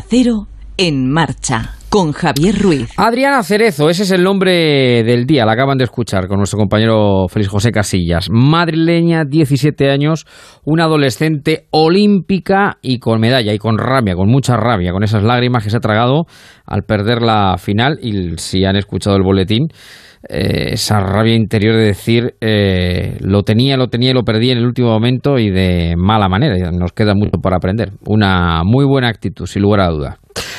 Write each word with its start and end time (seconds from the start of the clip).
Cero 0.00 0.46
en 0.76 1.10
marcha 1.10 1.76
con 1.88 2.12
Javier 2.12 2.58
Ruiz. 2.58 2.90
Adriana 2.96 3.42
Cerezo, 3.42 3.88
ese 3.88 4.02
es 4.02 4.10
el 4.10 4.22
nombre 4.22 5.02
del 5.02 5.24
día, 5.24 5.46
la 5.46 5.52
acaban 5.52 5.78
de 5.78 5.84
escuchar 5.84 6.28
con 6.28 6.38
nuestro 6.38 6.58
compañero 6.58 7.26
Félix 7.28 7.50
José 7.50 7.70
Casillas. 7.70 8.28
Madrileña, 8.30 9.24
17 9.24 9.90
años, 9.90 10.26
una 10.64 10.84
adolescente 10.84 11.66
olímpica 11.70 12.76
y 12.82 12.98
con 12.98 13.20
medalla 13.20 13.54
y 13.54 13.58
con 13.58 13.78
rabia, 13.78 14.14
con 14.14 14.28
mucha 14.28 14.56
rabia, 14.56 14.92
con 14.92 15.04
esas 15.04 15.22
lágrimas 15.22 15.64
que 15.64 15.70
se 15.70 15.78
ha 15.78 15.80
tragado 15.80 16.26
al 16.66 16.82
perder 16.82 17.22
la 17.22 17.56
final 17.58 17.98
y 18.02 18.36
si 18.36 18.64
han 18.64 18.76
escuchado 18.76 19.16
el 19.16 19.22
boletín 19.22 19.68
eh, 20.28 20.72
esa 20.72 21.00
rabia 21.00 21.34
interior 21.34 21.76
de 21.76 21.84
decir 21.84 22.34
eh, 22.40 23.16
lo 23.20 23.42
tenía, 23.42 23.76
lo 23.76 23.88
tenía 23.88 24.10
y 24.10 24.14
lo 24.14 24.24
perdí 24.24 24.50
en 24.50 24.58
el 24.58 24.66
último 24.66 24.88
momento 24.88 25.38
y 25.38 25.50
de 25.50 25.94
mala 25.96 26.28
manera. 26.28 26.70
Nos 26.72 26.92
queda 26.92 27.14
mucho 27.14 27.38
por 27.40 27.54
aprender. 27.54 27.92
Una 28.06 28.62
muy 28.64 28.84
buena 28.84 29.08
actitud, 29.08 29.46
sin 29.46 29.62
lugar 29.62 29.80
a 29.80 29.88
duda. 29.88 30.18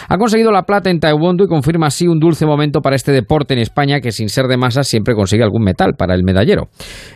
Ha 0.09 0.18
conseguido 0.18 0.51
la 0.51 0.64
plata 0.64 0.89
en 0.89 1.00
Taekwondo 1.00 1.43
y 1.43 1.47
confirma 1.47 1.88
así 1.88 2.07
un 2.07 2.19
dulce 2.19 2.46
momento 2.46 2.82
para 2.82 2.96
este 2.96 3.11
deporte 3.11 3.54
en 3.54 3.60
España 3.60 4.00
que 4.00 4.11
sin 4.11 4.29
ser 4.29 4.47
de 4.47 4.57
masa 4.57 4.83
siempre 4.83 5.15
consigue 5.15 5.43
algún 5.43 5.64
metal 5.64 5.96
para 5.97 6.15
el 6.15 6.24
medallero. 6.24 6.69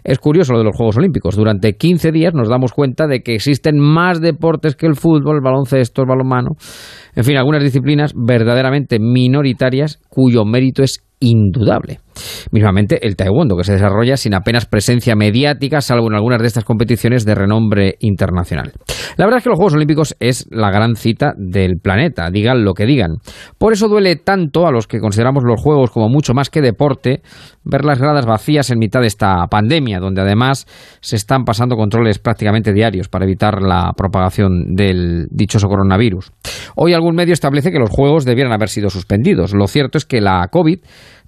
Es 0.03 0.19
curioso 0.19 0.53
lo 0.53 0.59
de 0.59 0.65
los 0.65 0.75
Juegos 0.75 0.97
Olímpicos. 0.97 1.35
Durante 1.35 1.73
15 1.73 2.11
días 2.11 2.33
nos 2.33 2.49
damos 2.49 2.73
cuenta 2.73 3.07
de 3.07 3.21
que 3.21 3.35
existen 3.35 3.79
más 3.79 4.19
deportes 4.19 4.75
que 4.75 4.87
el 4.87 4.95
fútbol, 4.95 5.37
el 5.37 5.41
baloncesto, 5.41 6.01
el 6.01 6.09
balonmano, 6.09 6.51
en 7.15 7.23
fin, 7.23 7.37
algunas 7.37 7.63
disciplinas 7.63 8.13
verdaderamente 8.15 8.99
minoritarias 8.99 9.99
cuyo 10.09 10.43
mérito 10.45 10.83
es 10.83 11.03
indudable. 11.21 11.99
Mismamente 12.51 13.05
el 13.07 13.15
taekwondo, 13.15 13.55
que 13.55 13.63
se 13.63 13.73
desarrolla 13.73 14.17
sin 14.17 14.33
apenas 14.33 14.65
presencia 14.65 15.15
mediática, 15.15 15.79
salvo 15.79 16.07
en 16.07 16.15
algunas 16.15 16.41
de 16.41 16.47
estas 16.47 16.65
competiciones 16.65 17.25
de 17.25 17.35
renombre 17.35 17.95
internacional. 17.99 18.73
La 19.17 19.25
verdad 19.25 19.37
es 19.37 19.43
que 19.43 19.49
los 19.49 19.57
Juegos 19.57 19.75
Olímpicos 19.75 20.15
es 20.19 20.47
la 20.51 20.71
gran 20.71 20.95
cita 20.95 21.33
del 21.37 21.77
planeta, 21.81 22.29
digan 22.31 22.65
lo 22.65 22.73
que 22.73 22.85
digan. 22.85 23.17
Por 23.57 23.71
eso 23.71 23.87
duele 23.87 24.17
tanto 24.17 24.67
a 24.67 24.71
los 24.71 24.87
que 24.87 24.99
consideramos 24.99 25.43
los 25.45 25.61
Juegos 25.61 25.91
como 25.91 26.09
mucho 26.09 26.33
más 26.33 26.49
que 26.49 26.61
deporte, 26.61 27.21
ver 27.63 27.85
las 27.85 27.99
gradas 27.99 28.25
vacías 28.25 28.71
en 28.71 28.79
mitad 28.79 29.01
de 29.01 29.07
esta 29.07 29.47
pandemia, 29.49 29.99
donde 29.99 30.21
además 30.21 30.65
se 30.99 31.15
están 31.15 31.45
pasando 31.45 31.75
controles 31.75 32.19
prácticamente 32.19 32.73
diarios 32.73 33.07
para 33.07 33.25
evitar 33.25 33.61
la 33.61 33.93
propagación 33.95 34.75
del 34.75 35.27
dichoso 35.29 35.67
coronavirus. 35.67 36.31
Hoy 36.75 36.93
algún 36.93 37.15
medio 37.15 37.33
establece 37.33 37.71
que 37.71 37.79
los 37.79 37.89
Juegos 37.89 38.25
debieran 38.25 38.53
haber 38.53 38.69
sido 38.69 38.89
suspendidos. 38.89 39.53
Lo 39.53 39.67
cierto 39.67 39.97
es 39.97 40.05
que 40.05 40.21
la 40.21 40.47
COVID 40.49 40.79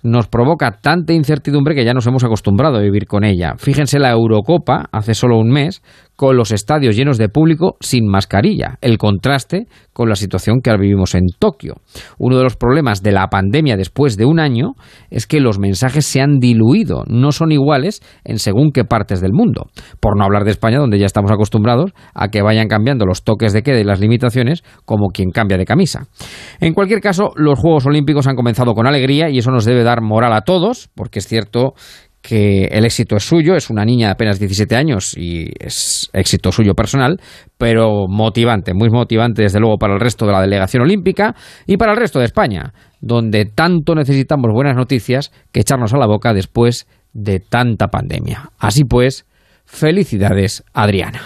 nos 0.04 0.28
provoca 0.28 0.80
tanta 0.82 1.14
incertidumbre 1.14 1.76
que 1.76 1.86
ya 1.86 1.94
nos 1.94 2.06
hemos 2.06 2.24
acostumbrado 2.24 2.78
a 2.78 2.82
vivir 2.82 3.08
con 3.08 3.24
ella. 3.24 3.56
Fíjense 3.58 4.00
la 4.00 4.12
Eurocopa, 4.12 4.90
hace 4.92 5.14
solo 5.16 5.40
un 5.40 5.50
mes, 5.50 5.82
con 6.16 6.38
los 6.38 6.52
estadios 6.52 6.96
llenos 6.96 7.18
de 7.18 7.30
público 7.30 7.78
sin 7.80 8.08
mascarilla. 8.08 8.78
El 8.82 8.98
contraste 8.98 9.68
con 9.94 10.10
la 10.10 10.16
situación 10.16 10.62
que 10.62 10.70
ahora 10.70 10.82
vivimos 10.82 11.16
en 11.16 11.24
Tokio. 11.40 11.76
Uno 12.18 12.38
de 12.38 12.44
los 12.44 12.56
problemas 12.56 13.02
de 13.02 13.12
la 13.12 13.28
pandemia 13.28 13.78
después 13.78 14.18
de 14.18 14.26
un 14.26 14.40
año 14.40 14.74
es 15.10 15.28
que 15.28 15.40
los 15.40 15.60
mensajes 15.60 16.06
se 16.06 16.22
han 16.22 16.40
diluido, 16.40 17.04
no 17.08 17.32
son 17.32 17.52
iguales 17.52 18.02
en 18.24 18.40
según 18.40 18.72
qué 18.72 18.84
partes 18.84 19.22
del 19.22 19.34
mundo. 19.34 19.68
Por 20.00 20.18
no 20.18 20.24
hablar 20.24 20.44
de 20.44 20.52
España, 20.52 20.80
donde 20.80 21.00
ya 21.00 21.06
estamos 21.06 21.32
acostumbrados 21.32 21.92
a 22.14 22.30
que 22.30 22.42
vayan 22.42 22.68
cambiando 22.68 23.06
los 23.06 23.24
toques 23.24 23.54
de 23.54 23.64
queda 23.64 23.80
y 23.80 23.84
las 23.84 24.00
limitaciones 24.00 24.64
como 24.86 25.10
quien 25.10 25.32
cambia 25.32 25.58
de 25.58 25.66
camisa. 25.66 26.08
En 26.60 26.74
cualquier 26.74 27.02
caso, 27.02 27.32
los 27.36 27.60
Juegos 27.60 27.86
Olímpicos 27.86 28.28
han 28.28 28.36
comenzado 28.36 28.74
con 28.74 28.88
alegría 28.88 29.30
y 29.30 29.40
eso 29.40 29.52
nos 29.52 29.66
debe 29.66 29.84
dar 29.84 30.02
moral 30.02 30.34
a 30.34 30.42
todos, 30.42 30.90
porque 30.96 31.20
es 31.20 31.28
cierto 31.28 31.74
que 32.24 32.68
el 32.72 32.86
éxito 32.86 33.18
es 33.18 33.24
suyo, 33.24 33.56
es 33.56 33.70
una 33.70 33.84
niña 33.84 34.08
de 34.08 34.14
apenas 34.14 34.40
17 34.40 34.76
años 34.78 35.14
y 35.18 35.52
es 35.60 36.10
éxito 36.14 36.54
suyo 36.54 36.74
personal, 36.74 37.20
pero 37.58 38.08
motivante, 38.08 38.74
muy 38.74 38.90
motivante 38.90 39.44
desde 39.44 39.60
luego 39.60 39.78
para 39.78 39.96
el 39.96 40.00
resto 40.00 40.26
de 40.26 40.32
la 40.32 40.42
delegación 40.42 40.84
olímpica 40.84 41.36
y 41.68 41.76
para 41.76 41.92
el 41.92 41.98
resto 41.98 42.20
de 42.20 42.26
España, 42.26 42.74
donde 43.02 43.44
tanto 43.46 43.94
necesitamos 43.94 44.50
buenas 44.54 44.78
noticias 44.78 45.34
que 45.52 45.60
echarnos 45.60 45.94
a 45.94 45.98
la 45.98 46.08
boca 46.08 46.34
después 46.34 46.88
de 47.12 47.42
tanta 47.42 47.90
pandemia. 47.90 48.52
Así 48.58 48.86
pues, 48.86 49.26
felicidades 49.66 50.64
Adriana. 50.74 51.22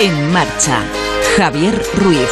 En 0.00 0.32
marcha 0.32 0.82
Javier 1.36 1.72
Ruiz. 1.96 2.28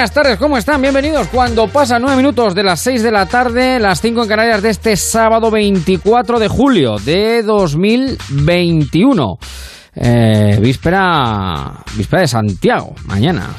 Buenas 0.00 0.14
tardes, 0.14 0.38
¿cómo 0.38 0.56
están? 0.56 0.80
Bienvenidos 0.80 1.28
cuando 1.28 1.68
pasan 1.68 2.00
nueve 2.00 2.16
minutos 2.16 2.54
de 2.54 2.62
las 2.62 2.80
6 2.80 3.02
de 3.02 3.10
la 3.10 3.26
tarde, 3.26 3.78
las 3.78 4.00
5 4.00 4.22
en 4.22 4.28
Canarias 4.30 4.62
de 4.62 4.70
este 4.70 4.96
sábado 4.96 5.50
24 5.50 6.38
de 6.38 6.48
julio 6.48 6.96
de 6.96 7.42
2021. 7.42 9.38
Eh, 9.96 10.58
víspera, 10.58 11.84
víspera 11.98 12.22
de 12.22 12.28
Santiago, 12.28 12.94
mañana. 13.04 13.50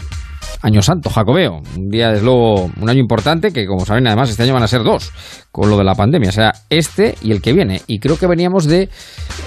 Año 0.63 0.81
Santo, 0.81 1.11
Jacobeo. 1.11 1.61
Un 1.77 1.89
día, 1.89 2.09
desde 2.09 2.25
luego, 2.25 2.71
un 2.75 2.89
año 2.89 2.99
importante 2.99 3.51
que, 3.51 3.67
como 3.67 3.85
saben, 3.85 4.07
además, 4.07 4.31
este 4.31 4.41
año 4.41 4.55
van 4.55 4.63
a 4.63 4.67
ser 4.67 4.83
dos 4.83 5.11
con 5.51 5.69
lo 5.69 5.77
de 5.77 5.83
la 5.83 5.93
pandemia. 5.93 6.29
O 6.29 6.33
sea, 6.33 6.53
este 6.71 7.13
y 7.21 7.31
el 7.33 7.43
que 7.43 7.53
viene. 7.53 7.83
Y 7.85 7.99
creo 7.99 8.17
que 8.17 8.25
veníamos 8.25 8.65
de. 8.65 8.89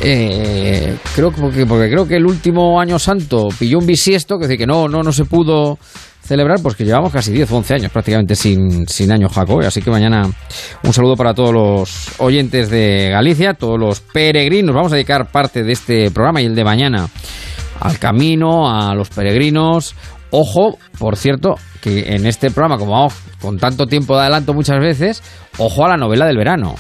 Eh, 0.01 0.97
creo 1.17 1.33
porque, 1.33 1.67
porque 1.67 1.91
creo 1.91 2.07
que 2.07 2.19
el 2.19 2.27
último 2.27 2.81
Año 2.81 3.01
Santo 3.01 3.49
pilló 3.59 3.79
un 3.79 3.87
bisiesto, 3.87 4.39
que 4.39 4.47
decir 4.47 4.59
que 4.59 4.67
no, 4.67 4.87
no, 4.87 5.03
no 5.03 5.11
se 5.11 5.25
pudo 5.25 5.79
celebrar, 6.25 6.61
pues 6.63 6.75
que 6.75 6.85
llevamos 6.85 7.13
casi 7.13 7.33
10 7.33 7.53
o 7.53 7.57
11 7.59 7.75
años 7.75 7.93
prácticamente 7.93 8.35
sin, 8.35 8.87
sin 8.89 9.13
año 9.13 9.29
Jacobeo. 9.29 9.69
Así 9.69 9.83
que 9.83 9.91
mañana 9.91 10.29
un 10.83 10.93
saludo 10.93 11.17
para 11.17 11.35
todos 11.35 11.53
los 11.53 12.21
oyentes 12.21 12.71
de 12.71 13.11
Galicia, 13.11 13.55
todos 13.55 13.79
los 13.79 14.01
peregrinos. 14.01 14.75
Vamos 14.75 14.93
a 14.93 14.97
dedicar 14.97 15.31
parte 15.31 15.63
de 15.63 15.73
este 15.73 16.11
programa 16.11 16.41
y 16.41 16.47
el 16.47 16.55
de 16.55 16.65
mañana 16.65 17.09
al 17.81 17.99
camino, 17.99 18.71
a 18.71 18.95
los 18.95 19.11
peregrinos. 19.11 19.95
Ojo, 20.31 20.79
por 20.99 21.17
cierto, 21.17 21.57
que 21.81 22.15
en 22.15 22.27
este 22.27 22.51
programa, 22.51 22.79
como 22.79 22.93
vamos 22.93 23.15
con 23.41 23.59
tanto 23.59 23.87
tiempo 23.87 24.15
de 24.17 24.23
adelanto 24.23 24.55
muchas 24.55 24.81
veces, 24.81 25.23
ojo 25.59 25.85
a 25.85 25.91
la 25.91 25.97
novela 25.97 26.27
del 26.27 26.39
verano. 26.39 26.75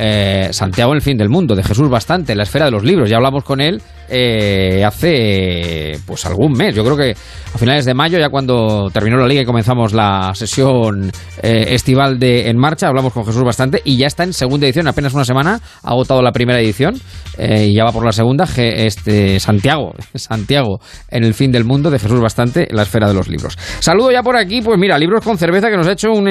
Eh, 0.00 0.50
Santiago 0.52 0.92
en 0.92 0.98
el 0.98 1.02
fin 1.02 1.16
del 1.16 1.28
mundo, 1.28 1.56
de 1.56 1.64
Jesús 1.64 1.88
Bastante, 1.88 2.36
la 2.36 2.44
esfera 2.44 2.66
de 2.66 2.70
los 2.70 2.84
libros. 2.84 3.10
Ya 3.10 3.16
hablamos 3.16 3.42
con 3.42 3.60
él 3.60 3.82
eh, 4.08 4.84
hace 4.84 5.98
pues 6.06 6.24
algún 6.24 6.52
mes. 6.52 6.72
Yo 6.76 6.84
creo 6.84 6.96
que 6.96 7.16
a 7.52 7.58
finales 7.58 7.84
de 7.84 7.94
mayo, 7.94 8.16
ya 8.16 8.28
cuando 8.28 8.90
terminó 8.92 9.16
la 9.16 9.26
liga 9.26 9.42
y 9.42 9.44
comenzamos 9.44 9.92
la 9.92 10.30
sesión 10.34 11.10
eh, 11.42 11.64
estival 11.70 12.20
de 12.20 12.48
En 12.48 12.58
Marcha, 12.58 12.86
hablamos 12.86 13.12
con 13.12 13.26
Jesús 13.26 13.42
bastante 13.42 13.82
y 13.84 13.96
ya 13.96 14.06
está 14.06 14.22
en 14.22 14.34
segunda 14.34 14.66
edición, 14.66 14.86
apenas 14.86 15.14
una 15.14 15.24
semana, 15.24 15.60
ha 15.82 15.90
agotado 15.90 16.22
la 16.22 16.30
primera 16.30 16.60
edición 16.60 16.94
y 17.36 17.72
ya 17.72 17.84
va 17.84 17.92
por 17.92 18.04
la 18.04 18.10
segunda, 18.10 18.46
este 18.56 19.38
Santiago, 19.38 19.94
Santiago 20.14 20.80
en 21.08 21.24
el 21.24 21.34
fin 21.34 21.52
del 21.52 21.64
mundo 21.64 21.90
de 21.90 21.98
Jesús 21.98 22.20
bastante, 22.20 22.68
la 22.70 22.82
esfera 22.82 23.08
de 23.08 23.14
los 23.14 23.28
libros. 23.28 23.56
Saludo 23.80 24.12
ya 24.12 24.22
por 24.22 24.36
aquí, 24.36 24.60
pues 24.60 24.78
mira, 24.78 24.98
Libros 24.98 25.24
con 25.24 25.38
Cerveza 25.38 25.70
que 25.70 25.76
nos 25.76 25.86
ha 25.86 25.92
hecho 25.92 26.10
un, 26.10 26.28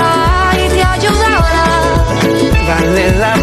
Ay, 0.00 0.68
te 0.70 0.82
ayudará. 0.82 1.42
Vale 2.66 3.12
la 3.18 3.34
pena. 3.34 3.41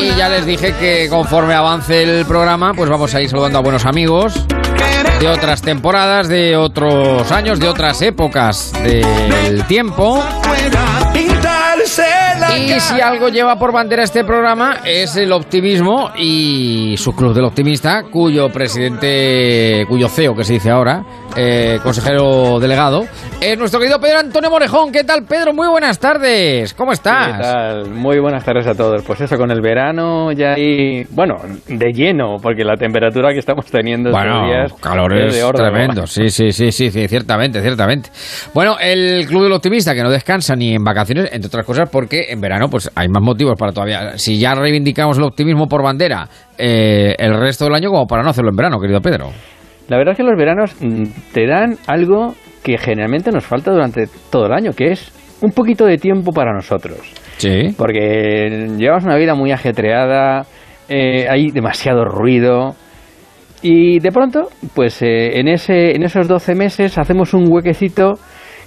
Y 0.00 0.14
ya 0.16 0.28
les 0.28 0.46
dije 0.46 0.74
que 0.74 1.08
conforme 1.08 1.54
avance 1.54 2.02
el 2.02 2.26
programa, 2.26 2.74
pues 2.74 2.90
vamos 2.90 3.14
a 3.14 3.22
ir 3.22 3.28
saludando 3.28 3.58
a 3.58 3.62
buenos 3.62 3.84
amigos 3.86 4.46
de 5.20 5.28
otras 5.28 5.62
temporadas, 5.62 6.28
de 6.28 6.56
otros 6.56 7.30
años, 7.32 7.60
de 7.60 7.68
otras 7.68 8.02
épocas 8.02 8.72
del 8.82 9.64
tiempo. 9.66 10.22
Y 11.86 12.80
si 12.80 13.00
algo 13.02 13.28
lleva 13.28 13.58
por 13.58 13.70
bandera 13.70 14.04
este 14.04 14.24
programa 14.24 14.78
es 14.86 15.16
el 15.16 15.30
optimismo 15.32 16.12
y 16.16 16.94
su 16.96 17.14
club 17.14 17.34
del 17.34 17.44
optimista, 17.44 18.04
cuyo 18.10 18.48
presidente, 18.48 19.84
cuyo 19.86 20.08
CEO 20.08 20.34
que 20.34 20.44
se 20.44 20.54
dice 20.54 20.70
ahora, 20.70 21.02
eh, 21.36 21.78
consejero 21.82 22.58
delegado, 22.58 23.04
es 23.38 23.58
nuestro 23.58 23.80
querido 23.80 24.00
Pedro 24.00 24.20
Antonio 24.20 24.48
Morejón. 24.50 24.92
¿Qué 24.92 25.04
tal, 25.04 25.24
Pedro? 25.24 25.52
Muy 25.52 25.68
buenas 25.68 25.98
tardes. 25.98 26.72
¿Cómo 26.72 26.92
estás? 26.92 27.36
¿Qué 27.36 27.42
tal? 27.42 27.90
Muy 27.90 28.18
buenas 28.18 28.42
tardes 28.46 28.66
a 28.66 28.74
todos. 28.74 29.02
Pues 29.02 29.20
eso, 29.20 29.36
con 29.36 29.50
el 29.50 29.60
verano 29.60 30.32
ya 30.32 30.54
ahí, 30.54 31.04
bueno, 31.10 31.34
de 31.68 31.92
lleno, 31.92 32.38
porque 32.40 32.64
la 32.64 32.76
temperatura 32.76 33.30
que 33.34 33.40
estamos 33.40 33.66
teniendo 33.66 34.08
estos 34.08 34.24
Bueno, 34.24 34.46
días 34.46 34.72
es 34.72 34.80
calores 34.80 35.34
de 35.34 35.42
órdago. 35.44 35.70
tremendos, 35.70 36.10
sí, 36.10 36.30
sí, 36.30 36.50
sí, 36.50 36.72
sí, 36.72 36.90
sí, 36.90 37.08
ciertamente, 37.08 37.60
ciertamente. 37.60 38.08
Bueno, 38.54 38.76
el 38.80 39.26
Club 39.26 39.42
del 39.42 39.52
Optimista 39.52 39.94
que 39.94 40.02
no 40.02 40.10
descansa 40.10 40.56
ni 40.56 40.74
en 40.74 40.82
vacaciones, 40.82 41.28
entre 41.30 41.48
otras 41.48 41.66
cosas 41.66 41.73
porque 41.90 42.26
en 42.30 42.40
verano 42.40 42.68
pues 42.68 42.90
hay 42.94 43.08
más 43.08 43.22
motivos 43.22 43.54
para 43.58 43.72
todavía, 43.72 44.16
si 44.16 44.38
ya 44.38 44.54
reivindicamos 44.54 45.18
el 45.18 45.24
optimismo 45.24 45.66
por 45.66 45.82
bandera 45.82 46.28
eh, 46.58 47.14
el 47.18 47.38
resto 47.38 47.64
del 47.64 47.74
año 47.74 47.90
como 47.90 48.06
para 48.06 48.22
no 48.22 48.30
hacerlo 48.30 48.50
en 48.50 48.56
verano, 48.56 48.80
querido 48.80 49.00
Pedro. 49.00 49.30
La 49.88 49.98
verdad 49.98 50.12
es 50.12 50.16
que 50.16 50.22
los 50.24 50.36
veranos 50.38 50.74
mm, 50.80 51.32
te 51.32 51.46
dan 51.46 51.76
algo 51.86 52.34
que 52.62 52.78
generalmente 52.78 53.30
nos 53.30 53.44
falta 53.44 53.70
durante 53.70 54.06
todo 54.30 54.46
el 54.46 54.52
año, 54.52 54.72
que 54.72 54.92
es 54.92 55.12
un 55.42 55.50
poquito 55.52 55.84
de 55.84 55.98
tiempo 55.98 56.32
para 56.32 56.52
nosotros. 56.52 56.98
Sí. 57.36 57.74
Porque 57.76 58.68
llevamos 58.78 59.04
una 59.04 59.16
vida 59.16 59.34
muy 59.34 59.52
ajetreada, 59.52 60.46
eh, 60.88 61.26
hay 61.28 61.50
demasiado 61.50 62.04
ruido. 62.04 62.74
Y 63.62 63.98
de 63.98 64.12
pronto, 64.12 64.48
pues 64.74 65.02
eh, 65.02 65.38
en, 65.38 65.48
ese, 65.48 65.94
en 65.94 66.02
esos 66.02 66.28
12 66.28 66.54
meses 66.54 66.96
hacemos 66.98 67.34
un 67.34 67.46
huequecito 67.50 68.14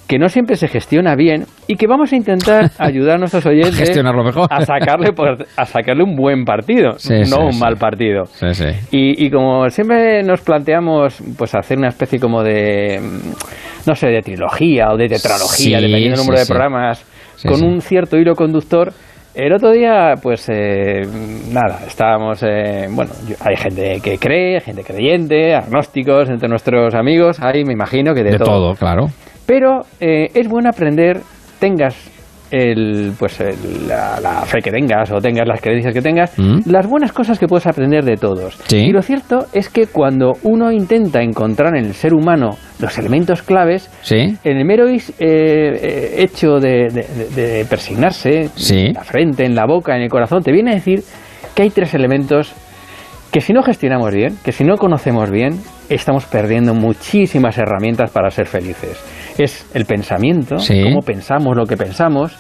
que 0.07 0.17
no 0.17 0.29
siempre 0.29 0.55
se 0.55 0.67
gestiona 0.67 1.15
bien 1.15 1.45
y 1.67 1.75
que 1.75 1.85
vamos 1.87 2.13
a 2.13 2.15
intentar 2.15 2.71
ayudar 2.77 3.15
a 3.15 3.17
nuestros 3.17 3.45
oyentes 3.45 3.75
Gestionarlo 3.77 4.23
mejor. 4.23 4.47
a 4.49 4.61
sacarle, 4.65 5.11
por- 5.11 5.45
a 5.57 5.65
sacarle 5.65 6.03
un 6.03 6.15
buen 6.15 6.45
partido, 6.45 6.93
Sí, 6.97 7.13
no 7.19 7.25
sí, 7.25 7.33
un 7.35 7.53
sí. 7.53 7.59
mal 7.59 7.75
partido. 7.75 8.23
Y, 8.91 9.25
y 9.25 9.29
como 9.29 9.69
siempre 9.69 10.23
nos 10.23 10.41
planteamos 10.41 11.21
pues 11.37 11.53
hacer 11.55 11.77
una 11.77 11.89
especie 11.89 12.19
como 12.19 12.41
de 12.43 12.99
no 13.85 13.95
sé 13.95 14.07
de 14.07 14.21
trilogía 14.21 14.87
o 14.91 14.97
de 14.97 15.07
tetralogía 15.07 15.77
dependiendo 15.79 16.17
del 16.17 16.25
número 16.25 16.39
de 16.39 16.45
programas 16.45 17.05
con 17.45 17.63
un 17.63 17.81
cierto 17.81 18.17
hilo 18.17 18.35
conductor 18.35 18.91
el 19.35 19.53
otro 19.53 19.71
día 19.71 20.15
pues 20.21 20.49
eh, 20.49 21.01
nada 21.51 21.79
estábamos 21.85 22.41
eh, 22.43 22.87
bueno 22.89 23.11
yo- 23.29 23.35
hay 23.39 23.55
gente 23.55 23.99
que 24.03 24.17
cree 24.17 24.59
gente 24.59 24.83
creyente 24.83 25.53
agnósticos 25.55 26.29
entre 26.29 26.49
nuestros 26.49 26.95
amigos 26.95 27.39
hay 27.39 27.63
me 27.63 27.73
imagino 27.73 28.13
que 28.13 28.23
de, 28.23 28.31
De 28.31 28.39
todo, 28.39 28.73
claro. 28.75 29.05
Pero 29.47 29.81
eh, 29.99 30.27
es 30.35 30.47
bueno 30.47 30.69
aprender, 30.69 31.21
tengas 31.59 31.95
el, 32.49 33.11
pues 33.19 33.41
el- 33.41 33.89
la, 33.89 34.21
la 34.21 34.41
fe 34.45 34.59
que 34.61 34.71
tengas 34.71 35.11
o 35.11 35.19
tengas 35.19 35.45
las 35.45 35.59
creencias 35.59 35.93
que 35.93 36.01
tengas, 36.01 36.31
Mm. 36.39 36.59
las 36.69 36.87
buenas 36.87 37.11
cosas 37.11 37.37
que 37.39 37.45
puedes 37.47 37.67
aprender 37.67 38.05
de 38.05 38.15
todos. 38.15 38.57
Sí. 38.67 38.77
Y 38.77 38.91
lo 38.91 39.01
cierto 39.01 39.47
es 39.51 39.67
que 39.67 39.87
cuando 39.87 40.31
uno 40.43 40.71
intenta 40.71 41.21
encontrar 41.21 41.75
en 41.75 41.85
el 41.87 41.93
ser 41.93 42.13
humano 42.13 42.51
los 42.79 42.97
elementos 42.97 43.41
claves, 43.41 43.89
Sí. 44.01 44.37
en 44.45 44.57
el 44.57 44.63
mero 44.65 44.87
eh, 44.87 44.97
eh, 45.19 46.15
hecho 46.19 46.59
de, 46.61 46.87
de- 46.89 47.07
de- 47.35 47.57
de 47.57 47.65
persignarse, 47.65 48.49
Sí. 48.55 48.85
en 48.87 48.93
la 48.93 49.03
frente, 49.03 49.43
en 49.43 49.53
la 49.55 49.65
boca, 49.65 49.97
en 49.97 50.03
el 50.03 50.09
corazón, 50.09 50.41
te 50.41 50.53
viene 50.53 50.71
a 50.71 50.75
decir 50.75 51.03
que 51.53 51.63
hay 51.63 51.69
tres 51.69 51.93
elementos 51.95 52.53
que 53.31 53.41
si 53.41 53.51
no 53.51 53.61
gestionamos 53.61 54.13
bien, 54.13 54.37
que 54.41 54.53
si 54.53 54.63
no 54.63 54.77
conocemos 54.77 55.29
bien, 55.29 55.59
estamos 55.89 56.25
perdiendo 56.25 56.73
muchísimas 56.73 57.57
herramientas 57.57 58.09
para 58.11 58.29
ser 58.31 58.45
felices. 58.47 58.97
Es 59.37 59.69
el 59.73 59.85
pensamiento, 59.85 60.59
Sí. 60.59 60.81
cómo 60.83 61.01
pensamos 61.01 61.55
lo 61.55 61.65
que 61.65 61.77
pensamos, 61.77 62.35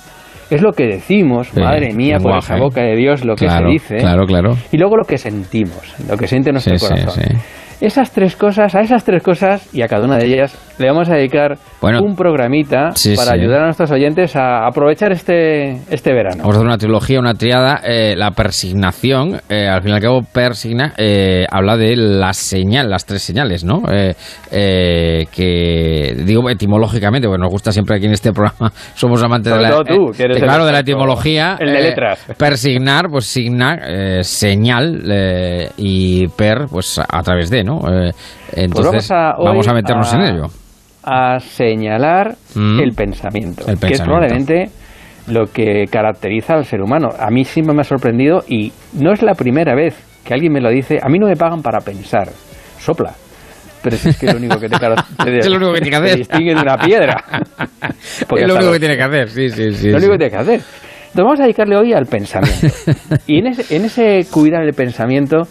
es 0.49 0.61
lo 0.61 0.71
que 0.71 0.85
decimos, 0.85 1.47
Sí, 1.49 1.59
madre 1.59 1.93
mía, 1.93 2.17
por 2.21 2.37
esa 2.37 2.57
boca 2.57 2.81
de 2.81 2.95
Dios 2.95 3.23
lo 3.25 3.35
que 3.35 3.49
se 3.49 3.63
dice, 3.69 3.97
claro, 3.97 4.25
claro. 4.25 4.55
y 4.71 4.77
luego 4.77 4.97
lo 4.97 5.03
que 5.05 5.17
sentimos, 5.17 5.93
lo 6.09 6.17
que 6.17 6.27
siente 6.27 6.51
nuestro 6.51 6.77
sí, 6.77 6.85
corazón. 6.87 7.23
sí. 7.23 7.85
Esas 7.85 8.11
tres 8.11 8.35
cosas, 8.35 8.73
a 8.73 8.81
esas 8.81 9.03
tres 9.03 9.21
cosas 9.21 9.69
y 9.73 9.81
a 9.83 9.87
cada 9.87 10.05
una 10.05 10.17
de 10.17 10.25
ellas 10.25 10.57
le 10.79 10.87
vamos 10.87 11.09
a 11.09 11.15
dedicar 11.15 11.57
Bueno, 11.81 12.01
un 12.01 12.15
programita 12.15 12.91
sí, 12.95 13.15
para 13.15 13.31
sí. 13.31 13.39
ayudar 13.39 13.61
a 13.61 13.65
nuestros 13.65 13.91
oyentes 13.91 14.35
a 14.35 14.65
aprovechar 14.67 15.11
este, 15.11 15.73
este 15.89 16.13
verano. 16.13 16.37
Vamos 16.43 16.55
a 16.55 16.57
hacer 16.59 16.67
una 16.67 16.77
trilogía, 16.77 17.19
una 17.19 17.33
triada. 17.33 17.81
eh, 17.83 18.15
la 18.15 18.31
persignación, 18.31 19.39
eh, 19.49 19.67
al 19.67 19.81
fin 19.81 19.91
y 19.91 19.93
al 19.95 20.01
cabo, 20.01 20.21
persigna, 20.21 20.93
eh, 20.97 21.45
habla 21.51 21.77
de 21.77 21.95
la 21.95 22.33
señal, 22.33 22.89
las 22.89 23.05
tres 23.05 23.21
señales, 23.21 23.63
¿no? 23.63 23.81
Eh, 23.91 24.15
eh, 24.51 25.25
que, 25.31 26.15
digo 26.25 26.49
etimológicamente, 26.49 27.27
porque 27.27 27.41
nos 27.41 27.51
gusta 27.51 27.71
siempre 27.71 27.95
aquí 27.97 28.05
en 28.05 28.13
este 28.13 28.31
programa, 28.33 28.71
somos 28.95 29.21
amantes 29.23 29.53
de 29.53 29.61
la, 29.61 29.83
tú, 29.83 30.09
eh, 30.09 30.11
que 30.15 30.23
eres 30.23 30.41
claro, 30.41 30.65
de 30.65 30.71
la 30.71 30.79
etimología. 30.79 31.57
el 31.59 31.71
de 31.73 31.81
letras. 31.81 32.25
persignar, 32.37 33.07
pues 33.09 33.25
signa, 33.25 33.77
eh, 33.85 34.23
señal, 34.23 35.01
eh, 35.09 35.69
y 35.77 36.27
per, 36.29 36.65
pues 36.69 36.99
a 36.99 37.21
través 37.23 37.49
de, 37.49 37.63
¿no? 37.63 37.79
Eh, 37.91 38.11
entonces, 38.53 39.09
vamos 39.09 39.11
a 39.11 39.37
hoy 39.37 39.45
vamos 39.45 39.67
a 39.67 39.73
meternos 39.73 40.13
a- 40.13 40.15
en 40.17 40.21
ello. 40.35 40.47
A 41.09 41.39
señalar 41.39 42.35
Mm. 42.55 42.79
el 42.81 42.91
pensamiento, 42.91 43.61
El 43.61 43.79
que 43.79 43.93
es 43.93 43.99
pensamiento. 44.01 44.03
probablemente 44.03 44.69
lo 45.27 45.45
que 45.45 45.85
caracteriza 45.89 46.55
al 46.55 46.65
ser 46.65 46.81
humano. 46.81 47.09
A 47.19 47.29
mí 47.29 47.43
siempre 47.45 47.73
me 47.73 47.81
ha 47.81 47.85
sorprendido 47.85 48.43
y 48.47 48.71
no 48.93 49.13
es 49.13 49.21
la 49.21 49.33
primera 49.33 49.73
vez 49.75 49.95
que 50.25 50.33
alguien 50.33 50.51
me 50.51 50.59
lo 50.61 50.69
dice. 50.69 50.99
A 51.01 51.07
mí 51.09 51.17
no 51.19 51.27
me 51.27 51.35
pagan 51.35 51.61
para 51.61 51.79
pensar. 51.79 52.29
Sopla. 52.79 53.13
Pero 53.83 53.95
si 53.95 54.09
es 54.09 54.17
que 54.19 54.25
es 54.25 54.33
lo 54.33 54.39
único 54.39 54.59
que 54.59 54.67
te, 54.69 54.77
te- 55.23 55.37
Es 55.39 55.47
lo 55.49 55.57
único 55.57 55.73
que 55.73 55.81
tiene 55.81 55.97
que 55.97 56.01
te 56.03 56.07
hacer. 56.07 56.17
distingue 56.17 56.55
de 56.55 56.61
una 56.61 56.77
piedra. 56.77 57.23
Porque 58.27 58.43
es 58.43 58.47
lo 58.49 58.55
único 58.55 58.71
que 58.73 58.79
tiene 58.79 58.97
que 58.97 59.03
hacer, 59.03 59.29
sí, 59.29 59.49
sí, 59.49 59.71
sí. 59.71 59.89
lo 59.91 59.99
sí. 59.99 60.05
único 60.05 60.11
que 60.13 60.17
tiene 60.17 60.31
que 60.31 60.37
hacer. 60.37 60.53
Entonces 60.59 61.23
vamos 61.23 61.39
a 61.39 61.43
dedicarle 61.43 61.77
hoy 61.77 61.93
al 61.93 62.05
pensamiento. 62.05 62.67
y 63.27 63.39
en 63.39 63.47
ese, 63.47 63.75
en 63.75 63.85
ese 63.85 64.25
cuidar 64.31 64.63
el 64.63 64.73
pensamiento, 64.73 65.43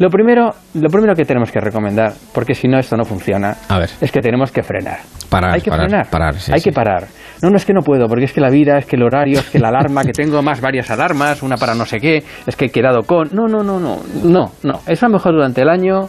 Lo 0.00 0.08
primero, 0.08 0.54
lo 0.74 0.88
primero 0.88 1.14
que 1.14 1.26
tenemos 1.26 1.52
que 1.52 1.60
recomendar, 1.60 2.14
porque 2.32 2.54
si 2.54 2.66
no 2.68 2.78
esto 2.78 2.96
no 2.96 3.04
funciona, 3.04 3.54
A 3.68 3.78
ver. 3.78 3.90
es 4.00 4.10
que 4.10 4.20
tenemos 4.20 4.50
que 4.50 4.62
frenar. 4.62 5.00
Parar, 5.28 5.52
Hay 5.54 5.60
que 5.60 5.68
parar, 5.70 5.88
frenar. 5.88 6.08
parar, 6.08 6.34
sí, 6.36 6.50
Hay 6.54 6.60
sí. 6.60 6.70
que 6.70 6.72
parar. 6.74 7.06
No, 7.42 7.50
no 7.50 7.56
es 7.58 7.66
que 7.66 7.74
no 7.74 7.82
puedo, 7.82 8.08
porque 8.08 8.24
es 8.24 8.32
que 8.32 8.40
la 8.40 8.48
vida, 8.48 8.78
es 8.78 8.86
que 8.86 8.96
el 8.96 9.02
horario, 9.02 9.40
es 9.40 9.50
que 9.50 9.58
la 9.58 9.68
alarma, 9.68 10.02
que 10.02 10.12
tengo 10.12 10.40
más 10.40 10.62
varias 10.62 10.90
alarmas, 10.90 11.42
una 11.42 11.58
para 11.58 11.74
no 11.74 11.84
sé 11.84 11.98
qué, 12.00 12.24
es 12.46 12.56
que 12.56 12.64
he 12.64 12.70
quedado 12.70 13.02
con. 13.02 13.28
No, 13.32 13.46
no, 13.46 13.62
no, 13.62 13.78
no, 13.78 13.98
no, 14.24 14.52
no. 14.62 14.80
Eso 14.86 15.04
a 15.04 15.08
lo 15.10 15.16
mejor 15.16 15.34
durante 15.34 15.60
el 15.60 15.68
año 15.68 16.08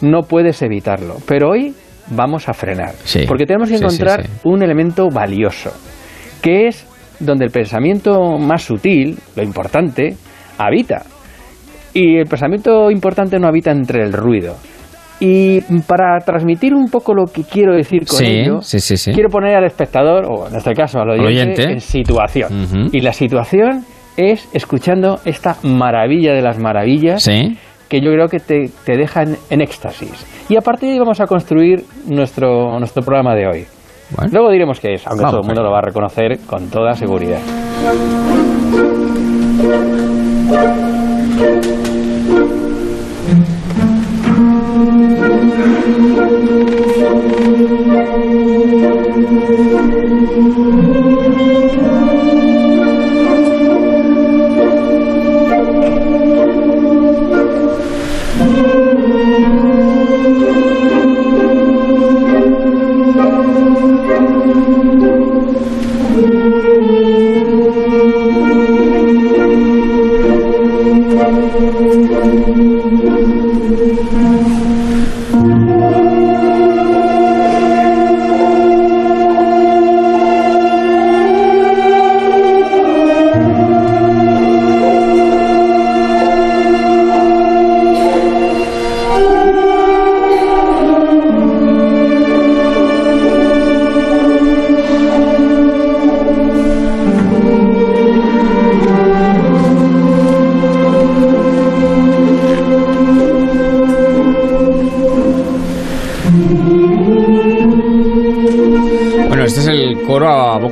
no 0.00 0.22
puedes 0.22 0.62
evitarlo. 0.62 1.16
Pero 1.26 1.50
hoy 1.50 1.74
vamos 2.08 2.48
a 2.48 2.54
frenar. 2.54 2.94
Sí. 3.04 3.26
Porque 3.28 3.44
tenemos 3.44 3.68
que 3.68 3.76
encontrar 3.76 4.24
un 4.44 4.62
elemento 4.62 5.08
valioso, 5.10 5.72
que 6.40 6.68
es 6.68 6.86
donde 7.20 7.44
el 7.44 7.50
pensamiento 7.50 8.38
más 8.38 8.62
sutil, 8.62 9.18
lo 9.36 9.42
importante, 9.42 10.16
habita. 10.56 11.02
Y 11.94 12.18
el 12.18 12.26
pensamiento 12.26 12.90
importante 12.90 13.38
no 13.38 13.48
habita 13.48 13.70
entre 13.70 14.02
el 14.02 14.12
ruido. 14.12 14.56
Y 15.22 15.60
para 15.86 16.18
transmitir 16.20 16.72
un 16.72 16.88
poco 16.88 17.12
lo 17.14 17.26
que 17.26 17.42
quiero 17.44 17.74
decir 17.74 18.06
con 18.06 18.18
Sí, 18.18 18.24
ello, 18.26 18.62
sí, 18.62 18.80
sí, 18.80 19.12
quiero 19.12 19.28
poner 19.28 19.54
al 19.54 19.64
espectador, 19.64 20.24
o 20.26 20.48
en 20.48 20.56
este 20.56 20.72
caso 20.72 20.98
al 21.00 21.10
oyente, 21.10 21.26
oyente. 21.28 21.62
en 21.64 21.80
situación. 21.80 22.62
Ujú. 22.64 22.88
Y 22.92 23.00
la 23.00 23.12
situación 23.12 23.84
es 24.16 24.48
escuchando 24.54 25.18
esta 25.26 25.56
maravilla 25.62 26.32
de 26.32 26.40
las 26.40 26.58
maravillas 26.58 27.28
que 27.88 28.00
yo 28.00 28.12
creo 28.12 28.28
que 28.28 28.38
te, 28.38 28.70
te 28.84 28.96
deja 28.96 29.22
en, 29.24 29.36
en 29.50 29.60
éxtasis. 29.60 30.26
Y 30.48 30.56
a 30.56 30.60
partir 30.62 30.88
de 30.88 30.92
ahí 30.94 30.98
vamos 30.98 31.20
a 31.20 31.26
construir 31.26 31.84
nuestro, 32.06 32.78
nuestro 32.78 33.02
programa 33.02 33.34
de 33.34 33.46
hoy. 33.46 33.64
Bueno. 34.16 34.30
Luego 34.32 34.50
diremos 34.50 34.80
qué 34.80 34.94
es, 34.94 35.06
aunque 35.06 35.22
Vamos, 35.22 35.32
todo 35.32 35.40
el 35.42 35.46
mundo 35.46 35.62
lo 35.62 35.70
va 35.70 35.78
a 35.78 35.82
reconocer 35.82 36.38
con 36.46 36.70
toda 36.70 36.94
seguridad. 36.94 37.40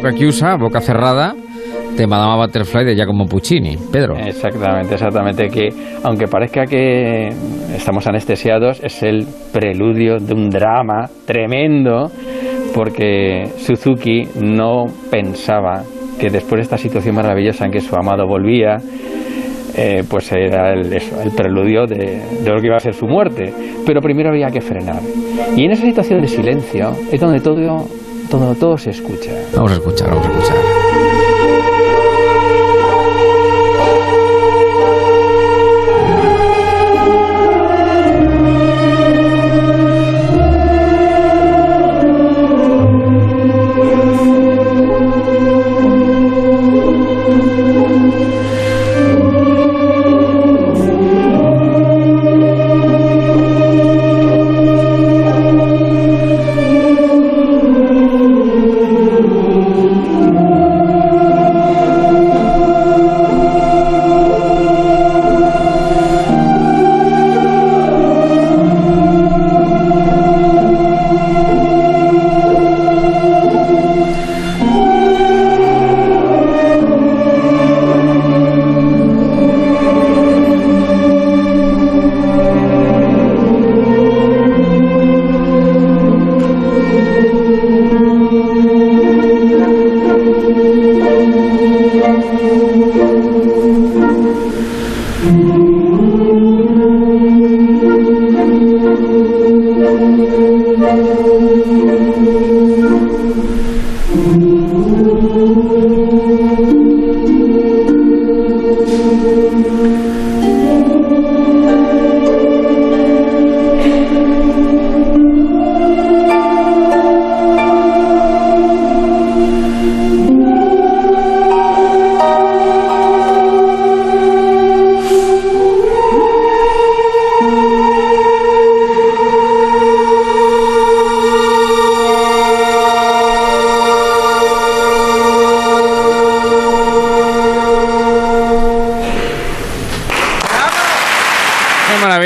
Boca 0.09 0.19
chiusa, 0.19 0.57
boca 0.57 0.81
cerrada, 0.81 1.35
de 1.97 2.07
Madama 2.07 2.37
Butterfly 2.37 2.85
de 2.85 2.95
Giacomo 2.95 3.27
Puccini. 3.27 3.77
Pedro. 3.93 4.17
Exactamente, 4.17 4.95
exactamente. 4.95 5.49
Que 5.49 5.69
aunque 6.03 6.27
parezca 6.27 6.65
que 6.65 7.29
estamos 7.75 8.07
anestesiados, 8.07 8.81
es 8.83 9.03
el 9.03 9.27
preludio 9.53 10.19
de 10.19 10.33
un 10.33 10.49
drama 10.49 11.11
tremendo, 11.27 12.11
porque 12.75 13.49
Suzuki 13.59 14.29
no 14.41 14.87
pensaba 15.11 15.83
que 16.19 16.31
después 16.31 16.59
de 16.59 16.63
esta 16.63 16.79
situación 16.79 17.15
maravillosa 17.15 17.67
en 17.67 17.73
que 17.73 17.81
su 17.81 17.95
amado 17.95 18.27
volvía, 18.27 18.79
eh, 19.77 20.05
pues 20.09 20.33
era 20.33 20.73
el, 20.73 20.89
preludio 21.37 21.85
de, 21.87 22.23
de 22.43 22.51
lo 22.51 22.61
que 22.61 22.67
iba 22.67 22.77
a 22.77 22.81
ser 22.81 22.95
su 22.95 23.07
muerte. 23.07 23.53
Pero 23.85 24.01
primero 24.01 24.31
había 24.31 24.49
que 24.49 24.61
frenar. 24.61 25.01
Y 25.55 25.65
en 25.65 25.73
esa 25.73 25.85
situación 25.85 26.23
de 26.23 26.29
silencio 26.29 26.93
es 27.13 27.21
donde 27.21 27.41
todo, 27.41 27.87
todo, 28.29 28.55
todo 28.55 28.79
se 28.79 28.91
escucha. 28.91 29.33
Vamos 29.55 29.73
a 29.73 29.75
escuchar, 29.75 30.11
vamos 30.11 30.27
a 30.27 30.31
escuchar. 30.31 31.28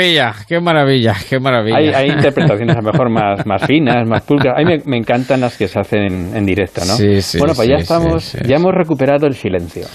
Maravilla, 0.03 0.33
qué 0.47 0.59
maravilla, 0.59 1.15
qué 1.29 1.39
maravilla. 1.39 1.77
Hay, 1.77 1.87
hay 1.89 2.09
interpretaciones 2.15 2.75
a 2.75 2.81
lo 2.81 2.91
mejor 2.91 3.09
más, 3.09 3.45
más 3.45 3.65
finas, 3.65 4.07
más 4.07 4.23
pulcras. 4.23 4.55
A 4.57 4.59
mí 4.59 4.65
me, 4.65 4.77
me 4.85 4.97
encantan 4.97 5.41
las 5.41 5.57
que 5.57 5.67
se 5.67 5.79
hacen 5.79 6.01
en, 6.03 6.35
en 6.37 6.45
directo, 6.45 6.81
¿no? 6.85 6.95
Sí, 6.95 7.21
sí, 7.21 7.37
bueno, 7.37 7.53
pues 7.55 7.67
ya 7.67 7.75
estamos, 7.75 8.33
ya 8.45 8.55
hemos 8.57 8.73
recuperado 8.73 9.27
el 9.27 9.35
silencio. 9.35 9.85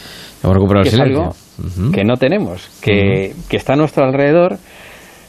Hemos 0.43 0.55
recuperado 0.57 0.85
que 0.85 0.89
el 0.91 0.95
es 0.95 1.01
silencio. 1.01 1.23
algo 1.23 1.93
que 1.93 2.05
no 2.05 2.17
tenemos, 2.17 2.69
que, 2.81 3.35
que 3.49 3.57
está 3.57 3.73
a 3.73 3.77
nuestro 3.77 4.05
alrededor, 4.05 4.57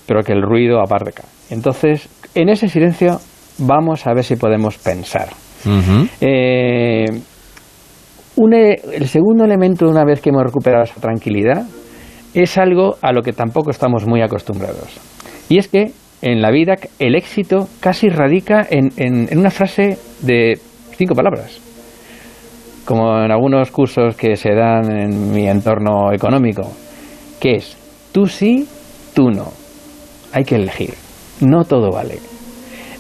pero 0.06 0.22
que 0.24 0.34
el 0.34 0.42
ruido 0.42 0.80
aparca. 0.82 1.24
Entonces, 1.50 2.08
en 2.36 2.50
ese 2.50 2.68
silencio 2.68 3.20
vamos 3.58 4.06
a 4.08 4.14
ver 4.14 4.24
si 4.24 4.36
podemos 4.36 4.78
pensar. 4.78 5.30
Eh, 6.22 7.06
un 8.38 8.54
e- 8.54 8.80
el 8.94 9.08
segundo 9.08 9.44
elemento, 9.44 9.88
una 9.90 10.06
vez 10.06 10.22
que 10.22 10.30
hemos 10.30 10.44
recuperado 10.44 10.84
esa 10.84 11.02
tranquilidad, 11.02 11.64
es 12.34 12.58
algo 12.58 12.96
a 13.02 13.12
lo 13.12 13.22
que 13.22 13.34
tampoco 13.34 13.72
estamos 13.72 14.06
muy 14.06 14.22
acostumbrados. 14.22 14.90
Y 15.50 15.58
es 15.58 15.68
que 15.68 15.92
en 16.22 16.42
la 16.42 16.52
vida 16.52 16.76
el 17.00 17.16
éxito 17.16 17.68
casi 17.80 18.10
radica 18.10 18.66
en, 18.70 18.90
en- 18.98 19.38
una 19.38 19.50
frase 19.52 19.98
de 20.22 20.60
cinco 20.98 21.16
palabras. 21.16 21.60
Como 22.86 23.24
en 23.24 23.32
algunos 23.32 23.72
cursos 23.72 24.16
que 24.16 24.36
se 24.36 24.54
dan 24.54 24.92
en 24.92 25.32
mi 25.32 25.48
entorno 25.48 26.12
económico, 26.12 26.64
que 27.40 27.56
es 27.56 27.78
tú 28.12 28.26
sí, 28.26 28.68
tú 29.14 29.30
no. 29.30 29.52
Hay 30.34 30.44
que 30.44 30.56
elegir. 30.56 30.94
No 31.42 31.64
todo 31.64 31.92
vale. 31.92 32.18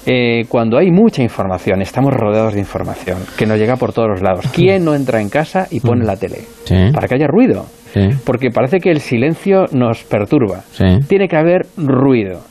Eh, 0.06 0.46
cuando 0.48 0.78
hay 0.78 0.92
mucha 0.92 1.22
información, 1.22 1.82
estamos 1.82 2.14
rodeados 2.14 2.54
de 2.54 2.60
información 2.60 3.20
que 3.38 3.46
nos 3.46 3.58
llega 3.58 3.76
por 3.76 3.94
todos 3.94 4.08
los 4.10 4.22
lados. 4.22 4.46
¿Quién 4.54 4.86
no 4.86 4.96
entra 4.96 5.22
en 5.22 5.30
casa 5.30 5.68
y 5.70 5.82
pone 5.82 6.06
la 6.06 6.16
tele? 6.16 6.40
Sí. 6.64 6.76
Para 6.94 7.08
que 7.08 7.16
haya 7.16 7.28
ruido. 7.28 7.66
Sí. 7.94 8.08
Porque 8.24 8.50
parece 8.50 8.80
que 8.80 8.92
el 8.92 9.02
silencio 9.02 9.66
nos 9.72 10.04
perturba. 10.04 10.62
Sí. 10.72 10.86
Tiene 11.08 11.28
que 11.28 11.36
haber 11.36 11.68
ruido. 11.78 12.42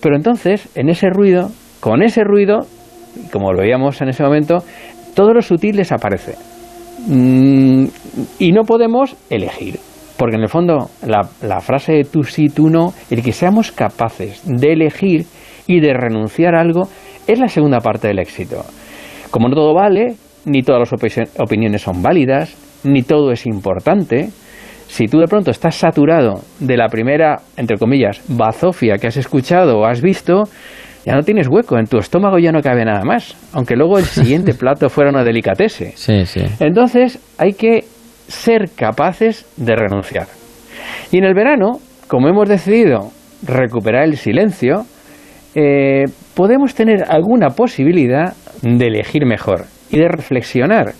Pero 0.00 0.16
entonces, 0.16 0.68
en 0.74 0.88
ese 0.88 1.08
ruido, 1.10 1.50
con 1.80 2.02
ese 2.02 2.22
ruido, 2.24 2.66
como 3.32 3.52
lo 3.52 3.60
veíamos 3.60 4.00
en 4.00 4.08
ese 4.08 4.22
momento, 4.22 4.58
todo 5.14 5.32
lo 5.32 5.42
sutil 5.42 5.76
desaparece. 5.76 6.34
Mm, 7.06 7.86
y 8.38 8.52
no 8.52 8.62
podemos 8.62 9.16
elegir. 9.28 9.78
Porque 10.16 10.36
en 10.36 10.42
el 10.42 10.48
fondo, 10.48 10.90
la, 11.06 11.28
la 11.42 11.60
frase 11.60 11.92
de 11.92 12.04
tú 12.04 12.22
sí, 12.22 12.48
tú 12.48 12.68
no, 12.68 12.92
el 13.10 13.22
que 13.22 13.32
seamos 13.32 13.72
capaces 13.72 14.42
de 14.44 14.72
elegir 14.72 15.26
y 15.66 15.80
de 15.80 15.92
renunciar 15.94 16.54
a 16.54 16.60
algo, 16.60 16.88
es 17.26 17.38
la 17.38 17.48
segunda 17.48 17.78
parte 17.80 18.08
del 18.08 18.18
éxito. 18.18 18.64
Como 19.30 19.48
no 19.48 19.54
todo 19.54 19.74
vale, 19.74 20.14
ni 20.44 20.62
todas 20.62 20.80
las 20.80 20.92
opi- 20.92 21.28
opiniones 21.38 21.82
son 21.82 22.02
válidas, 22.02 22.54
ni 22.84 23.02
todo 23.02 23.30
es 23.32 23.46
importante, 23.46 24.30
si 24.88 25.06
tú 25.06 25.18
de 25.20 25.26
pronto 25.26 25.50
estás 25.50 25.76
saturado 25.76 26.40
de 26.60 26.76
la 26.76 26.88
primera, 26.88 27.38
entre 27.56 27.78
comillas, 27.78 28.20
bazofia 28.28 28.98
que 28.98 29.06
has 29.06 29.16
escuchado 29.16 29.78
o 29.78 29.86
has 29.86 30.02
visto, 30.02 30.42
ya 31.06 31.14
no 31.14 31.22
tienes 31.22 31.48
hueco, 31.48 31.78
en 31.78 31.86
tu 31.86 31.98
estómago 31.98 32.38
ya 32.38 32.52
no 32.52 32.60
cabe 32.60 32.84
nada 32.84 33.02
más, 33.04 33.34
aunque 33.54 33.74
luego 33.76 33.98
el 33.98 34.04
siguiente 34.04 34.52
plato 34.58 34.88
fuera 34.90 35.10
una 35.10 35.24
delicatese. 35.24 35.92
Sí, 35.96 36.26
sí. 36.26 36.42
Entonces 36.60 37.18
hay 37.38 37.54
que 37.54 37.84
ser 38.28 38.70
capaces 38.76 39.46
de 39.56 39.74
renunciar. 39.76 40.26
Y 41.10 41.18
en 41.18 41.24
el 41.24 41.34
verano, 41.34 41.78
como 42.08 42.28
hemos 42.28 42.48
decidido 42.48 43.10
recuperar 43.46 44.04
el 44.04 44.16
silencio, 44.16 44.84
eh, 45.54 46.04
podemos 46.34 46.74
tener 46.74 47.04
alguna 47.08 47.50
posibilidad 47.50 48.32
de 48.62 48.86
elegir 48.86 49.26
mejor 49.26 49.64
y 49.90 49.98
de 49.98 50.08
reflexionar. 50.08 50.92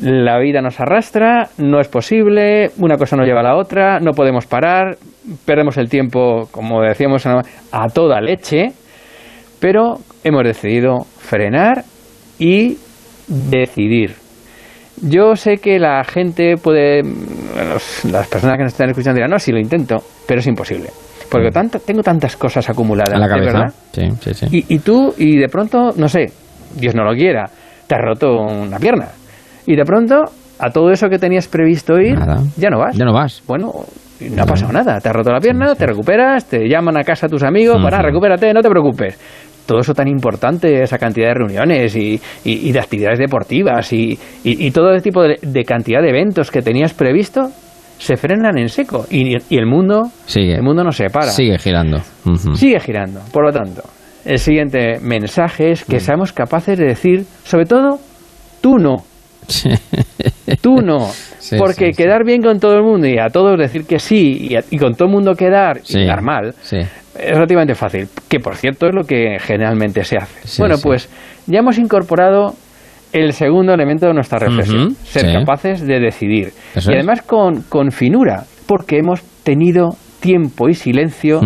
La 0.00 0.38
vida 0.38 0.62
nos 0.62 0.80
arrastra, 0.80 1.50
no 1.58 1.78
es 1.80 1.88
posible, 1.88 2.70
una 2.78 2.96
cosa 2.96 3.16
nos 3.16 3.26
lleva 3.26 3.40
a 3.40 3.44
la 3.44 3.56
otra, 3.56 4.00
no 4.00 4.12
podemos 4.12 4.46
parar, 4.46 4.96
perdemos 5.44 5.76
el 5.76 5.88
tiempo, 5.88 6.48
como 6.50 6.80
decíamos, 6.80 7.24
a 7.26 7.88
toda 7.92 8.20
leche, 8.20 8.72
pero 9.60 9.96
hemos 10.24 10.42
decidido 10.44 11.00
frenar 11.18 11.84
y 12.38 12.78
decidir. 13.28 14.14
Yo 15.02 15.36
sé 15.36 15.58
que 15.58 15.78
la 15.78 16.02
gente 16.04 16.56
puede, 16.56 17.02
los- 17.02 18.04
las 18.06 18.28
personas 18.28 18.56
que 18.56 18.64
nos 18.64 18.72
están 18.72 18.88
escuchando 18.90 19.16
dirán, 19.16 19.30
no, 19.30 19.38
si 19.38 19.52
lo 19.52 19.58
intento, 19.58 20.02
pero 20.26 20.40
es 20.40 20.46
imposible. 20.46 20.88
Porque 21.32 21.80
tengo 21.86 22.02
tantas 22.02 22.36
cosas 22.36 22.68
acumuladas, 22.70 23.14
A 23.14 23.18
la 23.18 23.26
¿de 23.26 23.32
cabeza. 23.32 23.58
verdad? 23.58 23.74
Sí, 23.92 24.08
sí, 24.20 24.34
sí. 24.34 24.46
Y, 24.68 24.74
y 24.74 24.78
tú, 24.80 25.14
y 25.18 25.36
de 25.38 25.48
pronto, 25.48 25.92
no 25.96 26.08
sé, 26.08 26.26
Dios 26.76 26.94
no 26.94 27.04
lo 27.04 27.12
quiera, 27.14 27.48
te 27.86 27.94
has 27.94 28.00
roto 28.00 28.32
una 28.36 28.78
pierna. 28.78 29.08
Y 29.66 29.76
de 29.76 29.84
pronto, 29.84 30.24
a 30.58 30.70
todo 30.70 30.90
eso 30.90 31.08
que 31.08 31.18
tenías 31.18 31.48
previsto 31.48 31.98
ir, 32.00 32.18
Nada. 32.18 32.40
ya 32.56 32.68
no 32.70 32.78
vas. 32.78 32.96
Ya 32.96 33.04
no 33.04 33.12
vas. 33.12 33.42
Bueno, 33.46 33.72
no 34.20 34.42
ha 34.42 34.46
pasado 34.46 34.72
nada. 34.72 35.00
Te 35.00 35.08
has 35.08 35.14
roto 35.14 35.30
la 35.32 35.40
pierna, 35.40 35.74
te 35.74 35.86
recuperas, 35.86 36.44
te 36.46 36.68
llaman 36.68 36.96
a 36.96 37.02
casa 37.04 37.28
tus 37.28 37.42
amigos, 37.42 37.80
para, 37.82 38.00
recupérate, 38.02 38.52
no 38.52 38.60
te 38.62 38.68
preocupes. 38.70 39.18
Todo 39.66 39.78
eso 39.80 39.94
tan 39.94 40.08
importante, 40.08 40.82
esa 40.82 40.98
cantidad 40.98 41.28
de 41.28 41.34
reuniones 41.34 41.94
y, 41.94 42.20
y- 42.44 42.68
y 42.68 42.72
de 42.72 42.80
actividades 42.80 43.18
deportivas 43.20 43.92
y, 43.92 44.18
y- 44.42 44.66
y 44.66 44.70
todo 44.72 44.92
ese 44.92 45.02
tipo 45.02 45.22
de, 45.22 45.38
de 45.40 45.64
cantidad 45.64 46.02
de 46.02 46.08
eventos 46.08 46.50
que 46.50 46.62
tenías 46.62 46.92
previsto, 46.94 47.48
se 48.02 48.16
frenan 48.16 48.58
en 48.58 48.68
seco. 48.68 49.06
Y, 49.10 49.36
y 49.48 49.58
el 49.58 49.66
mundo, 49.66 50.10
Sigue. 50.26 50.54
el 50.54 50.62
mundo 50.62 50.82
no 50.84 50.92
se 50.92 51.08
para. 51.08 51.30
Sigue 51.30 51.58
girando. 51.58 52.00
Sigue 52.54 52.80
girando. 52.80 53.20
Por 53.32 53.44
lo 53.46 53.52
tanto, 53.52 53.82
el 54.24 54.38
siguiente 54.38 54.98
mensaje 55.00 55.70
es 55.72 55.84
que 55.84 56.00
seamos 56.00 56.32
capaces 56.32 56.78
de 56.78 56.86
decir, 56.86 57.24
sobre 57.44 57.66
todo, 57.66 57.98
tú 58.60 58.76
no. 58.78 58.96
Sí. 59.48 59.70
Tú 60.60 60.76
no. 60.82 61.08
Sí, 61.42 61.56
porque 61.58 61.86
sí, 61.86 62.04
quedar 62.04 62.24
bien 62.24 62.40
con 62.40 62.60
todo 62.60 62.76
el 62.76 62.84
mundo 62.84 63.04
y 63.08 63.18
a 63.18 63.26
todos 63.28 63.58
decir 63.58 63.84
que 63.84 63.98
sí 63.98 64.46
y, 64.50 64.54
a- 64.54 64.62
y 64.70 64.78
con 64.78 64.94
todo 64.94 65.06
el 65.08 65.12
mundo 65.12 65.34
quedar 65.34 65.80
y 65.88 65.92
quedar 65.94 66.22
mal 66.22 66.54
es 66.70 66.88
relativamente 67.34 67.74
fácil. 67.74 68.06
Que 68.28 68.38
por 68.38 68.54
cierto 68.54 68.86
es 68.86 68.94
lo 68.94 69.02
que 69.02 69.38
generalmente 69.40 70.04
se 70.04 70.18
hace. 70.18 70.62
Bueno, 70.62 70.76
pues 70.80 71.08
ya 71.48 71.58
hemos 71.58 71.78
incorporado 71.78 72.54
el 73.12 73.32
segundo 73.32 73.74
elemento 73.74 74.06
de 74.06 74.14
nuestra 74.14 74.38
reflexión. 74.38 74.94
Ser 75.02 75.26
sí. 75.26 75.32
capaces 75.32 75.86
de 75.86 76.00
decidir. 76.00 76.52
Eso 76.74 76.90
y 76.90 76.94
además 76.94 77.22
con, 77.22 77.62
con 77.62 77.90
finura. 77.90 78.44
Porque 78.66 78.98
hemos 78.98 79.22
tenido 79.42 79.90
tiempo 80.20 80.68
y 80.68 80.74
silencio 80.74 81.40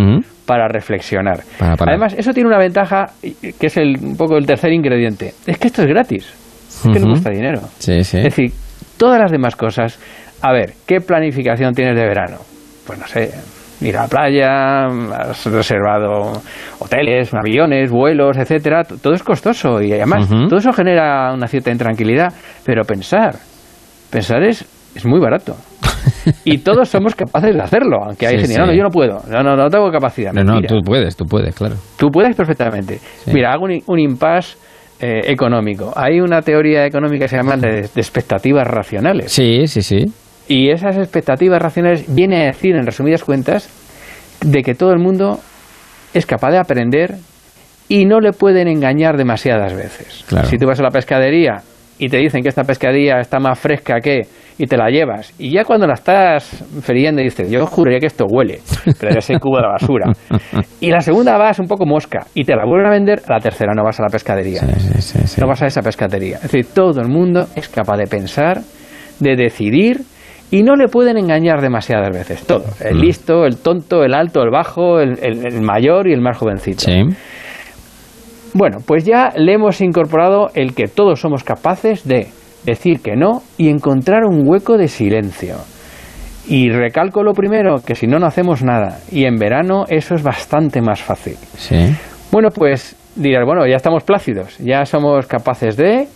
para 0.47 0.69
reflexionar. 0.69 1.41
Para. 1.59 1.93
Además, 1.93 2.15
eso 2.17 2.33
tiene 2.33 2.49
una 2.49 2.59
ventaja 2.59 3.07
que 3.23 3.67
es 3.67 3.77
el, 3.77 3.97
un 4.01 4.17
poco 4.17 4.37
el 4.37 4.47
tercer 4.47 4.73
ingrediente. 4.73 5.33
Es 5.47 5.59
que 5.59 5.69
esto 5.69 5.83
es 5.83 5.89
gratis. 5.89 6.25
Es 6.69 6.93
que 6.93 7.01
no 7.01 7.09
cuesta 7.09 7.31
dinero. 7.31 7.63
Sí, 7.79 8.05
sí. 8.05 8.19
Es 8.19 8.25
decir, 8.25 8.53
todas 8.97 9.19
las 9.19 9.33
demás 9.33 9.57
cosas. 9.57 9.99
A 10.43 10.53
ver, 10.53 10.75
¿qué 10.87 11.01
planificación 11.01 11.75
tienes 11.75 11.97
de 11.97 12.07
verano? 12.07 12.37
Pues 12.87 12.99
no 12.99 13.07
sé, 13.07 13.31
ir 13.81 13.97
a 13.97 14.03
la 14.03 14.09
playa, 14.09 14.87
has 15.31 15.45
reservado 15.47 16.41
hoteles, 16.79 17.33
aviones, 17.35 17.91
vuelos, 17.91 18.37
etcétera. 18.37 18.85
Todo 18.85 19.15
es 19.15 19.23
costoso 19.23 19.81
y 19.83 19.93
además 19.93 20.29
todo 20.29 20.59
eso 20.59 20.73
genera 20.73 21.33
una 21.35 21.47
cierta 21.47 21.71
intranquilidad. 21.71 22.33
Pero 22.65 22.83
pensar, 22.85 23.37
pensar 24.11 24.43
es, 24.43 24.65
es 24.95 25.05
muy 25.07 25.21
barato. 25.21 25.57
Y 26.45 26.59
todos 26.59 26.89
somos 26.89 27.15
capaces 27.15 27.55
de 27.55 27.61
hacerlo, 27.63 27.99
aunque 28.05 28.27
hay 28.27 28.35
Sí, 28.35 28.41
gente 28.43 28.55
que 28.55 28.59
no, 28.59 28.65
sí. 28.67 28.71
no, 28.73 28.77
yo 28.77 28.83
no 28.83 28.91
puedo, 28.91 29.23
no, 29.31 29.43
no, 29.45 29.57
no 29.57 29.69
tengo 29.71 29.91
capacidad. 29.93 30.33
No, 30.33 30.43
no, 30.43 30.61
tú 30.61 30.81
puedes, 30.85 31.17
tú 31.17 31.25
puedes, 31.25 31.55
claro. 31.55 31.77
Tú 31.97 32.09
puedes 32.11 32.35
perfectamente. 32.35 32.99
Sí. 32.99 33.31
Mira, 33.33 33.53
hago 33.53 33.65
un, 33.67 33.81
un 33.87 33.99
impasse 34.01 34.57
eh, 35.01 35.21
económico. 35.27 35.93
Hay 35.95 36.21
una 36.21 36.43
teoría 36.43 36.85
económica 36.87 37.25
que 37.27 37.29
se 37.29 37.37
llama 37.37 37.57
de, 37.57 37.83
de 37.83 38.01
expectativas 38.01 38.67
racionales. 38.67 39.31
Sí, 39.31 39.67
sí, 39.69 39.83
sí. 39.83 40.05
Y 40.49 40.71
esas 40.71 40.97
expectativas 40.97 41.61
racionales 41.61 42.05
viene 42.15 42.43
a 42.43 42.47
decir, 42.47 42.77
en 42.77 42.87
resumidas 42.87 43.25
cuentas, 43.25 43.69
de 44.41 44.63
que 44.63 44.75
todo 44.75 44.93
el 44.93 44.99
mundo 44.99 45.41
es 46.15 46.27
capaz 46.27 46.51
de 46.51 46.59
aprender 46.59 47.15
y 47.89 48.05
no 48.05 48.21
le 48.21 48.33
pueden 48.33 48.69
engañar 48.69 49.17
demasiadas 49.17 49.75
veces. 49.75 50.25
Claro. 50.29 50.49
Si 50.49 50.57
tú 50.57 50.67
vas 50.67 50.81
a 50.81 50.83
la 50.83 50.91
pescadería 50.91 51.63
y 51.99 52.09
te 52.09 52.19
dicen 52.19 52.43
que 52.43 52.49
esta 52.49 52.65
pescadilla 52.65 53.21
está 53.21 53.39
más 53.39 53.59
fresca 53.59 54.01
que 54.01 54.23
y 54.59 54.67
te 54.67 54.77
la 54.77 54.89
llevas 54.89 55.35
y 55.39 55.53
ya 55.53 55.65
cuando 55.65 55.87
la 55.87 55.95
estás 55.95 56.65
friendo 56.81 57.23
dices 57.23 57.51
yo 57.51 57.67
juraría 57.67 58.01
que 58.01 58.07
esto 58.07 58.25
huele 58.27 58.61
pero 58.99 59.11
es 59.11 59.19
ese 59.19 59.39
cubo 59.39 59.57
de 59.57 59.63
la 59.63 59.69
basura 59.69 60.13
y 60.81 60.91
la 60.91 61.01
segunda 61.01 61.37
vas 61.37 61.59
un 61.59 61.67
poco 61.67 61.85
mosca 61.85 62.27
y 62.35 62.45
te 62.45 62.55
la 62.57 62.65
vuelven 62.65 62.87
a 62.87 62.91
vender 62.91 63.23
a 63.27 63.35
la 63.35 63.41
tercera 63.41 63.75
no 63.75 63.85
vas 63.85 64.01
a 64.01 64.05
la 64.05 64.09
pescadería 64.09 64.61
Sí, 64.61 64.73
sí, 64.79 65.03
sí, 65.03 65.19
sí. 65.27 65.41
no 65.41 65.47
vas 65.47 65.63
a 65.63 65.67
esa 65.67 65.83
pescatería. 65.83 66.37
Es 66.37 66.43
decir, 66.43 66.67
todo 66.75 67.01
el 67.01 67.09
mundo 67.09 67.47
es 67.55 67.69
capaz 67.69 67.97
de 67.99 68.07
pensar, 68.07 68.61
de 69.21 69.37
decidir 69.37 70.01
y 70.51 70.63
no 70.63 70.77
le 70.77 70.89
pueden 70.89 71.17
engañar 71.19 71.61
demasiadas 71.61 72.11
veces. 72.11 72.47
Todo. 72.47 72.65
El 72.81 72.97
Mm. 72.97 73.01
listo, 73.01 73.45
el 73.45 73.57
tonto, 73.59 74.05
el 74.05 74.15
alto, 74.15 74.43
el 74.43 74.51
bajo, 74.51 75.01
el, 75.01 75.19
el- 75.23 75.47
el 75.47 75.61
mayor 75.63 76.07
y 76.09 76.13
el 76.13 76.21
más 76.21 76.37
jovencito. 76.39 76.81
Sí. 76.81 77.03
Bueno, 78.55 78.79
pues 78.87 79.05
ya 79.05 79.33
le 79.37 79.53
hemos 79.55 79.81
incorporado 79.81 80.49
el 80.55 80.75
que 80.75 80.85
todos 80.87 81.21
somos 81.21 81.45
capaces 81.45 82.07
de 82.07 82.29
decir 82.65 83.01
que 83.01 83.15
no 83.17 83.43
y 83.59 83.69
encontrar 83.69 84.25
un 84.25 84.47
hueco 84.49 84.79
de 84.79 84.89
silencio. 84.89 85.57
Y 86.49 86.71
recalco 86.71 87.23
lo 87.23 87.33
primero, 87.33 87.77
que 87.85 87.95
si 87.97 88.07
no, 88.07 88.19
no 88.19 88.27
hacemos 88.27 88.63
nada. 88.63 88.99
Y 89.11 89.25
en 89.25 89.37
verano 89.37 89.85
eso 89.89 90.15
es 90.15 90.23
bastante 90.23 90.81
más 90.81 91.03
fácil. 91.03 91.37
Sí. 91.57 91.77
Bueno, 92.31 92.51
pues 92.55 92.97
dirás, 93.17 93.45
bueno, 93.45 93.67
ya 93.67 93.77
estamos 93.77 94.05
plácidos, 94.05 94.57
ya 94.59 94.85
somos 94.87 95.27
capaces 95.27 95.77
de... 95.77 96.07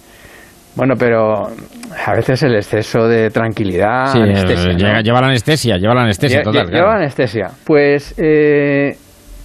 Bueno, 0.77 0.95
pero 0.99 1.49
a 1.49 2.15
veces 2.15 2.43
el 2.45 2.55
exceso 2.55 3.07
de 3.09 3.31
tranquilidad, 3.31 4.13
Sí, 4.13 4.19
anestesia, 4.21 4.71
eh, 4.71 4.77
¿no? 4.95 5.01
lleva, 5.01 5.21
la 5.21 5.27
anestesia, 5.29 5.77
lleva 5.77 5.95
la 5.95 6.03
anestesia, 6.03 6.43
total. 6.43 6.67
claro. 6.69 6.77
lleva 6.87 6.95
anestesia. 6.97 7.51
Pues 7.65 8.15
eh, 8.19 8.97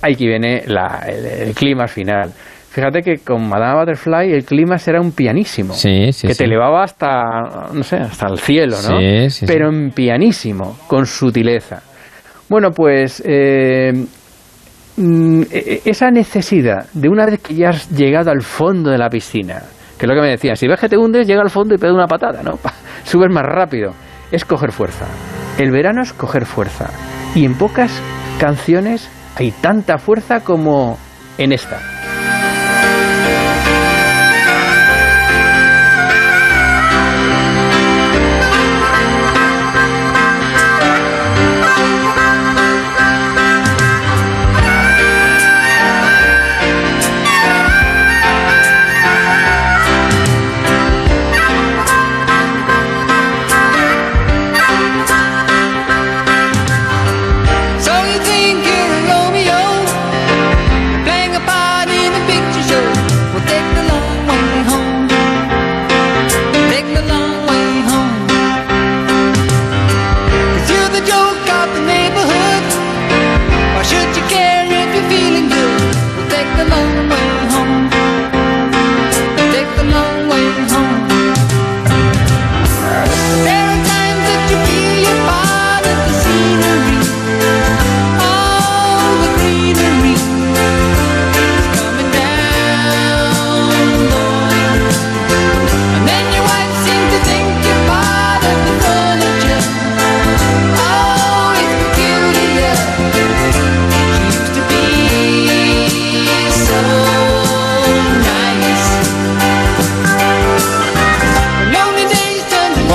aquí 0.02 0.28
viene 0.28 0.64
la- 0.68 1.04
el, 1.08 1.26
el 1.48 1.54
clima 1.56 1.88
final. 1.88 2.32
Fíjate 2.70 3.02
que 3.02 3.18
con 3.20 3.48
Madame 3.48 3.80
Butterfly 3.80 4.34
el 4.34 4.44
clima 4.44 4.76
era 4.86 5.00
un 5.02 5.14
pianísimo. 5.14 5.74
Sí, 5.74 6.12
sí, 6.12 6.28
que 6.28 6.34
sí. 6.34 6.38
te 6.40 6.44
elevaba 6.46 6.84
hasta, 6.84 7.70
no 7.74 7.84
sé, 7.84 7.96
hasta 7.98 8.28
el 8.28 8.38
cielo, 8.38 8.76
¿no? 8.88 9.00
Sí, 9.00 9.30
sí, 9.30 9.46
Pero 9.48 9.70
en 9.70 9.92
pianísimo, 9.92 10.78
con 10.88 11.06
sutileza. 11.06 11.82
Bueno, 12.50 12.70
pues 12.72 13.24
eh, 13.26 13.94
mm, 14.98 15.42
e- 15.44 15.48
e- 15.52 15.82
esa 15.90 16.12
necesidad 16.12 16.86
de 16.94 17.10
una 17.10 17.26
vez 17.26 17.40
que 17.40 17.56
ya 17.56 17.70
has 17.70 17.90
llegado 17.90 18.30
al 18.30 18.42
fondo 18.42 18.92
de 18.92 18.98
la 18.98 19.10
piscina, 19.10 19.64
que 19.97 20.05
es 20.05 20.10
lo 20.10 20.15
que 20.15 20.21
me 20.21 20.29
decían, 20.29 20.55
si 20.55 20.67
ves 20.67 20.79
que 20.79 20.89
te 20.89 20.97
hundes, 20.97 21.27
llega 21.27 21.41
al 21.41 21.49
fondo 21.49 21.75
y 21.75 21.77
pega 21.77 21.93
una 21.93 22.08
patada, 22.08 22.41
¿no? 22.43 22.60
Subes 23.03 23.31
más 23.31 23.45
rápido. 23.45 23.93
Es 24.31 24.43
coger 24.43 24.71
fuerza. 24.71 25.05
El 25.58 25.71
verano 25.71 26.01
es 26.01 26.13
coger 26.13 26.45
fuerza. 26.45 26.89
Y 27.36 27.45
en 27.45 27.55
pocas 27.55 27.91
canciones 28.39 29.10
hay 29.36 29.51
tanta 29.51 29.97
fuerza 29.97 30.41
como 30.41 30.97
en 31.38 31.51
esta. 31.53 31.79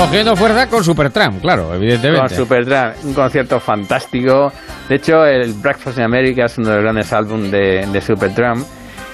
Cogiendo 0.01 0.35
fuerza 0.35 0.67
con 0.67 0.83
Supertramp, 0.83 1.41
claro, 1.41 1.67
Con 1.67 1.75
evidentemente. 1.75 2.35
Supertramp, 2.35 2.95
un 3.05 3.13
concierto 3.13 3.59
fantástico. 3.59 4.51
De 4.89 4.95
hecho, 4.95 5.23
el 5.25 5.53
Breakfast 5.53 5.97
in 5.99 6.03
America 6.03 6.45
es 6.45 6.57
uno 6.57 6.69
de 6.69 6.75
los 6.75 6.83
grandes 6.83 7.13
álbumes 7.13 7.51
de, 7.51 7.85
de 7.85 8.01
Supertramp. 8.01 8.65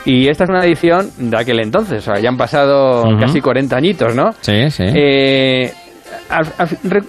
Y 0.05 0.29
esta 0.29 0.45
es 0.45 0.49
una 0.49 0.63
edición 0.63 1.11
de 1.17 1.35
aquel 1.37 1.59
entonces, 1.59 1.99
o 2.07 2.13
sea, 2.13 2.21
ya 2.21 2.29
han 2.29 2.37
pasado 2.37 3.03
casi 3.19 3.41
40 3.41 3.75
añitos, 3.75 4.15
¿no? 4.15 4.31
Sí, 4.39 4.71
sí. 4.71 4.83
Eh, 4.95 5.73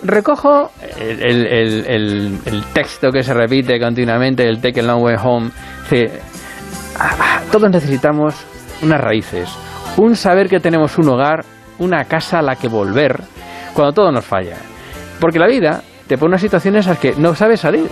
recojo 0.03 0.73
el, 1.01 1.23
el- 1.23 1.47
el- 1.47 1.87
el- 1.87 2.39
el 2.47 2.65
texto 2.73 3.13
que 3.13 3.23
se 3.23 3.33
repite 3.33 3.79
continuamente, 3.79 4.49
el 4.49 4.61
Take 4.61 4.81
a 4.81 4.83
Long 4.83 5.03
Way 5.05 5.17
Home. 5.23 5.51
Dice, 5.89 6.21
"Ah, 6.99 7.15
ah, 7.21 7.41
todos 7.53 7.71
necesitamos 7.71 8.35
unas 8.83 9.01
raíces, 9.01 9.49
un 9.97 10.17
saber 10.17 10.49
que 10.49 10.59
tenemos 10.59 10.99
un 10.99 11.09
hogar, 11.11 11.45
una 11.79 12.05
casa 12.07 12.41
a 12.41 12.43
la 12.43 12.57
que 12.57 12.67
volver 12.67 13.21
cuando 13.79 13.93
todo 13.93 14.11
nos 14.11 14.25
falla. 14.25 14.57
Porque 15.21 15.39
la 15.39 15.47
vida 15.47 15.85
te 16.09 16.19
pone 16.19 16.31
unas 16.31 16.41
situaciones 16.41 16.85
en 16.87 16.91
las 16.91 16.99
que 16.99 17.15
no 17.17 17.37
sabes 17.37 17.61
salir. 17.61 17.89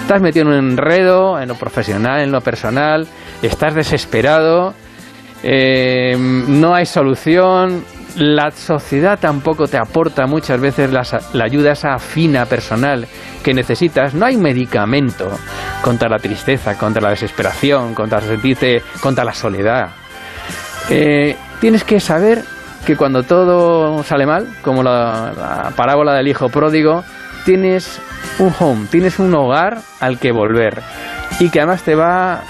Estás 0.00 0.22
metido 0.22 0.46
en 0.46 0.52
un 0.52 0.70
enredo, 0.70 1.38
en 1.38 1.48
lo 1.48 1.54
profesional, 1.54 2.22
en 2.22 2.32
lo 2.32 2.40
personal, 2.40 3.06
estás 3.42 3.74
desesperado, 3.74 4.72
eh, 5.42 6.16
no 6.16 6.74
hay 6.74 6.86
solución, 6.86 7.84
la 8.16 8.50
sociedad 8.52 9.18
tampoco 9.20 9.66
te 9.66 9.76
aporta 9.76 10.26
muchas 10.26 10.58
veces 10.58 10.90
la 10.90 11.44
ayuda 11.44 11.72
esa 11.72 11.98
fina 11.98 12.46
personal 12.46 13.06
que 13.44 13.52
necesitas, 13.52 14.14
no 14.14 14.24
hay 14.24 14.38
medicamento 14.38 15.30
contra 15.82 16.08
la 16.08 16.18
tristeza, 16.18 16.78
contra 16.78 17.02
la 17.02 17.10
desesperación, 17.10 17.94
contra 17.94 18.22
sentirte, 18.22 18.82
contra 19.02 19.24
la 19.24 19.34
soledad. 19.34 19.90
Eh, 20.88 21.36
tienes 21.60 21.84
que 21.84 22.00
saber 22.00 22.42
que 22.88 22.96
cuando 22.96 23.22
todo 23.22 24.02
sale 24.02 24.24
mal, 24.24 24.46
como 24.62 24.82
la, 24.82 25.30
la 25.36 25.72
parábola 25.76 26.14
del 26.14 26.26
hijo 26.26 26.48
pródigo, 26.48 27.04
tienes 27.44 28.00
un 28.38 28.50
home, 28.58 28.86
tienes 28.90 29.18
un 29.18 29.34
hogar 29.34 29.76
al 30.00 30.18
que 30.18 30.32
volver 30.32 30.80
y 31.38 31.50
que 31.50 31.60
además 31.60 31.82
te 31.82 31.94
va, 31.94 32.40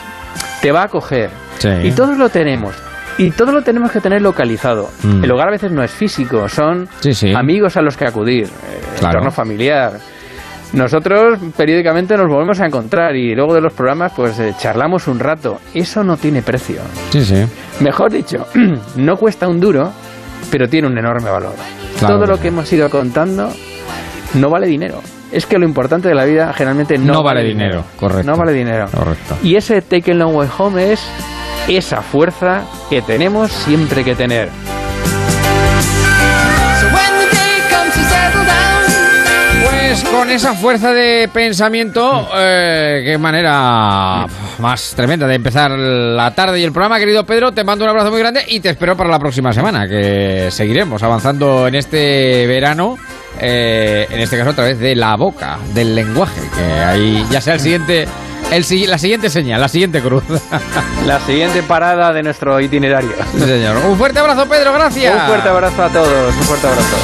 te 0.63 0.71
va 0.71 0.83
a 0.83 0.85
acoger. 0.85 1.31
Sí. 1.59 1.69
Y 1.83 1.91
todos 1.91 2.17
lo 2.17 2.29
tenemos. 2.29 2.73
Y 3.19 3.33
todos 3.33 3.53
lo 3.53 3.63
tenemos 3.63 3.91
que 3.91 4.01
tener 4.01 4.23
localizado. 4.23 4.91
Mm. 5.03 5.25
El 5.25 5.33
hogar 5.33 5.49
a 5.49 5.51
veces 5.51 5.73
no 5.73 5.83
es 5.83 5.91
físico, 5.91 6.49
son 6.49 6.89
Sí, 7.01 7.13
sí. 7.13 7.35
amigos 7.35 7.77
a 7.77 7.83
los 7.83 7.97
que 7.97 8.07
acudir, 8.07 8.45
eh, 8.45 8.81
Claro. 9.01 9.15
entorno 9.19 9.33
familiar. 9.33 9.95
Nosotros 10.73 11.39
periódicamente 11.57 12.17
nos 12.17 12.29
volvemos 12.29 12.61
a 12.61 12.67
encontrar 12.67 13.17
y 13.17 13.35
luego 13.35 13.55
de 13.55 13.61
los 13.63 13.73
programas 13.73 14.13
pues 14.15 14.39
eh, 14.39 14.55
charlamos 14.57 15.09
un 15.09 15.19
rato. 15.19 15.59
Eso 15.75 16.05
no 16.05 16.17
tiene 16.17 16.43
precio. 16.43 16.81
Sí, 17.11 17.25
sí. 17.25 17.45
Mejor 17.81 18.13
dicho, 18.13 18.47
no 18.97 19.17
cuesta 19.17 19.49
un 19.49 19.59
duro, 19.61 19.91
pero 20.51 20.69
tiene 20.69 20.89
un 20.89 20.99
enorme 20.99 21.31
valor. 21.31 21.55
Claro 21.99 22.17
Todo 22.17 22.27
lo 22.27 22.41
que 22.41 22.49
hemos 22.49 22.73
ido 22.73 22.89
contando 22.91 23.53
no 24.35 24.51
vale 24.51 24.67
dinero. 24.67 25.01
Es 25.33 25.47
que 25.47 25.59
lo 25.59 25.67
importante 25.67 26.09
de 26.09 26.15
la 26.15 26.25
vida 26.25 26.53
generalmente 26.55 26.97
no, 26.97 27.15
No 27.15 27.23
vale 27.23 27.43
dinero, 27.43 27.85
correcto. 27.97 28.31
No 28.31 28.37
vale 28.37 28.53
dinero. 28.53 28.87
Correcto. 28.91 29.37
Y 29.43 29.57
ese 29.57 29.83
Take 29.83 30.13
a 30.13 30.15
Long 30.15 30.35
Way 30.35 30.49
Home 30.59 30.93
es 30.93 31.07
esa 31.69 32.01
fuerza 32.01 32.63
que 32.89 33.03
tenemos 33.03 33.53
siempre 33.53 34.05
que 34.05 34.15
tener. 34.15 34.49
Pues 39.89 40.05
con 40.05 40.29
esa 40.29 40.53
fuerza 40.53 40.93
de 40.93 41.31
pensamiento, 41.33 42.29
eh, 42.37 43.01
qué 43.07 43.17
manera 43.17 44.27
más 44.59 44.93
tremenda 44.95 45.27
de 45.27 45.35
empezar 45.37 45.71
la 45.71 46.31
tarde 46.35 46.61
y 46.61 46.65
el 46.65 46.73
programa, 46.73 46.99
querido 46.99 47.25
Pedro. 47.25 47.53
Te 47.53 47.65
mando 47.65 47.87
un 47.87 47.91
abrazo 47.91 48.11
muy 48.11 48.21
grande 48.21 48.45
y 48.49 48.61
te 48.61 48.69
espero 48.69 48.99
para 48.99 49.09
la 49.09 49.19
próxima 49.19 49.51
semana, 49.55 49.89
que 49.89 50.49
seguiremos 50.51 51.03
avanzando 51.03 51.67
en 51.69 51.75
este 51.75 52.47
verano. 52.47 52.99
eh, 53.41 54.07
en 54.11 54.21
este 54.21 54.37
caso, 54.37 54.51
a 54.51 54.55
través 54.55 54.79
de 54.79 54.95
la 54.95 55.17
boca, 55.17 55.57
del 55.73 55.95
lenguaje, 55.95 56.43
que 56.55 56.85
ahí 56.85 57.25
ya 57.31 57.41
sea 57.41 57.55
el 57.55 57.61
siguiente, 57.61 58.07
el, 58.53 58.91
la 58.91 58.99
siguiente 58.99 59.31
señal, 59.31 59.59
la 59.59 59.69
siguiente 59.69 60.03
cruz. 60.03 60.23
La 61.07 61.19
siguiente 61.21 61.63
parada 61.63 62.13
de 62.13 62.23
nuestro 62.23 62.61
itinerario. 62.61 63.13
Sí, 63.33 63.41
señor. 63.41 63.79
Un 63.89 63.97
fuerte 63.97 64.19
abrazo, 64.19 64.47
Pedro, 64.47 64.75
gracias. 64.75 65.15
Un 65.15 65.27
fuerte 65.29 65.49
abrazo 65.49 65.83
a 65.83 65.89
todos, 65.89 66.37
un 66.37 66.43
fuerte 66.45 66.67
abrazo. 66.67 66.97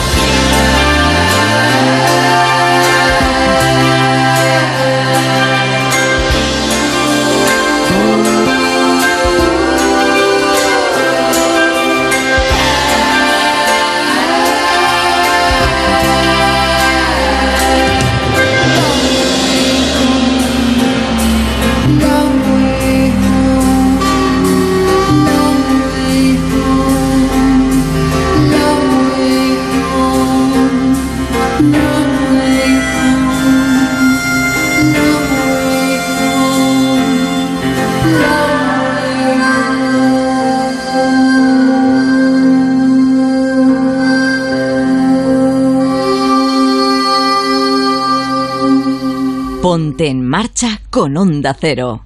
Ponte 49.74 50.06
en 50.06 50.24
marcha 50.24 50.80
con 50.88 51.16
Onda 51.16 51.52
Cero. 51.60 52.04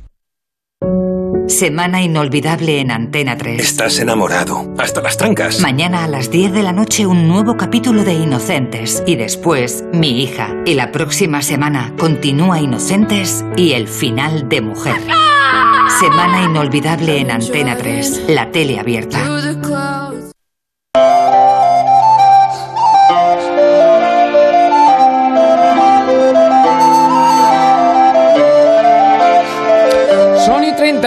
Semana 1.48 2.00
inolvidable 2.00 2.81
en 2.81 2.90
Antena 2.90 3.37
3. 3.37 3.61
Estás 3.61 3.98
enamorado. 3.98 4.72
Hasta 4.78 5.02
las 5.02 5.18
trancas. 5.18 5.61
Mañana 5.61 6.04
a 6.04 6.09
las 6.09 6.31
10 6.31 6.54
de 6.54 6.62
la 6.62 6.72
noche 6.72 7.04
un 7.04 7.28
nuevo 7.28 7.59
capítulo 7.59 8.04
de 8.04 8.14
Inocentes 8.14 9.02
y 9.07 9.16
después 9.16 9.85
Mi 9.92 10.22
hija. 10.22 10.57
Y 10.64 10.72
la 10.72 10.92
próxima 10.92 11.42
semana 11.42 11.92
continúa 11.98 12.59
Inocentes 12.59 13.44
y 13.54 13.72
el 13.72 13.87
final 13.87 14.48
de 14.48 14.62
Mujer. 14.62 15.02
Semana 16.00 16.44
inolvidable 16.44 17.18
en 17.18 17.31
Antena 17.31 17.76
3, 17.76 18.28
la 18.28 18.50
tele 18.50 18.81
abierta. 18.81 19.18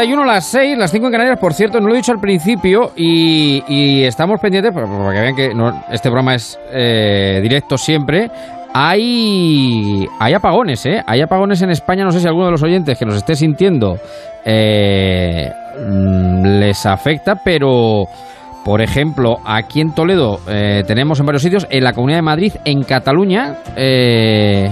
To 0.05 0.15
the 0.15 0.23
clouds. 0.23 0.23
5.31 0.23 0.25
las 0.25 0.45
6, 0.45 0.77
las 0.77 0.91
5 0.91 1.05
en 1.05 1.11
Canarias, 1.11 1.39
por 1.39 1.53
cierto, 1.53 1.79
no 1.79 1.87
lo 1.87 1.93
he 1.93 1.97
dicho 1.97 2.11
al 2.11 2.19
principio 2.19 2.91
y, 2.95 4.03
estamos 4.03 4.39
pendientes, 4.39 4.73
para 4.73 4.87
que 4.87 5.21
vean 5.21 5.35
que 5.35 5.53
no- 5.53 5.83
este 5.91 6.09
programa 6.09 6.35
es 6.35 6.59
eh, 6.71 7.39
directo 7.41 7.77
siempre. 7.77 8.29
Hay, 8.73 10.07
hay 10.19 10.33
apagones, 10.33 10.85
¿eh? 10.85 11.01
Hay 11.05 11.21
apagones 11.21 11.61
en 11.61 11.71
España, 11.71 12.05
no 12.05 12.11
sé 12.11 12.21
si 12.21 12.27
alguno 12.27 12.45
de 12.45 12.51
los 12.51 12.63
oyentes 12.63 12.97
que 12.97 13.05
nos 13.05 13.15
esté 13.15 13.35
sintiendo 13.35 13.97
eh, 14.45 15.51
mm, 15.79 16.45
les 16.59 16.85
afecta, 16.85 17.35
pero... 17.43 18.05
Por 18.63 18.79
ejemplo, 18.83 19.37
aquí 19.43 19.81
en 19.81 19.91
Toledo 19.95 20.39
eh, 20.47 20.83
tenemos 20.85 21.19
en 21.19 21.25
varios 21.25 21.41
sitios, 21.41 21.65
en 21.71 21.83
la 21.83 21.93
Comunidad 21.93 22.19
de 22.19 22.21
Madrid, 22.21 22.53
en 22.63 22.83
Cataluña, 22.83 23.55
eh, 23.75 24.69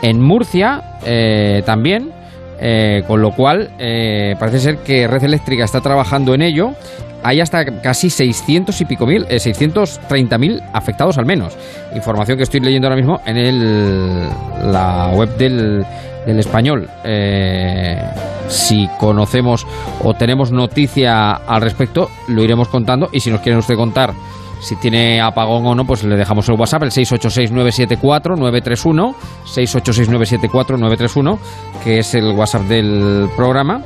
en 0.00 0.22
Murcia 0.22 0.80
eh, 1.04 1.62
también, 1.66 2.12
eh, 2.60 3.02
con 3.06 3.20
lo 3.20 3.32
cual 3.32 3.70
eh, 3.78 4.34
parece 4.38 4.60
ser 4.60 4.78
que 4.78 5.06
Red 5.06 5.24
Eléctrica 5.24 5.64
está 5.64 5.80
trabajando 5.80 6.34
en 6.34 6.42
ello. 6.42 6.72
Hay 7.22 7.40
hasta 7.40 7.64
casi 7.80 8.08
600 8.08 8.80
y 8.80 8.84
pico 8.84 9.06
mil, 9.06 9.26
eh, 9.28 9.40
630 9.40 10.38
mil 10.38 10.62
afectados 10.72 11.18
al 11.18 11.26
menos. 11.26 11.56
Información 11.94 12.36
que 12.36 12.44
estoy 12.44 12.60
leyendo 12.60 12.86
ahora 12.86 12.96
mismo 12.96 13.20
en 13.26 13.36
el, 13.36 14.28
la 14.72 15.12
web 15.14 15.36
del, 15.36 15.84
del 16.26 16.38
español. 16.38 16.88
Eh, 17.04 18.00
si 18.48 18.88
conocemos 18.98 19.66
o 20.02 20.14
tenemos 20.14 20.52
noticia 20.52 21.32
al 21.32 21.62
respecto, 21.62 22.10
lo 22.28 22.42
iremos 22.44 22.68
contando. 22.68 23.08
Y 23.12 23.20
si 23.20 23.30
nos 23.30 23.40
quieren 23.40 23.58
usted 23.58 23.76
contar 23.76 24.12
si 24.66 24.74
tiene 24.74 25.20
apagón 25.20 25.64
o 25.64 25.76
no, 25.76 25.84
pues 25.84 26.02
le 26.02 26.16
dejamos 26.16 26.48
el 26.48 26.56
WhatsApp, 26.58 26.82
el 26.82 26.90
686-974-931, 26.90 29.14
686-974-931, 29.44 31.38
que 31.84 32.00
es 32.00 32.12
el 32.16 32.32
WhatsApp 32.32 32.62
del 32.62 33.28
programa. 33.36 33.80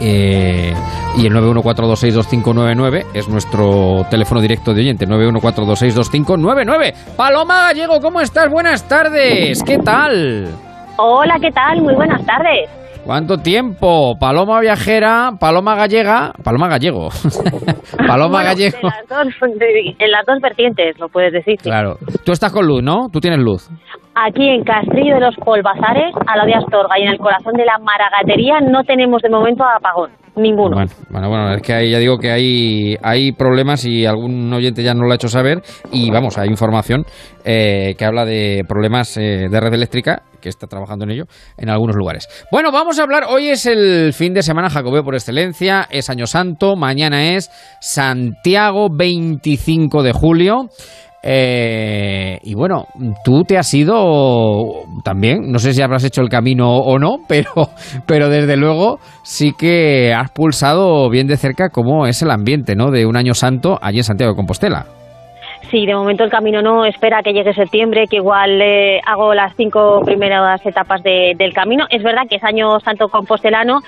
Eh, 0.00 0.72
y 1.18 1.26
el 1.26 1.34
914262599 1.34 3.06
es 3.14 3.28
nuestro 3.28 4.06
teléfono 4.08 4.40
directo 4.40 4.72
de 4.72 4.82
oyente, 4.82 5.08
914262599. 5.08 7.16
Paloma 7.16 7.66
Gallego, 7.66 7.98
¿cómo 8.00 8.20
estás? 8.20 8.48
Buenas 8.48 8.86
tardes, 8.86 9.60
¿qué 9.64 9.78
tal? 9.78 10.50
Hola, 10.98 11.36
¿qué 11.40 11.50
tal? 11.50 11.82
Muy 11.82 11.96
buenas 11.96 12.24
tardes. 12.24 12.79
¿Cuánto 13.10 13.38
tiempo? 13.38 14.14
Paloma 14.20 14.60
viajera, 14.60 15.32
Paloma 15.40 15.74
gallega, 15.74 16.30
Paloma 16.44 16.68
gallego. 16.68 17.08
Paloma 18.06 18.38
Bueno, 18.38 18.44
gallego. 18.50 18.78
En 18.78 18.86
las, 18.86 19.08
dos, 19.08 19.58
de- 19.58 19.96
en 19.98 20.10
las 20.12 20.24
dos 20.24 20.38
vertientes, 20.40 20.96
lo 21.00 21.08
puedes 21.08 21.32
decir. 21.32 21.56
sí. 21.58 21.64
Claro. 21.68 21.96
Tú 22.24 22.30
estás 22.30 22.52
con 22.52 22.64
luz, 22.68 22.84
¿no? 22.84 23.08
Tú 23.12 23.18
tienes 23.18 23.40
luz. 23.40 23.68
Aquí 24.14 24.48
en 24.48 24.62
Castrillo 24.62 25.14
de 25.14 25.22
los 25.22 25.34
Polvazares, 25.44 26.14
a 26.24 26.36
la 26.36 26.44
de 26.46 26.54
Astorga 26.54 27.00
y 27.00 27.02
en 27.02 27.08
el 27.08 27.18
corazón 27.18 27.54
de 27.54 27.64
la 27.64 27.78
Maragatería, 27.82 28.60
no 28.60 28.84
tenemos 28.84 29.20
de 29.22 29.28
momento 29.30 29.64
apagón. 29.64 30.10
Ninguno. 30.36 30.76
Bueno, 30.76 30.90
bueno, 31.10 31.28
bueno, 31.28 31.54
es 31.54 31.62
que 31.62 31.72
ahí 31.72 31.90
ya 31.90 31.98
digo 31.98 32.18
que 32.18 32.30
hay, 32.30 32.96
hay 33.02 33.32
problemas 33.32 33.84
y 33.84 34.06
algún 34.06 34.52
oyente 34.52 34.82
ya 34.82 34.94
nos 34.94 35.06
lo 35.06 35.12
ha 35.12 35.16
hecho 35.16 35.28
saber 35.28 35.62
y 35.92 36.10
vamos, 36.10 36.38
hay 36.38 36.48
información 36.48 37.04
eh, 37.44 37.94
que 37.98 38.04
habla 38.04 38.24
de 38.24 38.64
problemas 38.68 39.16
eh, 39.16 39.48
de 39.50 39.60
red 39.60 39.74
eléctrica 39.74 40.22
que 40.40 40.48
está 40.48 40.66
trabajando 40.66 41.04
en 41.04 41.10
ello 41.10 41.24
en 41.56 41.68
algunos 41.68 41.96
lugares. 41.96 42.28
Bueno, 42.50 42.72
vamos 42.72 42.98
a 42.98 43.02
hablar, 43.02 43.24
hoy 43.28 43.48
es 43.48 43.66
el 43.66 44.12
fin 44.12 44.32
de 44.32 44.42
semana 44.42 44.70
jacobeo 44.70 45.04
por 45.04 45.14
excelencia, 45.14 45.86
es 45.90 46.08
Año 46.10 46.26
Santo, 46.26 46.76
mañana 46.76 47.34
es 47.34 47.50
Santiago 47.80 48.88
25 48.90 50.02
de 50.02 50.12
julio. 50.12 50.68
Eh, 51.22 52.38
y 52.42 52.54
bueno, 52.54 52.86
tú 53.24 53.44
te 53.44 53.58
has 53.58 53.72
ido 53.74 54.84
también, 55.04 55.50
no 55.52 55.58
sé 55.58 55.74
si 55.74 55.82
habrás 55.82 56.04
hecho 56.04 56.22
el 56.22 56.28
camino 56.28 56.68
o 56.78 56.98
no, 56.98 57.16
pero, 57.28 57.50
pero 58.06 58.28
desde 58.28 58.56
luego 58.56 58.98
sí 59.22 59.52
que 59.58 60.14
has 60.14 60.30
pulsado 60.30 61.08
bien 61.10 61.26
de 61.26 61.36
cerca 61.36 61.68
cómo 61.68 62.06
es 62.06 62.22
el 62.22 62.30
ambiente 62.30 62.74
¿no? 62.74 62.90
de 62.90 63.06
un 63.06 63.16
año 63.16 63.34
santo 63.34 63.78
allí 63.82 63.98
en 63.98 64.04
Santiago 64.04 64.32
de 64.32 64.36
Compostela. 64.36 64.86
Sí, 65.70 65.86
de 65.86 65.94
momento 65.94 66.24
el 66.24 66.30
camino 66.30 66.62
no 66.62 66.84
espera 66.84 67.22
que 67.22 67.32
llegue 67.32 67.52
septiembre, 67.54 68.06
que 68.10 68.16
igual 68.16 68.60
eh, 68.60 69.00
hago 69.06 69.34
las 69.34 69.54
cinco 69.56 70.00
primeras 70.04 70.64
etapas 70.66 71.00
de- 71.04 71.34
del 71.38 71.52
camino. 71.52 71.84
Es 71.90 72.02
verdad 72.02 72.22
que 72.28 72.36
es 72.36 72.42
año 72.44 72.80
santo 72.80 73.06
compostelano, 73.08 73.78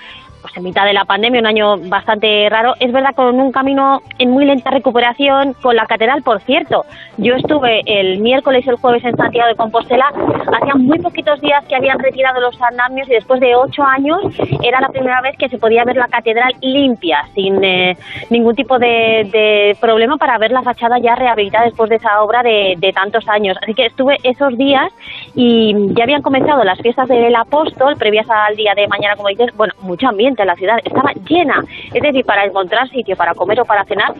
pues 0.42 0.57
en 0.57 0.64
mitad 0.64 0.85
de 0.85 0.92
la 0.92 1.05
pandemia, 1.05 1.40
un 1.40 1.46
año 1.46 1.78
bastante 1.78 2.48
raro. 2.50 2.74
Es 2.81 2.92
verdad 2.92 3.14
con 3.14 3.38
un 3.38 3.52
camino 3.52 4.02
en 4.18 4.31
muy 4.31 4.44
lenta 4.44 4.70
recuperación, 4.70 5.55
con 5.55 5.76
la 5.76 5.87
catedral, 5.87 6.22
por 6.22 6.40
cierto. 6.40 6.85
Yo 7.16 7.35
estuve 7.37 7.83
el 7.87 8.18
miércoles 8.18 8.66
y 8.66 8.70
el 8.70 8.76
jueves 8.76 9.05
en 9.05 9.16
Santiago 9.16 9.48
de 9.48 9.55
Compostela, 9.55 10.12
hacía 10.61 10.74
muy 10.74 10.98
poquitos 10.98 11.40
días 11.40 11.64
que 11.66 11.76
habían 11.76 11.98
retirado 11.98 12.40
los 12.40 12.61
andamios 12.61 13.09
y 13.09 13.12
después 13.12 13.40
de 13.40 13.55
ocho 13.55 13.85
años 13.85 14.20
era 14.62 14.81
la 14.81 14.88
primera 14.88 15.20
vez 15.20 15.37
que 15.38 15.48
se 15.48 15.59
podía 15.59 15.85
ver 15.85 15.96
la 15.96 16.09
catedral 16.09 16.52
limpia, 16.61 17.24
sin 17.35 17.62
eh, 17.62 17.96
ningún 18.31 18.57
tipo 18.57 18.78
de, 18.78 19.28
de 19.33 19.76
problema 19.81 20.16
para 20.16 20.38
ver 20.38 20.50
la 20.50 20.62
fachada 20.62 20.98
ya 20.98 21.14
rehabilitada 21.14 21.66
después 21.66 21.88
de 21.88 21.96
esa 21.96 22.20
obra 22.22 22.42
de, 22.42 22.74
de 22.78 22.92
tantos 22.92 23.28
años. 23.28 23.57
Así 23.62 23.74
que 23.74 23.87
estuve 23.87 24.16
esos 24.24 24.57
días 24.59 24.90
y 25.37 25.74
ya 25.94 26.02
habían 26.02 26.22
comenzado 26.22 26.64
las 26.64 26.81
fiestas 26.81 27.09
del 27.09 27.35
apóstol, 27.37 27.96
previas 27.96 28.28
al 28.28 28.57
día 28.57 28.74
de 28.74 28.88
mañana, 28.88 29.14
como 29.16 29.28
dices, 29.28 29.55
bueno, 29.57 29.74
mucho 29.83 30.09
ambiente 30.09 30.32
en 30.40 30.47
la 30.47 30.57
ciudad, 30.57 30.79
estaba 30.83 31.12
llena. 31.29 31.62
Es 31.92 32.03
decir, 32.03 32.25
para 32.25 32.45
encontrar 32.45 32.88
sitio 32.88 33.16
para 33.16 33.35
comer 33.35 33.61
o 33.61 33.64
para 33.64 33.85
cenar, 33.85 34.14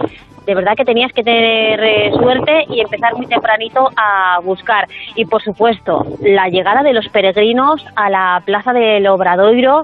de 0.47 0.55
verdad 0.55 0.75
que 0.77 0.85
tenías 0.85 1.13
que 1.13 1.23
tener 1.23 1.83
eh, 1.83 2.13
suerte 2.13 2.65
y 2.69 2.81
empezar 2.81 3.15
muy 3.15 3.27
tempranito 3.27 3.89
a 3.97 4.41
buscar. 4.43 4.89
Y 5.15 5.25
por 5.25 5.43
supuesto, 5.43 6.05
la 6.21 6.49
llegada 6.49 6.83
de 6.83 6.93
los 6.93 7.09
peregrinos 7.09 7.85
a 7.95 8.11
la 8.11 8.43
plaza 8.45 8.73
del 8.73 9.07
Obradoiro. 9.07 9.83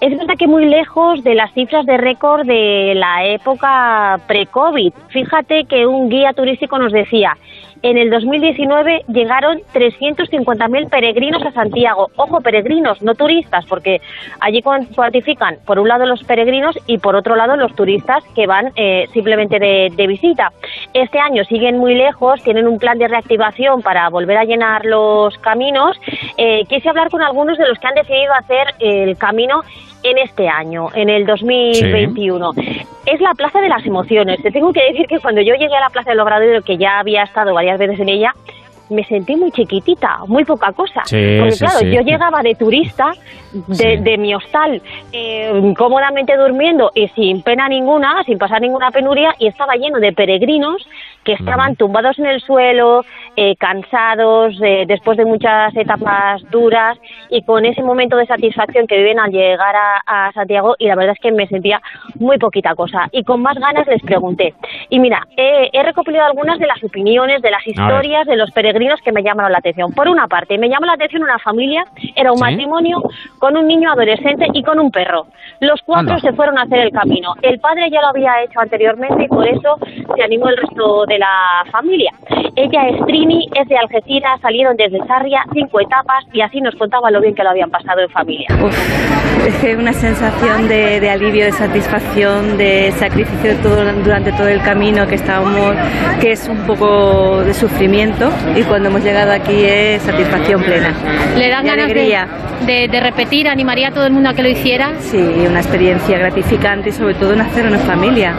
Es 0.00 0.18
verdad 0.18 0.34
que 0.38 0.46
muy 0.46 0.66
lejos 0.66 1.24
de 1.24 1.34
las 1.34 1.52
cifras 1.54 1.86
de 1.86 1.96
récord 1.96 2.44
de 2.44 2.92
la 2.94 3.24
época 3.24 4.20
pre-COVID. 4.26 4.92
Fíjate 5.08 5.64
que 5.64 5.86
un 5.86 6.10
guía 6.10 6.34
turístico 6.34 6.78
nos 6.78 6.92
decía, 6.92 7.38
en 7.84 7.98
el 7.98 8.08
2019 8.10 9.04
llegaron 9.08 9.60
350.000 9.74 10.88
peregrinos 10.88 11.42
a 11.44 11.52
Santiago. 11.52 12.08
Ojo, 12.16 12.40
peregrinos, 12.40 13.00
no 13.02 13.14
turistas, 13.14 13.66
porque 13.66 14.00
allí 14.40 14.62
cuan- 14.62 14.86
cuantifican 14.86 15.56
por 15.66 15.78
un 15.78 15.88
lado 15.88 16.06
los 16.06 16.24
peregrinos 16.24 16.78
y 16.86 16.98
por 16.98 17.14
otro 17.14 17.36
lado 17.36 17.56
los 17.56 17.74
turistas 17.76 18.24
que 18.34 18.46
van 18.46 18.72
eh, 18.76 19.06
simplemente 19.12 19.58
de, 19.58 19.90
de 19.94 20.06
visita. 20.06 20.50
Este 20.94 21.18
año 21.18 21.44
siguen 21.44 21.78
muy 21.78 21.94
lejos, 21.94 22.42
tienen 22.42 22.66
un 22.66 22.78
plan 22.78 22.98
de 22.98 23.06
reactivación 23.08 23.82
para 23.82 24.08
volver 24.08 24.38
a 24.38 24.44
llenar 24.44 24.84
los 24.86 25.36
caminos. 25.38 25.96
Eh, 26.38 26.64
quise 26.68 26.88
hablar 26.88 27.10
con 27.10 27.22
algunos 27.22 27.58
de 27.58 27.68
los 27.68 27.78
que 27.78 27.86
han 27.86 27.94
decidido 27.94 28.32
hacer 28.34 28.68
el 28.80 29.16
camino 29.18 29.60
en 30.04 30.18
este 30.18 30.48
año, 30.48 30.88
en 30.94 31.08
el 31.10 31.26
2021. 31.26 32.52
Es 33.06 33.20
la 33.20 33.34
Plaza 33.34 33.60
de 33.60 33.68
las 33.68 33.84
Emociones. 33.84 34.40
Te 34.42 34.50
tengo 34.50 34.72
que 34.72 34.84
decir 34.84 35.06
que 35.06 35.18
cuando 35.18 35.40
yo 35.40 35.54
llegué 35.54 35.74
a 35.76 35.80
la 35.80 35.90
Plaza 35.90 36.10
del 36.10 36.20
Obrador, 36.20 36.62
que 36.62 36.76
ya 36.76 36.98
había 37.00 37.24
estado 37.24 37.52
varias 37.54 37.78
veces 37.78 37.98
en 38.00 38.08
ella, 38.08 38.32
me 38.90 39.02
sentí 39.04 39.34
muy 39.34 39.50
chiquitita, 39.50 40.18
muy 40.26 40.44
poca 40.44 40.70
cosa. 40.72 41.02
Sí, 41.06 41.36
Porque 41.38 41.52
sí, 41.52 41.64
claro, 41.64 41.78
sí. 41.80 41.90
yo 41.90 42.02
llegaba 42.02 42.42
de 42.42 42.54
turista, 42.54 43.12
de, 43.52 43.74
Sí. 43.74 43.96
de 44.02 44.18
mi 44.18 44.34
hostal, 44.34 44.82
eh, 45.10 45.72
cómodamente 45.76 46.36
durmiendo 46.36 46.90
y 46.94 47.08
sin 47.08 47.40
pena 47.42 47.66
ninguna, 47.68 48.22
sin 48.24 48.36
pasar 48.36 48.60
ninguna 48.60 48.90
penuria, 48.90 49.34
y 49.38 49.46
estaba 49.46 49.74
lleno 49.76 50.00
de 50.00 50.12
peregrinos 50.12 50.86
que 51.24 51.32
estaban 51.32 51.76
tumbados 51.76 52.18
en 52.18 52.26
el 52.26 52.40
suelo, 52.40 53.04
eh, 53.36 53.56
cansados, 53.56 54.54
eh, 54.62 54.84
después 54.86 55.16
de 55.16 55.24
muchas 55.24 55.74
etapas 55.76 56.42
duras, 56.50 56.98
y 57.30 57.42
con 57.42 57.64
ese 57.64 57.82
momento 57.82 58.16
de 58.16 58.26
satisfacción 58.26 58.86
que 58.86 58.98
viven 58.98 59.18
al 59.18 59.30
llegar 59.30 59.74
a, 59.74 60.26
a 60.28 60.32
Santiago, 60.32 60.76
y 60.78 60.86
la 60.86 60.94
verdad 60.94 61.14
es 61.16 61.20
que 61.20 61.32
me 61.32 61.46
sentía 61.46 61.80
muy 62.18 62.38
poquita 62.38 62.74
cosa. 62.74 63.08
Y 63.12 63.24
con 63.24 63.42
más 63.42 63.56
ganas 63.58 63.86
les 63.86 64.02
pregunté. 64.02 64.54
Y 64.90 64.98
mira, 64.98 65.26
he, 65.36 65.70
he 65.72 65.82
recopilado 65.82 66.26
algunas 66.26 66.58
de 66.58 66.66
las 66.66 66.82
opiniones, 66.82 67.42
de 67.42 67.50
las 67.50 67.66
historias 67.66 68.26
de 68.26 68.36
los 68.36 68.50
peregrinos 68.50 69.00
que 69.02 69.12
me 69.12 69.22
llamaron 69.22 69.52
la 69.52 69.58
atención. 69.58 69.92
Por 69.92 70.08
una 70.08 70.28
parte, 70.28 70.58
me 70.58 70.68
llamó 70.68 70.86
la 70.86 70.94
atención 70.94 71.22
una 71.22 71.38
familia, 71.38 71.84
era 72.14 72.32
un 72.32 72.38
¿Sí? 72.38 72.44
matrimonio 72.44 73.02
con 73.38 73.56
un 73.56 73.66
niño 73.66 73.90
adolescente 73.90 74.46
y 74.52 74.62
con 74.62 74.78
un 74.78 74.90
perro. 74.90 75.26
Los 75.60 75.80
cuatro 75.82 76.14
Anda. 76.14 76.20
se 76.20 76.32
fueron 76.32 76.58
a 76.58 76.62
hacer 76.62 76.80
el 76.80 76.90
camino. 76.90 77.34
El 77.42 77.58
padre 77.60 77.90
ya 77.90 78.00
lo 78.00 78.08
había 78.08 78.42
hecho 78.42 78.60
anteriormente 78.60 79.24
y 79.24 79.28
por 79.28 79.46
eso 79.46 79.76
se 80.14 80.22
animó 80.22 80.48
el 80.48 80.56
resto 80.56 81.06
de 81.06 81.13
la 81.18 81.64
familia. 81.70 82.12
Ella 82.56 82.88
es 82.88 83.06
Trini, 83.06 83.48
es 83.54 83.68
de 83.68 83.76
Algeciras, 83.76 84.40
salieron 84.40 84.76
desde 84.76 84.98
Sarria, 85.06 85.42
cinco 85.52 85.80
etapas 85.80 86.24
y 86.32 86.40
así 86.40 86.60
nos 86.60 86.74
contaba 86.76 87.10
lo 87.10 87.20
bien 87.20 87.34
que 87.34 87.42
lo 87.42 87.50
habían 87.50 87.70
pasado 87.70 88.00
en 88.00 88.08
familia. 88.10 88.46
Uf, 88.62 89.46
es 89.46 89.54
que 89.56 89.76
una 89.76 89.92
sensación 89.92 90.68
de, 90.68 91.00
de 91.00 91.10
alivio, 91.10 91.44
de 91.44 91.52
satisfacción, 91.52 92.56
de 92.56 92.92
sacrificio 92.92 93.56
todo- 93.62 93.84
durante 94.04 94.32
todo 94.32 94.48
el 94.48 94.60
camino 94.62 95.06
que 95.08 95.16
estábamos, 95.16 95.74
que 96.20 96.32
es 96.32 96.48
un 96.48 96.58
poco 96.66 97.40
de 97.42 97.52
sufrimiento 97.54 98.30
y 98.56 98.62
cuando 98.62 98.88
hemos 98.88 99.02
llegado 99.02 99.32
aquí 99.32 99.64
es 99.64 100.02
satisfacción 100.02 100.62
plena. 100.62 100.92
¿Le 101.36 101.48
dan 101.48 101.66
ganas 101.66 101.86
de, 101.88 101.92
alegría. 101.92 102.28
de- 102.66 102.88
de 102.88 103.00
repetir? 103.00 103.48
¿Animaría 103.48 103.88
a 103.88 103.90
todo 103.90 104.06
el 104.06 104.12
mundo 104.12 104.30
a 104.30 104.34
que 104.34 104.42
lo 104.42 104.48
hiciera? 104.48 104.92
Sí, 105.00 105.18
una 105.18 105.58
experiencia 105.60 106.18
gratificante 106.18 106.90
y 106.90 106.92
sobre 106.92 107.14
todo 107.14 107.32
en 107.32 107.40
hacerlo 107.40 107.74
en 107.74 107.80
familia. 107.80 108.32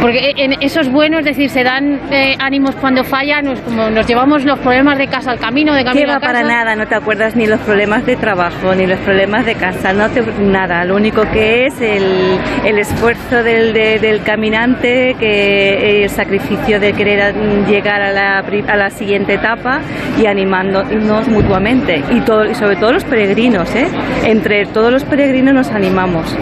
Porque 0.00 0.32
en- 0.36 0.62
eso 0.62 0.80
es 0.80 0.90
bueno, 0.90 1.18
es 1.18 1.24
decir, 1.24 1.48
se 1.50 1.64
dan 1.64 1.83
dan 1.84 2.00
eh, 2.12 2.36
ánimos 2.38 2.74
cuando 2.76 3.04
fallan, 3.04 3.44
nos, 3.44 3.60
como 3.60 3.90
nos 3.90 4.06
llevamos 4.06 4.44
los 4.44 4.58
problemas 4.60 4.98
de 4.98 5.06
casa 5.08 5.30
al 5.32 5.38
camino, 5.38 5.72
de 5.74 5.80
¿Qué 5.80 5.86
camino 5.86 6.08
va 6.08 6.16
a 6.16 6.20
casa. 6.20 6.32
para 6.32 6.46
nada? 6.46 6.76
No 6.76 6.86
te 6.86 6.94
acuerdas 6.94 7.36
ni 7.36 7.46
los 7.46 7.60
problemas 7.60 8.06
de 8.06 8.16
trabajo, 8.16 8.74
ni 8.74 8.86
los 8.86 8.98
problemas 9.00 9.44
de 9.46 9.54
casa, 9.54 9.92
no 9.92 10.08
te, 10.10 10.22
nada. 10.40 10.84
Lo 10.84 10.96
único 10.96 11.22
que 11.30 11.66
es 11.66 11.80
el, 11.80 12.38
el 12.64 12.78
esfuerzo 12.78 13.42
del, 13.42 13.72
de- 13.72 13.98
del 13.98 14.22
caminante, 14.22 15.16
que 15.18 16.04
el 16.04 16.10
sacrificio 16.10 16.80
de 16.80 16.92
querer 16.92 17.34
llegar 17.68 18.00
a 18.02 18.10
la, 18.12 18.38
a 18.38 18.76
la 18.76 18.90
siguiente 18.90 19.34
etapa 19.34 19.80
y 20.20 20.26
animándonos 20.26 21.28
mutuamente. 21.28 22.02
Y, 22.10 22.20
todo, 22.20 22.44
y 22.50 22.54
sobre 22.54 22.76
todo 22.76 22.92
los 22.92 23.04
peregrinos, 23.04 23.74
¿eh? 23.74 23.86
Entre 24.24 24.66
todos 24.66 24.92
los 24.92 25.04
peregrinos 25.04 25.54
nos 25.54 25.68
animamos. 25.70 26.36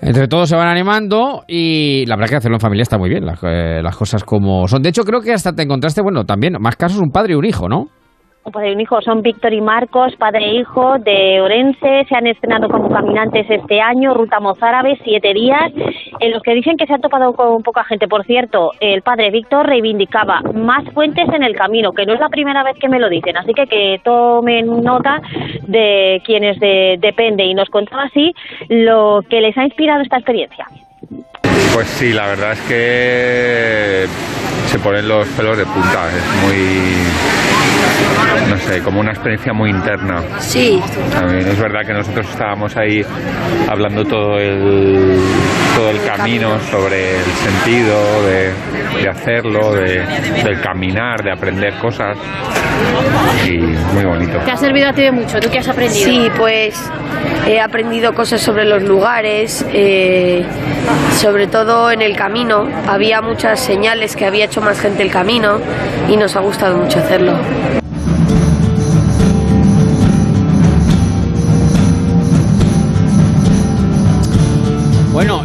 Entre 0.00 0.28
todos 0.28 0.48
se 0.48 0.56
van 0.56 0.68
animando 0.68 1.44
y 1.48 2.04
la 2.06 2.16
verdad 2.16 2.30
que 2.30 2.36
hacerlo 2.36 2.56
en 2.56 2.60
familia 2.60 2.82
está 2.82 2.98
muy 2.98 3.08
bien, 3.08 3.24
las, 3.24 3.38
eh, 3.42 3.80
las 3.82 3.96
cosas 3.96 4.24
como 4.24 4.68
son. 4.68 4.82
De 4.82 4.90
hecho, 4.90 5.04
creo 5.04 5.20
que 5.20 5.32
hasta 5.32 5.52
te 5.52 5.62
encontraste, 5.62 6.02
bueno, 6.02 6.24
también, 6.24 6.54
más 6.60 6.76
casos, 6.76 7.00
un 7.00 7.10
padre 7.10 7.32
y 7.32 7.36
un 7.36 7.44
hijo, 7.44 7.68
¿no? 7.68 7.88
Un 8.46 8.52
padre 8.52 8.70
y 8.70 8.74
un 8.74 8.80
hijo 8.80 9.02
son 9.02 9.22
Víctor 9.22 9.52
y 9.52 9.60
Marcos, 9.60 10.14
padre 10.14 10.46
e 10.46 10.54
hijo 10.54 10.98
de 11.00 11.40
Orense, 11.40 12.04
se 12.08 12.14
han 12.14 12.28
estrenado 12.28 12.68
como 12.68 12.88
caminantes 12.88 13.44
este 13.50 13.80
año, 13.80 14.14
ruta 14.14 14.38
mozárabe, 14.38 14.96
siete 15.02 15.34
días, 15.34 15.72
en 16.20 16.30
los 16.30 16.40
que 16.44 16.54
dicen 16.54 16.76
que 16.76 16.86
se 16.86 16.94
han 16.94 17.00
topado 17.00 17.32
con 17.32 17.64
poca 17.64 17.82
gente. 17.82 18.06
Por 18.06 18.24
cierto, 18.24 18.70
el 18.78 19.02
padre 19.02 19.32
Víctor 19.32 19.66
reivindicaba 19.66 20.42
más 20.54 20.84
fuentes 20.94 21.28
en 21.34 21.42
el 21.42 21.56
camino, 21.56 21.90
que 21.90 22.06
no 22.06 22.14
es 22.14 22.20
la 22.20 22.28
primera 22.28 22.62
vez 22.62 22.76
que 22.78 22.88
me 22.88 23.00
lo 23.00 23.08
dicen, 23.08 23.36
así 23.36 23.52
que 23.52 23.66
que 23.66 24.00
tomen 24.04 24.80
nota 24.80 25.20
de 25.66 26.22
quienes 26.24 26.60
de- 26.60 26.98
depende 27.00 27.44
y 27.44 27.52
nos 27.52 27.68
contaba 27.68 28.04
así 28.04 28.32
lo 28.68 29.22
que 29.28 29.40
les 29.40 29.58
ha 29.58 29.64
inspirado 29.64 30.02
esta 30.02 30.18
experiencia. 30.18 30.66
Pues 31.74 31.88
sí, 31.88 32.12
la 32.12 32.26
verdad 32.26 32.52
es 32.52 32.60
que 32.60 34.06
se 34.66 34.78
ponen 34.78 35.08
los 35.08 35.26
pelos 35.28 35.56
de 35.56 35.64
punta. 35.64 36.08
Es 36.08 36.24
muy, 36.42 36.96
no 38.50 38.58
sé, 38.58 38.80
como 38.82 39.00
una 39.00 39.10
experiencia 39.12 39.52
muy 39.52 39.70
interna. 39.70 40.22
Sí. 40.38 40.80
También 41.12 41.46
es 41.48 41.58
verdad 41.58 41.80
que 41.86 41.92
nosotros 41.92 42.26
estábamos 42.30 42.76
ahí 42.76 43.04
hablando 43.68 44.04
todo 44.04 44.38
el, 44.38 45.18
todo 45.76 45.90
el 45.90 46.02
camino 46.02 46.58
sobre 46.70 47.16
el 47.16 47.24
sentido 47.24 48.22
de, 48.22 48.52
de 49.02 49.08
hacerlo, 49.08 49.74
de, 49.74 50.02
del 50.42 50.60
caminar, 50.60 51.22
de 51.22 51.32
aprender 51.32 51.74
cosas. 51.78 52.16
Y 53.46 53.58
muy 53.94 54.04
bonito. 54.04 54.38
Te 54.44 54.50
ha 54.50 54.56
servido 54.56 54.88
a 54.88 54.92
ti 54.92 55.02
de 55.02 55.12
mucho, 55.12 55.38
¿tú 55.38 55.50
qué 55.50 55.58
has 55.58 55.68
aprendido? 55.68 56.04
Sí, 56.04 56.30
pues 56.36 56.90
he 57.46 57.60
aprendido 57.60 58.14
cosas 58.14 58.40
sobre 58.40 58.64
los 58.64 58.82
lugares, 58.82 59.64
eh, 59.72 60.44
sobre 61.18 61.46
todo 61.46 61.90
en 61.90 62.02
el 62.02 62.16
camino. 62.16 62.66
Había 62.88 63.20
muchas 63.20 63.60
señales 63.60 64.16
que 64.16 64.24
había 64.24 64.46
hecho 64.46 64.60
más 64.60 64.80
gente 64.80 65.02
el 65.02 65.10
camino 65.10 65.58
y 66.08 66.16
nos 66.16 66.36
ha 66.36 66.40
gustado 66.40 66.78
mucho 66.78 66.98
hacerlo. 66.98 67.34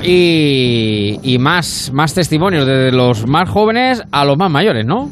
Y, 0.03 1.19
y 1.23 1.37
más, 1.37 1.91
más 1.93 2.13
testimonios, 2.13 2.65
desde 2.65 2.91
los 2.91 3.27
más 3.27 3.49
jóvenes 3.49 4.03
a 4.11 4.25
los 4.25 4.37
más 4.37 4.49
mayores, 4.49 4.85
¿no? 4.85 5.09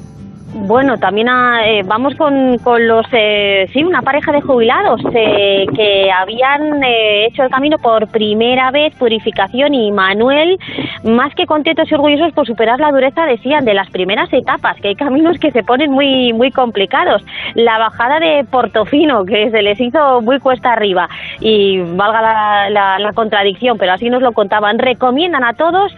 Bueno, 0.52 0.98
también 0.98 1.30
ah, 1.30 1.62
eh, 1.64 1.84
vamos 1.86 2.16
con, 2.16 2.58
con 2.58 2.88
los, 2.88 3.06
eh, 3.12 3.68
sí, 3.72 3.84
una 3.84 4.02
pareja 4.02 4.32
de 4.32 4.42
jubilados 4.42 5.00
eh, 5.14 5.68
que 5.76 6.12
habían 6.12 6.84
eh, 6.84 7.28
hecho 7.28 7.44
el 7.44 7.52
camino 7.52 7.78
por 7.78 8.08
primera 8.08 8.72
vez, 8.72 8.96
Purificación 8.96 9.76
y 9.76 9.92
Manuel, 9.92 10.58
más 11.04 11.36
que 11.36 11.46
contentos 11.46 11.90
y 11.92 11.94
orgullosos 11.94 12.34
por 12.34 12.48
superar 12.48 12.80
la 12.80 12.92
dureza, 12.92 13.26
decían, 13.28 13.64
de 13.64 13.76
las 13.76 13.92
primeras 13.92 14.34
etapas, 14.34 14.76
que 14.82 14.88
hay 14.90 14.96
caminos 14.96 15.38
que 15.38 15.52
se 15.52 15.64
ponen 15.64 15.92
muy, 15.92 16.34
muy 16.34 16.50
complicados. 16.52 17.24
La 17.54 17.78
bajada 17.78 18.20
de 18.20 18.44
Portofino, 18.50 19.26
que 19.26 19.52
se 19.52 19.62
les 19.62 19.80
hizo 19.80 20.22
muy 20.22 20.40
cuesta 20.40 20.74
arriba, 20.74 21.08
y 21.42 21.80
valga 21.80 22.22
la, 22.22 22.70
la- 22.72 23.00
la 23.00 23.14
contradicción, 23.14 23.78
pero 23.78 23.94
así 23.94 24.10
nos 24.10 24.24
lo 24.24 24.32
contaban, 24.32 24.80
recomiendan 24.80 25.44
a 25.44 25.54
todos 25.54 25.96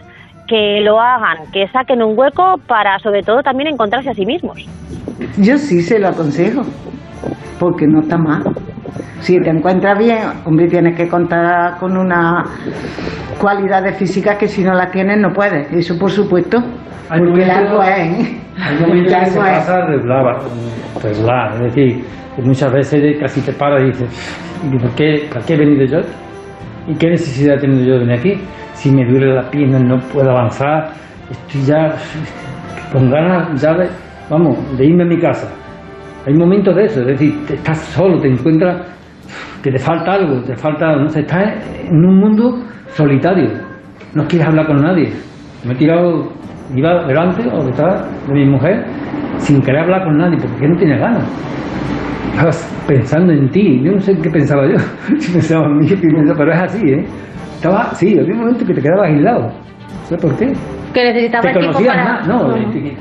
que 0.48 0.82
lo 0.82 1.00
hagan, 1.00 1.52
que 1.52 1.68
saquen 1.70 2.02
un 2.02 2.18
hueco 2.18 2.56
para 2.68 2.98
sobre 3.00 3.22
todo 3.22 3.42
también 3.42 3.74
encontrarse 3.74 4.10
a 4.10 4.14
sí 4.14 4.26
mismos. 4.26 4.66
Yo 5.38 5.58
sí 5.58 5.82
se 5.82 6.00
lo 6.00 6.10
aconsejo, 6.10 6.62
porque 7.60 7.88
no 7.88 8.02
está 8.02 8.18
mal. 8.18 8.44
Si 9.20 9.40
te 9.40 9.50
encuentras 9.50 9.98
bien, 10.00 10.20
hombre, 10.46 10.68
tienes 10.68 10.98
que 10.98 11.08
contar 11.08 11.78
con 11.80 11.96
una 11.96 12.44
cualidades 13.40 13.98
físicas 13.98 14.38
que 14.38 14.48
si 14.48 14.64
no 14.64 14.74
las 14.74 14.92
tienes 14.92 15.20
no 15.20 15.32
puedes. 15.34 15.72
Eso 15.72 15.98
por 15.98 16.10
supuesto. 16.10 16.58
Hay 17.10 17.20
porque 17.20 17.46
largo 17.46 17.84
es, 17.84 17.90
¿eh? 17.90 18.42
Hay 18.58 18.80
momentos 18.80 19.16
que 19.16 19.26
se 19.26 19.40
pasa 19.40 19.86
regular, 19.86 20.38
regular, 21.04 21.54
es 21.54 21.76
decir, 21.76 22.06
muchas 22.44 22.72
veces 22.72 23.20
casi 23.20 23.42
te 23.42 23.54
paras 23.54 23.82
y 23.82 23.86
dices, 23.88 24.70
¿y 24.72 24.78
por 24.78 24.96
qué, 24.96 25.28
¿para 25.32 25.46
qué 25.46 25.54
he 25.54 25.58
venido 25.58 25.86
yo? 25.86 26.00
¿Y 26.88 26.96
qué 26.96 27.10
necesidad 27.10 27.58
he 27.58 27.60
tenido 27.60 27.86
yo 27.86 27.94
de 27.94 28.00
venir 28.00 28.20
aquí? 28.20 28.34
Si 28.74 28.92
me 28.92 29.06
duele 29.06 29.36
la 29.36 29.50
pierna, 29.50 29.80
no 29.80 30.00
puedo 30.00 30.32
avanzar, 30.32 30.92
estoy 31.30 31.62
ya 31.62 31.96
con 32.92 33.10
ganas 33.10 33.62
ya 33.62 33.74
de, 33.74 33.90
vamos, 34.30 34.58
de 34.78 34.86
irme 34.86 35.04
a 35.04 35.08
mi 35.08 35.20
casa. 35.20 35.48
Hay 36.26 36.34
momentos 36.34 36.76
de 36.76 36.86
eso, 36.86 37.02
es 37.02 37.08
decir, 37.08 37.34
estás 37.50 37.78
solo, 37.80 38.20
te 38.20 38.28
encuentras 38.28 38.88
que 39.62 39.72
te 39.72 39.80
falta 39.80 40.14
algo, 40.14 40.42
te 40.42 40.56
falta, 40.56 40.96
no 40.96 41.08
sé, 41.10 41.22
estás 41.22 41.54
en 41.86 42.06
un 42.06 42.18
mundo 42.18 42.64
solitario, 42.90 43.50
no 44.16 44.26
quieres 44.26 44.48
hablar 44.48 44.68
con 44.68 44.82
nadie. 44.82 45.12
Me 45.66 45.74
he 45.74 45.76
tirado, 45.76 46.32
iba 46.76 47.06
delante 47.06 47.48
o 47.48 47.64
detrás 47.64 48.06
de 48.28 48.34
mi 48.34 48.46
mujer 48.46 48.86
sin 49.38 49.62
querer 49.62 49.82
hablar 49.82 50.04
con 50.04 50.18
nadie, 50.18 50.38
porque 50.38 50.68
no 50.68 50.76
tiene 50.78 50.98
ganas. 50.98 51.26
Estabas 52.32 52.84
pensando 52.88 53.32
en 53.34 53.50
ti, 53.50 53.82
yo 53.84 53.92
no 53.92 54.00
sé 54.00 54.16
qué 54.22 54.30
pensaba 54.30 54.64
yo, 54.68 54.78
si 55.20 55.32
pensaba 55.32 55.66
en 55.68 55.78
mí, 55.78 55.88
pero 56.38 56.52
es 56.54 56.60
así, 56.60 56.82
¿eh? 56.92 57.06
Estaba, 57.56 57.94
sí, 57.94 58.18
había 58.18 58.34
un 58.34 58.40
momento 58.40 58.66
que 58.66 58.74
te 58.74 58.82
quedabas 58.82 59.10
aislado, 59.10 59.52
sé 60.06 60.18
por 60.18 60.36
qué. 60.38 60.52
Que 60.94 61.04
necesitabas 61.04 61.46
Te 61.46 61.52
tiempo 61.60 61.74
conocías 61.74 61.96
para... 61.96 62.14
más, 62.14 62.28
no, 62.28 62.56
eh, 62.56 62.98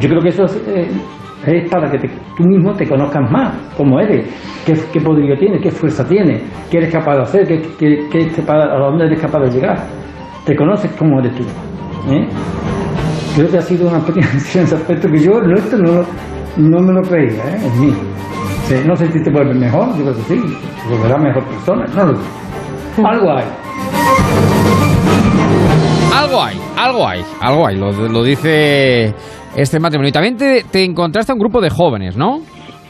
yo 0.00 0.08
creo 0.08 0.20
que 0.20 0.28
eso 0.28 0.44
es, 0.46 0.56
eh, 0.68 0.88
es 1.46 1.70
para 1.70 1.90
que 1.90 1.98
te- 1.98 2.10
tú 2.36 2.42
mismo 2.44 2.72
te 2.72 2.88
conozcas 2.88 3.30
más, 3.30 3.54
cómo 3.76 4.00
eres, 4.00 4.26
qué, 4.66 4.74
qué 4.92 5.00
poderío 5.00 5.36
tienes, 5.38 5.60
qué 5.62 5.70
fuerza 5.70 6.04
tienes, 6.06 6.42
qué 6.70 6.78
eres 6.78 6.92
capaz 6.92 7.16
de 7.16 7.22
hacer, 7.22 7.46
qué, 7.46 7.62
qué- 7.78 8.08
qué 8.10 8.42
a 8.50 8.78
dónde 8.78 9.06
eres 9.06 9.20
capaz 9.20 9.40
de 9.44 9.50
llegar. 9.50 9.76
Te 10.44 10.56
conoces 10.56 10.90
cómo 10.98 11.20
eres 11.20 11.34
tú. 11.36 11.44
¿eh? 12.12 12.26
Creo 13.36 13.48
que 13.50 13.58
ha 13.58 13.62
sido 13.62 13.88
una 13.88 13.98
experiencia 13.98 14.60
en 14.60 14.66
ese 14.66 14.74
aspecto 14.74 15.08
que 15.08 15.18
yo 15.18 15.40
esto 15.54 15.76
no, 15.78 15.92
lo- 15.92 16.06
no 16.56 16.80
me 16.80 16.92
lo 16.92 17.02
creía 17.02 17.42
¿eh? 17.44 17.58
en 17.64 17.80
mí. 17.80 17.92
No 18.86 18.96
sé 18.96 19.12
si 19.12 19.22
te 19.22 19.30
vuelves 19.30 19.56
mejor, 19.56 19.88
yo 19.96 20.04
creo 20.04 20.16
que 20.16 20.22
sí, 20.22 20.40
te 20.82 20.88
volverás 20.96 21.20
mejor 21.20 21.44
persona, 21.44 21.84
no 21.94 22.06
lo 22.06 22.16
sé. 22.16 22.22
Algo 23.04 23.32
hay. 23.32 23.44
Algo 26.14 26.42
hay, 26.42 26.60
algo 26.76 27.08
hay, 27.08 27.24
algo 27.40 27.66
hay, 27.66 27.76
lo, 27.76 27.92
lo 28.08 28.22
dice 28.22 29.14
este 29.54 29.78
matrimonio. 29.78 30.08
Y 30.08 30.12
también 30.12 30.36
te, 30.36 30.64
te 30.64 30.82
encontraste 30.82 31.32
a 31.32 31.34
un 31.34 31.40
grupo 31.40 31.60
de 31.60 31.70
jóvenes, 31.70 32.16
¿no? 32.16 32.40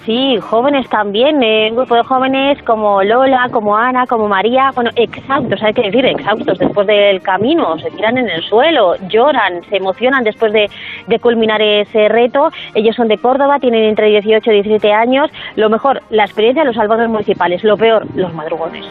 Sí, 0.05 0.37
jóvenes 0.39 0.87
también, 0.91 1.43
eh, 1.43 1.69
un 1.71 1.77
grupo 1.77 1.95
de 1.95 2.03
jóvenes 2.03 2.63
como 2.65 3.03
Lola, 3.03 3.49
como 3.51 3.75
Ana, 3.75 4.07
como 4.07 4.29
María, 4.29 4.71
bueno, 4.75 4.91
exhaustos, 4.97 5.63
hay 5.63 5.73
que 5.73 5.85
decir, 5.85 6.05
exhaustos 6.05 6.59
después 6.59 6.87
del 6.87 7.23
camino, 7.23 7.79
se 7.79 7.91
tiran 7.91 8.19
en 8.19 8.29
el 8.29 8.43
suelo, 8.43 8.97
lloran, 9.09 9.63
se 9.71 9.77
emocionan 9.77 10.23
después 10.23 10.53
de, 10.53 10.69
de 11.07 11.19
culminar 11.19 11.63
ese 11.63 12.09
reto. 12.09 12.51
Ellos 12.75 12.95
son 12.95 13.09
de 13.09 13.17
Córdoba, 13.17 13.59
tienen 13.59 13.85
entre 13.85 14.09
18 14.09 14.51
y 14.51 14.55
17 14.57 14.93
años. 14.93 15.31
Lo 15.57 15.71
mejor, 15.71 16.03
la 16.11 16.25
experiencia 16.25 16.65
de 16.65 16.67
los 16.67 16.77
salvadores 16.77 17.09
municipales, 17.09 17.65
lo 17.65 17.79
peor, 17.79 18.07
los 18.15 18.33
madrugones. 18.35 18.85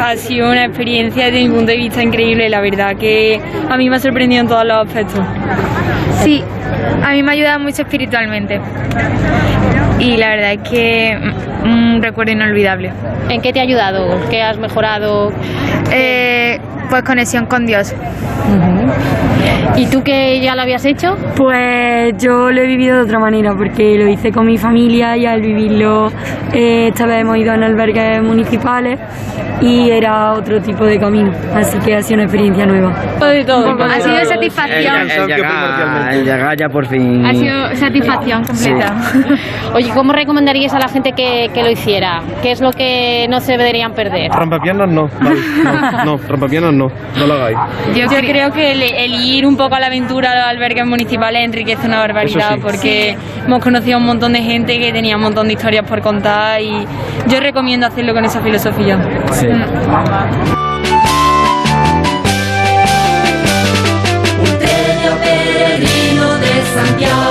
Ha 0.00 0.16
sido 0.16 0.50
una 0.50 0.64
experiencia 0.64 1.26
desde 1.26 1.42
mi 1.46 1.50
punto 1.50 1.72
de 1.72 1.76
vista 1.76 2.02
increíble, 2.02 2.48
la 2.48 2.62
verdad 2.62 2.96
que 2.96 3.38
a 3.68 3.76
mí 3.76 3.90
me 3.90 3.96
ha 3.96 3.98
sorprendido 3.98 4.40
en 4.40 4.48
todos 4.48 4.64
los 4.64 4.86
aspectos. 4.86 5.20
Sí, 6.22 6.42
a 7.04 7.12
mí 7.12 7.22
me 7.22 7.30
ha 7.30 7.34
ayudado 7.34 7.58
mucho 7.58 7.82
espiritualmente. 7.82 8.60
Y 10.02 10.16
la 10.16 10.30
verdad 10.30 10.52
es 10.54 10.68
que 10.68 11.16
mm, 11.16 11.64
un 11.64 12.02
recuerdo 12.02 12.32
inolvidable. 12.32 12.92
¿En 13.28 13.40
qué 13.40 13.52
te 13.52 13.60
ha 13.60 13.62
ayudado? 13.62 14.20
¿Qué 14.28 14.42
has 14.42 14.58
mejorado? 14.58 15.30
Eh, 15.92 16.58
pues 16.90 17.04
conexión 17.04 17.46
con 17.46 17.66
Dios. 17.66 17.94
¿Y 19.76 19.86
tú 19.86 20.02
que 20.02 20.40
ya 20.40 20.56
lo 20.56 20.62
habías 20.62 20.84
hecho? 20.84 21.16
Pues 21.36 22.14
yo 22.18 22.50
lo 22.50 22.62
he 22.62 22.66
vivido 22.66 22.96
de 22.96 23.02
otra 23.02 23.20
manera, 23.20 23.54
porque 23.56 23.96
lo 23.96 24.08
hice 24.08 24.32
con 24.32 24.46
mi 24.46 24.58
familia 24.58 25.16
y 25.16 25.24
al 25.24 25.40
vivirlo 25.40 26.08
eh, 26.52 26.88
esta 26.88 27.06
vez 27.06 27.20
hemos 27.20 27.36
ido 27.38 27.54
en 27.54 27.62
albergues 27.62 28.22
municipales 28.22 28.98
y 29.62 29.90
era 29.90 30.32
otro 30.32 30.60
tipo 30.60 30.84
de 30.84 30.98
camino, 30.98 31.30
así 31.54 31.78
que 31.78 31.94
ha 31.94 32.02
sido 32.02 32.16
una 32.16 32.24
experiencia 32.24 32.66
nueva. 32.66 32.92
De 33.20 33.44
todo. 33.44 33.80
Ha 33.82 34.00
sido 34.00 34.24
satisfacción. 34.24 35.08
El 35.08 35.26
llegar, 35.26 36.12
el 36.12 36.24
llegar 36.24 36.56
ya 36.56 36.68
por 36.68 36.86
fin. 36.86 37.24
Ha 37.24 37.32
sido 37.32 37.74
satisfacción 37.76 38.44
completa. 38.44 38.94
Oye, 39.74 39.91
¿cómo 39.94 40.12
recomendarías 40.12 40.72
a 40.74 40.78
la 40.78 40.88
gente 40.88 41.12
que, 41.12 41.50
que 41.52 41.62
lo 41.62 41.70
hiciera? 41.70 42.22
¿Qué 42.42 42.52
es 42.52 42.60
lo 42.60 42.72
que 42.72 43.26
no 43.28 43.40
se 43.40 43.52
deberían 43.56 43.92
perder? 43.92 44.30
Rompepiernas 44.30 44.88
no, 44.88 45.08
vale, 45.20 45.40
no, 45.64 46.04
no, 46.04 46.16
rompepiernas 46.28 46.72
no. 46.72 46.88
no, 46.88 46.94
no 47.18 47.26
lo 47.26 47.34
hagáis. 47.34 47.58
Yo, 47.94 48.06
creo 48.08 48.52
que 48.52 48.72
el, 48.72 48.82
el 48.82 49.14
ir 49.14 49.46
un 49.46 49.56
poco 49.56 49.74
a 49.74 49.80
la 49.80 49.86
aventura 49.86 50.32
a 50.32 50.36
los 50.36 50.44
albergues 50.46 50.86
municipales 50.86 51.44
enriquece 51.44 51.86
una 51.86 51.98
barbaridad 51.98 52.54
sí. 52.54 52.60
porque 52.62 53.16
hemos 53.46 53.62
conocido 53.62 53.96
a 53.96 54.00
un 54.00 54.06
montón 54.06 54.32
de 54.32 54.42
gente 54.42 54.78
que 54.78 54.92
tenía 54.92 55.16
un 55.16 55.22
montón 55.22 55.46
de 55.46 55.54
historias 55.54 55.84
por 55.86 56.00
contar 56.00 56.60
y 56.60 56.86
yo 57.28 57.40
recomiendo 57.40 57.86
hacerlo 57.86 58.14
con 58.14 58.24
esa 58.24 58.40
filosofía. 58.40 58.98
Sí. 59.32 59.46
De 66.32 66.62
Santiago, 66.74 67.21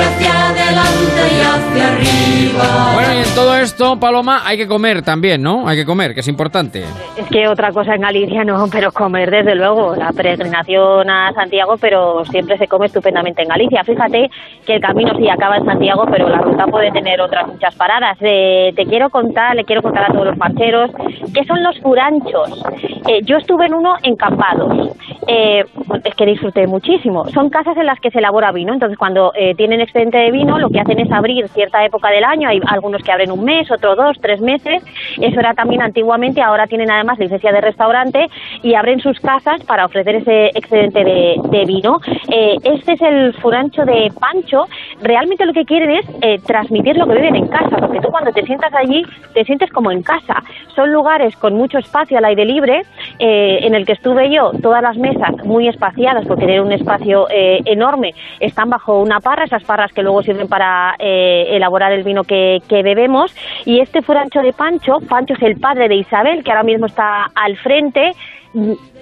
siempre 0.00 0.26
hacia 0.26 0.48
adelante 0.48 1.20
y 1.30 1.40
hacia 1.40 1.88
arriba. 1.88 2.94
Bueno, 2.94 3.14
y 3.14 3.18
en 3.18 3.34
todo 3.34 3.56
esto, 3.56 3.98
Paloma, 3.98 4.42
hay 4.44 4.56
que 4.56 4.66
comer 4.66 5.02
también, 5.02 5.42
¿no? 5.42 5.66
Hay 5.66 5.76
que 5.76 5.84
comer, 5.84 6.14
que 6.14 6.20
es 6.20 6.28
importante. 6.28 6.84
Es 7.16 7.26
que 7.28 7.48
otra 7.48 7.72
cosa 7.72 7.94
en 7.94 8.02
Galicia 8.02 8.44
no, 8.44 8.66
pero 8.70 8.92
comer 8.92 9.30
desde 9.30 9.54
luego, 9.54 9.94
la 9.96 10.12
peregrinación 10.12 11.08
a 11.10 11.32
Santiago, 11.32 11.76
pero 11.80 12.24
siempre 12.26 12.58
se 12.58 12.66
come 12.66 12.86
estupendamente 12.86 13.42
en 13.42 13.48
Galicia. 13.48 13.84
Fíjate 13.84 14.30
que 14.66 14.74
el 14.74 14.80
camino 14.80 15.12
sí 15.16 15.28
acaba 15.28 15.56
en 15.56 15.64
Santiago, 15.64 16.06
pero 16.10 16.28
la 16.28 16.38
ruta 16.38 16.66
puede 16.66 16.90
tener 16.92 17.20
otras 17.20 17.46
muchas 17.46 17.74
paradas. 17.74 18.16
Eh, 18.20 18.72
te 18.76 18.84
quiero 18.86 19.10
contar, 19.10 19.56
le 19.56 19.64
quiero 19.64 19.82
contar 19.82 20.10
a 20.10 20.12
todos 20.12 20.26
los 20.26 20.36
marcheros, 20.36 20.90
¿qué 21.34 21.44
son 21.44 21.62
los 21.62 21.78
furanchos? 21.80 22.62
Eh, 23.08 23.20
yo 23.24 23.36
estuve 23.36 23.66
en 23.66 23.74
uno 23.74 23.94
en 24.02 24.16
Campados. 24.16 24.90
Eh, 25.32 25.64
es 26.04 26.14
que 26.16 26.26
disfruté 26.26 26.66
muchísimo. 26.66 27.24
Son 27.28 27.50
casas 27.50 27.76
en 27.76 27.86
las 27.86 28.00
que 28.00 28.10
se 28.10 28.18
elabora 28.18 28.50
vino, 28.50 28.72
entonces 28.72 28.98
cuando 28.98 29.32
eh, 29.36 29.54
tienen 29.54 29.80
excedente 29.80 30.18
de 30.18 30.32
vino, 30.32 30.58
lo 30.58 30.70
que 30.70 30.80
hacen 30.80 30.98
es 30.98 31.10
abrir 31.12 31.48
cierta 31.50 31.84
época 31.84 32.10
del 32.10 32.24
año, 32.24 32.48
hay 32.48 32.60
algunos 32.66 33.00
que 33.02 33.12
abren 33.12 33.30
un 33.30 33.44
mes, 33.44 33.70
otros 33.70 33.96
dos, 33.96 34.16
tres 34.20 34.40
meses, 34.40 34.82
eso 35.20 35.38
era 35.38 35.54
también 35.54 35.82
antiguamente, 35.82 36.42
ahora 36.42 36.66
tienen 36.66 36.90
además 36.90 37.18
licencia 37.20 37.52
de 37.52 37.60
restaurante 37.60 38.28
y 38.62 38.74
abren 38.74 39.00
sus 39.00 39.20
casas 39.20 39.62
para 39.64 39.86
ofrecer 39.86 40.16
ese 40.16 40.46
excedente 40.46 41.04
de, 41.04 41.64
vino. 41.64 42.00
Eh, 42.28 42.56
este 42.64 42.94
es 42.94 43.02
el 43.02 43.34
furancho 43.34 43.84
de 43.84 44.10
Pancho, 44.18 44.64
realmente 45.00 45.46
lo 45.46 45.52
que 45.52 45.64
quieren 45.64 45.90
es 45.90 46.06
eh, 46.22 46.40
transmitir 46.44 46.96
lo 46.96 47.06
que 47.06 47.14
viven 47.14 47.36
en 47.36 47.46
casa, 47.46 47.76
porque 47.76 48.00
tú 48.00 48.08
cuando 48.08 48.32
te 48.32 48.42
sientas 48.42 48.72
allí 48.74 49.04
te 49.32 49.44
sientes 49.44 49.70
como 49.70 49.92
en 49.92 50.02
casa. 50.02 50.42
Son 50.74 50.90
lugares 50.92 51.36
con 51.36 51.54
mucho 51.54 51.78
espacio 51.78 52.18
al 52.18 52.24
aire 52.24 52.44
libre, 52.44 52.82
en 53.18 53.74
el 53.74 53.84
que 53.84 53.92
estuve 53.92 54.30
yo, 54.30 54.50
todas 54.62 54.82
las 54.82 54.96
mesas 54.96 55.19
muy 55.44 55.68
espaciadas, 55.68 56.26
porque 56.26 56.46
tienen 56.46 56.64
un 56.64 56.72
espacio 56.72 57.28
eh, 57.30 57.60
enorme, 57.64 58.14
están 58.38 58.70
bajo 58.70 59.00
una 59.00 59.20
parra, 59.20 59.44
esas 59.44 59.64
parras 59.64 59.92
que 59.92 60.02
luego 60.02 60.22
sirven 60.22 60.48
para 60.48 60.94
eh, 60.98 61.48
elaborar 61.50 61.92
el 61.92 62.02
vino 62.02 62.24
que, 62.24 62.62
que 62.68 62.82
bebemos. 62.82 63.34
Y 63.64 63.80
este 63.80 64.02
furancho 64.02 64.40
de 64.40 64.52
Pancho, 64.52 64.98
Pancho 65.08 65.34
es 65.34 65.42
el 65.42 65.58
padre 65.58 65.88
de 65.88 65.96
Isabel, 65.96 66.42
que 66.42 66.50
ahora 66.50 66.62
mismo 66.62 66.86
está 66.86 67.30
al 67.34 67.56
frente, 67.56 68.12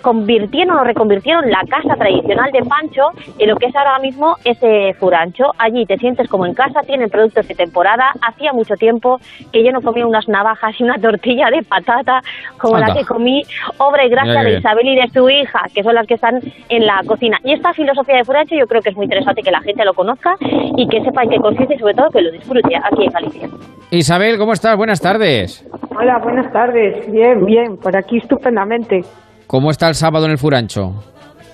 convirtieron 0.02 0.76
o 0.76 0.84
reconvirtieron 0.84 1.50
la 1.50 1.62
casa 1.68 1.94
tradicional 1.96 2.50
de 2.52 2.60
Pancho 2.60 3.10
en 3.38 3.48
lo 3.48 3.56
que 3.56 3.66
es 3.66 3.76
ahora 3.76 3.98
mismo 3.98 4.36
ese 4.44 4.94
furancho. 4.98 5.44
Allí 5.58 5.86
te 5.86 5.96
sientes 5.96 6.28
como 6.28 6.46
en 6.46 6.54
casa, 6.54 6.80
tienen 6.82 7.08
productos 7.08 7.46
de 7.48 7.54
temporada. 7.54 8.12
Hacía 8.22 8.52
mucho 8.52 8.74
tiempo 8.74 9.18
que 9.52 9.64
yo 9.64 9.72
no 9.72 9.80
comía 9.80 10.06
unas 10.06 10.28
navajas 10.28 10.74
y 10.78 10.84
una 10.84 10.96
tortilla 10.96 11.50
de 11.50 11.62
patata 11.62 12.20
como 12.58 12.76
Anda. 12.76 12.88
la 12.88 12.94
que 12.94 13.04
comí, 13.04 13.42
obra 13.78 14.04
y 14.04 14.08
gracia 14.08 14.42
de. 14.42 14.58
Isabel 14.58 14.88
y 14.88 14.96
de 14.96 15.08
su 15.08 15.28
hija, 15.30 15.60
que 15.74 15.82
son 15.82 15.94
las 15.94 16.06
que 16.06 16.14
están 16.14 16.40
en 16.68 16.86
la 16.86 17.02
cocina. 17.06 17.38
Y 17.44 17.52
esta 17.52 17.72
filosofía 17.72 18.16
de 18.16 18.24
furancho 18.24 18.54
yo 18.56 18.66
creo 18.66 18.82
que 18.82 18.90
es 18.90 18.96
muy 18.96 19.04
interesante 19.04 19.42
que 19.42 19.50
la 19.50 19.60
gente 19.60 19.84
lo 19.84 19.94
conozca 19.94 20.36
y 20.40 20.88
que 20.88 21.02
sepa 21.02 21.22
en 21.22 21.30
qué 21.30 21.36
consiste 21.38 21.74
y 21.74 21.78
sobre 21.78 21.94
todo 21.94 22.10
que 22.10 22.22
lo 22.22 22.30
disfrute 22.30 22.76
aquí 22.76 23.04
en 23.04 23.10
Galicia. 23.10 23.48
Isabel, 23.90 24.36
¿cómo 24.38 24.52
estás? 24.52 24.76
Buenas 24.76 25.00
tardes. 25.00 25.66
Hola, 25.98 26.18
buenas 26.18 26.52
tardes. 26.52 27.10
Bien, 27.10 27.44
bien, 27.44 27.76
por 27.76 27.96
aquí 27.96 28.18
estupendamente. 28.18 29.02
¿Cómo 29.48 29.70
está 29.70 29.88
el 29.88 29.94
sábado 29.94 30.26
en 30.26 30.32
el 30.32 30.38
Furancho? 30.38 30.92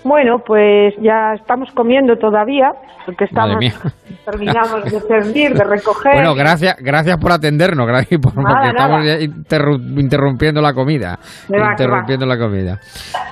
Bueno, 0.05 0.36
pues 0.47 0.92
ya 1.01 1.32
estamos 1.34 1.70
comiendo 1.74 2.16
todavía, 2.16 2.68
porque 3.07 3.24
estamos 3.24 3.57
terminamos 4.26 4.84
de 4.84 5.01
servir, 5.01 5.55
de 5.55 5.64
recoger. 5.64 6.12
Bueno, 6.16 6.34
gracias, 6.34 6.76
gracias 6.78 7.16
por 7.16 7.32
atendernos, 7.32 7.86
gracias 7.86 8.20
por, 8.20 8.36
Nada, 8.36 8.49
porque 8.55 8.68
estamos 8.68 8.99
nada. 9.05 9.18
interru- 9.20 10.01
interrumpiendo 10.01 10.61
la 10.61 10.74
comida. 10.74 11.18
Va, 11.51 11.70
interrumpiendo 11.70 12.26
la 12.26 12.36
comida. 12.36 12.78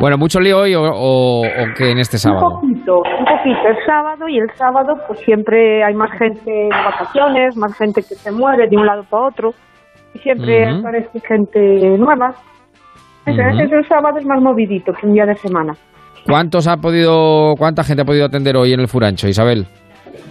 Bueno, 0.00 0.16
¿mucho 0.16 0.40
lío 0.40 0.60
hoy 0.60 0.74
o, 0.74 0.82
o, 0.82 1.40
o 1.40 1.64
qué 1.76 1.90
en 1.90 1.98
este 1.98 2.16
Un 2.16 2.20
sábado? 2.20 2.60
poquito, 2.62 2.94
un 2.96 3.24
poquito. 3.26 3.68
El 3.68 3.76
sábado 3.84 4.28
y 4.28 4.38
el 4.38 4.50
sábado, 4.56 4.94
pues 5.06 5.20
siempre 5.20 5.84
hay 5.84 5.92
más 5.94 6.10
gente 6.18 6.50
de 6.50 6.68
vacaciones, 6.70 7.54
más 7.56 7.76
gente 7.76 8.00
que 8.00 8.14
se 8.14 8.32
muere 8.32 8.66
de 8.68 8.76
un 8.78 8.86
lado 8.86 9.02
para 9.10 9.26
otro. 9.26 9.50
Y 10.14 10.20
siempre 10.20 10.70
Ujú. 10.70 10.80
aparece 10.80 11.20
gente 11.20 11.58
nueva. 11.98 12.34
Ese- 13.26 13.74
el 13.76 13.88
sábado 13.88 14.18
es 14.18 14.26
más 14.26 14.40
movidito 14.40 14.92
que 14.92 15.06
un 15.06 15.14
día 15.14 15.26
de 15.26 15.34
semana. 15.36 15.72
¿Cuántos 16.26 16.66
ha 16.68 16.76
podido, 16.76 17.54
cuánta 17.58 17.82
gente 17.84 18.02
ha 18.02 18.04
podido 18.04 18.26
atender 18.26 18.56
hoy 18.56 18.72
en 18.72 18.80
el 18.80 18.88
Furancho, 18.88 19.28
Isabel? 19.28 19.66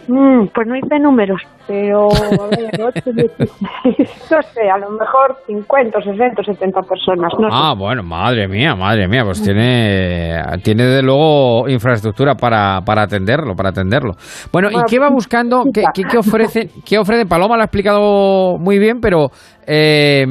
Mm, 0.08 0.48
pues 0.54 0.68
no 0.68 0.76
hice 0.76 1.00
números, 1.00 1.42
pero 1.68 2.08
a 2.08 2.48
ver, 2.50 2.70
no 2.80 4.42
sé, 4.42 4.70
a 4.70 4.78
lo 4.78 4.89
mejor 4.92 5.38
50, 5.48 6.02
60, 6.02 6.44
70 6.44 6.82
personas, 6.82 7.32
no 7.39 7.50
sé. 7.50 7.56
Ah, 7.56 7.74
bueno, 7.78 8.04
madre 8.04 8.48
mía, 8.48 8.76
madre 8.76 9.08
mía, 9.08 9.24
pues 9.24 9.42
tiene, 9.44 10.42
tiene 10.64 10.86
de 10.86 11.02
luego 11.04 11.68
infraestructura 11.70 12.36
para, 12.36 12.82
para 12.86 13.04
atenderlo, 13.04 13.54
para 13.56 13.70
atenderlo. 13.70 14.14
Bueno, 14.52 14.70
¿y 14.72 14.82
qué 14.89 14.98
va 15.00 15.10
buscando? 15.10 15.64
¿Qué, 15.74 15.84
qué, 15.94 16.04
qué 16.10 16.18
ofrece? 16.18 16.70
¿Qué 16.86 16.98
ofrece? 16.98 17.26
Paloma 17.26 17.56
lo 17.56 17.62
ha 17.62 17.66
explicado 17.66 18.58
muy 18.58 18.80
bien, 18.80 19.00
pero 19.02 19.28
eh, 19.68 20.26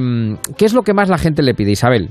¿qué 0.58 0.64
es 0.64 0.74
lo 0.74 0.82
que 0.82 0.94
más 0.94 1.08
la 1.08 1.18
gente 1.18 1.42
le 1.42 1.54
pide, 1.54 1.70
Isabel? 1.72 2.10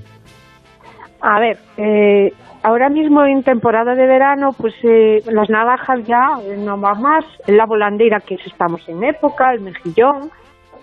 A 1.22 1.40
ver, 1.40 1.58
eh, 1.78 2.32
ahora 2.64 2.90
mismo 2.90 3.24
en 3.26 3.44
temporada 3.44 3.94
de 3.96 4.06
verano, 4.08 4.52
pues 4.58 4.74
eh, 4.84 5.22
las 5.32 5.50
navajas 5.50 6.04
ya 6.06 6.38
eh, 6.44 6.56
no 6.58 6.80
va 6.80 6.94
más, 6.94 7.26
la 7.48 7.66
volandera 7.66 8.20
que 8.22 8.36
es- 8.36 8.48
estamos 8.48 8.88
en 8.88 9.04
época, 9.04 9.52
el 9.54 9.62
mejillón, 9.62 10.30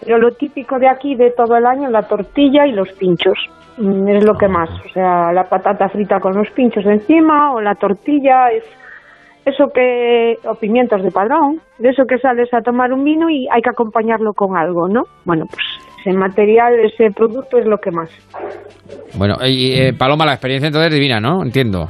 pero 0.04 0.18
lo 0.18 0.32
típico 0.32 0.78
de 0.78 0.88
aquí 0.88 1.14
de 1.14 1.30
todo 1.30 1.56
el 1.56 1.64
año, 1.64 1.88
la 1.88 2.02
tortilla 2.02 2.66
y 2.66 2.72
los 2.72 2.92
pinchos. 2.92 3.38
Mm, 3.78 4.08
Es 4.08 4.24
lo 4.24 4.34
que 4.34 4.48
más, 4.48 4.68
o 4.84 4.88
sea, 4.92 5.32
la 5.32 5.44
patata 5.44 5.88
frita 5.88 6.20
con 6.20 6.34
los 6.34 6.50
pinchos 6.50 6.84
encima 6.86 7.52
o 7.52 7.60
la 7.60 7.74
tortilla 7.74 8.48
es 8.50 8.64
eso 9.44 9.68
que, 9.72 10.38
o 10.44 10.54
pimientos 10.56 11.02
de 11.02 11.10
padrón, 11.12 11.60
de 11.78 11.90
eso 11.90 12.04
que 12.06 12.18
sales 12.18 12.52
a 12.52 12.60
tomar 12.62 12.92
un 12.92 13.04
vino 13.04 13.30
y 13.30 13.46
hay 13.50 13.62
que 13.62 13.70
acompañarlo 13.70 14.32
con 14.34 14.56
algo, 14.56 14.88
¿no? 14.88 15.04
Bueno, 15.24 15.44
pues 15.46 15.62
ese 16.06 16.16
material, 16.16 16.74
ese 16.80 17.10
producto 17.10 17.58
es 17.58 17.66
lo 17.66 17.78
que 17.78 17.90
más. 17.90 18.08
Bueno, 19.14 19.36
y, 19.44 19.72
eh, 19.72 19.92
Paloma, 19.92 20.24
la 20.24 20.32
experiencia 20.34 20.68
entonces 20.68 20.88
es 20.90 20.94
divina, 20.94 21.20
¿no? 21.20 21.42
Entiendo. 21.42 21.88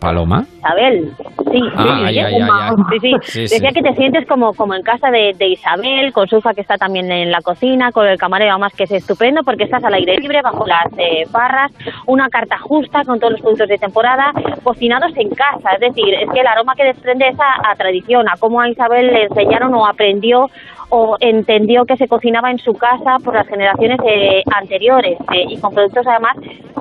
¿Paloma? 0.00 0.46
Isabel, 0.56 1.12
sí, 1.52 1.60
Ah, 1.76 2.06
sí, 2.08 2.14
ya, 2.14 2.28
sí, 2.28 2.38
ya, 2.38 2.46
ya. 2.46 2.70
sí, 2.90 2.98
sí. 3.00 3.12
Sí, 3.22 3.40
Decía 3.42 3.68
sí. 3.68 3.74
que 3.74 3.82
te 3.82 3.94
sientes 3.96 4.26
como, 4.26 4.54
como 4.54 4.74
en 4.74 4.80
casa 4.82 5.10
de, 5.10 5.34
de 5.36 5.48
Isabel, 5.48 6.10
con 6.14 6.26
su 6.26 6.38
hija 6.38 6.54
que 6.54 6.62
está 6.62 6.76
también 6.78 7.12
en 7.12 7.30
la 7.30 7.42
cocina, 7.42 7.92
con 7.92 8.06
el 8.06 8.16
camarero 8.16 8.52
además 8.52 8.72
que 8.74 8.84
es 8.84 8.92
estupendo 8.92 9.42
porque 9.44 9.64
estás 9.64 9.84
al 9.84 9.92
aire 9.92 10.16
libre, 10.16 10.40
bajo 10.42 10.66
las 10.66 10.86
eh, 10.96 11.24
barras, 11.30 11.70
una 12.06 12.30
carta 12.30 12.56
justa 12.58 13.04
con 13.04 13.20
todos 13.20 13.32
los 13.32 13.42
productos 13.42 13.68
de 13.68 13.76
temporada, 13.76 14.32
cocinados 14.62 15.12
en 15.16 15.28
casa, 15.28 15.72
es 15.74 15.80
decir, 15.80 16.14
es 16.14 16.30
que 16.32 16.40
el 16.40 16.46
aroma 16.46 16.74
que 16.76 16.84
desprende 16.84 17.28
es 17.28 17.38
a, 17.38 17.70
a 17.70 17.76
tradición, 17.76 18.26
a 18.26 18.38
cómo 18.40 18.58
a 18.58 18.70
Isabel 18.70 19.06
le 19.08 19.24
enseñaron 19.24 19.74
o 19.74 19.86
aprendió 19.86 20.46
o 20.90 21.16
entendió 21.20 21.84
que 21.84 21.96
se 21.96 22.08
cocinaba 22.08 22.50
en 22.50 22.58
su 22.58 22.74
casa 22.74 23.16
por 23.24 23.34
las 23.34 23.46
generaciones 23.46 23.98
eh, 24.06 24.42
anteriores 24.54 25.18
eh, 25.32 25.44
y 25.48 25.56
con 25.58 25.72
productos 25.74 26.06
además 26.06 26.36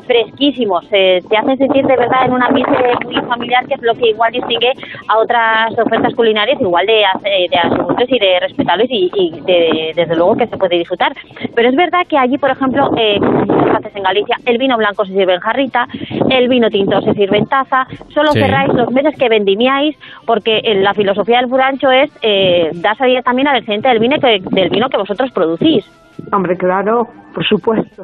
fresquísimos. 0.06 0.86
Eh, 0.92 1.22
te 1.30 1.38
hacen 1.38 1.58
sentir 1.58 1.86
de 1.86 1.96
verdad 1.96 2.26
en 2.26 2.34
un 2.34 2.42
ambiente 2.44 2.74
muy 3.06 3.16
familiar 3.22 3.66
que 3.68 3.76
es 3.76 3.82
lo 3.82 3.94
que 3.96 4.10
igual 4.10 4.32
distingue 4.32 4.72
a 5.08 5.18
otras 5.20 5.78
ofertas 5.78 6.14
culinarias 6.16 6.60
igual 6.60 6.86
de, 6.88 7.04
de 7.50 7.58
aseguros 7.58 8.10
y 8.10 8.20
de 8.20 8.40
respetables 8.40 8.88
y, 8.90 9.12
y 9.14 9.42
de- 9.42 9.92
desde 9.96 10.16
luego 10.16 10.36
que 10.36 10.48
se 10.48 10.58
puede 10.58 10.78
disfrutar. 10.78 11.14
Pero 11.56 11.70
es 11.70 11.76
verdad 11.76 12.06
que 12.08 12.18
allí, 12.18 12.38
por 12.38 12.50
ejemplo, 12.50 12.92
eh, 12.98 13.18
como 13.20 13.46
muchas 13.46 13.82
veces 13.82 13.96
en 13.96 14.04
Galicia, 14.04 14.38
el 14.46 14.58
vino 14.58 14.78
blanco 14.78 15.06
se 15.06 15.14
sirve 15.14 15.36
en 15.36 15.40
jarrita, 15.42 15.88
el 16.30 16.48
vino 16.50 16.70
tinto 16.70 17.02
se 17.02 17.14
sirve 17.14 17.38
en 17.38 17.46
taza, 17.48 17.88
solo 18.14 18.32
Sí. 18.32 18.40
cerráis 18.40 18.74
los 18.74 18.92
meses 18.92 19.16
que 19.18 19.30
vendimiáis 19.30 19.98
porque 20.26 20.60
eh, 20.64 20.76
la 20.76 20.94
filosofía 20.94 21.38
del 21.40 21.50
furancho 21.50 21.92
es 21.92 22.12
eh, 22.22 22.70
dar 22.76 22.98
salida 22.98 23.22
también 23.22 23.48
al 23.48 23.58
excedente 23.58 23.90
del 23.90 24.00
vino 24.00 24.18
que, 24.20 24.40
del 24.52 24.70
vino 24.70 24.90
que 24.90 24.98
vosotros 24.98 25.32
producís. 25.32 25.86
Hombre, 26.32 26.58
claro, 26.58 27.08
por 27.34 27.46
supuesto. 27.46 28.04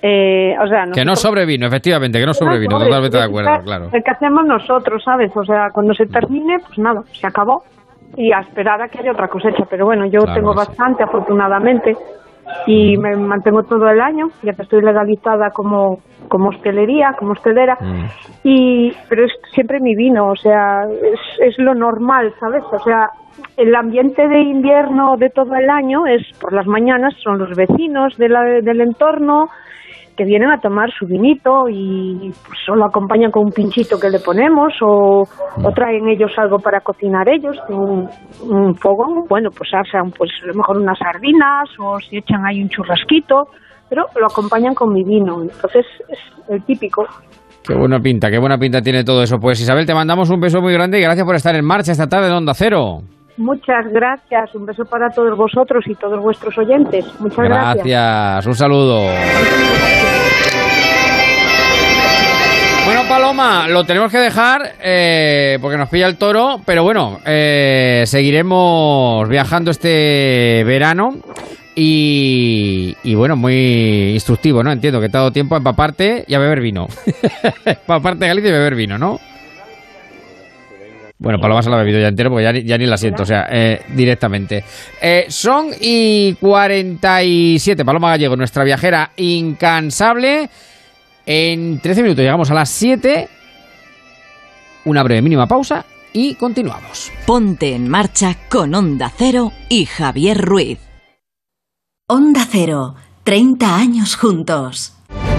Eh, 0.00 0.54
o 0.62 0.68
sea, 0.68 0.84
Que 0.94 1.04
no 1.04 1.16
sobrevino, 1.16 1.66
efectivamente, 1.66 2.20
que 2.20 2.26
no 2.26 2.32
sobrevino, 2.34 2.78
totalmente 2.78 3.16
de 3.16 3.22
acuerdo, 3.24 3.50
claro. 3.64 3.88
El 3.92 4.02
que 4.04 4.10
hacemos 4.12 4.44
nosotros, 4.44 5.02
¿sabes? 5.02 5.32
O 5.36 5.44
sea, 5.44 5.70
cuando 5.72 5.92
se 5.94 6.06
termine, 6.06 6.58
pues 6.60 6.78
nada, 6.78 7.02
se 7.12 7.26
acabó. 7.26 7.64
Y 8.16 8.32
a 8.32 8.40
esperar 8.40 8.80
a 8.80 8.88
que 8.88 9.00
haya 9.00 9.12
otra 9.12 9.28
cosecha. 9.28 9.64
Pero 9.68 9.84
bueno, 9.86 10.06
yo 10.06 10.20
Claro 10.20 10.34
tengo 10.34 10.52
sí. 10.52 10.56
bastante, 10.58 11.02
afortunadamente. 11.02 11.96
Y 12.66 12.96
me 12.96 13.16
mantengo 13.16 13.62
todo 13.62 13.88
el 13.88 14.00
año, 14.00 14.28
ya 14.42 14.52
que 14.52 14.62
estoy 14.62 14.82
legalizada 14.82 15.50
como, 15.50 15.98
como 16.28 16.48
hostelería, 16.50 17.14
como 17.18 17.32
hostelera. 17.32 17.76
Mm. 17.80 18.04
Y, 18.44 18.92
pero 19.08 19.24
es 19.24 19.32
siempre 19.52 19.80
mi 19.80 19.94
vino, 19.94 20.28
o 20.28 20.36
sea, 20.36 20.82
es, 20.84 21.20
es 21.40 21.58
lo 21.58 21.74
normal, 21.74 22.32
¿sabes? 22.40 22.62
O 22.72 22.78
sea, 22.80 23.08
el 23.56 23.74
ambiente 23.74 24.26
de 24.28 24.40
invierno 24.40 25.16
de 25.16 25.30
todo 25.30 25.54
el 25.54 25.68
año 25.70 26.06
es 26.06 26.22
por 26.40 26.52
las 26.52 26.66
mañanas, 26.66 27.14
son 27.22 27.38
los 27.38 27.56
vecinos 27.56 28.16
de 28.16 28.28
la- 28.28 28.42
del 28.62 28.80
entorno, 28.80 29.48
que 30.18 30.24
vienen 30.24 30.50
a 30.50 30.58
tomar 30.58 30.90
su 30.90 31.06
vinito 31.06 31.68
y 31.70 32.32
pues, 32.44 32.58
o 32.68 32.74
lo 32.74 32.86
acompañan 32.86 33.30
con 33.30 33.44
un 33.44 33.52
pinchito 33.52 34.00
que 34.00 34.10
le 34.10 34.18
ponemos 34.18 34.72
o, 34.82 35.22
o 35.22 35.72
traen 35.72 36.08
ellos 36.08 36.32
algo 36.36 36.58
para 36.58 36.80
cocinar 36.80 37.28
ellos, 37.28 37.56
un, 37.68 38.08
un 38.42 38.74
fogón, 38.74 39.28
bueno, 39.28 39.50
pues 39.56 39.70
hacen 39.72 40.10
pues 40.10 40.30
a 40.42 40.46
lo 40.48 40.54
mejor 40.54 40.78
unas 40.78 40.98
sardinas 40.98 41.68
o 41.78 42.00
si 42.00 42.18
echan 42.18 42.44
ahí 42.44 42.60
un 42.60 42.68
churrasquito, 42.68 43.46
pero 43.88 44.06
lo 44.18 44.26
acompañan 44.26 44.74
con 44.74 44.92
mi 44.92 45.04
vino, 45.04 45.40
entonces 45.40 45.86
es 46.08 46.18
el 46.48 46.64
típico. 46.64 47.06
Qué 47.64 47.74
buena 47.74 48.00
pinta, 48.00 48.28
qué 48.28 48.38
buena 48.38 48.58
pinta 48.58 48.82
tiene 48.82 49.04
todo 49.04 49.22
eso. 49.22 49.38
Pues 49.38 49.60
Isabel, 49.60 49.86
te 49.86 49.94
mandamos 49.94 50.30
un 50.30 50.40
beso 50.40 50.60
muy 50.60 50.72
grande 50.72 50.98
y 50.98 51.02
gracias 51.02 51.24
por 51.24 51.36
estar 51.36 51.54
en 51.54 51.64
marcha 51.64 51.92
esta 51.92 52.08
tarde 52.08 52.26
en 52.26 52.32
Onda 52.32 52.54
Cero. 52.54 53.02
Muchas 53.38 53.86
gracias, 53.92 54.52
un 54.54 54.66
beso 54.66 54.84
para 54.84 55.10
todos 55.10 55.36
vosotros 55.36 55.84
y 55.86 55.94
todos 55.94 56.20
vuestros 56.20 56.58
oyentes. 56.58 57.06
Muchas 57.20 57.44
gracias. 57.44 57.86
Gracias, 57.86 58.46
un 58.46 58.54
saludo. 58.54 59.04
Bueno, 62.84 63.02
Paloma, 63.08 63.68
lo 63.68 63.84
tenemos 63.84 64.10
que 64.10 64.18
dejar 64.18 64.72
eh, 64.82 65.58
porque 65.60 65.76
nos 65.76 65.88
pilla 65.88 66.08
el 66.08 66.16
toro, 66.16 66.56
pero 66.66 66.82
bueno, 66.82 67.18
eh, 67.24 68.02
seguiremos 68.06 69.28
viajando 69.28 69.70
este 69.70 70.64
verano 70.66 71.10
y, 71.76 73.14
bueno, 73.14 73.36
muy 73.36 74.10
instructivo, 74.14 74.64
¿no? 74.64 74.72
Entiendo 74.72 75.00
que 75.00 75.08
te 75.08 75.16
dado 75.16 75.30
tiempo 75.30 75.54
a 75.54 75.58
empaparte 75.58 76.24
y 76.26 76.34
a 76.34 76.40
beber 76.40 76.60
vino. 76.60 76.88
empaparte 77.64 78.26
Galicia 78.26 78.48
y 78.48 78.52
beber 78.52 78.74
vino, 78.74 78.98
¿no? 78.98 79.20
Bueno, 81.18 81.40
Paloma 81.40 81.62
se 81.62 81.68
la 81.68 81.76
ha 81.76 81.80
bebido 81.80 82.00
ya 82.00 82.08
entero 82.08 82.30
porque 82.30 82.44
ya 82.44 82.52
ni, 82.52 82.62
ya 82.62 82.78
ni 82.78 82.86
la 82.86 82.96
siento, 82.96 83.24
o 83.24 83.26
sea, 83.26 83.48
eh, 83.50 83.82
directamente. 83.94 84.64
Eh, 85.02 85.26
son 85.28 85.70
y 85.80 86.34
47, 86.34 87.84
Paloma 87.84 88.10
Gallego, 88.10 88.36
nuestra 88.36 88.62
viajera 88.62 89.10
incansable. 89.16 90.48
En 91.26 91.80
13 91.80 92.02
minutos 92.02 92.22
llegamos 92.22 92.50
a 92.50 92.54
las 92.54 92.70
7. 92.70 93.28
Una 94.84 95.02
breve 95.02 95.20
mínima 95.20 95.46
pausa 95.46 95.84
y 96.12 96.34
continuamos. 96.36 97.10
Ponte 97.26 97.74
en 97.74 97.88
marcha 97.88 98.36
con 98.48 98.74
Onda 98.74 99.12
Cero 99.14 99.52
y 99.68 99.86
Javier 99.86 100.40
Ruiz. 100.40 100.78
Onda 102.06 102.46
Cero, 102.48 102.94
30 103.24 103.76
años 103.76 104.16
juntos. 104.16 104.97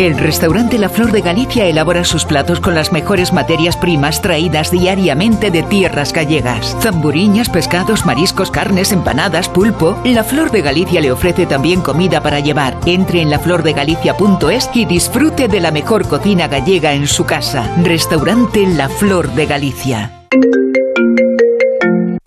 El 0.00 0.16
restaurante 0.16 0.78
La 0.78 0.88
Flor 0.88 1.12
de 1.12 1.20
Galicia 1.20 1.66
elabora 1.66 2.04
sus 2.04 2.24
platos 2.24 2.58
con 2.58 2.74
las 2.74 2.90
mejores 2.90 3.34
materias 3.34 3.76
primas 3.76 4.22
traídas 4.22 4.70
diariamente 4.70 5.50
de 5.50 5.62
tierras 5.62 6.14
gallegas. 6.14 6.74
Zamburiñas, 6.80 7.50
pescados, 7.50 8.06
mariscos, 8.06 8.50
carnes, 8.50 8.92
empanadas, 8.92 9.50
pulpo. 9.50 10.00
La 10.06 10.24
Flor 10.24 10.50
de 10.52 10.62
Galicia 10.62 11.02
le 11.02 11.12
ofrece 11.12 11.44
también 11.44 11.82
comida 11.82 12.22
para 12.22 12.40
llevar. 12.40 12.78
Entre 12.86 13.20
en 13.20 13.28
laflordegalicia.es 13.28 14.70
y 14.72 14.86
disfrute 14.86 15.48
de 15.48 15.60
la 15.60 15.70
mejor 15.70 16.08
cocina 16.08 16.48
gallega 16.48 16.94
en 16.94 17.06
su 17.06 17.26
casa. 17.26 17.70
Restaurante 17.84 18.66
La 18.66 18.88
Flor 18.88 19.30
de 19.32 19.44
Galicia. 19.44 20.12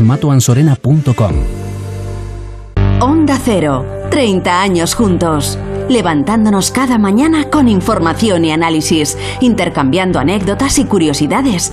clínicasmatoansorena.com. 0.00 1.32
Onda 3.00 3.38
Cero, 3.42 3.86
30 4.10 4.60
años 4.60 4.94
juntos. 4.94 5.58
Levantándonos 5.88 6.70
cada 6.70 6.98
mañana 6.98 7.50
con 7.50 7.68
información 7.68 8.44
y 8.44 8.52
análisis, 8.52 9.18
intercambiando 9.40 10.18
anécdotas 10.18 10.78
y 10.78 10.84
curiosidades, 10.84 11.72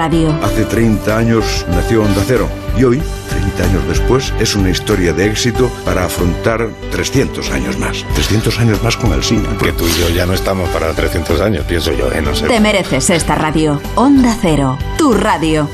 Hace 0.01 0.65
30 0.65 1.15
años 1.15 1.63
nació 1.69 2.01
Onda 2.01 2.23
Cero 2.25 2.49
y 2.75 2.83
hoy, 2.83 2.99
30 3.29 3.63
años 3.63 3.87
después, 3.87 4.33
es 4.39 4.55
una 4.55 4.71
historia 4.71 5.13
de 5.13 5.27
éxito 5.27 5.69
para 5.85 6.05
afrontar 6.05 6.69
300 6.89 7.51
años 7.51 7.77
más. 7.77 8.03
300 8.15 8.59
años 8.59 8.81
más 8.81 8.97
con 8.97 9.13
el 9.13 9.21
cine. 9.21 9.47
Que 9.61 9.71
tú 9.73 9.85
y 9.85 9.99
yo 9.99 10.09
ya 10.09 10.25
no 10.25 10.33
estamos 10.33 10.67
para 10.69 10.91
300 10.93 11.39
años, 11.41 11.65
pienso 11.65 11.91
yo, 11.91 12.11
¿eh? 12.11 12.19
No 12.19 12.33
sé. 12.33 12.47
Te 12.47 12.59
mereces 12.59 13.11
esta 13.11 13.35
radio. 13.35 13.79
Onda 13.93 14.35
Cero, 14.41 14.75
tu 14.97 15.13
radio. 15.13 15.69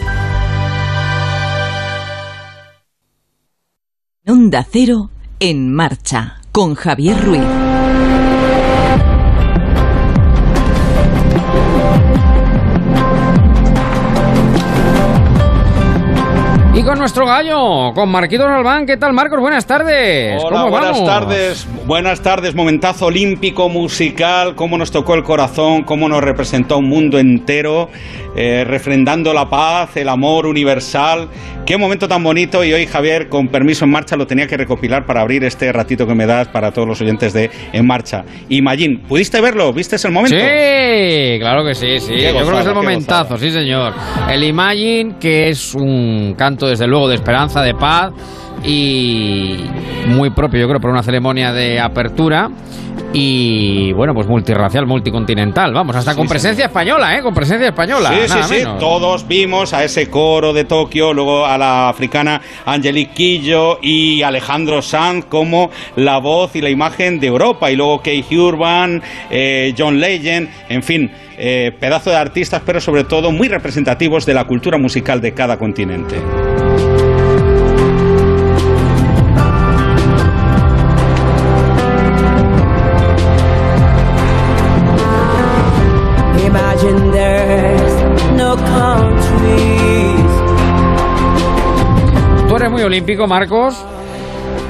Onda 4.28 4.68
Cero 4.70 5.10
en 5.40 5.74
marcha 5.74 6.42
con 6.52 6.76
Javier 6.76 7.24
Ruiz. 7.24 7.44
Y 16.88 16.90
con 16.90 16.97
nuestro 17.08 17.26
gallo, 17.26 17.94
con 17.94 18.10
Marquitos 18.10 18.48
Albán. 18.48 18.86
¿Qué 18.86 18.98
tal, 18.98 19.14
Marcos? 19.14 19.40
Buenas 19.40 19.66
tardes. 19.66 20.44
Hola, 20.44 20.58
¿Cómo 20.58 20.70
buenas 20.72 20.92
vamos? 20.92 21.06
tardes. 21.08 21.68
Buenas 21.86 22.22
tardes, 22.22 22.54
momentazo 22.54 23.06
olímpico, 23.06 23.70
musical, 23.70 24.56
cómo 24.56 24.78
nos 24.78 24.92
tocó 24.92 25.16
el 25.16 25.24
corazón, 25.24 25.84
cómo 25.84 26.10
nos 26.10 26.22
representó 26.22 26.80
un 26.80 26.90
mundo 26.90 27.18
entero, 27.18 27.88
eh, 28.36 28.66
refrendando 28.66 29.34
la 29.34 29.50
paz, 29.50 29.96
el 29.96 30.10
amor 30.10 30.48
universal. 30.48 31.30
Qué 31.66 31.78
momento 31.78 32.10
tan 32.10 32.24
bonito 32.24 32.64
y 32.64 32.74
hoy 32.74 32.86
Javier, 32.86 33.30
con 33.30 33.48
permiso 33.48 33.86
en 33.86 33.92
marcha, 33.92 34.16
lo 34.18 34.28
tenía 34.28 34.48
que 34.48 34.58
recopilar 34.58 35.06
para 35.06 35.22
abrir 35.22 35.44
este 35.46 35.72
ratito 35.72 36.06
que 36.08 36.16
me 36.16 36.26
das 36.26 36.50
para 36.50 36.72
todos 36.72 36.88
los 36.88 37.02
oyentes 37.02 37.34
de 37.34 37.50
En 37.74 37.86
Marcha. 37.86 38.24
Y 38.48 38.62
Mayín, 38.62 39.02
¿pudiste 39.08 39.42
verlo? 39.42 39.74
¿Viste 39.74 39.96
el 39.96 40.14
momento? 40.14 40.38
Sí, 40.38 41.40
claro 41.40 41.66
que 41.66 41.74
sí, 41.74 42.00
sí. 42.00 42.14
Qué 42.14 42.24
Yo 42.24 42.30
creo 42.30 42.34
que 42.34 42.40
es 42.40 42.46
gozada, 42.46 42.70
el 42.70 42.76
momentazo, 42.76 43.38
sí, 43.38 43.52
señor. 43.52 43.94
El 44.30 44.44
Imagine, 44.44 45.16
que 45.20 45.50
es 45.50 45.76
un 45.76 46.36
canto, 46.38 46.68
desde 46.68 46.88
luego, 46.88 46.97
de 47.06 47.16
esperanza, 47.16 47.62
de 47.62 47.74
paz. 47.74 48.14
y 48.64 49.58
muy 50.08 50.32
propio, 50.32 50.60
yo 50.60 50.68
creo, 50.68 50.80
para 50.80 50.94
una 50.94 51.04
ceremonia 51.04 51.52
de 51.54 51.80
apertura. 51.80 52.50
Y 53.14 53.94
bueno, 53.94 54.14
pues 54.14 54.28
multirracial, 54.28 54.86
multicontinental. 54.86 55.74
Vamos, 55.74 55.96
hasta 55.96 56.14
con 56.14 56.26
sí. 56.26 56.30
presencia 56.30 56.66
española, 56.66 57.18
¿eh? 57.18 57.22
Con 57.22 57.34
presencia 57.34 57.70
española. 57.70 58.10
Sí, 58.10 58.20
sí, 58.24 58.30
nada 58.30 58.44
sí. 58.44 58.54
menos. 58.56 58.80
Todos 58.80 59.28
vimos 59.28 59.74
a 59.74 59.84
ese 59.84 60.10
coro 60.10 60.54
de 60.54 60.66
Tokio, 60.66 61.14
luego 61.14 61.46
a 61.46 61.58
la 61.58 61.90
africana 61.90 62.42
Angelique 62.66 63.14
Quillo 63.14 63.80
y 63.82 64.22
Alejandro 64.24 64.82
Sanz 64.82 65.26
como 65.26 65.70
la 65.96 66.18
voz 66.20 66.56
y 66.56 66.62
la 66.62 66.70
imagen 66.70 67.20
de 67.20 67.28
Europa. 67.28 67.72
Y 67.72 67.76
luego 67.76 68.02
Kay 68.02 68.26
Urban, 68.32 69.02
eh, 69.30 69.74
John 69.78 70.00
Legend, 70.00 70.50
en 70.70 70.84
fin, 70.84 71.12
eh, 71.38 71.72
pedazo 71.80 72.10
de 72.10 72.18
artistas, 72.18 72.62
pero 72.66 72.82
sobre 72.82 73.04
todo 73.04 73.32
muy 73.32 73.48
representativos 73.48 74.26
de 74.26 74.34
la 74.34 74.46
cultura 74.46 74.78
musical 74.78 75.22
de 75.22 75.34
cada 75.34 75.58
continente. 75.58 76.18
Imagine 86.46 87.12
there's 87.12 87.94
no 88.38 88.56
countries. 88.56 90.32
¿Tú 92.48 92.56
eres 92.56 92.72
muy 92.72 92.84
olímpico, 92.84 93.28
Marcos? 93.28 93.76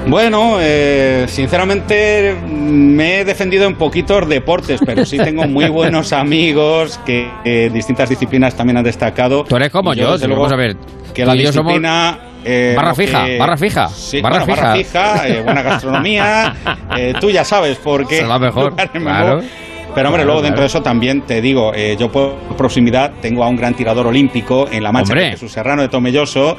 Bueno, 0.07 0.57
eh, 0.61 1.25
sinceramente 1.27 2.33
me 2.47 3.19
he 3.19 3.25
defendido 3.25 3.65
en 3.65 3.75
poquitos 3.75 4.27
deportes, 4.29 4.79
pero 4.85 5.05
sí 5.05 5.17
tengo 5.17 5.45
muy 5.47 5.67
buenos 5.69 6.13
amigos 6.13 6.97
que 7.05 7.29
en 7.43 7.73
distintas 7.73 8.09
disciplinas 8.09 8.55
también 8.55 8.77
han 8.77 8.85
destacado. 8.85 9.43
Tú 9.43 9.57
eres 9.57 9.69
como 9.69 9.93
Y 9.93 9.97
yo, 9.97 10.17
si 10.17 10.25
luego, 10.25 10.43
vamos 10.43 10.53
a 10.53 10.55
ver. 10.55 10.77
Que 11.17 11.25
la 11.25 11.33
disciplina... 11.33 12.17
eh, 12.45 12.73
barra 12.77 12.95
fija, 12.95 13.25
que- 13.25 13.37
barra 13.37 13.57
fija, 13.57 13.89
Sí, 13.89 14.21
barra 14.21 14.39
bueno, 14.45 14.55
barra 14.55 14.75
fija. 14.75 15.13
fija, 15.15 15.27
eh, 15.27 15.41
buena 15.41 15.61
gastronomía, 15.63 16.55
eh, 16.97 17.13
tú 17.19 17.29
ya 17.29 17.43
sabes 17.43 17.77
por 17.77 18.07
qué. 18.07 18.19
Es 18.19 18.27
la 18.27 18.39
mejor, 18.39 18.75
claro. 18.93 19.41
Pero 19.97 20.09
hombre, 20.09 20.25
luego 20.25 20.43
dentro 20.43 20.61
de 20.61 20.67
eso 20.67 20.83
también 20.83 21.21
te 21.21 21.41
digo, 21.41 21.73
eh, 21.73 21.95
yo 21.99 22.11
por 22.11 22.35
proximidad 22.55 23.13
tengo 23.19 23.43
a 23.43 23.47
un 23.47 23.55
gran 23.55 23.73
tirador 23.73 24.05
olímpico 24.05 24.67
en 24.71 24.83
la 24.83 24.91
mancha, 24.91 25.13
Hombre. 25.13 25.31
Jesús 25.31 25.51
Serrano 25.51 25.81
de 25.81 25.87
Tomelloso, 25.87 26.55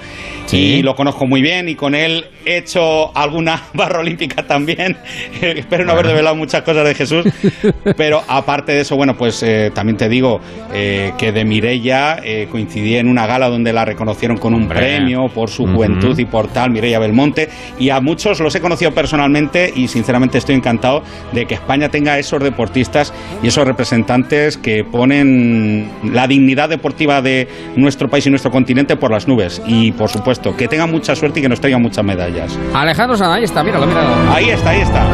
Sí. 0.47 0.57
y 0.79 0.83
lo 0.83 0.97
conozco 0.97 1.25
muy 1.25 1.41
bien 1.41 1.69
y 1.69 1.77
con 1.77 1.95
él 1.95 2.25
he 2.45 2.57
hecho 2.57 3.17
alguna 3.17 3.63
barra 3.75 4.01
olímpica 4.01 4.45
también. 4.45 4.97
Espero 5.41 5.85
no 5.85 5.93
haber 5.93 6.09
develado 6.09 6.35
muchas 6.35 6.63
cosas 6.63 6.85
de 6.85 6.97
Jesús, 6.97 7.27
pero 7.97 8.25
aparte 8.27 8.73
de 8.73 8.81
eso, 8.81 8.97
bueno, 8.97 9.17
pues 9.17 9.41
eh, 9.45 9.71
también 9.73 9.97
te 9.97 10.09
digo 10.09 10.41
eh, 10.75 11.13
que 11.17 11.31
de 11.31 11.45
Mireia 11.45 12.19
eh, 12.25 12.49
coincidí 12.51 12.97
en 12.97 13.07
una 13.07 13.29
gala 13.29 13.49
donde 13.49 13.73
la 13.73 13.85
reconocieron 13.85 14.39
con 14.39 14.53
un 14.53 14.63
Hombre. 14.63 14.79
premio 14.81 15.29
por 15.29 15.49
su 15.49 15.65
juventud 15.65 16.19
y 16.19 16.25
por 16.25 16.49
tal, 16.49 16.71
Mireia 16.73 16.99
Belmonte, 16.99 17.49
y 17.79 17.91
a 17.91 18.01
muchos 18.01 18.41
los 18.41 18.53
he 18.57 18.61
conocido 18.61 18.91
personalmente 18.93 19.73
y 19.77 19.87
sinceramente 19.87 20.39
estoy 20.39 20.57
encantado 20.57 21.05
de 21.31 21.47
que 21.47 21.55
España 21.55 21.89
tenga 21.89 22.19
esos 22.19 22.43
deportistas 22.43 23.13
y 23.43 23.49
esos 23.49 23.67
representantes 23.67 24.57
que 24.57 24.85
ponen 24.85 25.91
la 26.05 26.27
dignidad 26.27 26.69
deportiva 26.69 27.23
de 27.23 27.49
nuestro 27.77 28.09
país 28.09 28.27
y 28.27 28.31
nuestro 28.31 28.51
continente 28.51 28.97
por 28.97 29.11
las 29.11 29.29
nubes. 29.29 29.63
Y 29.67 29.93
por 29.93 30.11
supuesto, 30.11 30.57
que 30.57 30.69
tengan 30.69 30.91
mucha 30.91 31.15
suerte 31.15 31.41
y 31.41 31.43
que 31.43 31.49
nos 31.49 31.61
traigan 31.61 31.83
muchas 31.83 32.05
medallas. 32.05 32.59
Alejandro 32.75 33.17
Sanz, 33.17 33.35
ahí 33.35 33.45
está, 33.45 33.63
míralo, 33.63 33.87
míralo. 33.87 34.33
Ahí 34.33 34.51
está, 34.51 34.71
ahí 34.71 34.81
está. 34.81 35.07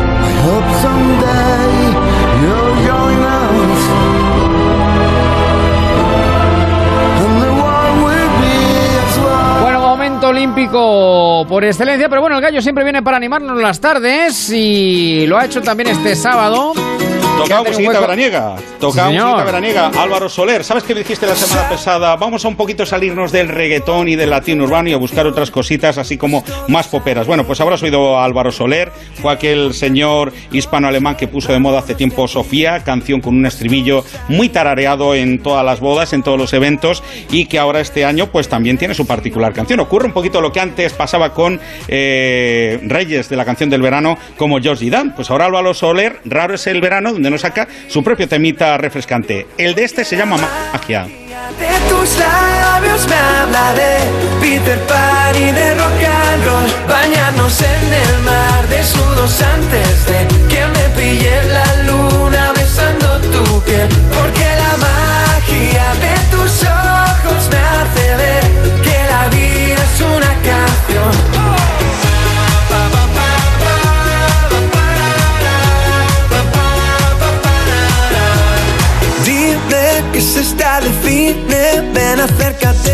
Bueno, 9.62 9.80
momento 9.80 10.28
olímpico 10.28 11.46
por 11.48 11.64
excelencia, 11.64 12.08
pero 12.08 12.20
bueno, 12.20 12.36
el 12.36 12.42
gallo 12.42 12.60
siempre 12.62 12.84
viene 12.84 13.02
para 13.02 13.16
animarnos 13.16 13.60
las 13.60 13.80
tardes 13.80 14.50
y 14.50 15.26
lo 15.26 15.38
ha 15.38 15.44
hecho 15.44 15.60
también 15.60 15.88
este 15.90 16.14
sábado. 16.16 16.72
Tocaba 17.36 17.64
musiquita 17.64 18.00
veraniega. 18.00 18.56
Tocaba 18.78 19.10
Sí, 19.10 19.16
musiquita 19.18 19.44
veraniega. 19.44 19.86
Álvaro 19.96 20.28
Soler, 20.28 20.64
¿sabes 20.64 20.84
qué 20.84 20.94
me 20.94 21.00
dijiste 21.00 21.26
la 21.26 21.34
semana 21.34 21.68
pasada? 21.68 22.14
Vamos 22.16 22.44
a 22.44 22.48
un 22.48 22.56
poquito 22.56 22.86
salirnos 22.86 23.32
del 23.32 23.48
reggaetón 23.48 24.08
y 24.08 24.16
del 24.16 24.30
latino 24.30 24.64
urbano 24.64 24.88
y 24.88 24.92
a 24.92 24.96
buscar 24.96 25.26
otras 25.26 25.50
cositas 25.50 25.98
así 25.98 26.16
como 26.16 26.44
más 26.68 26.88
poperas. 26.88 27.26
Bueno, 27.26 27.44
pues 27.44 27.60
ahora 27.60 27.74
has 27.74 27.82
oído 27.82 28.18
a 28.18 28.24
Álvaro 28.24 28.52
Soler. 28.52 28.92
Fue 29.20 29.32
aquel 29.32 29.74
señor 29.74 30.32
hispano-alemán 30.52 31.16
que 31.16 31.28
puso 31.28 31.52
de 31.52 31.58
moda 31.58 31.80
hace 31.80 31.94
tiempo 31.94 32.28
Sofía, 32.28 32.84
canción 32.84 33.20
con 33.20 33.36
un 33.36 33.46
estribillo 33.46 34.04
muy 34.28 34.48
tarareado 34.48 35.14
en 35.14 35.42
todas 35.42 35.64
las 35.64 35.80
bodas, 35.80 36.12
en 36.12 36.22
todos 36.22 36.38
los 36.38 36.52
eventos 36.52 37.02
y 37.30 37.46
que 37.46 37.58
ahora 37.58 37.80
este 37.80 38.04
año 38.04 38.28
pues 38.28 38.48
también 38.48 38.78
tiene 38.78 38.94
su 38.94 39.06
particular 39.06 39.52
canción. 39.52 39.80
Ocurre 39.80 40.06
un 40.06 40.12
poquito 40.12 40.40
lo 40.40 40.52
que 40.52 40.60
antes 40.60 40.92
pasaba 40.92 41.32
con 41.32 41.60
eh, 41.88 42.78
Reyes 42.82 43.28
de 43.28 43.36
la 43.36 43.44
canción 43.44 43.70
del 43.70 43.82
verano 43.82 44.16
como 44.36 44.60
George 44.60 44.88
Dan. 44.88 45.14
Pues 45.14 45.30
ahora 45.30 45.46
Álvaro 45.46 45.74
Soler, 45.74 46.20
raro 46.24 46.54
es 46.54 46.66
el 46.66 46.80
verano 46.80 47.12
donde 47.24 47.36
nos 47.36 47.40
saca 47.40 47.66
su 47.88 48.04
propio 48.04 48.28
temita 48.28 48.76
refrescante. 48.76 49.46
El 49.56 49.74
de 49.74 49.84
este 49.84 50.04
se 50.04 50.14
llama 50.14 50.36
Magia. 50.36 51.04
De 51.04 51.88
tus 51.88 52.18
labios 52.18 53.08
me 53.08 53.14
habla 53.14 53.72
de 53.72 53.96
Peter 54.42 54.78
Pan 54.80 55.34
y 55.34 55.50
de 55.52 55.74
rock 55.74 56.04
and 56.04 56.44
roll. 56.44 56.64
Bañarnos 56.86 57.62
en 57.62 57.92
el 57.94 58.22
mar 58.24 58.68
desnudos 58.68 59.40
antes 59.40 60.06
de 60.06 60.28
que 60.54 60.66
me 60.66 60.84
pille 61.00 61.44
la 61.44 61.82
luna 61.84 62.52
besando 62.54 63.18
tu 63.32 63.62
piel. 63.62 63.88
Porque 63.88 64.44
la 64.44 64.76
magia 64.76 65.86
de 66.04 66.36
tus 66.36 66.62
ojos 66.62 67.48
me 67.50 67.58
hace 67.58 68.16
ver 68.16 68.44
que 68.82 68.96
la 69.08 69.28
vida 69.28 69.82
es 69.82 70.00
una 70.02 70.32
canción. 70.44 71.43
Se 80.24 80.40
está 80.40 80.80
de 80.80 80.90
cine, 81.02 81.90
ven 81.92 82.18
acércate, 82.20 82.92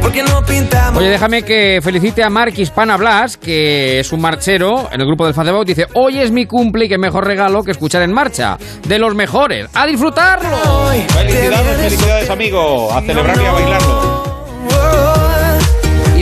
porque 0.00 0.22
no 0.22 0.42
pintamos. 0.44 0.98
Oye, 0.98 1.10
déjame 1.10 1.42
que 1.42 1.80
felicite 1.82 2.22
a 2.22 2.30
Mark 2.30 2.54
Hispana 2.56 2.96
Blas, 2.96 3.36
que 3.36 4.00
es 4.00 4.12
un 4.12 4.20
marchero 4.20 4.88
en 4.92 5.00
el 5.00 5.06
grupo 5.06 5.26
del 5.26 5.34
Facebook. 5.34 5.66
Dice: 5.66 5.86
Hoy 5.94 6.20
es 6.20 6.30
mi 6.30 6.46
cumple 6.46 6.84
y 6.84 6.88
qué 6.88 6.98
mejor 6.98 7.26
regalo 7.26 7.62
que 7.64 7.72
escuchar 7.72 8.02
en 8.02 8.12
marcha. 8.12 8.56
De 8.86 8.98
los 8.98 9.14
mejores. 9.14 9.68
¡A 9.74 9.86
disfrutarlo! 9.86 10.90
Felicidades, 11.08 11.76
felicidades, 11.76 12.30
amigo. 12.30 12.92
A 12.92 13.00
celebrarlo 13.02 13.42
y 13.42 13.46
a 13.46 13.52
bailarlo. 13.52 14.29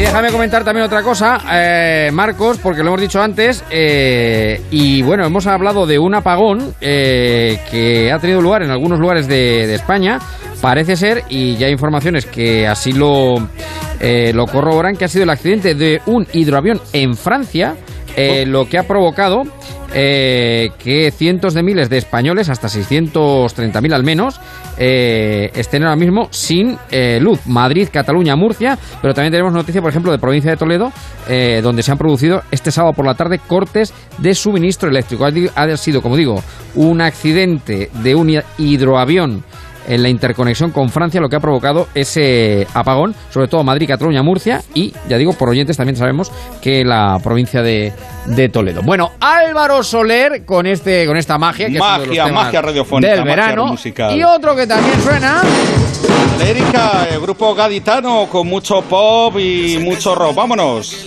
Déjame 0.09 0.33
comentar 0.33 0.65
también 0.65 0.87
otra 0.87 1.03
cosa, 1.03 1.39
eh, 1.53 2.11
Marcos, 2.15 2.57
porque 2.63 2.83
lo 2.83 2.89
hemos 2.89 3.03
dicho 3.03 3.21
antes, 3.21 3.63
eh, 3.71 4.59
y 4.71 5.03
bueno, 5.03 5.27
hemos 5.27 5.47
hablado 5.47 5.87
de 5.87 5.99
un 5.99 6.15
apagón 6.15 6.75
eh, 6.81 7.61
que 7.71 8.11
ha 8.11 8.19
tenido 8.19 8.41
lugar 8.41 8.63
en 8.63 8.71
algunos 8.71 8.99
lugares 8.99 9.29
de, 9.29 9.67
de 9.67 9.75
España, 9.75 10.19
parece 10.63 10.97
ser, 10.97 11.25
y 11.29 11.57
ya 11.57 11.67
hay 11.67 11.73
informaciones 11.73 12.25
que 12.25 12.67
así 12.67 12.93
lo, 12.93 13.35
eh, 14.01 14.33
lo 14.33 14.47
corroboran, 14.47 14.97
que 14.97 15.05
ha 15.05 15.09
sido 15.09 15.25
el 15.25 15.31
accidente 15.31 15.75
de 15.75 16.01
un 16.07 16.27
hidroavión 16.33 16.81
en 16.95 17.15
Francia, 17.15 17.77
eh, 18.19 18.45
lo 18.47 18.69
que 18.69 18.79
ha 18.79 18.83
provocado 18.83 19.43
eh, 19.95 20.71
que 20.79 21.11
cientos 21.11 21.55
de 21.55 21.63
miles 21.63 21.89
de 21.89 21.99
españoles, 21.99 22.49
hasta 22.51 22.69
630.000 22.69 23.95
al 23.95 24.05
menos, 24.05 24.41
eh, 24.77 25.51
estén 25.55 25.83
ahora 25.83 25.97
mismo 25.97 26.29
sin 26.31 26.77
luz. 27.21 27.41
Madrid, 27.47 27.89
Cataluña, 27.91 28.37
Murcia, 28.37 28.79
pero 29.01 29.15
también 29.15 29.33
tenemos 29.33 29.53
noticia, 29.53 29.81
por 29.81 29.91
ejemplo, 29.91 30.13
de 30.13 30.19
provincia 30.19 30.51
de 30.51 30.57
Toledo, 30.57 30.93
donde 31.63 31.83
se 31.83 31.91
han 31.93 31.99
producido 31.99 32.43
este 32.51 32.71
sábado 32.71 32.93
por 32.95 33.07
la 33.07 33.15
tarde 33.15 33.39
cortes 33.39 33.93
de 34.19 34.35
suministro 34.35 34.89
eléctrico. 34.89 35.25
Ha, 35.25 35.33
ha 35.63 35.77
sido, 35.77 36.03
como 36.03 36.17
digo, 36.17 36.43
un 36.75 37.01
accidente 37.01 37.91
de 38.03 38.15
un 38.15 38.31
hi- 38.31 38.43
hidroavión 38.59 39.43
en 39.89 40.03
la 40.03 40.09
interconexión 40.09 40.71
con 40.71 40.91
Francia, 40.91 41.21
lo 41.21 41.29
que 41.29 41.37
ha 41.37 41.41
provocado 41.41 41.89
ese 41.95 42.67
apagón, 42.75 43.15
sobre 43.31 43.49
todo 43.49 43.65
Madrid, 43.65 43.89
Cataluña, 43.89 44.23
Murcia 44.23 44.63
y, 44.75 44.93
ya 45.09 45.17
digo, 45.17 45.33
por 45.33 45.49
oyentes 45.49 45.77
también 45.77 45.97
sabemos 45.97 46.31
que 46.63 46.85
la 46.85 47.19
provincia 47.23 47.63
de, 47.63 47.93
de 48.27 48.49
Toledo. 48.49 48.83
Bueno, 48.83 49.13
Álvaro 49.21 49.83
Soler 49.83 50.45
con 50.45 50.67
este 50.67 51.07
con 51.07 51.17
esta 51.17 51.39
magia, 51.39 51.67
que 51.69 51.77
es 51.77 51.81
uno 51.81 51.93
de 51.93 51.99
los 51.99 52.09
Magia, 52.09 52.25
temas 52.25 52.45
magia 52.45 52.63
radiofónica, 52.63 53.13
del 53.13 53.21
magia 53.21 53.35
verano 53.37 53.67
musical. 53.67 54.17
y 54.17 54.23
otro 54.23 54.55
que 54.55 54.67
también 54.67 55.01
suena 55.03 55.43
Erika, 56.41 57.09
el 57.11 57.21
grupo 57.21 57.55
gaditano 57.55 58.27
con 58.31 58.47
mucho 58.47 58.81
pop 58.83 59.37
y 59.39 59.79
mucho 59.81 60.15
rock. 60.15 60.37
Vámonos. 60.37 61.07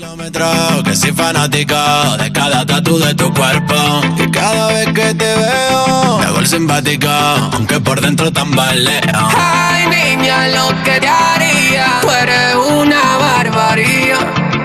que 0.84 0.95
soy 0.95 1.11
fanático 1.11 1.75
de 2.19 2.32
cada 2.32 2.65
tatu 2.65 2.99
de 2.99 3.13
tu 3.15 3.34
cuerpo 3.34 3.73
Y 4.17 4.29
cada 4.29 4.67
vez 4.67 4.88
que 4.88 5.13
te 5.13 5.36
veo 5.36 6.17
Me 6.19 6.32
vuelvo 6.32 6.45
simpático 6.45 7.07
Aunque 7.07 7.79
por 7.79 8.01
dentro 8.01 8.32
tambaleo 8.72 9.30
Ay 9.38 9.88
niña 9.88 10.47
lo 10.47 10.84
que 10.84 10.99
te 10.99 11.07
haría 11.07 11.99
Tú 12.01 12.09
eres 12.09 12.55
una 12.55 13.17
barbarie 13.17 14.13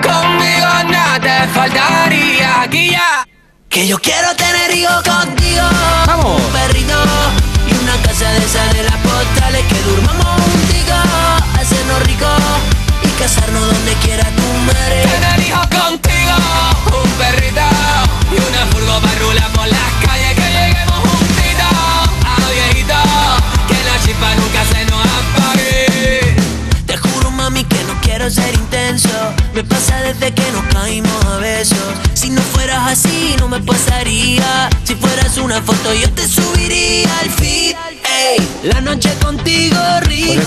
Conmigo 0.01 0.69
nada 0.89 1.19
te 1.19 1.47
faltaría 1.53 2.61
Aquí 2.61 2.91
ya. 2.91 3.25
Que 3.69 3.87
yo 3.87 3.97
quiero 3.99 4.35
tener 4.35 4.75
hijos 4.75 5.03
contigo 5.03 5.63
Vamos. 6.07 6.41
Un 6.41 6.51
perrito 6.51 6.95
y 7.67 7.83
una 7.83 7.95
casa 8.01 8.31
de 8.31 8.45
esas 8.45 8.73
de 8.73 8.83
las 8.83 8.95
postales 8.97 9.63
Que 9.67 9.75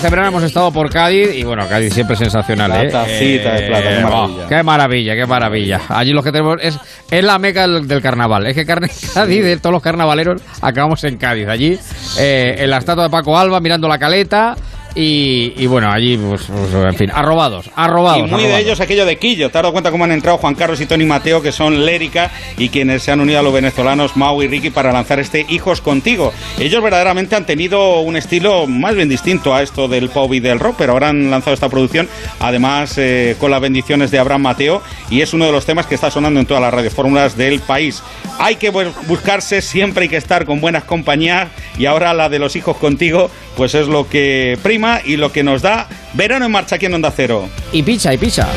este 0.00 0.08
verano 0.08 0.28
hemos 0.28 0.42
estado 0.44 0.72
por 0.72 0.88
Cádiz 0.90 1.28
y 1.34 1.44
bueno, 1.44 1.68
Cádiz 1.68 1.92
siempre 1.92 2.16
sensacional, 2.16 2.70
La 2.70 2.80
¿eh? 2.80 2.84
de 2.84 2.90
plata, 2.90 3.06
qué 3.06 3.98
Eh, 3.98 4.02
maravilla. 4.02 4.44
oh, 4.44 4.48
qué 4.48 4.62
maravilla, 4.62 5.14
qué 5.14 5.26
maravilla. 5.26 5.80
Allí 5.90 6.12
lo 6.14 6.22
que 6.22 6.32
tenemos 6.32 6.56
es, 6.62 6.78
es 7.10 7.22
la 7.22 7.38
meca 7.38 7.68
del, 7.68 7.86
del 7.86 8.00
carnaval. 8.00 8.46
Es 8.46 8.54
que 8.54 8.64
Cádiz, 8.64 9.44
de 9.44 9.58
todos 9.58 9.74
los 9.74 9.82
carnavaleros, 9.82 10.40
acabamos 10.62 11.04
en 11.04 11.18
Cádiz. 11.18 11.48
Allí, 11.48 11.78
eh, 12.18 12.56
en 12.60 12.70
la 12.70 12.78
estatua 12.78 13.04
de 13.04 13.10
Paco 13.10 13.38
Alba, 13.38 13.60
mirando 13.60 13.88
la 13.88 13.98
caleta. 13.98 14.56
Y, 14.94 15.52
y 15.56 15.66
bueno, 15.66 15.90
allí, 15.90 16.16
pues, 16.16 16.46
pues, 16.46 16.74
en 16.74 16.94
fin, 16.94 17.10
arrobados, 17.14 17.70
arrobados. 17.76 18.18
Y 18.18 18.22
muy 18.22 18.40
de 18.40 18.46
arrobados. 18.46 18.60
ellos 18.66 18.80
aquello 18.80 19.06
de 19.06 19.18
Quillo. 19.18 19.50
Te 19.50 19.58
has 19.58 19.62
dado 19.62 19.72
cuenta 19.72 19.90
cómo 19.90 20.04
han 20.04 20.12
entrado 20.12 20.38
Juan 20.38 20.54
Carlos 20.54 20.80
y 20.80 20.86
Tony 20.86 21.04
Mateo, 21.04 21.40
que 21.42 21.52
son 21.52 21.86
Lérica, 21.86 22.30
y 22.58 22.68
quienes 22.70 23.02
se 23.04 23.12
han 23.12 23.20
unido 23.20 23.38
a 23.38 23.42
los 23.42 23.52
venezolanos 23.52 24.16
Mau 24.16 24.42
y 24.42 24.48
Ricky 24.48 24.70
para 24.70 24.92
lanzar 24.92 25.20
este 25.20 25.46
Hijos 25.48 25.80
Contigo. 25.80 26.32
Ellos 26.58 26.82
verdaderamente 26.82 27.36
han 27.36 27.46
tenido 27.46 28.00
un 28.00 28.16
estilo 28.16 28.66
más 28.66 28.94
bien 28.96 29.08
distinto 29.08 29.54
a 29.54 29.62
esto 29.62 29.86
del 29.86 30.08
pop 30.08 30.32
y 30.34 30.40
del 30.40 30.58
rock, 30.58 30.74
pero 30.78 30.92
ahora 30.92 31.08
han 31.10 31.30
lanzado 31.30 31.54
esta 31.54 31.68
producción, 31.68 32.08
además 32.40 32.94
eh, 32.98 33.36
con 33.38 33.50
las 33.50 33.60
bendiciones 33.60 34.10
de 34.10 34.18
Abraham 34.18 34.42
Mateo, 34.42 34.82
y 35.08 35.20
es 35.20 35.32
uno 35.32 35.46
de 35.46 35.52
los 35.52 35.66
temas 35.66 35.86
que 35.86 35.94
está 35.94 36.10
sonando 36.10 36.40
en 36.40 36.46
todas 36.46 36.62
las 36.62 36.74
radiofórmulas 36.74 37.36
del 37.36 37.60
país. 37.60 38.02
Hay 38.38 38.56
que 38.56 38.72
bu- 38.72 38.92
buscarse, 39.06 39.62
siempre 39.62 40.04
hay 40.04 40.08
que 40.08 40.16
estar 40.16 40.44
con 40.46 40.60
buenas 40.60 40.84
compañías, 40.84 41.48
y 41.78 41.86
ahora 41.86 42.12
la 42.12 42.28
de 42.28 42.38
los 42.40 42.56
Hijos 42.56 42.76
Contigo, 42.76 43.30
pues 43.56 43.74
es 43.74 43.86
lo 43.86 44.08
que 44.08 44.58
prima 44.62 44.79
y 45.04 45.16
lo 45.16 45.30
que 45.30 45.42
nos 45.42 45.62
da 45.62 45.86
verano 46.14 46.46
en 46.46 46.52
marcha 46.52 46.76
aquí 46.76 46.86
en 46.86 46.94
Onda 46.94 47.12
Cero. 47.14 47.48
Y 47.72 47.82
picha, 47.82 48.14
y 48.14 48.18
picha. 48.18 48.48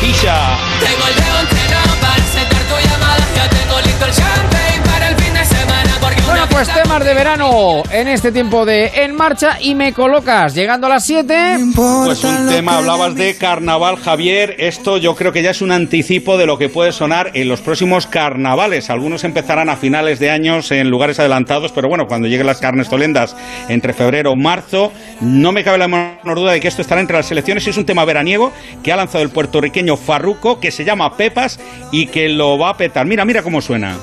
Picha. 0.00 0.56
Pues 6.54 6.68
temas 6.72 7.04
de 7.04 7.14
verano 7.14 7.82
en 7.90 8.06
este 8.06 8.30
tiempo 8.30 8.64
de 8.64 8.86
En 8.94 9.16
Marcha 9.16 9.58
y 9.60 9.74
me 9.74 9.92
colocas 9.92 10.54
llegando 10.54 10.86
a 10.86 10.90
las 10.90 11.04
7. 11.04 11.58
Pues 11.74 12.22
un 12.22 12.48
tema, 12.48 12.78
hablabas 12.78 13.16
de 13.16 13.36
carnaval, 13.36 13.96
Javier. 13.96 14.54
Esto 14.58 14.98
yo 14.98 15.16
creo 15.16 15.32
que 15.32 15.42
ya 15.42 15.50
es 15.50 15.62
un 15.62 15.72
anticipo 15.72 16.38
de 16.38 16.46
lo 16.46 16.56
que 16.56 16.68
puede 16.68 16.92
sonar 16.92 17.32
en 17.34 17.48
los 17.48 17.60
próximos 17.60 18.06
carnavales. 18.06 18.88
Algunos 18.88 19.24
empezarán 19.24 19.68
a 19.68 19.74
finales 19.74 20.20
de 20.20 20.30
años 20.30 20.70
en 20.70 20.90
lugares 20.90 21.18
adelantados, 21.18 21.72
pero 21.72 21.88
bueno, 21.88 22.06
cuando 22.06 22.28
lleguen 22.28 22.46
las 22.46 22.60
carnes 22.60 22.88
tolendas 22.88 23.36
entre 23.68 23.92
febrero 23.92 24.32
y 24.36 24.40
marzo, 24.40 24.92
no 25.20 25.50
me 25.50 25.64
cabe 25.64 25.78
la 25.78 25.88
menor 25.88 26.36
duda 26.36 26.52
de 26.52 26.60
que 26.60 26.68
esto 26.68 26.82
estará 26.82 27.00
entre 27.00 27.16
las 27.16 27.26
selecciones. 27.26 27.66
Y 27.66 27.70
es 27.70 27.76
un 27.78 27.86
tema 27.86 28.04
veraniego 28.04 28.52
que 28.84 28.92
ha 28.92 28.96
lanzado 28.96 29.24
el 29.24 29.30
puertorriqueño 29.30 29.96
Farruco, 29.96 30.60
que 30.60 30.70
se 30.70 30.84
llama 30.84 31.16
Pepas 31.16 31.58
y 31.90 32.06
que 32.06 32.28
lo 32.28 32.56
va 32.58 32.70
a 32.70 32.76
petar. 32.76 33.06
Mira, 33.06 33.24
mira 33.24 33.42
cómo 33.42 33.60
suena. 33.60 33.96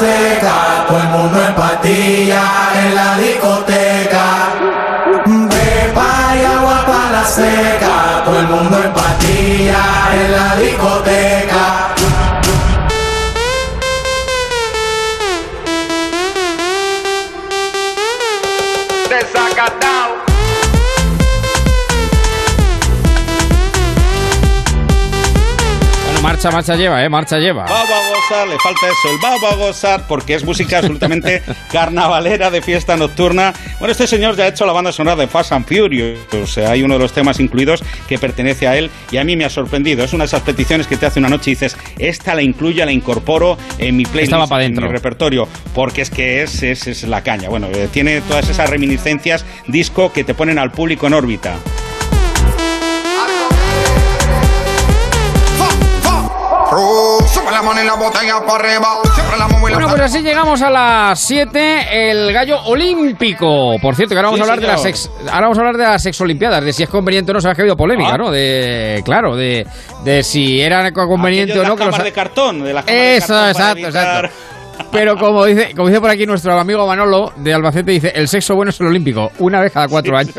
Seca, 0.00 0.86
todo 0.88 0.98
el 0.98 1.08
mundo 1.08 1.36
en 1.46 1.54
patilla 1.54 2.42
en 2.82 2.94
la 2.94 3.18
discoteca. 3.18 4.26
Pepa 5.50 6.10
y 6.40 6.44
agua 6.56 6.86
para 6.86 7.10
la 7.16 7.24
seca, 7.26 8.22
todo 8.24 8.38
el 8.40 8.48
mundo 8.48 8.76
en 8.82 8.92
patilla 8.92 9.82
en 10.20 10.32
la 10.32 10.56
discoteca. 10.56 11.29
Marcha, 26.42 26.56
marcha 26.56 26.76
lleva, 26.76 27.04
¿eh? 27.04 27.08
Marcha 27.10 27.38
lleva. 27.38 27.64
Vamos 27.64 27.90
a 27.90 28.08
gozar, 28.08 28.48
le 28.48 28.58
falta 28.58 28.86
eso, 28.86 29.10
el 29.12 29.18
vamos 29.20 29.42
a 29.44 29.56
gozar, 29.56 30.06
porque 30.06 30.34
es 30.34 30.42
música 30.42 30.78
absolutamente 30.78 31.42
carnavalera 31.72 32.50
de 32.50 32.62
fiesta 32.62 32.96
nocturna. 32.96 33.52
Bueno, 33.78 33.92
este 33.92 34.06
señor 34.06 34.36
ya 34.36 34.44
ha 34.44 34.48
hecho 34.48 34.64
la 34.64 34.72
banda 34.72 34.90
sonora 34.90 35.16
de 35.16 35.26
Fast 35.26 35.52
and 35.52 35.66
Furious, 35.66 36.18
o 36.32 36.46
sea, 36.46 36.70
hay 36.70 36.82
uno 36.82 36.94
de 36.94 37.00
los 37.00 37.12
temas 37.12 37.40
incluidos 37.40 37.82
que 38.08 38.18
pertenece 38.18 38.66
a 38.66 38.76
él 38.78 38.90
y 39.10 39.18
a 39.18 39.24
mí 39.24 39.36
me 39.36 39.44
ha 39.44 39.50
sorprendido. 39.50 40.02
Es 40.02 40.14
una 40.14 40.24
de 40.24 40.28
esas 40.28 40.40
peticiones 40.40 40.86
que 40.86 40.96
te 40.96 41.04
hace 41.04 41.18
una 41.18 41.28
noche 41.28 41.50
y 41.50 41.54
dices, 41.54 41.76
esta 41.98 42.34
la 42.34 42.40
incluyo, 42.40 42.86
la 42.86 42.92
incorporo 42.92 43.58
en 43.76 43.98
mi 43.98 44.04
playlist, 44.04 44.32
Esta 44.32 44.38
va 44.38 44.46
pa' 44.46 44.62
en 44.62 44.72
mi 44.72 44.88
repertorio, 44.88 45.46
porque 45.74 46.00
es 46.00 46.08
que 46.08 46.42
es, 46.42 46.62
es, 46.62 46.86
es 46.86 47.02
la 47.02 47.22
caña. 47.22 47.50
Bueno, 47.50 47.66
eh, 47.66 47.88
tiene 47.92 48.22
todas 48.22 48.48
esas 48.48 48.70
reminiscencias 48.70 49.44
disco 49.66 50.10
que 50.10 50.24
te 50.24 50.32
ponen 50.32 50.58
al 50.58 50.70
público 50.70 51.06
en 51.06 51.12
órbita. 51.12 51.56
La 57.50 57.62
mano 57.62 57.82
y 57.82 57.86
la 57.86 57.94
botella 57.94 58.40
para 58.46 58.68
arriba. 58.68 58.88
Siempre 59.14 59.36
la 59.38 59.48
muevo 59.48 59.68
y 59.68 59.72
la 59.72 59.76
Bueno, 59.78 59.90
pues 59.90 60.00
así 60.02 60.22
llegamos 60.22 60.62
a 60.62 60.70
las 60.70 61.18
7, 61.20 62.10
el 62.10 62.32
gallo 62.32 62.60
olímpico. 62.64 63.76
Por 63.82 63.94
cierto, 63.96 64.14
que 64.14 64.18
ahora 64.18 64.28
vamos 64.30 64.38
Sí, 64.38 64.40
a 64.40 64.44
hablar 64.52 64.60
de 64.60 64.66
las 64.66 64.84
ex, 64.86 65.10
ahora 65.30 65.40
vamos 65.42 65.58
a 65.58 65.60
hablar 65.60 65.76
de 65.76 65.84
las 65.84 66.06
exolimpiadas, 66.06 66.64
de 66.64 66.72
si 66.72 66.82
es 66.84 66.88
conveniente 66.88 67.32
o 67.32 67.34
no, 67.34 67.40
sabes 67.40 67.56
que 67.56 67.62
ha 67.62 67.64
habido 67.64 67.76
polémica, 67.76 68.12
Ah. 68.14 68.18
¿no? 68.18 68.30
De 68.30 69.02
claro, 69.04 69.36
de, 69.36 69.66
de 70.04 70.22
si 70.22 70.60
era 70.60 70.90
conveniente 70.92 71.58
o 71.58 71.64
no 71.64 71.76
que 71.76 71.84
los- 71.84 72.02
de 72.02 72.12
cartón, 72.12 72.62
de 72.62 72.72
las 72.72 72.84
cámaras 72.84 73.04
de 73.04 73.16
Eso, 73.16 73.26
cartón 73.34 73.50
exacto, 73.50 73.86
exacto. 73.88 74.28
Pero 74.92 75.16
como 75.18 75.44
dice, 75.44 75.74
como 75.76 75.88
dice 75.88 76.00
por 76.00 76.08
aquí 76.10 76.24
nuestro 76.26 76.58
amigo 76.58 76.86
Manolo 76.86 77.32
de 77.36 77.52
Albacete, 77.52 77.90
dice, 77.92 78.12
el 78.14 78.28
sexo 78.28 78.54
bueno 78.56 78.70
es 78.70 78.80
el 78.80 78.86
olímpico, 78.86 79.30
una 79.38 79.60
vez 79.60 79.72
cada 79.72 79.86
cuatro 79.88 80.16
años. 80.16 80.34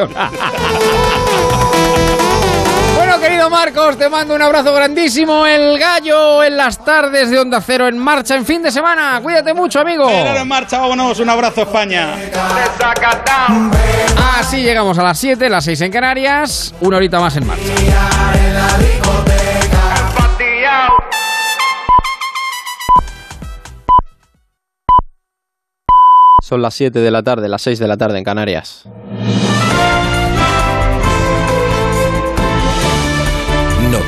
Marcos, 3.52 3.98
te 3.98 4.08
mando 4.08 4.34
un 4.34 4.42
abrazo 4.42 4.74
grandísimo. 4.74 5.46
El 5.46 5.78
gallo 5.78 6.42
en 6.42 6.56
las 6.56 6.84
tardes 6.84 7.30
de 7.30 7.38
Onda 7.38 7.60
Cero 7.60 7.90
en 7.90 7.98
marcha 7.98 8.36
en 8.36 8.46
fin 8.46 8.64
de 8.64 8.72
semana. 8.72 9.20
Cuídate 9.22 9.54
mucho, 9.54 9.82
amigo. 9.82 10.10
En 10.10 10.48
marcha, 10.48 10.80
vámonos, 10.80 11.20
un 11.20 11.30
abrazo 11.30 11.64
España. 11.64 12.16
Así 14.40 14.64
llegamos 14.64 14.98
a 14.98 15.04
las 15.04 15.20
7, 15.20 15.50
las 15.50 15.66
6 15.66 15.82
en 15.82 15.92
Canarias, 15.92 16.74
una 16.80 16.96
horita 16.96 17.20
más 17.20 17.36
en 17.36 17.46
marcha. 17.46 17.64
Son 26.42 26.62
las 26.62 26.74
7 26.74 27.00
de 27.00 27.12
la 27.12 27.22
tarde, 27.22 27.50
las 27.50 27.62
6 27.62 27.80
de 27.80 27.88
la 27.88 27.98
tarde 27.98 28.18
en 28.18 28.24
Canarias. 28.24 28.88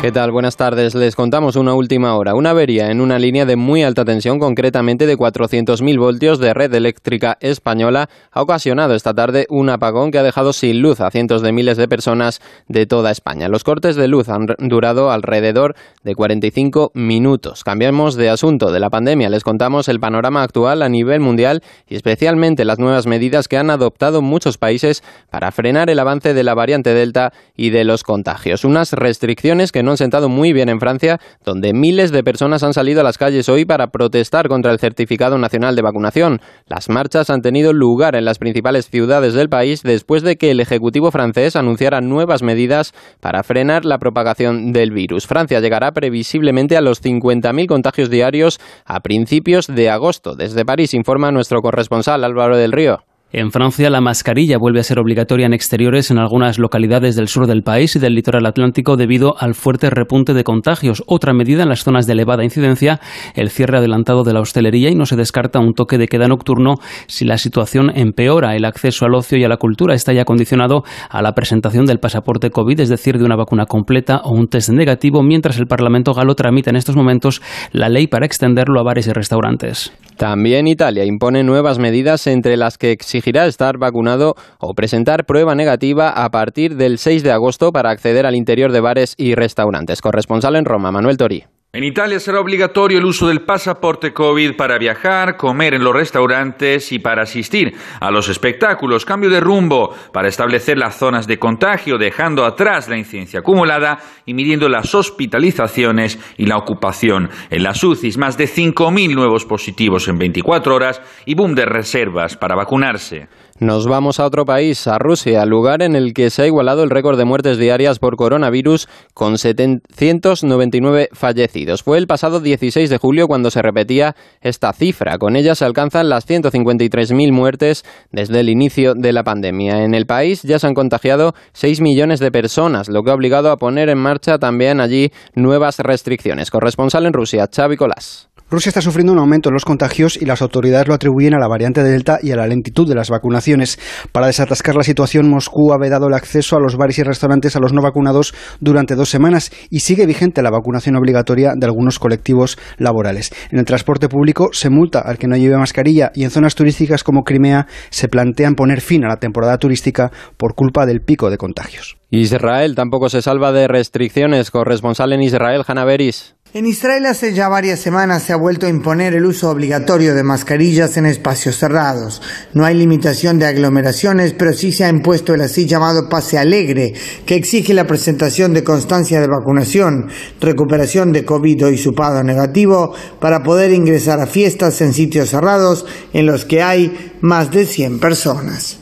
¿Qué 0.00 0.12
tal? 0.12 0.30
Buenas 0.30 0.56
tardes. 0.56 0.94
Les 0.94 1.16
contamos 1.16 1.56
una 1.56 1.74
última 1.74 2.14
hora. 2.14 2.36
Una 2.36 2.50
avería 2.50 2.92
en 2.92 3.00
una 3.00 3.18
línea 3.18 3.44
de 3.46 3.56
muy 3.56 3.82
alta 3.82 4.04
tensión, 4.04 4.38
concretamente 4.38 5.08
de 5.08 5.18
400.000 5.18 5.98
voltios 5.98 6.38
de 6.38 6.54
red 6.54 6.72
eléctrica 6.72 7.36
española, 7.40 8.08
ha 8.30 8.40
ocasionado 8.40 8.94
esta 8.94 9.12
tarde 9.12 9.46
un 9.50 9.68
apagón 9.68 10.12
que 10.12 10.18
ha 10.18 10.22
dejado 10.22 10.52
sin 10.52 10.82
luz 10.82 11.00
a 11.00 11.10
cientos 11.10 11.42
de 11.42 11.50
miles 11.50 11.76
de 11.76 11.88
personas 11.88 12.40
de 12.68 12.86
toda 12.86 13.10
España. 13.10 13.48
Los 13.48 13.64
cortes 13.64 13.96
de 13.96 14.06
luz 14.06 14.28
han 14.28 14.46
durado 14.60 15.10
alrededor 15.10 15.74
de 16.04 16.14
45 16.14 16.92
minutos. 16.94 17.64
Cambiamos 17.64 18.14
de 18.14 18.30
asunto 18.30 18.70
de 18.70 18.78
la 18.78 18.90
pandemia. 18.90 19.28
Les 19.28 19.42
contamos 19.42 19.88
el 19.88 19.98
panorama 19.98 20.44
actual 20.44 20.82
a 20.82 20.88
nivel 20.88 21.18
mundial 21.18 21.64
y 21.88 21.96
especialmente 21.96 22.64
las 22.64 22.78
nuevas 22.78 23.08
medidas 23.08 23.48
que 23.48 23.58
han 23.58 23.68
adoptado 23.68 24.22
muchos 24.22 24.58
países 24.58 25.02
para 25.28 25.50
frenar 25.50 25.90
el 25.90 25.98
avance 25.98 26.34
de 26.34 26.44
la 26.44 26.54
variante 26.54 26.94
Delta 26.94 27.32
y 27.56 27.70
de 27.70 27.82
los 27.82 28.04
contagios. 28.04 28.64
Unas 28.64 28.92
restricciones 28.92 29.72
que 29.72 29.82
no 29.82 29.87
han 29.90 29.96
sentado 29.96 30.28
muy 30.28 30.52
bien 30.52 30.68
en 30.68 30.80
Francia, 30.80 31.18
donde 31.44 31.72
miles 31.72 32.12
de 32.12 32.22
personas 32.22 32.62
han 32.62 32.74
salido 32.74 33.00
a 33.00 33.04
las 33.04 33.18
calles 33.18 33.48
hoy 33.48 33.64
para 33.64 33.88
protestar 33.88 34.48
contra 34.48 34.72
el 34.72 34.78
certificado 34.78 35.38
nacional 35.38 35.76
de 35.76 35.82
vacunación. 35.82 36.40
Las 36.66 36.88
marchas 36.88 37.30
han 37.30 37.42
tenido 37.42 37.72
lugar 37.72 38.14
en 38.14 38.24
las 38.24 38.38
principales 38.38 38.88
ciudades 38.90 39.34
del 39.34 39.48
país 39.48 39.82
después 39.82 40.22
de 40.22 40.36
que 40.36 40.50
el 40.50 40.60
Ejecutivo 40.60 41.10
francés 41.10 41.56
anunciara 41.56 42.00
nuevas 42.00 42.42
medidas 42.42 42.92
para 43.20 43.42
frenar 43.42 43.84
la 43.84 43.98
propagación 43.98 44.72
del 44.72 44.90
virus. 44.90 45.26
Francia 45.26 45.60
llegará 45.60 45.92
previsiblemente 45.92 46.76
a 46.76 46.80
los 46.80 47.02
50.000 47.02 47.66
contagios 47.66 48.10
diarios 48.10 48.60
a 48.84 49.00
principios 49.00 49.66
de 49.66 49.90
agosto. 49.90 50.34
Desde 50.34 50.64
París 50.64 50.94
informa 50.94 51.30
nuestro 51.30 51.60
corresponsal 51.60 52.24
Álvaro 52.24 52.56
del 52.56 52.72
Río. 52.72 53.07
En 53.30 53.52
Francia, 53.52 53.90
la 53.90 54.00
mascarilla 54.00 54.56
vuelve 54.56 54.80
a 54.80 54.82
ser 54.82 54.98
obligatoria 54.98 55.44
en 55.44 55.52
exteriores 55.52 56.10
en 56.10 56.16
algunas 56.16 56.58
localidades 56.58 57.14
del 57.14 57.28
sur 57.28 57.46
del 57.46 57.62
país 57.62 57.94
y 57.94 57.98
del 57.98 58.14
litoral 58.14 58.46
atlántico 58.46 58.96
debido 58.96 59.34
al 59.38 59.54
fuerte 59.54 59.90
repunte 59.90 60.32
de 60.32 60.44
contagios. 60.44 61.02
Otra 61.06 61.34
medida 61.34 61.62
en 61.62 61.68
las 61.68 61.84
zonas 61.84 62.06
de 62.06 62.14
elevada 62.14 62.42
incidencia, 62.42 63.00
el 63.34 63.50
cierre 63.50 63.76
adelantado 63.76 64.24
de 64.24 64.32
la 64.32 64.40
hostelería 64.40 64.88
y 64.88 64.94
no 64.94 65.04
se 65.04 65.16
descarta 65.16 65.58
un 65.58 65.74
toque 65.74 65.98
de 65.98 66.08
queda 66.08 66.26
nocturno 66.26 66.76
si 67.06 67.26
la 67.26 67.36
situación 67.36 67.92
empeora. 67.94 68.56
El 68.56 68.64
acceso 68.64 69.04
al 69.04 69.14
ocio 69.14 69.36
y 69.36 69.44
a 69.44 69.48
la 69.50 69.58
cultura 69.58 69.94
está 69.94 70.14
ya 70.14 70.24
condicionado 70.24 70.84
a 71.10 71.20
la 71.20 71.34
presentación 71.34 71.84
del 71.84 72.00
pasaporte 72.00 72.48
COVID, 72.48 72.80
es 72.80 72.88
decir, 72.88 73.18
de 73.18 73.26
una 73.26 73.36
vacuna 73.36 73.66
completa 73.66 74.22
o 74.24 74.30
un 74.30 74.48
test 74.48 74.70
negativo, 74.70 75.22
mientras 75.22 75.58
el 75.58 75.66
Parlamento 75.66 76.14
galo 76.14 76.34
tramita 76.34 76.70
en 76.70 76.76
estos 76.76 76.96
momentos 76.96 77.42
la 77.72 77.90
ley 77.90 78.06
para 78.06 78.24
extenderlo 78.24 78.80
a 78.80 78.84
bares 78.84 79.06
y 79.06 79.12
restaurantes. 79.12 79.92
También 80.16 80.66
Italia 80.66 81.04
impone 81.04 81.44
nuevas 81.44 81.78
medidas 81.78 82.26
entre 82.26 82.56
las 82.56 82.76
que 82.76 82.90
exigirá 83.18 83.46
estar 83.46 83.78
vacunado 83.78 84.34
o 84.60 84.74
presentar 84.74 85.26
prueba 85.26 85.54
negativa 85.54 86.10
a 86.10 86.30
partir 86.30 86.76
del 86.76 86.98
6 86.98 87.22
de 87.22 87.32
agosto 87.32 87.72
para 87.72 87.90
acceder 87.90 88.26
al 88.26 88.36
interior 88.36 88.72
de 88.72 88.80
bares 88.80 89.14
y 89.16 89.34
restaurantes. 89.34 90.00
Corresponsal 90.00 90.56
en 90.56 90.64
Roma, 90.64 90.92
Manuel 90.92 91.16
Tori. 91.16 91.57
En 91.70 91.84
Italia 91.84 92.18
será 92.18 92.40
obligatorio 92.40 92.96
el 92.96 93.04
uso 93.04 93.28
del 93.28 93.42
pasaporte 93.42 94.14
COVID 94.14 94.56
para 94.56 94.78
viajar, 94.78 95.36
comer 95.36 95.74
en 95.74 95.84
los 95.84 95.92
restaurantes 95.92 96.92
y 96.92 96.98
para 96.98 97.24
asistir 97.24 97.74
a 98.00 98.10
los 98.10 98.30
espectáculos. 98.30 99.04
Cambio 99.04 99.28
de 99.28 99.38
rumbo 99.38 99.94
para 100.10 100.28
establecer 100.28 100.78
las 100.78 100.96
zonas 100.96 101.26
de 101.26 101.38
contagio, 101.38 101.98
dejando 101.98 102.46
atrás 102.46 102.88
la 102.88 102.96
incidencia 102.96 103.40
acumulada 103.40 103.98
y 104.24 104.32
midiendo 104.32 104.70
las 104.70 104.94
hospitalizaciones 104.94 106.18
y 106.38 106.46
la 106.46 106.56
ocupación. 106.56 107.28
En 107.50 107.62
las 107.62 107.84
UCIs, 107.84 108.16
más 108.16 108.38
de 108.38 108.46
5.000 108.46 109.14
nuevos 109.14 109.44
positivos 109.44 110.08
en 110.08 110.16
24 110.16 110.74
horas 110.74 111.02
y 111.26 111.34
boom 111.34 111.54
de 111.54 111.66
reservas 111.66 112.38
para 112.38 112.56
vacunarse. 112.56 113.28
Nos 113.60 113.88
vamos 113.88 114.20
a 114.20 114.24
otro 114.24 114.44
país, 114.44 114.86
a 114.86 114.98
Rusia, 114.98 115.44
lugar 115.44 115.82
en 115.82 115.96
el 115.96 116.14
que 116.14 116.30
se 116.30 116.42
ha 116.42 116.46
igualado 116.46 116.84
el 116.84 116.90
récord 116.90 117.18
de 117.18 117.24
muertes 117.24 117.58
diarias 117.58 117.98
por 117.98 118.14
coronavirus 118.14 118.88
con 119.14 119.36
799 119.36 121.08
fallecidos. 121.12 121.82
Fue 121.82 121.98
el 121.98 122.06
pasado 122.06 122.38
16 122.38 122.88
de 122.88 122.98
julio 122.98 123.26
cuando 123.26 123.50
se 123.50 123.60
repetía 123.60 124.14
esta 124.40 124.72
cifra. 124.72 125.18
Con 125.18 125.34
ella 125.34 125.56
se 125.56 125.64
alcanzan 125.64 126.08
las 126.08 126.24
153.000 126.28 127.32
muertes 127.32 127.84
desde 128.12 128.38
el 128.38 128.48
inicio 128.48 128.94
de 128.94 129.12
la 129.12 129.24
pandemia. 129.24 129.82
En 129.82 129.92
el 129.92 130.06
país 130.06 130.42
ya 130.42 130.60
se 130.60 130.68
han 130.68 130.74
contagiado 130.74 131.34
6 131.54 131.80
millones 131.80 132.20
de 132.20 132.30
personas, 132.30 132.88
lo 132.88 133.02
que 133.02 133.10
ha 133.10 133.14
obligado 133.14 133.50
a 133.50 133.56
poner 133.56 133.88
en 133.88 133.98
marcha 133.98 134.38
también 134.38 134.80
allí 134.80 135.10
nuevas 135.34 135.80
restricciones. 135.80 136.52
Corresponsal 136.52 137.06
en 137.06 137.12
Rusia, 137.12 137.48
Xavi 137.52 137.76
Colás. 137.76 138.27
Rusia 138.50 138.70
está 138.70 138.80
sufriendo 138.80 139.12
un 139.12 139.18
aumento 139.18 139.50
en 139.50 139.52
los 139.52 139.66
contagios 139.66 140.16
y 140.16 140.24
las 140.24 140.40
autoridades 140.40 140.88
lo 140.88 140.94
atribuyen 140.94 141.34
a 141.34 141.38
la 141.38 141.48
variante 141.48 141.82
Delta 141.82 142.18
y 142.22 142.30
a 142.30 142.36
la 142.36 142.46
lentitud 142.46 142.88
de 142.88 142.94
las 142.94 143.10
vacunaciones. 143.10 143.78
Para 144.10 144.28
desatascar 144.28 144.74
la 144.74 144.84
situación, 144.84 145.28
Moscú 145.28 145.74
ha 145.74 145.78
vedado 145.78 146.06
el 146.06 146.14
acceso 146.14 146.56
a 146.56 146.60
los 146.60 146.76
bares 146.76 146.98
y 146.98 147.02
restaurantes 147.02 147.56
a 147.56 147.60
los 147.60 147.74
no 147.74 147.82
vacunados 147.82 148.32
durante 148.60 148.94
dos 148.94 149.10
semanas 149.10 149.52
y 149.68 149.80
sigue 149.80 150.06
vigente 150.06 150.40
la 150.40 150.50
vacunación 150.50 150.96
obligatoria 150.96 151.52
de 151.54 151.66
algunos 151.66 151.98
colectivos 151.98 152.56
laborales. 152.78 153.34
En 153.50 153.58
el 153.58 153.66
transporte 153.66 154.08
público 154.08 154.48
se 154.52 154.70
multa 154.70 155.00
al 155.00 155.18
que 155.18 155.28
no 155.28 155.36
lleve 155.36 155.58
mascarilla 155.58 156.10
y 156.14 156.24
en 156.24 156.30
zonas 156.30 156.54
turísticas 156.54 157.04
como 157.04 157.24
Crimea 157.24 157.66
se 157.90 158.08
plantean 158.08 158.54
poner 158.54 158.80
fin 158.80 159.04
a 159.04 159.08
la 159.08 159.18
temporada 159.18 159.58
turística 159.58 160.10
por 160.38 160.54
culpa 160.54 160.86
del 160.86 161.02
pico 161.02 161.28
de 161.28 161.36
contagios. 161.36 161.98
Israel 162.10 162.74
tampoco 162.74 163.10
se 163.10 163.20
salva 163.20 163.52
de 163.52 163.68
restricciones. 163.68 164.50
Corresponsal 164.50 165.12
en 165.12 165.20
Israel, 165.20 165.62
Hanna 165.66 165.84
Beris. 165.84 166.36
En 166.54 166.64
Israel 166.64 167.04
hace 167.04 167.34
ya 167.34 167.46
varias 167.50 167.78
semanas 167.78 168.22
se 168.22 168.32
ha 168.32 168.36
vuelto 168.36 168.64
a 168.64 168.70
imponer 168.70 169.12
el 169.12 169.26
uso 169.26 169.50
obligatorio 169.50 170.14
de 170.14 170.22
mascarillas 170.22 170.96
en 170.96 171.04
espacios 171.04 171.58
cerrados. 171.58 172.22
No 172.54 172.64
hay 172.64 172.74
limitación 172.74 173.38
de 173.38 173.44
aglomeraciones, 173.44 174.32
pero 174.32 174.54
sí 174.54 174.72
se 174.72 174.84
ha 174.84 174.88
impuesto 174.88 175.34
el 175.34 175.42
así 175.42 175.66
llamado 175.66 176.08
pase 176.08 176.38
alegre, 176.38 176.94
que 177.26 177.34
exige 177.34 177.74
la 177.74 177.86
presentación 177.86 178.54
de 178.54 178.64
constancia 178.64 179.20
de 179.20 179.28
vacunación, 179.28 180.08
recuperación 180.40 181.12
de 181.12 181.26
COVID 181.26 181.66
o 181.66 181.70
hisupado 181.70 182.24
negativo 182.24 182.94
para 183.20 183.42
poder 183.42 183.70
ingresar 183.70 184.18
a 184.18 184.26
fiestas 184.26 184.80
en 184.80 184.94
sitios 184.94 185.28
cerrados 185.28 185.84
en 186.14 186.24
los 186.24 186.46
que 186.46 186.62
hay 186.62 187.12
más 187.20 187.50
de 187.50 187.66
100 187.66 187.98
personas. 188.00 188.78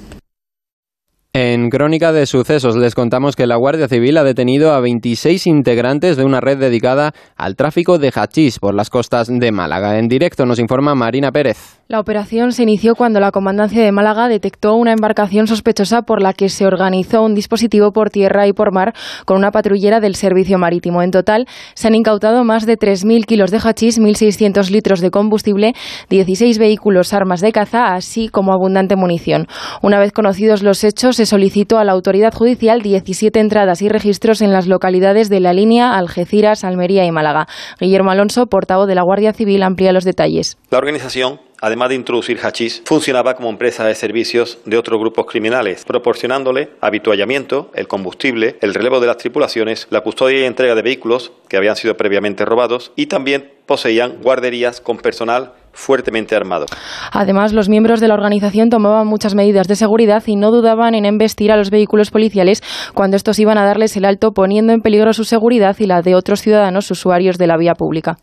En 1.39 1.69
Crónica 1.69 2.13
de 2.13 2.25
Sucesos 2.25 2.77
les 2.77 2.95
contamos 2.95 3.37
que 3.37 3.47
la 3.47 3.57
Guardia 3.57 3.89
Civil 3.89 4.17
ha 4.17 4.25
detenido 4.25 4.73
a 4.73 4.81
26 4.81 5.47
integrantes 5.47 6.17
de 6.17 6.25
una 6.25 6.41
red 6.41 6.57
dedicada 6.57 7.13
al 7.37 7.57
tráfico 7.57 7.99
de 7.99 8.11
hachís 8.11 8.59
por 8.59 8.73
las 8.73 8.89
costas 8.89 9.29
de 9.29 9.53
Málaga. 9.53 9.99
En 9.99 10.09
directo 10.09 10.47
nos 10.47 10.59
informa 10.59 10.95
Marina 10.95 11.31
Pérez. 11.33 11.76
La 11.89 12.01
operación 12.01 12.51
se 12.51 12.65
inició 12.65 12.97
cuando 12.97 13.21
la 13.21 13.31
Comandancia 13.31 13.81
de 13.81 13.93
Málaga 13.93 14.27
detectó 14.27 14.75
una 14.75 14.91
embarcación 14.91 15.47
sospechosa 15.47 16.03
por 16.03 16.21
la 16.21 16.33
que 16.33 16.49
se 16.49 16.67
organizó 16.67 17.23
un 17.23 17.37
dispositivo 17.37 17.93
por 17.93 18.11
tierra 18.11 18.49
y 18.49 18.53
por 18.53 18.73
mar 18.73 18.93
con 19.25 19.37
una 19.37 19.53
patrullera 19.53 20.01
del 20.01 20.17
Servicio 20.17 20.59
Marítimo. 20.59 21.01
En 21.01 21.13
total 21.13 21.47
se 21.75 21.87
han 21.87 21.95
incautado 21.95 22.43
más 22.43 22.67
de 22.67 22.77
3.000 22.77 23.25
kilos 23.25 23.53
de 23.53 23.61
hachís, 23.61 24.01
1.600 24.01 24.69
litros 24.71 24.99
de 24.99 25.13
combustible, 25.13 25.75
16 26.11 26.59
vehículos, 26.59 27.13
armas 27.13 27.41
de 27.41 27.53
caza, 27.53 27.95
así 27.95 28.31
como 28.31 28.53
abundante 28.53 28.97
munición. 28.97 29.47
Una 29.81 30.01
vez 30.01 30.11
conocidos 30.11 30.65
los 30.65 30.83
hechos, 30.83 31.15
se 31.15 31.25
solicitó 31.25 31.79
a 31.79 31.85
la 31.85 31.93
autoridad 31.93 32.35
judicial 32.35 32.83
17 32.83 33.39
entradas 33.39 33.81
y 33.81 33.89
registros 33.89 34.43
en 34.43 34.53
las 34.53 34.67
localidades 34.67 35.29
de 35.29 35.39
La 35.39 35.53
Línea, 35.53 35.95
Algeciras, 35.95 36.65
Almería 36.65 37.05
y 37.05 37.13
Málaga. 37.13 37.47
Guillermo 37.79 38.11
Alonso, 38.11 38.47
portavoz 38.47 38.89
de 38.89 38.97
la 38.97 39.05
Guardia 39.05 39.33
Civil, 39.33 39.63
amplía 39.63 39.93
los 39.93 40.03
detalles. 40.03 40.59
La 40.73 40.79
organización 40.79 41.46
además 41.61 41.89
de 41.91 41.95
introducir 41.95 42.39
hachís, 42.41 42.83
funcionaba 42.85 43.35
como 43.35 43.51
empresa 43.51 43.85
de 43.85 43.95
servicios 43.95 44.59
de 44.65 44.79
otros 44.79 45.01
grupos 45.01 45.27
criminales, 45.27 45.85
proporcionándole 45.85 46.71
habituallamiento, 46.81 47.71
el 47.75 47.89
combustible, 47.89 48.57
el 48.61 48.75
relevo 48.75 49.01
de 49.01 49.07
las 49.07 49.19
tripulaciones, 49.19 49.87
la 49.91 50.01
custodia 50.01 50.41
y 50.41 50.45
entrega 50.45 50.75
de 50.75 50.83
vehículos 50.83 51.33
que 51.49 51.57
habían 51.57 51.77
sido 51.77 51.97
previamente 51.97 52.45
robados 52.45 52.93
y 52.97 53.07
también 53.07 53.53
poseían 53.67 54.19
guarderías 54.23 54.81
con 54.81 54.99
personal 54.99 55.53
fuertemente 55.73 56.35
armado. 56.35 56.67
Además, 57.13 57.53
los 57.53 57.69
miembros 57.69 58.01
de 58.01 58.09
la 58.09 58.15
organización 58.15 58.71
tomaban 58.71 59.07
muchas 59.07 59.35
medidas 59.35 59.69
de 59.69 59.77
seguridad 59.77 60.23
y 60.27 60.37
no 60.37 60.51
dudaban 60.51 60.95
en 60.95 61.05
embestir 61.05 61.53
a 61.53 61.57
los 61.57 61.71
vehículos 61.71 62.11
policiales 62.11 62.63
cuando 62.95 63.17
estos 63.17 63.39
iban 63.39 63.59
a 63.59 63.65
darles 63.65 63.97
el 63.97 64.07
alto, 64.07 64.33
poniendo 64.33 64.73
en 64.73 64.81
peligro 64.81 65.13
su 65.13 65.25
seguridad 65.25 65.77
y 65.79 65.87
la 65.87 66.01
de 66.01 66.15
otros 66.15 66.41
ciudadanos 66.41 66.91
usuarios 66.91 67.37
de 67.37 67.47
la 67.47 67.59
vía 67.59 67.75
pública. 67.75 68.19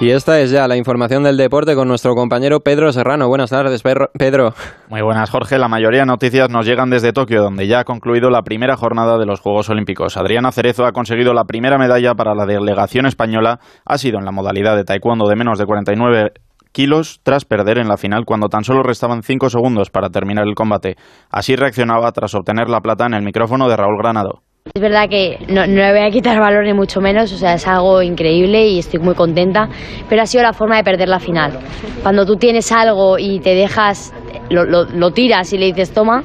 Y 0.00 0.12
esta 0.12 0.40
es 0.40 0.50
ya 0.50 0.66
la 0.66 0.78
información 0.78 1.24
del 1.24 1.36
deporte 1.36 1.74
con 1.74 1.86
nuestro 1.86 2.14
compañero 2.14 2.60
Pedro 2.60 2.90
Serrano. 2.90 3.28
Buenas 3.28 3.50
tardes, 3.50 3.82
Pedro. 3.82 4.54
Muy 4.88 5.02
buenas, 5.02 5.28
Jorge. 5.28 5.58
La 5.58 5.68
mayoría 5.68 6.00
de 6.00 6.06
noticias 6.06 6.48
nos 6.48 6.64
llegan 6.64 6.88
desde 6.88 7.12
Tokio, 7.12 7.42
donde 7.42 7.66
ya 7.66 7.80
ha 7.80 7.84
concluido 7.84 8.30
la 8.30 8.40
primera 8.40 8.78
jornada 8.78 9.18
de 9.18 9.26
los 9.26 9.40
Juegos 9.40 9.68
Olímpicos. 9.68 10.16
Adriana 10.16 10.52
Cerezo 10.52 10.86
ha 10.86 10.92
conseguido 10.92 11.34
la 11.34 11.44
primera 11.44 11.76
medalla 11.76 12.14
para 12.14 12.34
la 12.34 12.46
delegación 12.46 13.04
española. 13.04 13.58
Ha 13.84 13.98
sido 13.98 14.18
en 14.18 14.24
la 14.24 14.32
modalidad 14.32 14.74
de 14.74 14.84
taekwondo 14.84 15.28
de 15.28 15.36
menos 15.36 15.58
de 15.58 15.66
49 15.66 16.32
kilos 16.72 17.20
tras 17.22 17.44
perder 17.44 17.76
en 17.76 17.88
la 17.88 17.98
final 17.98 18.24
cuando 18.24 18.48
tan 18.48 18.64
solo 18.64 18.82
restaban 18.82 19.22
5 19.22 19.50
segundos 19.50 19.90
para 19.90 20.08
terminar 20.08 20.46
el 20.46 20.54
combate. 20.54 20.96
Así 21.30 21.56
reaccionaba 21.56 22.10
tras 22.12 22.34
obtener 22.34 22.70
la 22.70 22.80
plata 22.80 23.04
en 23.04 23.12
el 23.12 23.22
micrófono 23.22 23.68
de 23.68 23.76
Raúl 23.76 23.98
Granado. 23.98 24.40
Es 24.74 24.82
verdad 24.82 25.08
que 25.08 25.38
no, 25.48 25.66
no, 25.66 25.74
le 25.74 25.90
voy 25.90 26.02
a 26.06 26.10
quitar 26.10 26.38
valor 26.38 26.64
ni 26.64 26.74
mucho 26.74 27.00
menos, 27.00 27.32
o 27.32 27.36
sea, 27.36 27.54
es 27.54 27.66
algo 27.66 28.02
increíble 28.02 28.68
y 28.68 28.78
estoy 28.78 29.00
muy 29.00 29.14
contenta, 29.14 29.68
pero 30.08 30.20
ha 30.20 30.26
sido 30.26 30.42
la 30.42 30.52
forma 30.52 30.76
de 30.76 30.84
perder 30.84 31.08
la 31.08 31.18
final. 31.18 31.58
Cuando 32.02 32.26
tú 32.26 32.36
tienes 32.36 32.70
algo 32.70 33.18
y 33.18 33.40
te 33.40 33.54
dejas, 33.54 34.12
lo, 34.50 34.64
lo, 34.64 34.84
lo 34.84 35.10
tiras 35.12 35.52
y 35.54 35.58
le 35.58 35.66
dices 35.66 35.92
toma, 35.92 36.24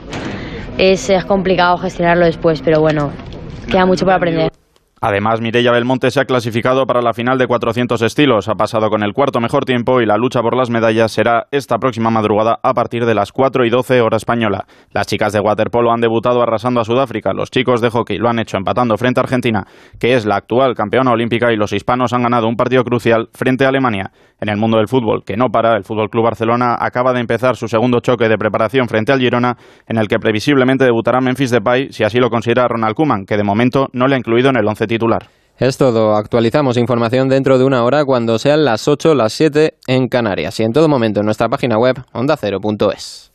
es, 0.78 1.10
es 1.10 1.26
complicado 1.26 1.78
gestionarlo 1.78 2.26
después, 2.26 2.62
pero 2.62 2.82
bueno, 2.82 3.12
queda 3.72 3.86
mucho 3.86 4.06
por 4.06 4.14
aprender. 4.14 4.52
Además, 5.02 5.42
Mireia 5.42 5.72
Belmonte 5.72 6.10
se 6.10 6.22
ha 6.22 6.26
clasificado 6.26 6.86
para 6.86 7.02
la 7.02 7.14
final 7.14 7.38
de 7.38 7.48
400 7.48 8.02
estilos. 8.02 8.48
Ha 8.48 8.56
pasado 8.56 8.90
con 8.90 9.04
el 9.04 9.14
cuarto 9.14 9.42
mejor 9.42 9.66
tiempo 9.66 10.02
y 10.02 10.06
la 10.06 10.18
lucha 10.18 10.42
por 10.42 10.56
las 10.56 10.70
medallas 10.70 11.12
será 11.12 11.48
esta 11.52 11.78
próxima 11.78 12.10
madrugada 12.10 12.60
a 12.64 12.74
partir 12.74 13.06
de 13.06 13.14
las 13.14 13.32
4 13.34 13.66
y 13.66 13.70
12 13.70 14.02
hora 14.02 14.18
española. 14.18 14.66
Las 14.92 15.08
chicas 15.08 15.34
de 15.34 15.42
waterpolo 15.42 15.92
han 15.92 16.00
debutado 16.00 16.42
arrasando 16.42 16.80
a 16.80 16.86
Sudáfrica. 16.86 17.34
Los 17.34 17.52
chicos 17.52 17.82
de 17.82 17.90
hockey 17.90 18.18
lo 18.18 18.30
han 18.30 18.40
hecho 18.40 18.58
empatando 18.58 18.98
frente 18.98 19.20
a 19.20 19.24
Argentina, 19.24 19.68
que 20.00 20.14
es 20.14 20.26
la 20.26 20.38
actual 20.38 20.76
campeona 20.76 21.12
olímpica, 21.12 21.52
y 21.52 21.58
los 21.58 21.74
hispanos 21.74 22.14
han 22.14 22.24
ganado 22.24 22.48
un 22.48 22.56
partido 22.56 22.84
crucial 22.84 23.28
frente 23.34 23.66
a 23.66 23.70
Alemania. 23.70 24.12
En 24.40 24.50
el 24.50 24.58
mundo 24.58 24.78
del 24.78 24.88
fútbol, 24.88 25.24
que 25.26 25.38
no 25.38 25.50
para, 25.50 25.78
el 25.78 25.84
Fútbol 25.84 26.10
Club 26.10 26.26
Barcelona 26.26 26.76
acaba 26.80 27.14
de 27.14 27.22
empezar 27.22 27.56
su 27.56 27.68
segundo 27.68 28.02
choque 28.02 28.28
de 28.28 28.38
preparación 28.38 28.88
frente 28.88 29.12
al 29.12 29.20
Girona, 29.20 29.56
en 29.88 29.98
el 29.98 30.08
que 30.08 30.20
previsiblemente 30.20 30.84
debutará 30.84 31.22
Memphis 31.22 31.52
Depay, 31.52 31.92
si 31.92 32.04
así 32.04 32.20
lo 32.20 32.30
considera 32.30 32.68
Ronald 32.68 32.96
Koeman, 32.96 33.26
que 33.26 33.38
de 33.38 33.44
momento 33.44 33.88
no 33.94 34.08
le 34.08 34.16
ha 34.16 34.18
incluido 34.18 34.50
en 34.50 34.58
el 34.58 34.68
once 34.68 34.88
titular. 34.88 35.28
Es 35.58 35.78
todo. 35.78 36.16
Actualizamos 36.16 36.76
información 36.76 37.30
dentro 37.30 37.58
de 37.58 37.64
una 37.64 37.84
hora 37.84 38.04
cuando 38.04 38.38
sean 38.38 38.66
las 38.66 38.90
8, 38.90 39.16
las 39.16 39.32
7 39.32 39.76
en 39.88 40.10
Canarias 40.10 40.60
y 40.60 40.64
en 40.64 40.74
todo 40.74 40.90
momento 40.90 41.22
en 41.22 41.26
nuestra 41.26 41.48
página 41.48 41.78
web 41.78 41.96
ondacero.es. 42.12 43.35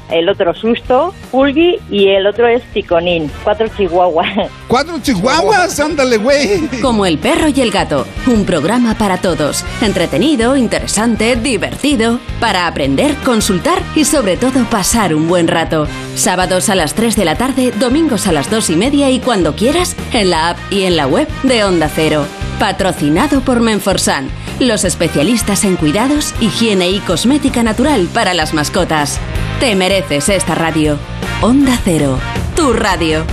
el 0.11 0.29
otro 0.29 0.53
Susto, 0.53 1.13
Pulgi 1.31 1.79
y 1.89 2.09
el 2.09 2.27
otro 2.27 2.47
es 2.47 2.63
Ticonín. 2.73 3.31
Cuatro 3.43 3.67
chihuahuas. 3.75 4.49
¡Cuatro 4.67 4.99
chihuahuas! 5.01 5.79
¡Ándale, 5.79 6.17
güey! 6.17 6.67
Como 6.81 7.05
el 7.05 7.17
perro 7.17 7.47
y 7.47 7.61
el 7.61 7.71
gato, 7.71 8.05
un 8.27 8.45
programa 8.45 8.95
para 8.95 9.17
todos. 9.17 9.65
Entretenido, 9.81 10.55
interesante, 10.55 11.35
divertido, 11.35 12.19
para 12.39 12.67
aprender, 12.67 13.15
consultar 13.25 13.81
y 13.95 14.05
sobre 14.05 14.37
todo 14.37 14.63
pasar 14.65 15.13
un 15.15 15.27
buen 15.27 15.47
rato. 15.47 15.87
Sábados 16.15 16.69
a 16.69 16.75
las 16.75 16.93
3 16.93 17.15
de 17.15 17.25
la 17.25 17.35
tarde, 17.35 17.71
domingos 17.79 18.27
a 18.27 18.31
las 18.31 18.49
2 18.49 18.69
y 18.71 18.75
media 18.75 19.09
y 19.09 19.19
cuando 19.19 19.55
quieras, 19.55 19.95
en 20.13 20.29
la 20.29 20.49
app 20.49 20.57
y 20.69 20.83
en 20.83 20.97
la 20.97 21.07
web 21.07 21.27
de 21.43 21.63
Onda 21.63 21.89
Cero. 21.93 22.25
Patrocinado 22.59 23.41
por 23.41 23.59
Menforsan, 23.59 24.29
los 24.59 24.83
especialistas 24.83 25.63
en 25.63 25.75
cuidados, 25.75 26.35
higiene 26.39 26.89
y 26.91 26.99
cosmética 26.99 27.63
natural 27.63 28.07
para 28.13 28.33
las 28.33 28.53
mascotas. 28.53 29.19
Te 29.61 29.75
mereces 29.75 30.27
esta 30.29 30.55
radio. 30.55 30.97
Onda 31.39 31.77
Cero, 31.85 32.17
tu 32.55 32.73
radio. 32.73 33.23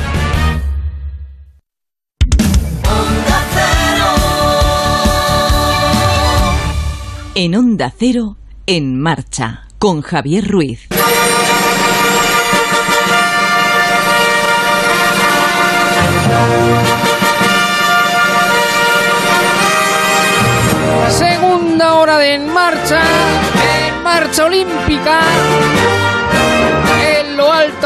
En 7.35 7.57
Onda 7.57 7.91
Cero, 7.99 8.37
en 8.67 9.01
marcha, 9.01 9.69
con 9.79 10.03
Javier 10.03 10.47
Ruiz. 10.47 10.89
Segunda 21.09 21.95
hora 21.95 22.19
de 22.19 22.35
En 22.35 22.53
Marcha, 22.53 23.01
En 23.87 24.03
Marcha 24.03 24.45
Olímpica, 24.45 25.21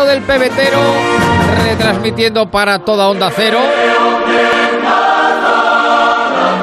del 0.01 0.23
pebetero, 0.23 0.79
retransmitiendo 1.65 2.51
para 2.51 2.79
toda 2.79 3.09
Onda 3.09 3.31
Cero. 3.37 3.59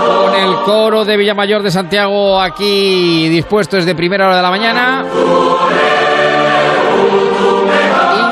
Con 0.08 0.36
el 0.36 0.56
coro 0.66 1.06
de 1.06 1.16
Villamayor 1.16 1.62
de 1.62 1.70
Santiago 1.70 2.42
aquí 2.42 3.30
dispuesto 3.30 3.78
desde 3.78 3.94
primera 3.94 4.26
hora 4.26 4.38
de 4.38 4.42
la 4.42 4.50
mañana. 4.50 5.06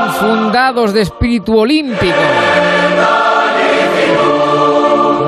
Infundados 0.08 0.94
de 0.94 1.02
espíritu 1.02 1.60
olímpico. 1.60 2.18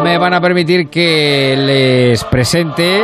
Me 0.03 0.17
van 0.17 0.33
a 0.33 0.41
permitir 0.41 0.89
que 0.89 1.55
les 1.55 2.23
presente 2.23 3.03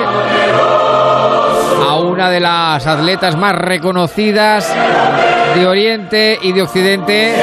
a 1.88 1.96
una 1.98 2.30
de 2.30 2.40
las 2.40 2.86
atletas 2.88 3.38
más 3.38 3.56
reconocidas 3.56 4.74
de 5.56 5.68
Oriente 5.68 6.38
y 6.42 6.52
de 6.52 6.62
Occidente 6.62 7.34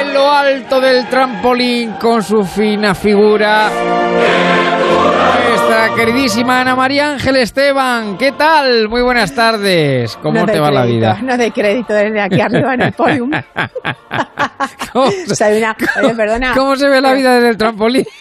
en 0.00 0.14
lo 0.14 0.30
alto 0.30 0.80
del 0.80 1.08
trampolín 1.08 1.92
con 1.92 2.22
su 2.22 2.44
fina 2.44 2.94
figura. 2.94 3.70
Nuestra 5.04 5.94
queridísima 5.94 6.60
Ana 6.60 6.76
María 6.76 7.12
Ángel 7.12 7.36
Esteban, 7.36 8.16
¿qué 8.18 8.32
tal? 8.32 8.88
Muy 8.88 9.02
buenas 9.02 9.34
tardes. 9.34 10.16
¿Cómo 10.22 10.40
No 10.40 10.46
te 10.46 10.60
va 10.60 10.70
la 10.70 10.84
vida? 10.84 11.18
No 11.22 11.36
de 11.36 11.50
crédito 11.50 11.92
desde 11.92 12.20
aquí 12.20 12.40
arriba 12.40 12.74
en 12.74 12.82
el 12.82 12.92
podium. 12.92 13.30
Soy 15.34 15.58
una- 15.58 15.76
oye, 16.02 16.14
perdona. 16.14 16.52
¿Cómo 16.54 16.76
se 16.76 16.88
ve 16.88 17.00
la 17.00 17.12
vida 17.12 17.34
desde 17.34 17.48
el 17.50 17.56
trampolín? 17.56 18.04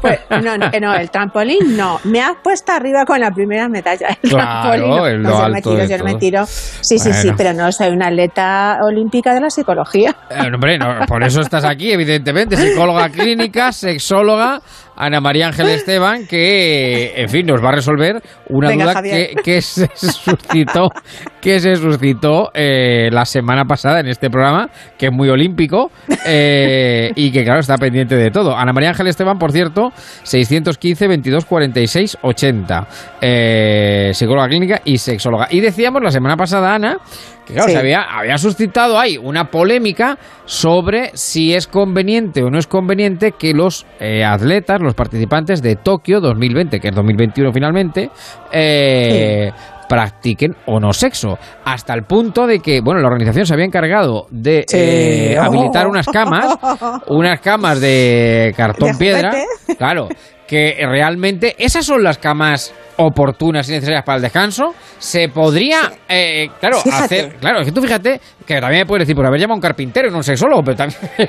Pues, 0.00 0.20
no, 0.30 0.56
no, 0.56 0.70
no, 0.80 0.94
el 0.94 1.10
trampolín 1.10 1.76
no. 1.76 1.98
Me 2.04 2.22
has 2.22 2.36
puesto 2.42 2.70
arriba 2.72 3.04
con 3.04 3.18
la 3.18 3.32
primera 3.32 3.68
medalla. 3.68 4.16
El 4.22 4.30
trampolín 4.30 5.22
No, 5.22 5.30
yo 5.30 5.48
me 5.48 5.60
tiro, 5.60 5.84
yo 5.84 6.04
me 6.04 6.14
tiro. 6.14 6.46
Sí, 6.46 6.98
sí, 6.98 7.12
sí, 7.12 7.32
pero 7.36 7.52
no 7.52 7.70
soy 7.72 7.88
una 7.88 8.06
atleta 8.06 8.78
olímpica 8.82 9.34
de 9.34 9.40
la 9.40 9.50
psicología. 9.50 10.14
Eh, 10.30 10.48
hombre, 10.54 10.78
no, 10.78 11.04
por 11.06 11.24
eso 11.24 11.40
estás 11.40 11.64
aquí, 11.64 11.90
evidentemente, 11.90 12.56
psicóloga 12.56 13.08
clínica, 13.08 13.72
sexóloga, 13.72 14.62
Ana 14.96 15.20
María 15.20 15.48
Ángel 15.48 15.68
Esteban, 15.70 16.26
que, 16.26 17.14
en 17.16 17.28
fin, 17.28 17.46
nos 17.46 17.62
va 17.62 17.68
a 17.70 17.72
resolver 17.72 18.22
una 18.48 18.68
Venga, 18.68 18.86
duda 18.86 19.02
que, 19.02 19.34
que 19.42 19.62
se 19.62 19.88
suscitó, 19.94 20.90
que 21.44 21.60
se 21.60 21.76
suscitó 21.76 22.50
eh, 22.54 23.10
la 23.12 23.26
semana 23.26 23.66
pasada 23.66 24.00
en 24.00 24.08
este 24.08 24.30
programa, 24.30 24.70
que 24.96 25.08
es 25.08 25.12
muy 25.12 25.28
olímpico 25.28 25.90
eh, 26.26 27.12
y 27.14 27.30
que, 27.30 27.44
claro, 27.44 27.60
está 27.60 27.76
pendiente 27.76 28.16
de 28.16 28.30
todo. 28.30 28.56
Ana 28.56 28.72
María 28.72 28.88
Ángel 28.88 29.08
Esteban, 29.08 29.38
por 29.38 29.52
cierto, 29.52 29.92
615 30.22 31.06
22 31.06 31.44
46 31.44 32.16
80, 32.22 32.88
eh, 33.20 34.10
psicóloga 34.14 34.48
clínica 34.48 34.80
y 34.86 34.96
sexóloga. 34.96 35.48
Y 35.50 35.60
decíamos 35.60 36.02
la 36.02 36.10
semana 36.10 36.34
pasada, 36.38 36.74
Ana, 36.74 36.96
que 37.44 37.52
claro, 37.52 37.68
Sí. 37.68 37.74
se 37.74 37.78
había, 37.78 38.00
había 38.00 38.38
suscitado 38.38 38.98
ahí 38.98 39.18
una 39.18 39.50
polémica 39.50 40.16
sobre 40.46 41.10
si 41.12 41.52
es 41.52 41.66
conveniente 41.66 42.42
o 42.42 42.48
no 42.50 42.58
es 42.58 42.66
conveniente 42.66 43.32
que 43.32 43.52
los 43.52 43.84
eh, 44.00 44.24
atletas, 44.24 44.80
los 44.80 44.94
participantes 44.94 45.60
de 45.60 45.76
Tokio 45.76 46.22
2020, 46.22 46.80
que 46.80 46.88
es 46.88 46.94
2021 46.94 47.52
finalmente, 47.52 48.08
eh, 48.50 49.50
practiquen 49.88 50.54
o 50.66 50.80
no 50.80 50.92
sexo. 50.92 51.38
Hasta 51.64 51.94
el 51.94 52.02
punto 52.04 52.46
de 52.46 52.60
que, 52.60 52.80
bueno, 52.80 53.00
la 53.00 53.08
organización 53.08 53.46
se 53.46 53.54
había 53.54 53.66
encargado 53.66 54.26
de 54.30 54.64
Sí. 54.68 54.76
eh, 54.78 55.38
habilitar 55.40 55.86
unas 55.86 56.06
camas, 56.06 56.56
unas 57.08 57.40
camas 57.40 57.80
de 57.80 58.52
cartón 58.56 58.92
De 58.92 58.98
piedra, 58.98 59.30
juguete. 59.30 59.76
claro, 59.76 60.08
que 60.46 60.76
realmente 60.86 61.54
esas 61.58 61.86
son 61.86 62.02
las 62.02 62.18
camas 62.18 62.72
oportunas 62.96 63.68
y 63.68 63.72
necesarias 63.72 64.04
para 64.04 64.16
el 64.16 64.22
descanso, 64.22 64.74
se 64.98 65.28
podría, 65.28 65.92
eh, 66.08 66.48
claro, 66.60 66.80
Fíjate. 66.80 67.04
hacer, 67.04 67.36
claro, 67.36 67.60
es 67.60 67.66
que 67.66 67.72
tú 67.72 67.80
fíjate 67.80 68.20
que 68.46 68.60
también 68.60 68.82
me 68.82 68.86
puedes 68.86 69.02
decir, 69.06 69.16
por 69.16 69.26
haber 69.26 69.40
llamado 69.40 69.54
a 69.54 69.56
un 69.56 69.62
carpintero 69.62 70.08
y 70.08 70.10
no 70.10 70.18
un 70.18 70.24
sexólogo, 70.24 70.62
pero 70.62 70.76
también... 70.76 71.00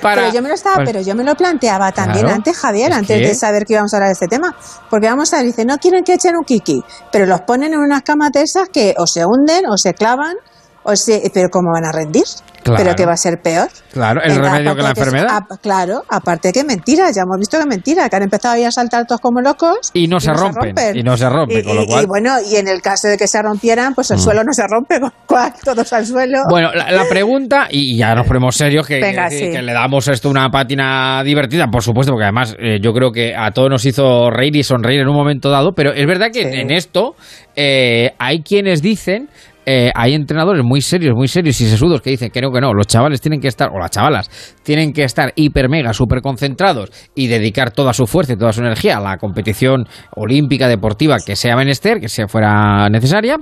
para- 0.00 0.22
pero 0.22 0.32
yo 0.32 0.42
me 0.42 0.48
lo 0.48 0.54
estaba, 0.54 0.76
pues- 0.76 0.90
pero 0.90 1.00
yo 1.04 1.14
me 1.14 1.24
lo 1.24 1.34
planteaba 1.34 1.92
también 1.92 2.20
Claro. 2.20 2.34
antes, 2.36 2.56
Javier, 2.56 2.90
Es 2.92 2.96
antes 2.98 3.20
que- 3.20 3.28
de 3.28 3.34
saber 3.34 3.64
que 3.64 3.74
íbamos 3.74 3.92
a 3.92 3.96
hablar 3.96 4.08
de 4.08 4.12
este 4.14 4.28
tema. 4.28 4.54
Porque 4.90 5.08
vamos 5.08 5.32
a 5.32 5.38
ver, 5.38 5.46
dice, 5.46 5.64
no 5.64 5.76
quieren 5.78 6.04
que 6.04 6.14
echen 6.14 6.36
un 6.36 6.44
kiki, 6.44 6.82
pero 7.12 7.26
los 7.26 7.40
ponen 7.42 7.72
en 7.74 7.80
unas 7.80 8.02
camas 8.02 8.30
de 8.32 8.42
esas 8.42 8.68
que 8.68 8.94
o 8.96 9.06
se 9.06 9.24
hunden 9.26 9.66
o 9.66 9.76
se 9.76 9.94
clavan, 9.94 10.34
o 10.84 10.94
se, 10.96 11.30
pero 11.34 11.48
¿cómo 11.50 11.72
van 11.72 11.84
a 11.84 11.92
rendir? 11.92 12.24
Claro. 12.62 12.82
Pero 12.82 12.96
que 12.96 13.04
va 13.04 13.12
a 13.12 13.16
ser 13.18 13.42
peor. 13.42 13.68
Claro, 13.92 14.22
el 14.22 14.36
remedio 14.36 14.74
que 14.74 14.80
la 14.82 14.88
enfermedad. 14.90 15.42
claro, 15.60 16.02
aparte 16.08 16.50
que 16.50 16.64
mentira, 16.64 17.10
ya 17.14 17.20
hemos 17.22 17.36
visto 17.38 17.58
que 17.58 17.66
mentira, 17.66 18.08
que 18.08 18.16
han 18.16 18.22
empezado 18.22 18.54
ahí 18.54 18.64
a 18.64 18.70
saltar 18.70 19.04
todos 19.06 19.20
como 19.20 19.42
locos. 19.42 19.90
Y 19.92 20.08
no 20.08 20.18
se 20.18 20.32
rompen, 20.32 20.96
y 20.96 21.02
no 21.02 21.14
se 21.18 21.28
rompen, 21.28 21.58
Y- 21.58 21.62
con 21.62 21.76
lo 21.76 21.84
cual- 21.84 22.04
y 22.04 22.06
bueno, 22.06 22.36
y 22.50 22.56
en 22.56 22.66
el 22.68 22.80
caso 22.80 23.08
de 23.08 23.18
que 23.18 23.28
se 23.28 23.42
rompieran, 23.42 23.94
pues 23.94 24.10
el 24.12 24.16
Mm. 24.16 24.20
suelo 24.20 24.44
no 24.44 24.52
se 24.54 24.62
rompe, 24.66 24.98
con 25.00 25.10
lo 25.10 25.26
cual 25.26 25.52
todos 25.62 25.92
al 25.92 26.06
suelo. 26.06 26.38
Bueno, 26.48 26.72
la, 26.72 26.90
la 26.90 27.04
pregunta, 27.06 27.66
y 27.70 27.98
ya 27.98 28.14
nos 28.14 28.26
ponemos 28.26 28.56
serios, 28.56 28.86
que, 28.86 28.98
Venga, 28.98 29.28
que- 29.28 29.38
sí. 29.38 29.50
que 29.50 29.60
le 29.60 29.72
damos 29.74 30.08
esto 30.08 30.30
una 30.30 30.48
pátina 30.48 31.22
divertida, 31.22 31.66
por 31.66 31.82
supuesto, 31.82 32.12
porque 32.12 32.24
además 32.24 32.56
eh, 32.58 32.78
yo 32.80 32.94
creo 32.94 33.12
que 33.12 33.34
a 33.36 33.50
todos 33.50 33.68
nos 33.68 33.84
hizo 33.84 34.30
reír 34.30 34.56
y 34.56 34.62
sonreír 34.62 35.00
en 35.00 35.08
un 35.08 35.16
momento 35.16 35.50
dado, 35.50 35.72
pero 35.74 35.92
es 35.92 36.06
verdad 36.06 36.28
que 36.32 36.40
en 36.62 36.70
esto 36.70 37.14
eh, 37.56 38.12
hay 38.18 38.40
quienes 38.42 38.80
dicen 38.80 39.28
eh, 39.66 39.90
hay 39.94 40.14
entrenadores 40.14 40.64
muy 40.64 40.80
serios, 40.80 41.14
muy 41.14 41.28
serios 41.28 41.60
y 41.60 41.66
sesudos 41.66 42.02
que 42.02 42.10
dicen 42.10 42.30
no, 42.42 42.52
que 42.52 42.60
no, 42.60 42.72
los 42.72 42.86
chavales 42.86 43.20
tienen 43.20 43.40
que 43.40 43.48
estar, 43.48 43.70
o 43.70 43.78
las 43.78 43.90
chavalas, 43.90 44.30
tienen 44.62 44.92
que 44.92 45.04
estar 45.04 45.32
hiper 45.36 45.68
mega, 45.68 45.92
súper 45.92 46.20
concentrados 46.20 46.90
y 47.14 47.28
dedicar 47.28 47.70
toda 47.70 47.92
su 47.92 48.06
fuerza 48.06 48.34
y 48.34 48.36
toda 48.36 48.52
su 48.52 48.60
energía 48.60 48.98
a 48.98 49.00
la 49.00 49.16
competición 49.16 49.86
olímpica, 50.16 50.68
deportiva 50.68 51.16
que 51.24 51.36
sea 51.36 51.56
menester, 51.56 52.00
que 52.00 52.08
sea 52.08 52.28
fuera 52.28 52.88
necesaria. 52.88 53.36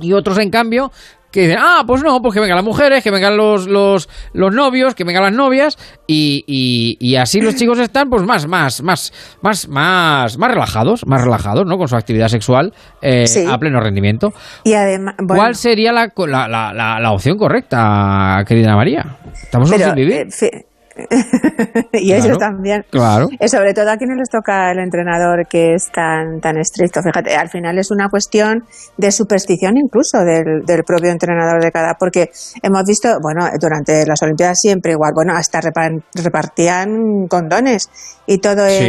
Y 0.00 0.12
otros, 0.12 0.38
en 0.38 0.50
cambio, 0.50 0.92
que 1.30 1.42
dicen, 1.42 1.58
ah, 1.60 1.82
pues 1.86 2.02
no, 2.02 2.20
pues 2.22 2.32
que 2.34 2.40
vengan 2.40 2.56
las 2.56 2.64
mujeres, 2.64 3.04
que 3.04 3.10
vengan 3.10 3.36
los, 3.36 3.66
los, 3.66 4.08
los 4.32 4.52
novios, 4.54 4.94
que 4.94 5.04
vengan 5.04 5.22
las 5.24 5.32
novias, 5.32 5.76
y, 6.06 6.42
y, 6.46 6.96
y 7.00 7.16
así 7.16 7.40
los 7.40 7.54
chicos 7.54 7.78
están, 7.78 8.08
pues 8.08 8.22
más, 8.22 8.46
más, 8.46 8.82
más, 8.82 9.12
más, 9.42 9.68
más, 9.68 10.38
más 10.38 10.50
relajados, 10.50 11.06
más 11.06 11.22
relajados, 11.22 11.66
¿no? 11.66 11.76
Con 11.76 11.86
su 11.88 11.96
actividad 11.96 12.28
sexual 12.28 12.72
eh, 13.02 13.26
Sí. 13.26 13.44
a 13.46 13.58
pleno 13.58 13.78
rendimiento. 13.80 14.32
Y 14.64 14.72
además, 14.74 15.14
bueno, 15.18 15.42
¿Cuál 15.42 15.54
sería 15.54 15.92
la, 15.92 16.12
la, 16.16 16.48
la, 16.48 16.72
la- 16.72 16.98
la 17.00 17.12
opción 17.12 17.36
correcta, 17.36 18.42
querida 18.46 18.74
María? 18.74 19.16
Estamos 19.42 19.70
pero, 19.70 19.84
sin 19.86 19.94
vivir. 19.94 20.12
eh, 20.42 20.66
y 21.92 22.08
Claro, 22.08 22.24
ellos 22.24 22.38
también. 22.38 22.84
claro. 22.90 23.28
Eh, 23.38 23.48
sobre 23.48 23.72
todo 23.74 23.90
a 23.90 23.96
quienes 23.96 24.16
les 24.16 24.28
toca 24.28 24.70
el 24.70 24.78
entrenador 24.78 25.46
que 25.48 25.74
es 25.74 25.90
tan, 25.92 26.40
tan 26.40 26.58
estricto. 26.58 27.02
Fíjate, 27.02 27.34
al 27.36 27.48
final 27.48 27.78
es 27.78 27.90
una 27.90 28.08
cuestión 28.08 28.64
de 28.96 29.12
superstición 29.12 29.76
incluso 29.76 30.18
del, 30.24 30.64
del 30.66 30.84
propio 30.84 31.10
entrenador 31.10 31.62
de 31.62 31.70
cada, 31.70 31.94
porque 31.94 32.30
hemos 32.62 32.84
visto, 32.84 33.08
bueno, 33.22 33.48
durante 33.60 34.04
las 34.06 34.22
Olimpiadas 34.22 34.58
siempre 34.60 34.92
igual, 34.92 35.12
bueno, 35.14 35.32
hasta 35.36 35.60
repa- 35.60 36.02
repartían 36.14 37.26
condones 37.28 37.88
y 38.30 38.38
todo 38.40 38.66
en, 38.66 38.78
Sí, 38.78 38.84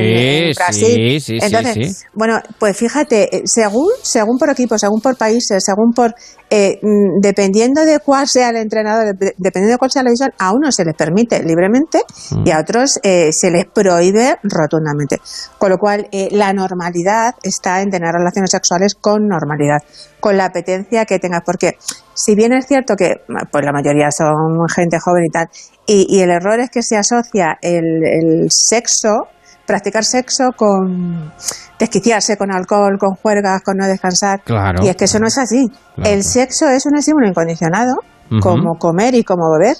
en 0.50 0.52
Brasil. 0.54 0.96
sí, 0.96 1.20
sí, 1.22 1.40
Entonces, 1.42 2.04
bueno, 2.14 2.42
pues 2.60 2.76
fíjate, 2.76 3.38
eh, 3.38 3.42
según, 3.46 3.88
según 4.04 4.38
por 4.38 4.50
equipo, 4.50 4.78
según 4.78 5.00
por 5.00 5.16
países, 5.16 5.64
según 5.66 5.94
por, 5.94 6.14
eh, 6.50 6.78
mm, 6.82 7.22
dependiendo 7.22 7.86
de 7.86 8.00
cuál 8.00 8.28
sea 8.28 8.50
el 8.50 8.58
entrenador, 8.58 9.16
de- 9.18 9.34
dependiendo 9.38 9.72
de 9.76 9.78
cuál 9.78 9.92
sea 9.92 10.04
la 10.04 10.10
visión, 10.10 10.32
a 10.38 10.52
unos 10.54 10.76
se 10.76 10.84
les 10.84 10.94
permite 10.94 11.42
libremente 11.42 12.02
y 12.44 12.52
a 12.52 12.60
otros 12.60 13.00
eh, 13.02 13.30
se 13.32 13.50
les 13.50 13.66
prohíbe 13.66 14.36
rotundamente. 14.44 15.22
Con 15.58 15.70
lo 15.70 15.78
cual, 15.78 16.10
eh, 16.12 16.28
la 16.32 16.52
normalidad 16.52 17.36
está 17.42 17.82
en 17.82 17.92
tener 17.92 18.12
relaciones 18.12 18.52
sexuales 18.52 18.94
con 19.00 19.26
normalidad, 19.26 19.80
con 20.20 20.36
la 20.36 20.46
apetencia 20.46 21.06
que 21.06 21.18
tengas, 21.18 21.44
porque 21.46 21.78
si 22.22 22.36
bien 22.36 22.52
es 22.52 22.68
cierto 22.68 22.96
que 22.98 23.22
pues 23.50 23.64
la 23.64 23.72
mayoría 23.72 24.12
son 24.12 24.68
gente 24.76 24.98
joven 25.00 25.24
y 25.26 25.30
tal, 25.30 25.48
y, 25.88 26.06
y 26.10 26.20
el 26.20 26.30
error 26.32 26.60
es 26.60 26.70
que 26.70 26.84
se 26.84 26.98
asocia 26.98 27.58
el, 27.62 27.86
el 28.04 28.48
sexo, 28.50 29.28
practicar 29.66 30.04
sexo 30.04 30.50
con 30.56 31.32
desquiciarse 31.80 32.36
con 32.36 32.52
alcohol, 32.52 32.98
con 33.00 33.16
juergas, 33.16 33.62
con 33.64 33.78
no 33.78 33.88
descansar. 33.88 34.42
Claro. 34.44 34.84
Y 34.84 34.90
es 34.90 34.98
que 34.98 35.06
eso 35.06 35.20
no 35.20 35.28
es 35.28 35.38
así. 35.38 35.68
El 36.04 36.24
sexo 36.24 36.68
es 36.68 36.86
un 36.86 36.98
estímulo 36.98 37.28
incondicionado, 37.28 37.94
como 38.42 38.78
comer 38.78 39.16
y 39.16 39.24
como 39.24 39.44
beber. 39.58 39.78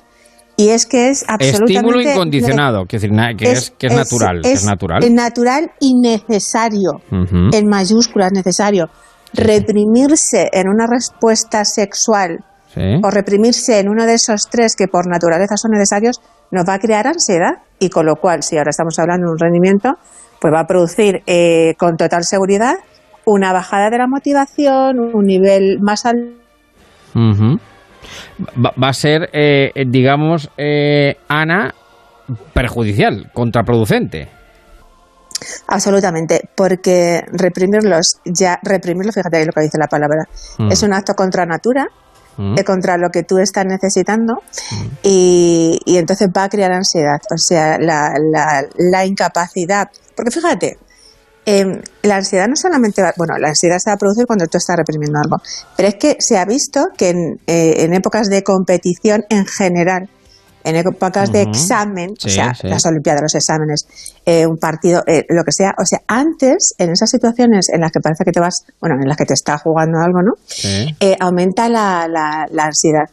Y 0.56 0.70
es 0.70 0.86
que 0.86 1.10
es 1.10 1.26
absolutamente... 1.28 1.74
Estímulo 1.74 2.02
incondicionado, 2.02 2.86
que 2.86 2.98
es, 2.98 3.72
que 3.78 3.88
es 3.88 3.96
natural, 3.96 4.42
que 4.44 4.52
es 4.54 4.66
natural. 4.66 5.04
Es 5.04 5.12
natural 5.12 5.72
y 5.80 5.94
necesario, 6.00 6.92
Ujú. 7.12 7.50
en 7.54 7.68
mayúsculas 7.68 8.32
necesario. 8.32 8.88
Reprimirse 9.34 10.49
en 10.51 10.67
una 10.67 10.88
respuesta 10.88 11.65
sexual 11.65 12.39
Sí. 12.73 12.82
o 13.03 13.09
reprimirse 13.09 13.80
en 13.80 13.89
uno 13.89 14.05
de 14.05 14.13
esos 14.13 14.47
tres 14.47 14.75
que 14.75 14.88
por 14.88 15.07
naturaleza 15.07 15.57
son 15.57 15.71
necesarios 15.71 16.21
nos 16.51 16.69
va 16.69 16.75
a 16.75 16.80
crear 16.80 17.07
ansiedad 17.07 17.63
y 17.80 17.89
con 17.89 18.05
lo 18.05 18.17
cual, 18.17 18.43
si 18.43 18.57
ahora 18.57 18.69
estamos 18.69 18.99
hablando 18.99 19.25
de 19.25 19.32
un 19.32 19.39
rendimiento, 19.39 19.93
pues 20.39 20.53
va 20.53 20.59
a 20.59 20.67
producir 20.67 21.23
eh, 21.25 21.73
con 21.80 21.97
total 21.97 22.23
seguridad 22.25 22.75
una 23.25 23.53
bajada 23.53 23.89
de 23.89 23.97
la 23.97 24.07
motivación, 24.07 24.99
un 24.99 25.25
nivel 25.25 25.80
más 25.82 26.05
alto. 26.05 26.36
Va, 27.15 28.73
va 28.82 28.89
a 28.89 28.93
ser, 28.93 29.30
eh, 29.34 29.71
eh, 29.73 29.86
digamos, 29.88 30.49
eh, 30.57 31.15
Ana, 31.27 31.73
perjudicial, 32.53 33.32
contraproducente. 33.34 34.30
Absolutamente, 35.68 36.50
porque 36.56 37.24
reprimirlos, 37.32 38.18
ya 38.26 38.60
reprimirlos, 38.64 39.16
fíjate 39.16 39.46
lo 39.46 39.52
que 39.52 39.62
dice 39.62 39.78
la 39.78 39.88
palabra, 39.88 40.28
Mm. 40.58 40.72
es 40.72 40.84
un 40.84 40.94
acto 40.94 41.14
contra 41.16 41.46
natura, 41.46 41.88
Mm. 42.38 42.58
eh, 42.58 42.64
contra 42.64 42.98
lo 42.98 43.10
que 43.10 43.24
tú 43.24 43.38
estás 43.38 43.66
necesitando 43.66 44.42
y, 45.04 45.80
y 45.86 45.98
entonces 45.98 46.30
va 46.36 46.44
a 46.46 46.50
crear 46.50 46.72
ansiedad, 46.72 47.20
o 47.34 47.38
sea, 47.38 47.78
la, 47.80 48.14
la, 48.32 48.66
la 48.78 49.06
incapacidad, 49.06 49.90
porque 50.16 50.32
fíjate, 50.32 50.78
eh, 51.46 51.66
la 52.04 52.18
ansiedad 52.18 52.48
no 52.48 52.56
solamente 52.56 53.02
va, 53.02 53.14
bueno, 53.18 53.38
la 53.40 53.50
ansiedad 53.50 53.78
se 53.80 53.90
va 53.90 53.96
a 53.96 53.98
producir 53.98 54.26
cuando 54.26 54.46
tú 54.48 54.58
estás 54.58 54.76
reprimiendo 54.78 55.20
algo, 55.20 55.38
pero 55.76 55.90
es 55.90 55.96
que 55.96 56.16
se 56.20 56.38
ha 56.38 56.46
visto 56.46 56.88
que 56.98 57.10
en, 57.10 57.40
eh, 57.48 57.84
en 57.84 57.94
épocas 57.94 58.30
de 58.30 58.44
competición 58.44 59.24
en 59.30 59.46
general, 59.46 60.10
en 60.64 60.76
épocas 60.76 61.32
de 61.32 61.41
examen, 61.43 62.12
o 62.12 62.30
sea, 62.30 62.53
sí. 62.53 62.68
las 62.68 62.86
Olimpiadas, 62.86 63.22
los 63.22 63.36
exámenes, 63.36 63.88
eh, 64.26 64.45
un 64.45 64.57
partido, 64.57 65.03
eh, 65.07 65.24
lo 65.30 65.43
que 65.43 65.51
sea, 65.51 65.74
o 65.78 65.86
sea, 65.86 65.99
antes, 66.07 66.74
en 66.78 66.91
esas 66.91 67.10
situaciones 67.10 67.70
en 67.70 67.82
las 67.82 67.91
que 67.91 67.99
parece 68.01 68.24
que 68.26 68.32
te 68.32 68.39
vas, 68.39 68.66
bueno, 68.82 68.95
en 69.01 69.07
las 69.07 69.18
que 69.18 69.26
te 69.26 69.34
está 69.34 69.57
jugando 69.57 69.99
algo, 69.99 70.22
¿no? 70.22 70.34
eh, 70.99 71.16
aumenta 71.20 71.70
la, 71.70 72.07
la- 72.10 72.45
la 72.51 72.66
ansiedad. 72.66 73.10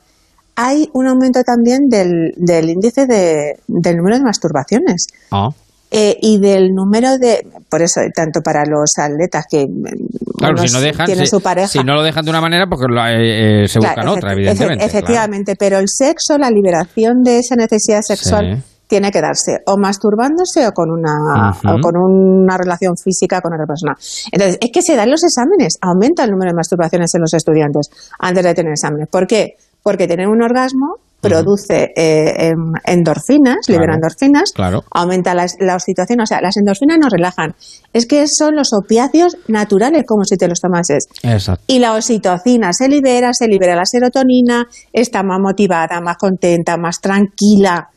Hay 0.57 0.88
un 0.94 1.07
aumento 1.07 1.42
también 1.44 1.88
del, 1.88 2.32
del 2.36 2.70
índice 2.70 3.07
de, 3.07 3.59
del 3.68 3.97
número 3.97 4.16
de 4.16 4.24
masturbaciones 4.24 5.07
Ah. 5.30 5.51
Eh, 5.91 6.16
y 6.20 6.39
del 6.41 6.74
número 6.74 7.16
de, 7.18 7.47
por 7.70 7.80
eso, 7.82 8.01
tanto 8.14 8.41
para 8.43 8.64
los 8.66 8.93
atletas 8.99 9.45
que 9.51 9.66
mm, 9.66 10.37
Claro, 10.39 10.55
unos 10.59 10.70
si 10.70 10.76
no 10.76 10.80
dejan, 10.82 11.07
tienen 11.07 11.24
si, 11.26 11.30
su 11.30 11.41
pareja, 11.41 11.68
si 11.68 11.78
no 11.78 11.95
lo 11.95 12.03
dejan 12.03 12.24
de 12.24 12.30
una 12.30 12.41
manera, 12.41 12.66
porque 12.68 12.87
lo- 12.89 13.07
eh, 13.07 13.64
eh, 13.64 13.68
se 13.68 13.78
buscan 13.78 13.95
Claro, 13.95 14.12
otra, 14.12 14.30
efecti- 14.30 14.37
evidentemente. 14.39 14.84
efe- 14.84 14.89
efectivamente, 14.89 15.55
pero 15.59 15.78
el 15.78 15.89
sexo, 15.89 16.37
la 16.39 16.51
liberación 16.51 17.22
de 17.22 17.39
esa 17.39 17.55
necesidad 17.57 18.03
sexual 18.03 18.57
Sí. 18.57 18.62
tiene 18.89 19.11
que 19.11 19.20
darse 19.20 19.59
o 19.66 19.76
masturbándose 19.78 20.66
o 20.66 20.72
con 20.72 20.91
una 20.91 21.51
o 21.64 21.80
con 21.80 21.97
una 21.97 22.57
relación 22.59 22.95
física 23.03 23.41
con 23.41 23.53
otra 23.55 23.66
persona. 23.66 23.95
Entonces, 24.32 24.59
es 24.61 24.70
que 24.72 24.82
se 24.82 24.95
dan 24.97 25.11
los 25.11 25.24
exámenes, 25.24 25.78
aumenta 25.80 26.24
el 26.24 26.30
número 26.32 26.51
de 26.51 26.57
masturbaciones 26.57 27.14
en 27.14 27.20
los 27.22 27.32
estudiantes 27.32 27.89
antes 28.18 28.45
de 28.45 28.55
tener 28.55 28.72
exámenes. 28.72 29.09
¿Por 29.09 29.26
qué? 29.26 29.55
Porque 29.82 30.07
tener 30.07 30.28
un 30.28 30.43
orgasmo 30.43 30.97
produce 31.29 31.93
eh, 31.97 32.49
em, 32.49 32.72
endorfinas, 32.85 33.57
Claro. 33.66 33.81
libera 33.81 33.95
endorfinas, 33.95 34.53
Claro. 34.55 34.85
aumenta 34.91 35.35
la, 35.35 35.47
la 35.61 35.74
oxitocina, 35.74 36.22
o 36.24 36.27
sea, 36.27 36.41
las 36.41 36.57
endorfinas 36.57 36.99
nos 36.99 37.11
relajan. 37.12 37.55
Es 37.93 38.07
que 38.07 38.27
son 38.29 38.57
los 38.57 38.70
opiáceos 38.72 39.37
naturales, 39.49 40.05
como 40.07 40.24
si 40.24 40.37
te 40.37 40.49
los 40.49 40.61
tomases. 40.61 41.07
Exacto. 41.22 41.64
Y 41.66 41.79
la 41.79 41.95
oxitocina 41.95 42.72
se 42.72 42.89
libera, 42.89 43.33
se 43.33 43.47
libera 43.49 43.74
la 43.74 43.85
serotonina, 43.85 44.66
está 44.93 45.22
más 45.22 45.39
motivada, 45.41 46.01
más 46.01 46.16
contenta, 46.18 46.77
más 46.77 47.01
tranquila. 47.01 47.89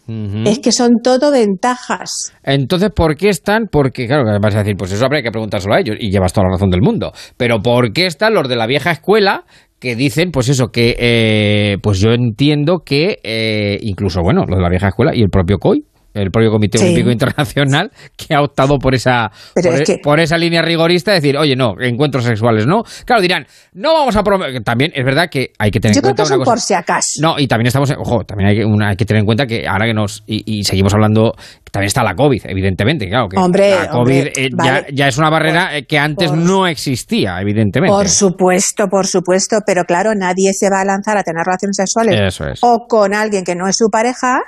Es 0.45 0.57
que 0.57 0.71
son 0.71 1.01
todo 1.03 1.29
ventajas. 1.29 2.33
Entonces, 2.41 2.89
¿por 2.95 3.15
qué 3.15 3.29
están? 3.29 3.67
Porque, 3.71 4.07
claro, 4.07 4.23
que 4.25 4.39
vas 4.41 4.55
a 4.55 4.59
decir, 4.59 4.75
pues 4.75 4.91
eso 4.91 5.05
habría 5.05 5.21
que 5.21 5.29
preguntárselo 5.29 5.75
a 5.75 5.79
ellos, 5.79 5.97
y 5.99 6.09
llevas 6.09 6.33
toda 6.33 6.47
la 6.47 6.53
razón 6.53 6.71
del 6.71 6.81
mundo. 6.81 7.11
Pero 7.37 7.59
¿por 7.61 7.93
qué 7.93 8.07
están 8.07 8.33
los 8.33 8.49
de 8.49 8.55
la 8.55 8.65
vieja 8.65 8.89
escuela 8.91 9.43
que 9.79 9.95
dicen, 9.95 10.31
pues 10.31 10.49
eso, 10.49 10.67
que, 10.67 10.95
eh, 10.99 11.77
pues 11.81 11.99
yo 11.99 12.11
entiendo 12.11 12.79
que, 12.85 13.19
eh, 13.23 13.77
incluso, 13.81 14.21
bueno, 14.21 14.45
los 14.45 14.57
de 14.57 14.63
la 14.63 14.69
vieja 14.69 14.89
escuela 14.89 15.15
y 15.15 15.21
el 15.21 15.29
propio 15.29 15.57
COI, 15.57 15.85
el 16.19 16.31
propio 16.31 16.51
Comité 16.51 16.77
Sí. 16.77 16.85
Olímpico 16.85 17.11
Internacional, 17.11 17.91
que 18.15 18.33
ha 18.35 18.41
optado 18.41 18.77
por 18.79 18.93
esa, 18.95 19.31
por, 19.55 19.65
es 19.73 19.79
e- 19.81 19.83
que- 19.83 19.97
por 20.03 20.19
esa 20.19 20.37
línea 20.37 20.61
rigorista, 20.61 21.11
de 21.11 21.15
decir, 21.21 21.37
oye, 21.37 21.55
no, 21.55 21.73
encuentros 21.79 22.23
sexuales, 22.23 22.65
¿no? 22.67 22.83
Claro, 23.05 23.21
dirán, 23.21 23.45
no 23.73 23.93
vamos 23.93 24.15
a 24.15 24.23
promover. 24.23 24.61
También 24.63 24.91
es 24.93 25.03
verdad 25.05 25.29
que 25.29 25.51
hay 25.57 25.71
que 25.71 25.79
tener 25.79 25.95
Yo 25.95 25.99
en 25.99 26.01
creo 26.03 26.15
cuenta 26.15 26.23
que 26.23 26.25
es 26.25 26.29
una 26.31 26.37
un 26.37 26.43
cosa. 26.43 26.51
por 26.51 26.59
si 26.61 26.73
acaso. 26.73 27.21
No, 27.21 27.39
y 27.39 27.47
también 27.47 27.67
estamos, 27.67 27.91
ojo, 27.97 28.23
también 28.23 28.49
hay 28.49 28.55
que, 28.57 28.65
una- 28.65 28.89
hay 28.89 28.95
que 28.95 29.05
tener 29.05 29.19
en 29.21 29.25
cuenta 29.25 29.45
que 29.47 29.67
ahora 29.67 29.85
que 29.85 29.93
nos, 29.93 30.23
y, 30.27 30.59
y 30.59 30.63
seguimos 30.63 30.93
hablando, 30.93 31.33
también 31.71 31.87
está 31.87 32.03
la 32.03 32.15
COVID, 32.15 32.41
evidentemente, 32.45 33.07
claro, 33.09 33.29
que 33.29 33.37
Hombre, 33.37 33.71
la 33.71 33.89
COVID 33.89 33.97
hombre, 33.99 34.33
eh, 34.35 34.49
vale. 34.53 34.85
ya, 34.89 34.93
ya 34.93 35.07
es 35.07 35.17
una 35.17 35.29
barrera 35.29 35.77
eh, 35.77 35.85
que 35.85 35.97
antes 35.99 36.29
por- 36.29 36.37
no 36.37 36.67
existía, 36.67 37.39
evidentemente. 37.41 37.93
Por 37.93 38.09
supuesto, 38.09 38.87
por 38.87 39.07
supuesto, 39.07 39.57
pero 39.65 39.83
claro, 39.85 40.13
nadie 40.15 40.53
se 40.53 40.69
va 40.69 40.81
a 40.81 40.85
lanzar 40.85 41.17
a 41.17 41.23
tener 41.23 41.43
relaciones 41.45 41.75
sexuales 41.77 42.19
Eso 42.19 42.47
es. 42.47 42.59
o 42.63 42.85
con 42.87 43.13
alguien 43.13 43.43
que 43.43 43.55
no 43.55 43.67
es 43.67 43.77
su 43.77 43.89
pareja, 43.89 44.39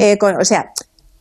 eh, 0.00 0.16
con- 0.18 0.36
o 0.40 0.44
sea, 0.44 0.66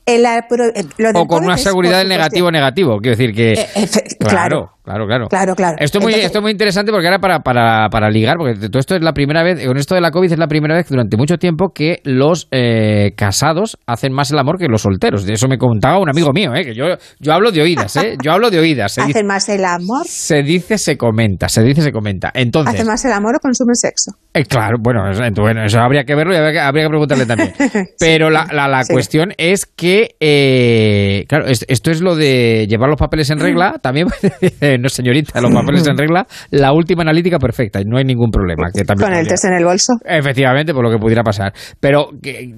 el, 0.05 0.25
eh, 0.25 0.85
lo 0.97 1.09
o 1.11 1.27
con 1.27 1.43
una 1.43 1.57
seguridad 1.57 1.99
del 1.99 2.09
negativo 2.09 2.51
negativo, 2.51 2.99
quiero 2.99 3.17
decir 3.17 3.33
que... 3.35 3.53
Eh, 3.53 3.67
efe- 3.75 4.17
claro, 4.17 4.77
claro, 4.83 5.05
claro. 5.07 5.27
Claro, 5.29 5.55
claro. 5.55 5.77
Esto 5.79 5.97
es 5.99 6.03
muy, 6.03 6.11
Entonces- 6.13 6.25
esto 6.27 6.39
es 6.39 6.41
muy 6.43 6.51
interesante 6.51 6.91
porque 6.91 7.07
ahora 7.07 7.19
para, 7.19 7.39
para, 7.39 7.89
para 7.89 8.09
ligar, 8.09 8.35
porque 8.37 8.55
todo 8.69 8.79
esto 8.79 8.95
es 8.95 9.01
la 9.01 9.13
primera 9.13 9.43
vez, 9.43 9.65
con 9.65 9.77
esto 9.77 9.95
de 9.95 10.01
la 10.01 10.11
COVID 10.11 10.31
es 10.31 10.37
la 10.39 10.47
primera 10.47 10.75
vez 10.75 10.87
durante 10.89 11.17
mucho 11.17 11.37
tiempo 11.37 11.71
que 11.73 11.99
los 12.03 12.47
eh, 12.51 13.11
casados 13.15 13.77
hacen 13.87 14.13
más 14.13 14.31
el 14.31 14.39
amor 14.39 14.57
que 14.57 14.67
los 14.67 14.81
solteros. 14.81 15.25
De 15.25 15.33
eso 15.33 15.47
me 15.47 15.57
contaba 15.57 15.99
un 15.99 16.09
amigo 16.09 16.31
mío, 16.33 16.53
¿eh? 16.55 16.63
que 16.65 16.75
yo, 16.75 16.85
yo 17.19 17.33
hablo 17.33 17.51
de 17.51 17.61
oídas, 17.61 17.95
¿eh? 17.97 18.15
yo 18.23 18.31
hablo 18.31 18.49
de 18.51 18.59
oídas. 18.59 18.91
Se 18.93 19.01
dice, 19.01 19.11
Hacen 19.19 19.27
más 19.27 19.49
el 19.49 19.65
amor, 19.65 20.05
se 20.07 20.43
dice, 20.43 20.77
se 20.77 20.97
comenta, 20.97 21.47
se 21.49 21.63
dice, 21.63 21.81
se 21.81 21.91
comenta. 21.91 22.31
Entonces, 22.33 22.73
hacen 22.75 22.87
más 22.87 23.05
el 23.05 23.11
amor 23.13 23.35
o 23.35 23.39
consumen 23.39 23.75
sexo. 23.75 24.11
eh, 24.33 24.43
claro, 24.45 24.77
bueno, 24.81 25.09
eso, 25.09 25.21
bueno, 25.41 25.63
eso 25.65 25.79
habría 25.79 26.03
que 26.03 26.15
verlo 26.15 26.33
y 26.33 26.37
habría 26.37 26.51
que, 26.51 26.59
habría 26.59 26.83
que 26.83 26.89
preguntarle 26.89 27.25
también. 27.25 27.53
Pero 27.99 28.29
la, 28.29 28.47
la, 28.51 28.67
la 28.67 28.83
Sí. 28.83 28.93
cuestión 28.93 29.33
es 29.37 29.65
que, 29.65 30.15
eh, 30.19 31.25
claro, 31.27 31.45
es- 31.47 31.65
esto 31.67 31.91
es 31.91 32.01
lo 32.01 32.15
de 32.15 32.65
llevar 32.69 32.89
los 32.89 32.99
papeles 32.99 33.29
en 33.29 33.39
regla. 33.39 33.79
También, 33.81 34.07
no 34.77 34.89
señorita, 34.89 35.39
los 35.41 35.51
papeles 35.53 35.87
en 35.87 35.97
regla, 35.97 36.25
la 36.51 36.73
última 36.73 37.01
analítica 37.03 37.37
perfecta 37.39 37.81
y 37.81 37.85
no 37.85 37.97
hay 37.97 38.03
ningún 38.05 38.31
problema. 38.31 38.69
Que 38.73 38.83
también 38.83 39.09
Con 39.09 39.17
el 39.17 39.27
test 39.27 39.45
en 39.45 39.53
el 39.53 39.65
bolso. 39.65 39.93
Efectivamente, 40.05 40.73
por 40.73 40.83
lo 40.83 40.91
que 40.91 40.97
pudiera 40.97 41.23
pasar. 41.23 41.53
Pero 41.79 42.09
que, 42.21 42.53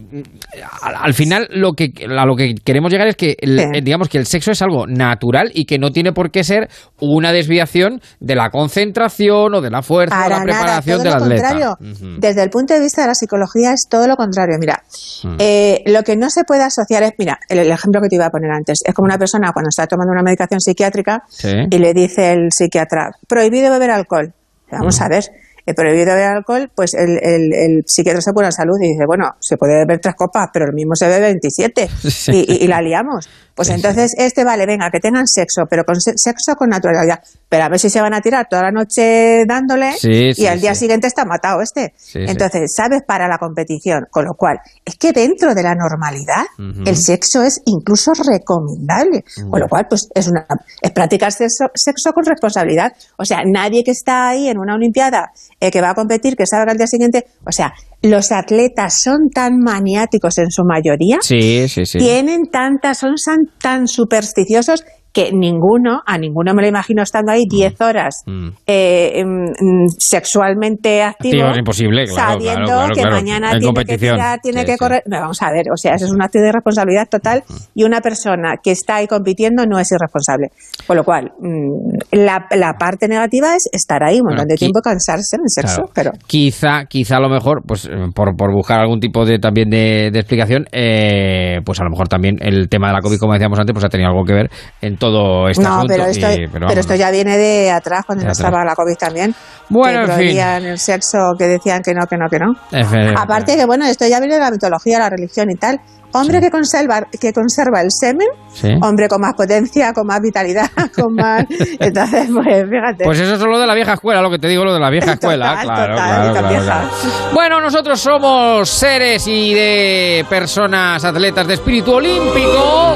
al, 0.81 0.95
al 0.95 1.13
final 1.13 1.47
lo 1.51 1.73
que 1.73 1.91
a 2.07 2.25
lo 2.25 2.35
que 2.35 2.55
queremos 2.63 2.91
llegar 2.91 3.07
es 3.07 3.15
que 3.15 3.35
el- 3.39 3.55
Sí. 3.59 3.81
digamos 3.83 4.09
que 4.09 4.17
el 4.17 4.25
sexo 4.25 4.51
es 4.51 4.61
algo 4.61 4.85
natural 4.87 5.49
y 5.53 5.65
que 5.65 5.79
no 5.79 5.91
tiene 5.91 6.11
por 6.11 6.29
qué 6.31 6.43
ser 6.43 6.69
una 6.99 7.31
desviación 7.31 8.01
de 8.19 8.35
la 8.35 8.49
concentración 8.49 9.53
o 9.55 9.61
de 9.61 9.69
la 9.69 9.81
fuerza 9.81 10.25
o 10.25 10.29
la 10.29 10.41
preparación 10.43 10.97
todo 10.97 11.03
del 11.09 11.17
lo 11.19 11.23
atleta. 11.25 11.49
contrario. 11.49 11.75
Ujú. 11.81 12.19
Desde 12.19 12.43
el 12.43 12.49
punto 12.49 12.73
de 12.73 12.79
vista 12.81 13.01
de 13.01 13.07
la 13.07 13.15
psicología 13.15 13.71
es 13.73 13.87
todo 13.89 14.07
lo 14.07 14.15
contrario. 14.15 14.57
Mira, 14.59 14.83
Mm. 15.23 15.35
eh, 15.39 15.81
lo 15.87 16.03
que 16.03 16.15
no 16.15 16.29
se 16.29 16.43
puede 16.43 16.63
asociar 16.63 17.03
es, 17.03 17.13
mira, 17.17 17.39
el, 17.49 17.59
el 17.59 17.71
ejemplo 17.71 18.01
que 18.01 18.09
te 18.09 18.15
iba 18.15 18.25
a 18.25 18.29
poner 18.29 18.51
antes, 18.51 18.81
es 18.85 18.93
como 18.93 19.05
una 19.05 19.17
persona 19.17 19.51
cuando 19.53 19.69
está 19.69 19.87
tomando 19.87 20.11
una 20.11 20.21
medicación 20.23 20.59
psiquiátrica 20.59 21.23
Sí. 21.29 21.49
y 21.69 21.77
le 21.79 21.93
dice 21.93 22.04
el 22.17 22.51
psiquiatra, 22.51 23.11
prohibido 23.27 23.71
beber 23.71 23.91
alcohol. 23.91 24.33
Vamos 24.71 25.01
a 25.01 25.07
ver, 25.07 25.25
prohibido 25.73 26.13
beber 26.13 26.29
alcohol, 26.37 26.69
pues 26.75 26.93
el, 26.93 27.17
el, 27.23 27.53
el 27.53 27.83
psiquiatra 27.87 28.21
se 28.21 28.33
pone 28.33 28.47
en 28.47 28.51
salud 28.51 28.75
y 28.81 28.89
dice, 28.89 29.05
bueno, 29.07 29.31
se 29.39 29.57
puede 29.57 29.73
beber 29.79 29.99
tres 29.99 30.13
copas, 30.15 30.49
pero 30.53 30.65
el 30.65 30.73
mismo 30.73 30.95
se 30.95 31.07
bebe 31.07 31.21
27 31.27 31.89
y, 32.27 32.31
y- 32.53 32.63
y 32.63 32.67
la 32.67 32.81
liamos. 32.81 33.27
Pues 33.55 33.69
entonces 33.69 34.13
este 34.17 34.43
vale, 34.43 34.65
venga, 34.65 34.89
que 34.91 34.99
tengan 34.99 35.25
sexo, 35.27 35.63
pero 35.69 35.85
con 35.85 35.99
se- 36.01 36.17
sexo 36.17 36.55
con 36.55 36.69
naturalidad. 36.69 37.21
Pero 37.47 37.63
a 37.63 37.69
ver 37.69 37.79
si 37.79 37.89
se 37.89 38.01
van 38.01 38.13
a 38.13 38.19
tirar 38.21 38.47
toda 38.49 38.63
la 38.63 38.71
noche 38.71 39.43
dándole 39.47 39.93
Sí, 39.93 40.31
y 40.35 40.45
al 40.47 40.59
día 40.59 40.73
sí. 40.75 40.81
siguiente 40.81 41.07
está 41.07 41.23
matado 41.23 41.61
este. 41.61 41.93
Entonces, 42.13 42.73
¿sabes? 42.75 43.03
Para 43.07 43.29
la 43.29 43.37
competición. 43.37 44.07
Con 44.11 44.25
lo 44.25 44.33
cual, 44.33 44.59
es 44.83 44.95
que 44.97 45.13
dentro 45.13 45.55
de 45.55 45.63
la 45.63 45.73
normalidad, 45.73 46.43
el 46.85 46.97
sexo 46.97 47.43
es 47.43 47.61
incluso 47.65 48.11
recomendable. 48.49 49.23
Con 49.49 49.59
lo 49.59 49.67
cual, 49.69 49.85
pues 49.89 50.09
es 50.13 50.27
una 50.27 50.45
es 50.81 50.91
practicar 50.91 51.31
sexo, 51.31 51.65
sexo 51.73 52.11
con 52.11 52.25
responsabilidad. 52.25 52.91
O 53.17 53.25
sea, 53.25 53.39
nadie 53.45 53.83
que 53.85 53.91
está 53.91 54.27
ahí 54.29 54.49
en 54.49 54.57
una 54.57 54.75
olimpiada 54.75 55.31
eh, 55.59 55.71
que 55.71 55.81
va 55.81 55.91
a 55.91 55.95
competir, 55.95 56.35
que 56.35 56.45
que 56.45 56.71
al 56.71 56.77
día 56.77 56.87
siguiente, 56.87 57.25
o 57.47 57.51
sea, 57.51 57.73
los 58.01 58.31
atletas 58.31 59.01
son 59.01 59.29
tan 59.33 59.59
maniáticos 59.59 60.37
en 60.37 60.51
su 60.51 60.63
mayoría, 60.63 61.17
Sí, 61.21 61.67
sí, 61.69 61.85
sí. 61.85 61.97
tienen 61.97 62.47
tantas, 62.51 62.99
son 62.99 63.15
tan 63.61 63.87
supersticiosos 63.87 64.83
que 65.15 65.31
ninguno, 65.31 66.01
a 66.05 66.17
ninguno 66.17 66.53
me 66.53 66.61
lo 66.61 66.67
imagino 66.67 67.01
estando 67.01 67.31
ahí 67.31 67.45
10 67.49 67.79
horas 67.79 68.23
Mm. 68.27 68.49
eh, 68.67 69.23
mm, 69.23 69.87
sexualmente 69.97 71.01
activo, 71.03 71.35
Activo 71.35 71.51
es 71.51 71.57
imposible, 71.57 72.05
claro, 72.05 72.33
sabiendo 72.33 72.65
claro, 72.65 72.93
claro, 72.93 72.95
que 72.95 73.15
mañana 73.15 73.51
En 73.53 73.59
tiene 73.59 73.85
que 73.85 73.97
tirar, 73.97 74.39
tiene 74.41 74.59
Sí, 74.61 74.65
que 74.65 74.71
sí. 74.73 74.77
correr. 74.77 75.03
No, 75.05 75.19
vamos 75.21 75.41
a 75.41 75.51
ver, 75.51 75.67
o 75.73 75.77
sea, 75.77 75.95
eso 75.95 76.05
es 76.05 76.11
un 76.11 76.21
acto 76.21 76.39
de 76.39 76.49
irresponsabilidad 76.49 77.07
total 77.09 77.43
y 77.73 77.83
una 77.85 78.01
persona 78.01 78.55
que 78.61 78.71
está 78.71 78.97
ahí 78.97 79.07
compitiendo 79.07 79.65
no 79.65 79.79
es 79.79 79.89
irresponsable. 79.91 80.49
Con 80.85 80.97
lo 80.97 81.03
cual, 81.05 81.31
mm, 81.39 81.97
la, 82.25 82.45
la 82.51 82.73
parte 82.73 83.07
negativa 83.07 83.55
es 83.55 83.69
estar 83.71 84.03
ahí 84.03 84.19
un 84.19 84.27
montón 84.27 84.47
de 84.47 84.55
tiempo 84.55 84.81
cansarse 84.81 85.37
en 85.37 85.43
el 85.43 85.49
sexo, 85.49 85.83
pero 85.93 86.11
Quizá, 86.27 86.85
quizá 86.89 87.17
a 87.17 87.21
lo 87.21 87.29
mejor, 87.29 87.61
pues 87.65 87.85
eh, 87.85 87.89
por, 88.13 88.35
por 88.35 88.51
buscar 88.53 88.81
algún 88.81 88.99
tipo 88.99 89.23
de 89.25 89.39
también 89.39 89.69
de, 89.69 90.09
de 90.11 90.19
explicación, 90.19 90.65
eh, 90.73 91.59
pues 91.65 91.79
a 91.79 91.85
lo 91.85 91.89
mejor 91.89 92.09
también 92.09 92.35
el 92.41 92.67
tema 92.67 92.87
de 92.87 92.93
la 92.95 92.99
COVID, 93.01 93.17
como 93.17 93.31
decíamos 93.33 93.57
antes, 93.59 93.71
pues 93.73 93.85
ha 93.85 93.89
tenido 93.89 94.09
algo 94.09 94.25
que 94.25 94.33
ver 94.33 94.49
en 94.81 94.97
todo 94.97 95.04
este 95.49 95.63
no, 95.63 95.83
pero 95.87 96.05
esto, 96.05 96.31
y- 96.31 96.47
pero 96.47 96.67
pero 96.67 96.79
esto 96.81 96.95
ya 96.95 97.11
viene 97.11 97.37
de 97.37 97.71
atrás 97.71 98.03
cuando 98.05 98.21
De 98.21 98.27
no 98.27 98.31
atrás. 98.31 98.45
estaba 98.47 98.63
la 98.65 98.75
COVID 98.75 98.95
también. 98.95 99.35
Bueno, 99.69 100.05
que 100.05 100.11
en 100.11 100.17
fin. 100.29 100.39
el 100.67 100.77
sexo, 100.79 101.33
que 101.37 101.45
decían 101.47 101.81
que 101.81 101.93
no, 101.93 102.05
que 102.05 102.17
no, 102.17 102.27
que 102.29 102.39
no. 102.39 102.53
Efe- 102.71 103.13
Aparte 103.17 103.55
que 103.55 103.65
bueno, 103.65 103.85
esto 103.85 104.05
ya 104.07 104.19
viene 104.19 104.35
de 104.35 104.41
la 104.41 104.51
mitología, 104.51 104.99
la 104.99 105.09
religión 105.09 105.49
y 105.49 105.55
tal. 105.55 105.79
Hombre 106.13 106.39
que 106.39 106.49
conserva 106.49 107.01
que 107.19 107.33
conserva 107.33 107.81
el 107.81 107.91
semen, 107.91 108.27
Sí. 108.53 108.69
hombre 108.81 109.09
con 109.09 109.19
más 109.19 109.33
potencia, 109.33 109.91
con 109.91 110.07
más 110.07 110.21
vitalidad, 110.21 110.69
con 110.95 111.13
más. 111.13 111.43
Entonces, 111.77 112.29
pues 112.33 112.69
fíjate. 112.69 113.03
Pues 113.03 113.19
eso 113.19 113.33
es 113.33 113.41
lo 113.41 113.59
de 113.59 113.67
la 113.67 113.73
vieja 113.73 113.93
escuela, 113.95 114.21
lo 114.21 114.29
que 114.29 114.39
te 114.39 114.47
digo, 114.47 114.63
lo 114.63 114.73
de 114.73 114.79
la 114.79 114.89
vieja 114.89 115.11
escuela. 115.19 115.59
Total, 115.61 115.65
claro, 115.65 115.95
total, 115.95 116.31
claro, 116.31 116.47
claro, 116.47 116.63
claro. 116.63 116.89
Bueno, 117.33 117.59
nosotros 117.59 117.99
somos 117.99 118.69
seres 118.69 119.27
y 119.27 119.53
de 119.55 120.25
personas 120.29 121.03
atletas 121.03 121.47
de 121.47 121.55
espíritu 121.55 121.95
olímpico. 121.95 122.95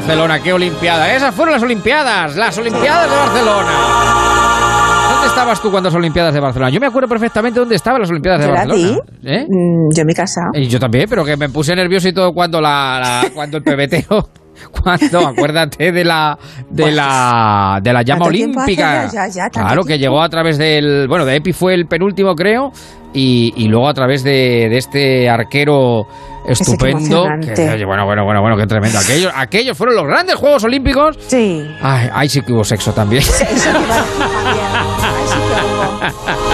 Barcelona, 0.00 0.40
qué 0.42 0.52
olimpiada. 0.54 1.14
Esas 1.14 1.34
fueron 1.34 1.52
las 1.52 1.62
olimpiadas, 1.62 2.34
las 2.34 2.56
olimpiadas 2.56 3.10
de 3.10 3.16
Barcelona. 3.16 3.70
¿Dónde 5.12 5.26
estabas 5.26 5.60
tú 5.60 5.70
cuando 5.70 5.90
las 5.90 5.94
olimpiadas 5.96 6.32
de 6.32 6.40
Barcelona? 6.40 6.70
Yo 6.70 6.80
me 6.80 6.86
acuerdo 6.86 7.06
perfectamente 7.06 7.60
dónde 7.60 7.74
estaban 7.74 8.00
las 8.00 8.08
olimpiadas 8.08 8.40
de 8.40 8.46
Yo 8.46 8.52
la 8.54 8.64
Barcelona. 8.64 8.98
vi. 9.20 9.28
¿Eh? 9.30 9.46
Mm, 9.46 9.94
yo 9.94 10.00
en 10.00 10.06
mi 10.06 10.14
casa. 10.14 10.40
Y 10.54 10.66
yo 10.68 10.80
también, 10.80 11.04
pero 11.08 11.22
que 11.22 11.36
me 11.36 11.50
puse 11.50 11.76
nervioso 11.76 12.08
y 12.08 12.14
todo 12.14 12.32
cuando 12.32 12.62
la, 12.62 13.20
la- 13.24 13.30
cuando 13.34 13.58
el 13.58 13.62
pebeteo, 13.62 14.30
cuando 14.82 15.28
acuérdate 15.28 15.92
de 15.92 16.02
la 16.04 16.38
de 16.70 16.90
la 16.92 17.78
de 17.82 17.92
la 17.92 18.00
llama 18.02 18.20
¿Cuánto 18.20 18.36
tiempo 18.36 18.60
olímpica. 18.60 19.06
ya? 19.12 19.28
Ya, 19.28 19.50
claro 19.50 19.82
que 19.82 19.88
tiempo. 19.98 20.00
llegó 20.02 20.22
a 20.22 20.28
través 20.30 20.56
del, 20.56 21.08
bueno, 21.08 21.26
de 21.26 21.36
Epi 21.36 21.52
fue 21.52 21.74
el 21.74 21.84
penúltimo 21.86 22.34
creo 22.34 22.72
y, 23.12 23.52
y 23.54 23.68
luego 23.68 23.86
a 23.88 23.92
través 23.94 24.22
de, 24.24 24.68
de 24.70 24.78
este 24.78 25.28
arquero 25.28 26.06
estupendo. 26.52 27.26
que- 27.54 27.84
bueno, 27.84 28.04
bueno, 28.06 28.24
bueno, 28.24 28.40
bueno, 28.40 28.56
qué 28.56 28.66
tremendo. 28.66 28.98
Aquellos, 28.98 29.32
aquellos 29.36 29.76
fueron 29.76 29.96
los 29.96 30.04
grandes 30.06 30.36
Juegos 30.36 30.64
Olímpicos. 30.64 31.16
Sí. 31.26 31.70
Ay, 31.82 32.08
ahí 32.12 32.28
sí 32.28 32.42
que 32.42 32.52
hubo 32.52 32.64
sexo 32.64 32.92
también. 32.92 33.22
Eso 33.22 33.32
te 33.38 33.44
iba 33.44 33.50
a 33.50 33.54
decir 33.54 33.72
también. 34.18 34.66
Ay, 34.74 35.24
sí 35.26 35.34
que 35.34 36.34
hubo. 36.36 36.49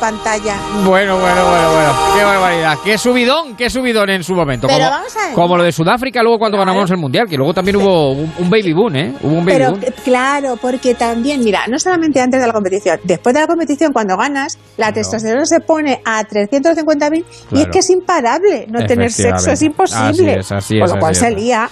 Pantalla. 0.00 0.56
Bueno, 0.84 1.18
bueno, 1.18 1.44
bueno, 1.46 1.70
bueno. 1.72 1.92
Qué 2.16 2.24
barbaridad. 2.24 2.78
Qué 2.84 2.98
subidón, 2.98 3.54
qué 3.56 3.70
subidón 3.70 4.10
en 4.10 4.24
su 4.24 4.34
momento. 4.34 4.66
Pero 4.66 4.78
como, 4.80 4.90
vamos 4.90 5.16
a 5.16 5.26
ver. 5.26 5.34
como 5.34 5.56
lo 5.58 5.62
de 5.62 5.72
Sudáfrica 5.72 6.22
luego 6.22 6.38
cuando 6.38 6.58
ganamos 6.58 6.90
el 6.90 6.96
Mundial, 6.96 7.28
que 7.28 7.36
luego 7.36 7.52
también 7.54 7.76
hubo 7.76 8.12
un, 8.12 8.32
un 8.38 8.50
baby 8.50 8.72
boom, 8.72 8.96
¿eh? 8.96 9.12
Hubo 9.22 9.32
un 9.34 9.44
baby 9.44 9.58
Pero 9.58 9.70
boom. 9.72 9.84
claro, 10.02 10.56
porque 10.60 10.94
también, 10.94 11.44
mira, 11.44 11.66
no 11.68 11.78
solamente 11.78 12.20
antes 12.20 12.40
de 12.40 12.46
la 12.46 12.52
competición, 12.52 12.98
después 13.04 13.34
de 13.34 13.40
la 13.42 13.46
competición, 13.46 13.92
cuando 13.92 14.16
ganas, 14.16 14.58
la 14.76 14.92
testosterona 14.92 15.44
se 15.44 15.60
pone 15.60 16.00
a 16.04 16.24
350.000 16.24 17.12
y 17.16 17.20
es 17.20 17.46
Claro. 17.50 17.70
que 17.70 17.78
es 17.80 17.90
imparable. 17.90 18.66
No 18.68 18.86
tener 18.86 19.12
sexo 19.12 19.50
es 19.52 19.62
imposible. 19.62 20.32
Así 20.32 20.40
es, 20.40 20.52
así 20.52 20.74
Con 20.78 20.84
es, 20.88 20.94
lo 20.94 20.98
cual 20.98 21.10
así 21.12 21.20
se 21.20 21.28
es. 21.28 21.34
lía. 21.34 21.68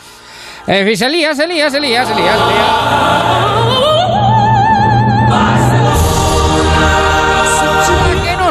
En 0.67 0.87
fin, 0.87 0.97
se 0.99 1.09
lía, 1.09 1.35
se 1.35 1.47
lía, 1.47 1.71
se 1.71 1.81
lía, 1.81 2.05
se 2.05 2.15
lía, 2.15 2.33
se 2.33 2.45
lía. 2.53 3.88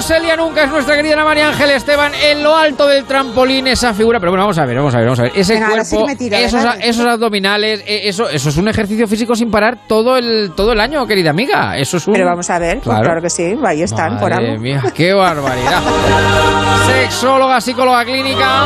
Lía 0.09 0.37
nunca 0.37 0.63
es 0.63 0.71
nuestra 0.71 0.95
querida 0.95 1.13
Ana 1.13 1.25
María 1.25 1.49
Ángel 1.49 1.69
Esteban 1.69 2.13
en 2.15 2.41
lo 2.41 2.55
alto 2.55 2.87
del 2.87 3.03
trampolín, 3.03 3.67
esa 3.67 3.93
figura. 3.93 4.19
Pero 4.19 4.31
bueno, 4.31 4.43
vamos 4.43 4.57
a 4.57 4.65
ver, 4.65 4.77
vamos 4.77 4.95
a 4.95 4.99
ver, 4.99 5.05
vamos 5.05 5.19
a 5.19 5.23
ver. 5.23 5.31
Ese 5.35 5.55
Venga, 5.55 5.67
ahora 5.67 5.83
sí 5.83 5.95
cuerpo, 5.97 6.07
que 6.07 6.13
me 6.13 6.17
tiro, 6.17 6.37
esos, 6.81 7.05
abdominales, 7.05 7.83
eh, 7.85 8.01
eso, 8.05 8.29
eso 8.29 8.49
es 8.49 8.57
un 8.57 8.69
ejercicio 8.69 9.05
físico 9.05 9.35
sin 9.35 9.51
parar 9.51 9.79
todo 9.85 10.15
el, 10.15 10.53
todo 10.55 10.71
el 10.71 10.79
año, 10.79 11.05
querida 11.05 11.31
amiga. 11.31 11.77
Eso 11.77 11.97
es 11.97 12.07
un... 12.07 12.13
Pero 12.13 12.25
vamos 12.25 12.49
a 12.49 12.57
ver, 12.57 12.79
pues 12.79 12.99
claro 12.99 13.21
que 13.21 13.29
sí, 13.29 13.53
ahí 13.65 13.81
están, 13.81 14.17
por 14.17 14.31
algo. 14.31 14.57
mía, 14.57 14.81
qué 14.95 15.13
barbaridad. 15.13 15.81
Sexóloga, 16.87 17.59
psicóloga 17.59 18.05
clínica. 18.05 18.65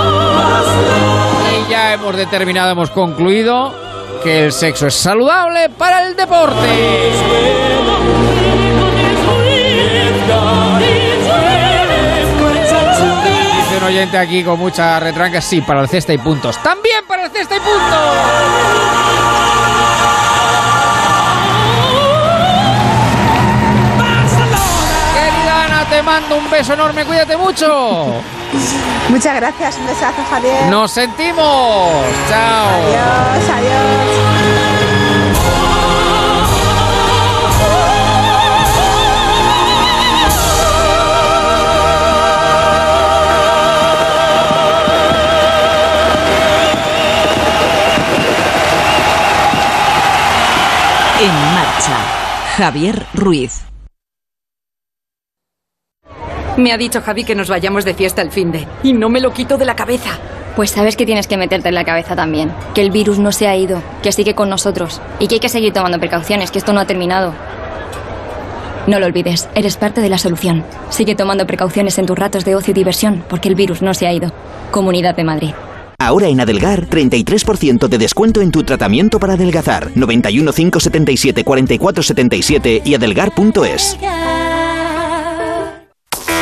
Y 1.58 1.72
ya 1.72 1.94
hemos 1.94 2.16
determinado, 2.16 2.72
hemos 2.72 2.92
concluido 2.92 3.74
que 4.24 4.46
el 4.46 4.52
sexo 4.52 4.88
es 4.88 4.94
saludable 4.94 5.70
para 5.70 6.06
el 6.06 6.16
deporte. 6.16 6.68
Un 13.82 13.88
oyente 13.88 14.18
aquí 14.18 14.44
con 14.44 14.60
mucha 14.60 15.00
retranca, 15.00 15.42
sí, 15.42 15.62
para 15.62 15.82
el 15.82 15.90
cesta 15.90 16.14
y 16.14 16.18
puntos. 16.18 16.58
También 16.62 17.04
para 17.08 17.26
el 17.26 17.32
cesta 17.32 17.56
y 17.56 17.60
puntos. 17.60 17.82
Querida 25.14 25.66
Ana, 25.66 25.86
te 25.90 26.04
mando 26.04 26.38
un 26.38 26.50
beso 26.50 26.74
enorme, 26.74 27.06
cuídate 27.06 27.36
mucho. 27.36 28.22
Muchas 29.10 29.36
gracias, 29.36 29.78
un 29.78 29.88
besazo, 29.88 30.24
Javier. 30.30 30.66
Nos 30.70 30.92
sentimos. 30.92 31.92
Chao. 32.30 32.68
Adiós, 32.68 33.50
adiós. 33.50 34.71
Javier 52.62 53.08
Ruiz. 53.16 53.64
Me 56.58 56.72
ha 56.72 56.78
dicho 56.78 57.02
Javi 57.02 57.24
que 57.24 57.34
nos 57.34 57.50
vayamos 57.50 57.86
de 57.86 57.96
fiesta 57.96 58.22
el 58.22 58.30
fin 58.30 58.52
de. 58.52 58.68
Y 58.84 58.94
no 58.94 59.10
me 59.10 59.20
lo 59.20 59.34
quito 59.34 59.58
de 59.58 59.66
la 59.66 59.76
cabeza. 59.76 60.20
Pues 60.56 60.70
sabes 60.70 60.96
que 60.96 61.08
tienes 61.08 61.26
que 61.26 61.38
meterte 61.38 61.70
en 61.70 61.74
la 61.74 61.86
cabeza 61.86 62.16
también. 62.16 62.54
Que 62.76 62.84
el 62.84 62.92
virus 62.92 63.18
no 63.18 63.32
se 63.32 63.48
ha 63.48 63.58
ido, 63.58 63.82
que 64.04 64.12
sigue 64.12 64.36
con 64.36 64.48
nosotros. 64.48 65.02
Y 65.18 65.28
que 65.28 65.36
hay 65.36 65.40
que 65.40 65.50
seguir 65.50 65.74
tomando 65.74 65.98
precauciones, 65.98 66.52
que 66.52 66.60
esto 66.60 66.72
no 66.72 66.82
ha 66.82 66.86
terminado. 66.86 67.34
No 68.86 69.00
lo 69.00 69.08
olvides, 69.08 69.50
eres 69.56 69.78
parte 69.78 70.02
de 70.02 70.10
la 70.10 70.20
solución. 70.20 70.64
Sigue 70.92 71.16
tomando 71.16 71.48
precauciones 71.48 71.98
en 71.98 72.06
tus 72.06 72.20
ratos 72.20 72.46
de 72.46 72.56
ocio 72.56 72.74
y 72.74 72.76
diversión, 72.76 73.24
porque 73.28 73.50
el 73.50 73.56
virus 73.56 73.82
no 73.82 73.96
se 73.96 74.06
ha 74.06 74.14
ido. 74.14 74.32
Comunidad 74.70 75.16
de 75.16 75.24
Madrid. 75.24 75.54
Ahora 76.02 76.30
en 76.30 76.42
Adelgar, 76.42 76.88
33% 76.90 77.88
de 77.88 77.98
descuento 78.00 78.42
en 78.42 78.50
tu 78.50 78.64
tratamiento 78.64 79.20
para 79.20 79.34
adelgazar. 79.34 79.92
91 79.94 80.52
577 80.52 81.44
44 81.44 82.02
77 82.02 82.82
y 82.84 82.96
adelgar.es. 82.96 84.00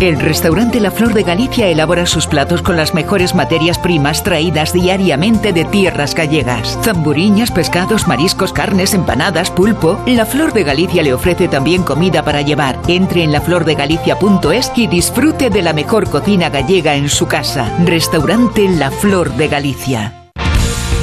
El 0.00 0.18
restaurante 0.18 0.80
La 0.80 0.90
Flor 0.90 1.12
de 1.12 1.24
Galicia 1.24 1.66
elabora 1.66 2.06
sus 2.06 2.26
platos 2.26 2.62
con 2.62 2.74
las 2.74 2.94
mejores 2.94 3.34
materias 3.34 3.78
primas 3.78 4.24
traídas 4.24 4.72
diariamente 4.72 5.52
de 5.52 5.66
tierras 5.66 6.14
gallegas. 6.14 6.78
Zamburiñas, 6.82 7.50
pescados, 7.50 8.08
mariscos, 8.08 8.54
carnes, 8.54 8.94
empanadas, 8.94 9.50
pulpo. 9.50 10.02
La 10.06 10.24
Flor 10.24 10.54
de 10.54 10.64
Galicia 10.64 11.02
le 11.02 11.12
ofrece 11.12 11.48
también 11.48 11.82
comida 11.82 12.22
para 12.22 12.40
llevar. 12.40 12.78
Entre 12.88 13.24
en 13.24 13.32
laflordegalicia.es 13.32 14.72
y 14.74 14.86
disfrute 14.86 15.50
de 15.50 15.60
la 15.60 15.74
mejor 15.74 16.08
cocina 16.08 16.48
gallega 16.48 16.94
en 16.94 17.10
su 17.10 17.26
casa. 17.26 17.70
Restaurante 17.84 18.70
La 18.70 18.90
Flor 18.90 19.34
de 19.34 19.48
Galicia. 19.48 20.19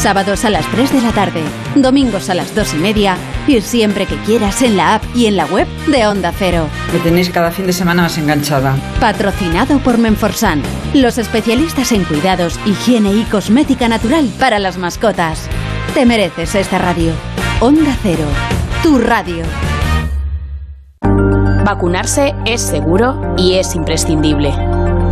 Sábados 0.00 0.46
a 0.46 0.50
las 0.50 0.64
3 0.68 0.94
de 0.94 1.02
la 1.02 1.12
tarde, 1.12 1.42
domingos 1.74 2.30
a 2.30 2.34
las 2.34 2.54
2 2.54 2.72
y 2.72 2.76
media 2.78 3.18
y 3.46 3.60
siempre 3.60 4.06
que 4.06 4.16
quieras 4.22 4.62
en 4.62 4.78
la 4.78 4.94
app 4.94 5.04
y 5.14 5.26
en 5.26 5.36
la 5.36 5.44
web 5.44 5.68
de 5.88 6.06
Onda 6.06 6.32
Cero. 6.34 6.68
Me 6.90 7.00
tenéis 7.00 7.28
cada 7.28 7.50
fin 7.50 7.66
de 7.66 7.74
semana 7.74 8.00
más 8.00 8.16
enganchada. 8.16 8.76
Patrocinado 8.98 9.78
por 9.80 9.98
Menforsan, 9.98 10.62
los 10.94 11.18
especialistas 11.18 11.92
en 11.92 12.04
cuidados, 12.04 12.58
higiene 12.64 13.12
y 13.12 13.24
cosmética 13.24 13.88
natural 13.88 14.26
para 14.38 14.58
las 14.58 14.78
mascotas. 14.78 15.46
Te 15.92 16.06
mereces 16.06 16.54
esta 16.54 16.78
radio. 16.78 17.12
Onda 17.60 17.94
Cero, 18.02 18.24
tu 18.82 18.98
radio. 19.00 19.44
Vacunarse 21.62 22.34
es 22.46 22.62
seguro 22.62 23.34
y 23.36 23.56
es 23.56 23.74
imprescindible. 23.74 24.50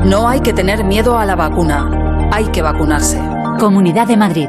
No 0.06 0.31
hay 0.31 0.40
que 0.40 0.55
tener 0.55 0.82
miedo 0.82 1.19
a 1.19 1.27
la 1.27 1.36
vacuna. 1.36 2.31
Hay 2.32 2.47
que 2.47 2.62
vacunarse. 2.62 3.20
Comunidad 3.59 4.06
de 4.06 4.16
Madrid. 4.16 4.48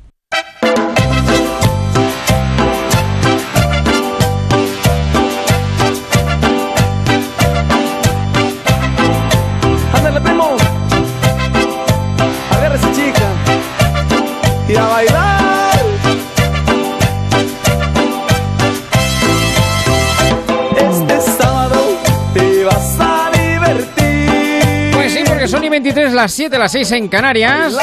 23, 25.71 26.11
las 26.11 26.33
7, 26.33 26.59
las 26.59 26.71
6 26.73 26.91
en 26.91 27.07
Canarias. 27.07 27.77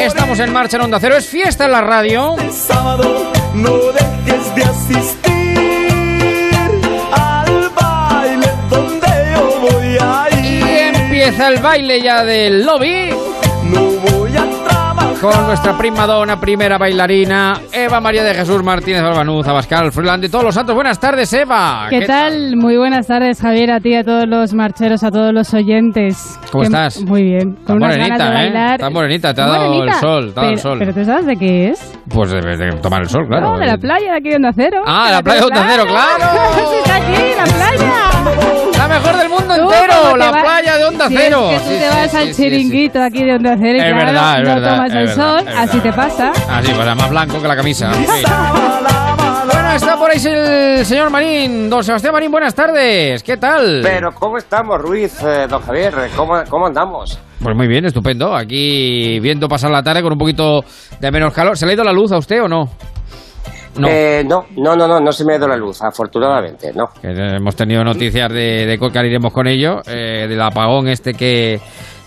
Estamos 0.00 0.40
en 0.40 0.52
marcha 0.52 0.76
en 0.76 0.82
Onda 0.82 0.98
Cero. 1.00 1.16
Es 1.16 1.26
fiesta 1.26 1.66
en 1.66 1.70
la 1.70 1.80
radio. 1.80 2.34
Sábado 2.50 3.32
no 3.54 3.76
dejes 3.76 4.54
de 4.56 4.64
asistir 4.64 6.52
al 7.12 7.70
baile 7.70 8.50
donde 8.68 9.06
yo 9.32 9.60
voy 9.60 9.96
a 10.00 10.28
ir. 10.40 10.64
Y 10.64 10.78
empieza 10.96 11.48
el 11.48 11.62
baile 11.62 12.02
ya 12.02 12.24
del 12.24 12.66
lobby. 12.66 13.31
Con 15.22 15.46
nuestra 15.46 15.78
prima 15.78 16.04
dona, 16.04 16.40
primera 16.40 16.78
bailarina, 16.78 17.54
Eva 17.72 18.00
María 18.00 18.24
de 18.24 18.34
Jesús 18.34 18.60
Martínez 18.64 19.02
Albanuz, 19.02 19.46
Abascal, 19.46 19.92
Freeland 19.92 20.20
de 20.24 20.28
todos 20.28 20.42
los 20.42 20.52
santos. 20.52 20.74
Buenas 20.74 20.98
tardes, 20.98 21.32
Eva. 21.32 21.86
¿Qué, 21.88 22.00
tal? 22.06 22.56
Muy 22.56 22.76
buenas 22.76 23.06
tardes, 23.06 23.40
Javier, 23.40 23.70
a 23.70 23.78
ti, 23.78 23.94
a 23.94 24.02
todos 24.02 24.26
los 24.26 24.52
marcheros, 24.52 25.04
a 25.04 25.12
todos 25.12 25.32
los 25.32 25.54
oyentes. 25.54 26.40
¿Cómo 26.50 26.62
Que- 26.62 26.66
estás? 26.66 27.00
Muy 27.02 27.22
bien. 27.22 27.54
Con 27.64 27.76
unas 27.76 27.90
morenita, 27.96 28.16
ganas 28.18 28.32
de 28.32 28.34
¿eh? 28.34 28.50
bailar. 28.52 28.72
Está 28.74 28.90
morenita, 28.90 29.32
te 29.34 29.40
ha 29.42 29.46
dado 29.46 29.84
el 29.84 29.92
sol, 29.94 30.32
te 30.34 30.40
ha 30.40 30.42
dado 30.42 30.48
el 30.48 30.54
Pero- 30.56 30.58
sol. 30.58 30.78
Pero 30.80 30.92
tú 30.94 31.04
sabes 31.04 31.26
de 31.26 31.36
qué 31.36 31.68
es. 31.68 31.92
Pues 32.08 32.30
de, 32.32 32.40
de 32.40 32.72
tomar 32.82 33.02
el 33.02 33.08
sol, 33.08 33.24
claro. 33.28 33.52
No, 33.52 33.58
de 33.60 33.66
la 33.66 33.78
playa 33.78 34.10
de 34.10 34.16
aquí 34.18 34.28
de 34.30 34.36
Onda 34.36 34.52
Cero. 34.56 34.82
Ah, 34.84 35.06
de 35.06 35.12
la 35.12 35.22
playa 35.22 35.40
de 35.40 35.46
Onda 35.46 35.66
Cero, 35.70 35.84
claro. 35.86 36.24
Sí, 36.56 36.76
está 36.82 36.96
aquí, 36.96 37.12
la 37.36 37.44
playa. 37.44 38.81
La 38.82 38.88
mejor 38.88 39.16
del 39.16 39.28
mundo 39.28 39.54
entero, 39.54 40.16
la 40.16 40.30
vas- 40.32 40.42
playa 40.42 40.76
de 40.78 40.84
Onda 40.84 41.08
si 41.08 41.16
Cero. 41.16 41.50
Es 41.50 41.60
que 41.62 41.68
tú 41.68 41.72
Sí, 41.72 41.78
te 41.78 41.88
sí, 41.90 41.96
vas 41.96 42.10
sí, 42.10 42.16
al 42.16 42.26
sí, 42.26 42.34
sí. 42.34 42.42
chiringuito 42.42 43.02
aquí 43.02 43.24
de 43.24 43.32
Onda 43.34 43.56
Cero 43.58 43.76
y 43.76 43.80
Es 43.80 43.84
claro, 43.84 43.96
verdad, 44.06 44.38
es 44.42 44.48
no 44.48 44.54
verdad, 44.54 44.70
tomas 44.74 44.90
es 44.90 44.96
el 44.96 45.06
verdad, 45.06 45.38
sol, 45.38 45.48
así 45.56 45.80
te 45.80 45.92
pasa. 45.92 46.32
Ah, 46.48 46.60
sí, 46.64 46.72
pues 46.74 46.96
más 46.96 47.10
blanco 47.10 47.40
que 47.42 47.48
la 47.48 47.56
camisa. 47.56 47.92
Sí. 47.94 48.06
Bueno, 49.44 49.72
está 49.72 49.96
por 49.98 50.10
ahí 50.10 50.18
el 50.24 50.86
señor 50.86 51.10
Marín. 51.10 51.68
Don 51.68 51.82
Sebastián 51.82 52.12
Marín, 52.12 52.30
buenas 52.30 52.54
tardes. 52.54 53.22
¿Qué 53.22 53.36
tal? 53.36 53.80
Pero 53.82 54.12
¿cómo 54.14 54.38
estamos, 54.38 54.80
Ruiz, 54.80 55.20
eh, 55.22 55.46
don 55.48 55.60
Javier? 55.62 55.92
¿Cómo, 56.16 56.34
¿Cómo 56.48 56.66
andamos? 56.66 57.18
Pues 57.42 57.56
muy 57.56 57.66
bien, 57.66 57.84
estupendo. 57.84 58.34
Aquí 58.36 59.18
viendo 59.20 59.48
pasar 59.48 59.70
la 59.70 59.82
tarde 59.82 60.00
con 60.02 60.12
un 60.12 60.18
poquito 60.18 60.64
de 61.00 61.10
menos 61.10 61.32
calor. 61.34 61.56
¿Se 61.58 61.66
le 61.66 61.72
ha 61.72 61.74
ido 61.74 61.84
la 61.84 61.92
luz 61.92 62.12
a 62.12 62.18
usted 62.18 62.40
o 62.42 62.48
no? 62.48 62.68
No. 63.78 63.88
Eh, 63.88 64.22
no, 64.28 64.44
no, 64.56 64.76
no, 64.76 64.86
no, 64.86 65.00
no 65.00 65.12
se 65.12 65.24
me 65.24 65.32
ha 65.34 65.36
ido 65.38 65.48
la 65.48 65.56
luz, 65.56 65.80
afortunadamente, 65.82 66.72
no. 66.74 66.90
Hemos 67.02 67.56
tenido 67.56 67.82
noticias 67.82 68.28
de, 68.30 68.66
de 68.66 68.78
que 68.78 69.06
iremos 69.06 69.32
con 69.32 69.46
ello, 69.46 69.80
eh, 69.86 70.26
del 70.28 70.40
apagón 70.42 70.88
este 70.88 71.14
que, 71.14 71.58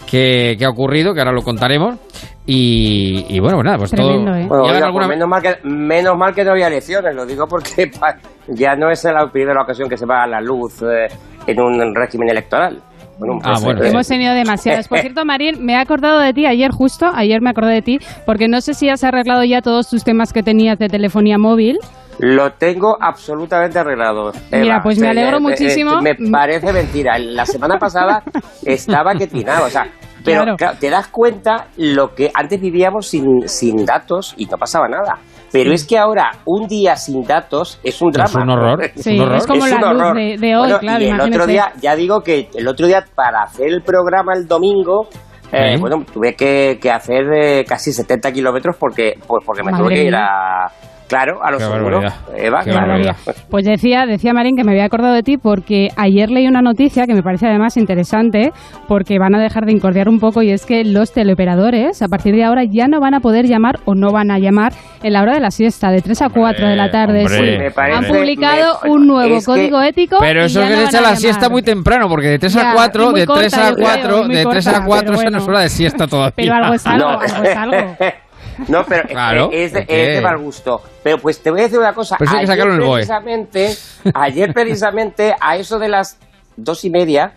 que, 0.06 0.56
que 0.60 0.66
ha 0.66 0.70
ocurrido, 0.70 1.14
que 1.14 1.22
ahora 1.22 1.32
lo 1.32 1.42
contaremos. 1.42 1.98
Y, 2.46 3.26
y 3.30 3.40
bueno, 3.40 3.58
pues 3.58 3.66
nada, 3.66 3.78
pues 3.80 3.92
Tremendo, 3.92 4.32
todo. 4.32 4.36
¿eh? 4.36 4.46
Bueno, 4.48 4.64
¿Y 4.66 4.68
oiga, 4.68 4.74
ahora 4.76 4.86
alguna 4.86 5.06
pues 5.08 5.18
menos, 5.18 5.28
mal 5.28 5.42
que, 5.42 5.56
menos 5.64 6.18
mal 6.18 6.36
que 6.36 6.44
no 6.44 6.52
había 6.52 6.68
elecciones, 6.68 7.16
lo 7.16 7.26
digo 7.26 7.48
porque 7.48 7.90
ya 8.50 8.76
no 8.76 8.92
es 8.92 9.04
la 9.06 9.28
primera 9.32 9.64
ocasión 9.64 9.90
que 9.90 9.98
se 9.98 10.06
va 10.06 10.24
a 10.24 10.28
la 10.28 10.40
luz 10.42 10.84
eh, 10.84 11.08
en 11.48 11.60
un 11.60 11.96
régimen 11.96 12.30
electoral. 12.30 12.80
Bueno, 13.18 13.40
Ah, 13.44 13.60
bueno. 13.62 13.84
Hemos 13.84 14.08
tenido 14.08 14.34
demasiadas. 14.34 14.88
Por 14.88 15.00
cierto, 15.00 15.24
Marín, 15.26 15.64
me 15.66 15.74
he 15.74 15.78
acordado 15.78 16.20
de 16.20 16.34
ti 16.34 16.46
ayer 16.46 16.72
justo, 16.72 17.10
ayer 17.14 17.42
me 17.42 17.50
acordé 17.50 17.74
de 17.74 17.82
ti, 17.82 18.00
porque 18.26 18.48
no 18.48 18.62
sé 18.62 18.74
si 18.74 18.90
has 18.90 19.04
arreglado 19.04 19.44
ya 19.44 19.62
todos 19.62 19.90
tus 19.90 20.04
temas 20.04 20.34
que 20.34 20.44
tenías 20.44 20.78
de 20.80 20.90
telefonía 20.90 21.38
móvil. 21.38 21.78
Lo 22.20 22.52
tengo 22.54 22.98
absolutamente 23.02 23.78
arreglado. 23.80 24.32
Mira, 24.52 24.76
Eva. 24.76 24.84
pues 24.84 25.00
me 25.00 25.08
alegro 25.10 25.38
eh, 25.38 25.40
eh, 25.40 25.42
muchísimo. 25.42 26.02
me 26.02 26.16
parece 26.16 26.72
mentira. 26.72 27.18
La 27.20 27.46
semana 27.46 27.78
pasada 27.78 28.24
estaba 28.66 29.14
que 29.16 29.28
tinaba. 29.28 29.66
O 29.66 29.70
sea, 29.70 29.88
Pero 30.26 30.42
Claro. 30.42 30.58
claro, 30.58 30.78
te 30.80 30.90
das 30.90 31.08
cuenta 31.08 31.68
lo 31.78 32.14
que 32.16 32.32
antes 32.34 32.60
vivíamos 32.60 33.08
sin, 33.08 33.48
sin 33.48 33.86
datos 33.86 34.34
y 34.38 34.46
no 34.48 34.58
pasaba 34.58 34.88
nada. 34.88 35.20
Pero 35.52 35.72
es 35.72 35.86
que 35.88 35.98
ahora 35.98 36.32
un 36.46 36.68
día 36.68 36.98
sin 36.98 37.24
datos 37.24 37.80
es 37.84 38.02
un 38.02 38.12
drama. 38.12 38.30
un 38.44 38.50
horror, 38.50 38.84
es 38.84 39.02
Sí, 39.04 39.16
un 39.18 39.22
horror. 39.22 39.38
es 39.38 39.48
como 39.48 39.64
un 39.64 39.70
la 39.70 39.78
luz 39.78 39.86
horror. 40.02 40.16
de- 40.18 40.38
de 40.38 40.56
hoy, 40.56 40.60
Bueno, 40.64 40.80
claro, 40.80 41.04
Y 41.04 41.08
el 41.10 41.22
otro 41.22 41.46
día, 41.48 41.72
ya 41.82 41.96
digo 41.96 42.22
que 42.22 42.50
el 42.56 42.68
otro 42.68 42.88
día 42.88 43.06
para 43.16 43.44
hacer 43.44 43.68
el 43.70 43.82
programa 43.82 44.34
el 44.34 44.48
domingo, 44.48 45.08
eh, 45.54 45.78
bueno, 45.80 46.04
tuve 46.12 46.36
que, 46.36 46.78
que 46.82 46.92
hacer 46.92 47.24
eh, 47.34 47.64
casi 47.66 47.94
70 47.94 48.32
kilómetros 48.34 48.76
porque, 48.78 49.14
pues 49.26 49.44
porque 49.46 49.64
me 49.64 49.72
Madre 49.72 49.84
tuve 49.86 49.94
que 49.96 50.04
ir 50.06 50.12
mía. 50.12 50.26
a, 50.26 50.72
claro, 51.08 51.44
a 51.44 51.52
los 51.52 51.62
seguros. 51.62 52.04
barbaridad. 52.04 52.14
Eva, 52.38 52.64
Qué 52.64 52.72
claro. 52.72 52.88
barbaridad. 52.88 53.16
Pues 53.50 53.66
decía, 53.66 54.06
decía 54.06 54.34
Marín 54.34 54.56
que 54.56 54.64
me 54.64 54.72
había 54.72 54.86
acordado 54.86 55.14
de 55.14 55.24
ti 55.24 55.38
porque 55.38 55.90
ayer 55.96 56.30
leí 56.32 56.48
una 56.48 56.62
noticia 56.62 57.06
que 57.06 57.14
me 57.14 57.24
parece 57.24 57.48
además 57.48 57.78
interesante 57.78 58.52
porque 58.88 59.20
van 59.20 59.36
a 59.36 59.40
dejar 59.40 59.66
de 59.66 59.72
incordiar 59.72 60.10
un 60.10 60.20
poco 60.20 60.42
y 60.42 60.52
es 60.52 60.66
que 60.66 60.84
los 60.84 61.12
teleoperadores 61.14 62.02
a 62.02 62.08
partir 62.08 62.36
de 62.36 62.44
ahora 62.44 62.64
ya 62.64 62.88
no 62.88 63.00
van 63.00 63.14
a 63.14 63.20
poder 63.20 63.46
llamar 63.46 63.80
o 63.86 63.96
no 63.96 64.12
van 64.12 64.32
a 64.32 64.40
llamar 64.40 64.74
en 65.04 65.14
la 65.14 65.22
hora 65.22 65.34
de 65.34 65.40
la 65.40 65.52
siesta 65.52 65.92
de 65.92 66.02
3 66.02 66.22
a 66.24 66.30
4 66.30 66.68
de 66.68 66.76
la 66.76 66.90
tarde. 66.92 67.28
Sí. 67.28 67.42
Me 67.60 67.72
parece- 67.72 67.98
Han 67.98 68.06
publicado 68.06 68.80
me- 68.84 68.90
un 68.92 69.08
nuevo 69.08 69.40
que- 69.40 69.46
código 69.46 69.82
ético. 69.82 70.18
Pero 70.20 70.46
eso 70.46 70.62
que 70.62 70.70
no 70.72 70.76
se 70.78 70.84
echa 70.86 71.00
a 71.00 71.02
la 71.02 71.16
siesta 71.16 71.50
muy 71.50 71.62
temprano, 71.62 72.08
porque 72.10 72.28
de 72.30 72.40
3 72.40 72.54
Ya, 72.54 72.70
a 72.70 72.74
y 72.74 72.76
4, 72.76 73.12
muy 73.12 73.20
de 73.20 73.26
3 73.28 73.54
corta, 73.54 73.68
a 73.68 73.70
yo 73.70 73.76
creo, 73.76 73.88
4, 73.88 74.22
y 74.24 74.26
muy 74.28 74.36
de 74.36 74.46
3 74.46 74.68
a 74.68 74.72
corta, 74.72 74.86
4 74.88 75.06
pero 75.08 75.14
esa 75.22 75.30
no 75.30 75.38
es 75.38 75.44
bueno. 75.44 75.54
hora 75.58 75.60
de 75.64 75.70
siesta 75.70 76.08
todavía. 76.08 76.34
Pero 76.36 76.54
algo 76.56 76.74
es 76.74 76.86
algo, 76.88 77.12
No. 77.12 77.20
algo 77.20 77.44
es 77.44 77.56
algo. 77.58 77.78
No, 78.68 78.84
pero 78.88 79.08
Claro, 79.08 79.50
es, 79.52 79.74
de, 79.74 79.86
es 79.88 80.16
de 80.16 80.22
mal 80.22 80.38
gusto. 80.38 80.82
Pero 81.04 81.18
pues 81.18 81.42
te 81.42 81.52
voy 81.52 81.62
a 81.62 81.64
decir 81.64 81.80
una 81.80 81.94
cosa. 81.94 82.16
Pues 82.18 82.30
que 82.32 82.38
el 82.42 82.80
BOE. 82.80 82.94
precisamente, 82.96 83.76
ayer 84.14 84.54
precisamente, 84.54 85.34
a 85.40 85.58
eso 85.58 85.78
de 85.80 85.90
las 85.90 86.20
dos 86.58 86.84
y 86.86 86.90
media, 86.90 87.34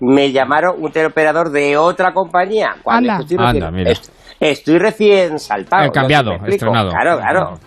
me 0.00 0.32
llamaron 0.32 0.82
un 0.82 0.90
teleoperador 0.90 1.50
de 1.50 1.76
otra 1.76 2.12
compañía. 2.12 2.76
Cuando 2.82 3.12
Anda. 3.12 3.22
estoy 3.22 3.36
Anda, 3.38 3.52
recién, 3.52 3.74
mira. 3.74 3.90
est- 3.92 4.12
estoy 4.40 4.78
recién 4.78 5.38
saltado. 5.38 5.82
Eh, 5.84 5.86
no 5.88 5.92
sé 5.92 6.00
cambiado, 6.00 6.30
explico. 6.32 6.54
estrenado. 6.54 6.88
Claro, 6.90 7.18
claro. 7.18 7.58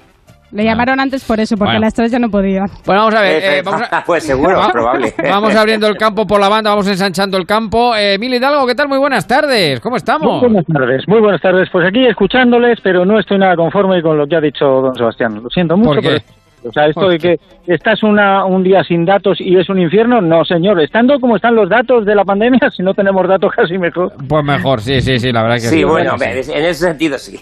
Le 0.52 0.64
llamaron 0.64 1.00
antes 1.00 1.24
por 1.26 1.40
eso, 1.40 1.58
porque 1.58 1.72
Bueno. 1.74 1.78
a 1.78 1.82
las 1.88 1.94
3 1.94 2.12
ya 2.12 2.20
no 2.20 2.30
podía. 2.30 2.62
Bueno, 2.86 3.02
vamos 3.02 3.16
a 3.16 3.22
ver. 3.22 3.44
Eh, 3.44 3.58
eh, 3.58 3.62
vamos 3.64 3.82
a- 3.92 4.04
pues 4.06 4.24
seguro, 4.24 4.58
Va- 4.58 4.70
probable. 4.72 5.14
Vamos 5.30 5.56
abriendo 5.56 5.88
el 5.88 5.98
campo 5.98 6.26
por 6.26 6.40
la 6.40 6.48
banda, 6.50 6.70
vamos 6.70 6.88
ensanchando 6.88 7.38
el 7.38 7.46
campo. 7.46 7.94
Eh, 7.96 8.14
Emilio 8.14 8.38
Hidalgo, 8.38 8.66
¿qué 8.68 8.76
tal? 8.76 8.88
Muy 8.88 8.98
buenas 9.00 9.28
tardes. 9.28 9.80
¿Cómo 9.82 9.98
estamos? 9.98 10.42
Muy 10.42 10.50
buenas 10.52 10.66
tardes, 10.66 11.08
muy 11.08 11.20
buenas 11.20 11.42
tardes. 11.42 11.68
Pues 11.72 11.86
aquí 11.88 12.06
escuchándoles, 12.06 12.80
pero 12.82 13.06
no 13.06 13.20
estoy 13.20 13.38
nada 13.38 13.56
conforme 13.56 14.02
con 14.02 14.18
lo 14.18 14.28
que 14.28 14.36
ha 14.36 14.42
dicho 14.42 14.66
don 14.66 14.96
Sebastián. 14.96 15.42
Lo 15.44 15.50
siento 15.50 15.76
mucho. 15.76 15.90
¿Por 15.96 16.02
qué? 16.02 16.10
pero- 16.10 16.45
o 16.68 16.72
sea, 16.72 16.88
esto 16.88 17.02
¿Por 17.02 17.12
de 17.12 17.20
que 17.20 17.40
estás 17.68 18.04
una, 18.04 18.46
un 18.46 18.64
día 18.64 18.84
sin 18.84 19.06
datos 19.06 19.40
y 19.40 19.58
es 19.58 19.70
un 19.70 19.80
infierno, 19.80 20.22
no, 20.22 20.44
señor. 20.46 20.80
Estando 20.82 21.20
como 21.20 21.36
están 21.36 21.56
los 21.56 21.70
datos 21.70 22.06
de 22.06 22.16
la 22.16 22.26
pandemia, 22.26 22.70
si 22.76 22.84
no 22.84 22.94
tenemos 22.94 23.28
datos 23.28 23.52
casi 23.56 23.78
mejor. 23.78 24.14
Pues 24.28 24.44
mejor, 24.44 24.82
sí, 24.82 25.02
sí, 25.02 25.20
sí, 25.20 25.32
la 25.32 25.44
verdad 25.44 25.56
que 25.56 25.62
sí. 25.62 25.76
Sí, 25.78 25.84
bueno, 25.84 26.16
en 26.22 26.38
ese 26.38 26.74
sentido 26.74 27.18
sí. 27.18 27.40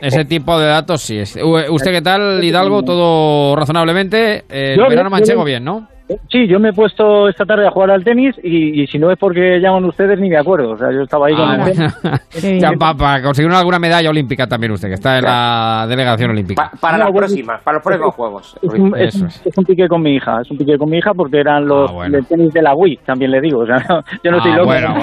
Ese 0.00 0.24
tipo 0.24 0.58
de 0.58 0.66
datos 0.66 1.02
sí. 1.02 1.20
¿Usted 1.20 1.90
qué 1.90 2.02
tal, 2.02 2.42
Hidalgo? 2.44 2.82
¿Todo 2.82 3.56
razonablemente? 3.56 4.44
Eh, 4.48 4.74
Yo 4.76 4.84
el 4.84 4.90
verano 4.90 5.10
manchego 5.10 5.44
bien, 5.44 5.64
¿no? 5.64 5.88
Sí, 6.30 6.46
yo 6.46 6.58
me 6.60 6.70
he 6.70 6.72
puesto 6.72 7.28
esta 7.28 7.44
tarde 7.44 7.66
a 7.66 7.70
jugar 7.70 7.90
al 7.90 8.04
tenis 8.04 8.34
y, 8.42 8.82
y 8.82 8.86
si 8.86 8.98
no 8.98 9.10
es 9.10 9.18
porque 9.18 9.60
llaman 9.60 9.84
ustedes 9.84 10.18
ni 10.20 10.28
me 10.28 10.36
acuerdo. 10.36 10.72
O 10.72 10.76
sea, 10.76 10.88
yo 10.92 11.02
estaba 11.02 11.26
ahí 11.28 11.34
con 11.34 11.48
Ah, 11.48 11.54
el 11.66 11.72
tenis. 11.72 12.42
bien. 12.42 12.60
ya, 12.60 12.70
para 12.96 13.22
conseguir 13.22 13.50
alguna 13.52 13.78
medalla 13.78 14.10
olímpica 14.10 14.46
también 14.46 14.72
usted, 14.72 14.88
que 14.88 14.94
está 14.94 15.18
en 15.18 15.24
la 15.24 15.86
delegación 15.88 16.30
olímpica. 16.32 16.70
Pa- 16.70 16.76
para 16.80 16.98
No, 16.98 17.04
las 17.04 17.12
bueno, 17.12 17.26
próximas, 17.28 17.62
para 17.62 17.74
los 17.76 17.84
próximos 17.84 18.14
juegos. 18.14 18.56
Es 18.62 18.74
un, 18.74 18.96
es, 18.96 19.14
Eso 19.14 19.24
un- 19.24 19.26
es. 19.28 19.46
es 19.46 19.58
un 19.58 19.64
pique 19.64 19.88
con 19.88 20.02
mi 20.02 20.16
hija, 20.16 20.40
es 20.42 20.50
un 20.50 20.58
pique 20.58 20.76
con 20.76 20.90
mi 20.90 20.98
hija 20.98 21.12
porque 21.16 21.38
eran 21.40 21.66
los 21.66 21.90
Ah, 21.90 21.94
bueno. 21.94 22.16
del 22.16 22.26
tenis 22.26 22.52
de 22.52 22.62
la 22.62 22.74
Wii, 22.74 22.98
también 23.06 23.30
le 23.30 23.40
digo. 23.40 23.60
O 23.60 23.66
sea, 23.66 23.76
no- 23.88 24.02
yo 24.22 24.30
no 24.30 24.36
Ah, 24.36 24.38
estoy 24.38 24.52
loco. 24.52 24.66
bueno, 24.66 24.88
bueno. 24.94 25.02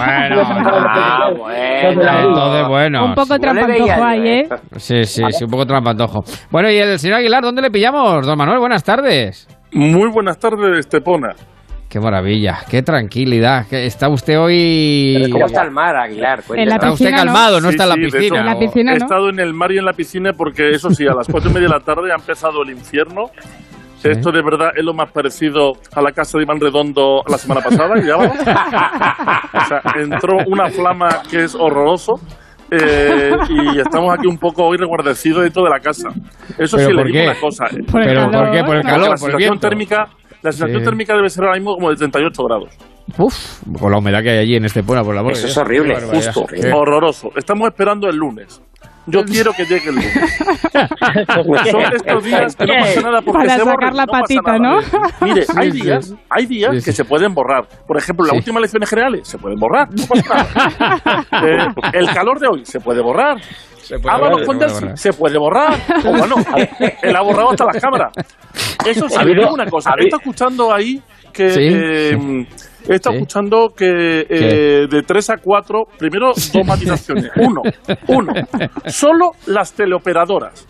Ah. 0.86 1.30
Entonces, 1.82 2.68
bueno. 2.68 3.06
Un 3.06 3.14
poco 3.16 3.40
trampantojo 3.40 4.04
ahí, 4.04 4.28
¿eh? 4.28 4.50
Sí, 4.78 5.04
sí, 5.04 5.24
sí, 5.30 5.44
un 5.46 5.50
poco 5.52 5.66
trampantojo. 5.66 6.20
Bueno, 6.52 6.70
y 6.70 6.78
el 6.78 7.00
señor 7.00 7.18
Aguilar, 7.18 7.44
¿dónde 7.44 7.62
le 7.62 7.72
pillamos? 7.72 8.26
Don 8.26 8.38
Manuel, 8.38 8.60
buenas 8.60 8.84
tardes. 8.84 9.48
Muy 9.72 10.10
buenas 10.10 10.38
tardes, 10.40 10.80
Estepona. 10.80 11.36
Qué 11.88 12.00
maravilla, 12.00 12.60
qué 12.70 12.84
tranquilidad. 12.84 13.66
Está 13.74 14.10
usted 14.10 14.40
hoy... 14.40 15.28
¿Cómo 15.32 15.48
está 15.48 15.64
el 15.64 15.72
mar, 15.72 15.96
Aguilar? 15.96 16.44
En 16.56 16.70
la 16.70 16.76
Está 16.76 16.92
usted 16.92 17.06
piscina, 17.06 17.12
¿no? 17.12 17.34
calmado, 17.34 17.62
no 17.62 17.68
Sí, 17.70 17.74
está 17.74 17.84
en 17.84 17.90
la 17.90 17.96
sí, 17.96 18.02
de 18.02 18.08
hecho, 18.08 18.18
piscina. 18.20 18.40
En 18.40 18.46
la 18.46 18.60
piscina, 18.60 18.92
He 18.94 18.98
¿no? 19.00 19.06
estado 19.06 19.30
en 19.30 19.40
el 19.40 19.54
mar 19.56 19.72
y 19.72 19.78
en 19.80 19.86
la 19.86 19.94
piscina 19.94 20.34
porque, 20.34 20.70
eso 20.72 20.92
sí, 20.92 21.08
a 21.08 21.14
las 21.16 21.28
cuatro 21.28 21.50
y 21.50 21.54
media 21.54 21.68
de 21.68 21.74
la 21.74 21.80
tarde 21.80 22.12
ha 22.12 22.16
empezado 22.16 22.62
el 22.62 22.70
infierno. 22.72 23.32
Esto 24.04 24.32
de 24.32 24.42
verdad 24.42 24.70
es 24.78 24.84
lo 24.84 24.94
más 24.94 25.12
parecido 25.12 25.74
a 25.94 26.02
la 26.02 26.12
casa 26.12 26.38
de 26.38 26.44
Iván 26.44 26.60
Redondo 26.60 27.22
la 27.28 27.38
semana 27.38 27.62
pasada. 27.62 27.98
Y 28.00 28.06
ya 28.08 28.16
vamos. 28.16 28.38
O 29.52 29.66
sea, 29.68 29.82
entró 29.96 30.38
una 30.48 30.70
flama 30.70 31.22
que 31.30 31.44
es 31.44 31.56
horroroso. 31.56 32.20
Eh, 32.72 33.32
y 33.50 33.80
estamos 33.80 34.14
aquí 34.18 34.28
un 34.28 34.38
poco 34.38 34.66
hoy 34.66 34.78
reguardecidos 34.78 35.44
dentro 35.44 35.64
de 35.64 35.70
la 35.70 35.80
casa. 35.80 36.10
Eso 36.58 36.78
¿Pero 36.78 36.90
sí, 36.90 36.96
le 36.96 37.04
digo 37.04 37.14
qué? 37.20 37.24
una 37.24 37.40
cosa. 37.40 37.66
eh, 37.68 37.84
Por 37.90 38.04
¿Pero 38.04 38.22
calor. 38.32 38.44
por 38.46 38.52
qué? 38.52 38.64
¿Por 38.64 38.76
el 38.78 38.84
calor? 38.84 39.00
la 39.00 39.06
¿Por 39.06 39.12
el 39.12 39.18
sensación 39.18 39.38
viento? 39.38 39.60
térmica, 39.68 40.10
la 40.42 40.52
sensación 40.52 40.80
Sí. 40.80 40.86
térmica 40.86 41.16
debe 41.16 41.30
ser 41.30 41.44
ahora 41.46 41.56
mismo 41.56 41.76
como 41.76 41.90
de 41.90 41.96
38 41.98 42.44
grados. 42.44 42.70
Uf, 43.18 43.64
con 43.80 43.92
la 43.92 43.98
humedad 43.98 44.22
que 44.22 44.30
hay 44.30 44.38
allí 44.38 44.56
en 44.56 44.66
Estepona, 44.66 45.04
por 45.04 45.16
la 45.16 45.22
Eso 45.32 45.48
es 45.48 45.58
horrible, 45.58 45.96
justo. 46.00 46.46
Horroroso. 46.74 47.32
Estamos 47.36 47.68
esperando 47.68 48.08
el 48.08 48.16
lunes. 48.16 48.62
Yo 49.06 49.26
quiero 49.26 49.52
que 49.54 49.66
llegue 49.66 49.90
el 49.90 49.96
lunes. 49.96 50.14
Son 51.72 51.82
estos 51.94 52.24
días 52.24 52.56
que 52.56 52.66
no 52.66 52.74
pasa 52.74 53.02
nada 53.02 53.22
porque 53.22 53.38
Para 53.40 53.50
se 53.54 53.60
sacar 53.60 53.74
borren, 53.76 53.96
la 53.98 54.06
no 54.06 54.12
patita. 54.12 54.60
¿no? 54.60 54.80
Mire, 55.22 55.46
Sí, 55.46 55.54
hay 55.56 55.72
días, 55.72 56.14
hay 56.30 56.46
días 56.46 56.72
Sí, 56.74 56.80
sí. 56.80 56.86
que 56.86 56.92
se 56.92 57.06
pueden 57.06 57.34
borrar. 57.34 57.68
Por 57.88 57.98
ejemplo, 57.98 58.26
las 58.26 58.32
Sí. 58.34 58.38
últimas 58.38 58.60
elecciones 58.60 58.90
generales 58.90 59.28
se 59.28 59.38
pueden 59.38 59.60
borrar. 59.60 59.90
No 59.92 60.06
pasa 60.06 60.28
nada. 60.30 61.26
Eh, 61.44 61.68
el 61.94 62.10
calor 62.14 62.40
de 62.40 62.48
hoy 62.48 62.66
se 62.66 62.80
puede 62.80 63.02
borrar. 63.02 63.38
Puede 63.98 64.16
Ábalos 64.16 64.46
borrar, 64.46 64.46
con 64.46 64.60
se 64.60 64.60
puede 64.60 64.60
Delcy 64.60 64.82
borrar. 64.84 64.98
se 64.98 65.14
puede 65.14 65.38
borrar. 65.40 66.06
O 66.06 66.18
bueno, 66.18 66.36
él 67.02 67.16
ha 67.16 67.22
borrado 67.22 67.50
hasta 67.52 67.66
las 67.66 67.82
cámaras. 67.82 68.14
Eso 68.86 69.10
sí, 69.10 69.18
digo 69.26 69.54
una 69.54 69.66
cosa. 69.66 69.92
estado 69.98 70.20
escuchando 70.20 70.74
ahí 70.74 71.02
que... 71.34 71.50
Sí, 71.50 71.62
eh, 71.64 72.46
He 72.88 72.96
estado 72.96 73.14
Sí. 73.14 73.18
escuchando 73.22 73.68
que 73.76 74.26
eh, 74.30 74.88
de 74.90 75.02
3 75.04 75.30
a 75.32 75.38
4, 75.38 75.84
primero 76.00 76.28
dos 76.28 76.66
matizaciones. 76.66 77.30
Uno, 77.36 77.62
uno, 78.08 78.34
solo 78.88 79.32
las 79.48 79.74
teleoperadoras. 79.74 80.66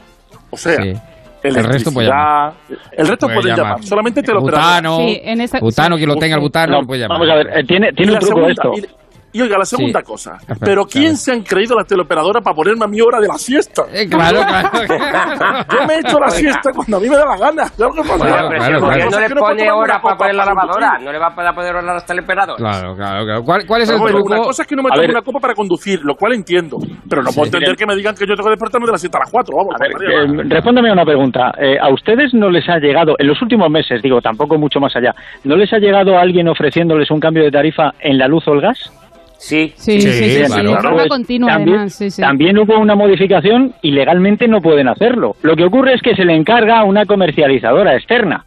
O 0.50 0.58
sea, 0.58 0.76
Sí. 0.82 0.94
El 1.42 1.56
resto 1.56 1.92
puede 1.94 2.10
llamar. 2.10 2.54
El 2.92 3.08
resto 3.08 3.28
Puede 3.28 3.40
pueden 3.40 3.56
llamar. 3.56 3.72
llamar. 3.76 3.84
Solamente 3.86 4.22
teleoperadoras. 4.22 4.82
Butano, 4.82 4.98
Sí, 4.98 5.22
en 5.24 5.40
esa- 5.42 5.60
butano, 5.62 5.96
quien 5.96 6.10
lo 6.10 6.16
tenga 6.18 6.36
el 6.36 6.42
butano, 6.42 6.74
No, 6.74 6.82
lo 6.82 6.88
puede 6.88 7.02
llamar. 7.04 7.20
vamos 7.20 7.32
a 7.32 7.36
ver, 7.38 7.60
eh, 7.60 7.64
tiene, 7.66 7.92
tiene 7.94 8.12
un 8.12 8.20
truco 8.20 8.36
segunda, 8.50 8.52
esto. 8.52 8.90
Y- 9.34 9.42
oiga, 9.42 9.58
la 9.58 9.66
segunda 9.66 10.00
Sí. 10.00 10.06
cosa. 10.06 10.38
Pero 10.60 10.86
¿quién 10.86 11.04
claro. 11.06 11.18
se 11.18 11.32
han 11.32 11.42
creído 11.44 11.76
las 11.78 11.88
teleoperadoras 11.88 12.44
para 12.44 12.56
ponerme 12.56 12.86
a 12.86 12.88
mi 12.88 13.02
hora 13.02 13.20
de 13.20 13.28
la 13.28 13.38
siesta? 13.38 13.84
Eh, 13.94 14.08
claro, 14.10 14.40
claro. 14.42 14.70
Yo 15.72 15.88
me 15.88 15.94
he 15.96 16.00
hecho 16.00 16.20
la 16.20 16.30
siesta 16.30 16.72
cuando 16.74 16.98
a 16.98 17.00
mí 17.00 17.10
me 17.10 17.16
da 17.16 17.26
la 17.26 17.38
gana. 17.38 17.70
Claro 17.76 17.94
que 17.94 18.02
pasa. 18.02 18.18
Bueno, 18.18 18.36
Claro, 18.36 18.50
pero 18.50 18.92
el 18.94 19.00
le 19.00 19.30
no 19.30 19.36
puedo 19.36 19.46
pone 19.56 19.72
hora 19.72 20.02
para 20.02 20.18
poner 20.18 20.36
la 20.36 20.46
lavadora, 20.46 21.00
no 21.00 21.12
le 21.12 21.20
va 21.20 21.28
a 21.28 21.54
poder 21.54 21.76
hora 21.76 21.92
a 21.92 21.94
las 21.96 22.06
teleoperadoras. 22.06 22.58
Claro, 22.58 22.96
claro, 22.96 23.24
claro. 23.26 23.44
¿Cuál, 23.44 23.66
cuál 23.66 23.82
es 23.82 23.90
el 23.90 23.96
Pero 23.96 24.02
bueno, 24.04 24.18
truco? 24.20 24.34
una 24.34 24.44
cosa 24.44 24.62
es 24.64 24.68
que 24.68 24.76
no 24.76 24.84
me 24.84 24.90
tomo 24.92 25.04
una 25.08 25.22
copa 25.22 25.40
para 25.40 25.54
conducir, 25.56 26.00
lo 26.04 26.16
cual 26.16 26.34
entiendo. 26.34 26.78
Pero 27.10 27.22
no 27.24 27.32
puedo 27.32 27.46
entender 27.46 27.76
que 27.76 27.86
me 27.86 27.96
digan 27.96 28.16
que 28.16 28.26
yo 28.26 28.36
tengo 28.36 28.46
que 28.46 28.52
despertarme 28.52 28.86
de 28.88 28.92
las 28.94 29.02
7 29.02 29.18
a 29.18 29.20
las 29.22 29.32
4. 29.32 29.56
Vamos, 29.56 29.76
A 29.76 29.84
ver, 29.84 29.92
eh, 29.92 30.44
respóndeme 30.50 30.90
a 30.90 30.94
una 30.94 31.06
pregunta. 31.06 31.52
Eh, 31.60 31.78
¿A 31.80 31.90
ustedes 31.94 32.34
no 32.34 32.50
les 32.50 32.68
ha 32.70 32.78
llegado, 32.78 33.16
en 33.18 33.28
los 33.28 33.42
últimos 33.42 33.70
meses, 33.70 34.02
digo, 34.02 34.22
tampoco 34.22 34.58
mucho 34.58 34.80
más 34.80 34.96
allá, 34.96 35.14
¿no 35.44 35.56
les 35.56 35.72
ha 35.74 35.78
llegado 35.78 36.18
alguien 36.18 36.48
ofreciéndoles 36.48 37.10
un 37.12 37.20
cambio 37.20 37.44
de 37.44 37.52
tarifa 37.52 37.94
en 38.00 38.18
la 38.18 38.28
luz 38.28 38.48
o 38.48 38.54
el 38.54 38.62
gas? 38.62 38.92
Sí, 39.42 39.74
Sí, 39.78 40.02
sí, 40.02 40.12
sí, 40.12 40.30
sí, 40.32 40.44
claro. 40.46 40.70
de 40.72 40.76
forma 40.76 40.92
Pues, 40.98 41.08
continua 41.08 41.50
también, 41.54 41.76
además, 41.78 41.94
sí, 41.94 42.12
sí. 42.12 42.22
también 42.22 42.58
hubo 42.58 42.78
una 42.78 42.94
modificación 42.96 43.74
y 43.82 43.92
legalmente 43.92 44.48
no 44.50 44.62
pueden 44.62 44.90
hacerlo. 44.90 45.36
Lo 45.42 45.56
que 45.56 45.64
ocurre 45.64 45.94
es 45.94 46.02
que 46.02 46.14
se 46.16 46.26
le 46.26 46.36
encarga 46.36 46.80
a 46.80 46.84
una 46.84 47.06
comercializadora 47.06 47.96
externa. 47.96 48.44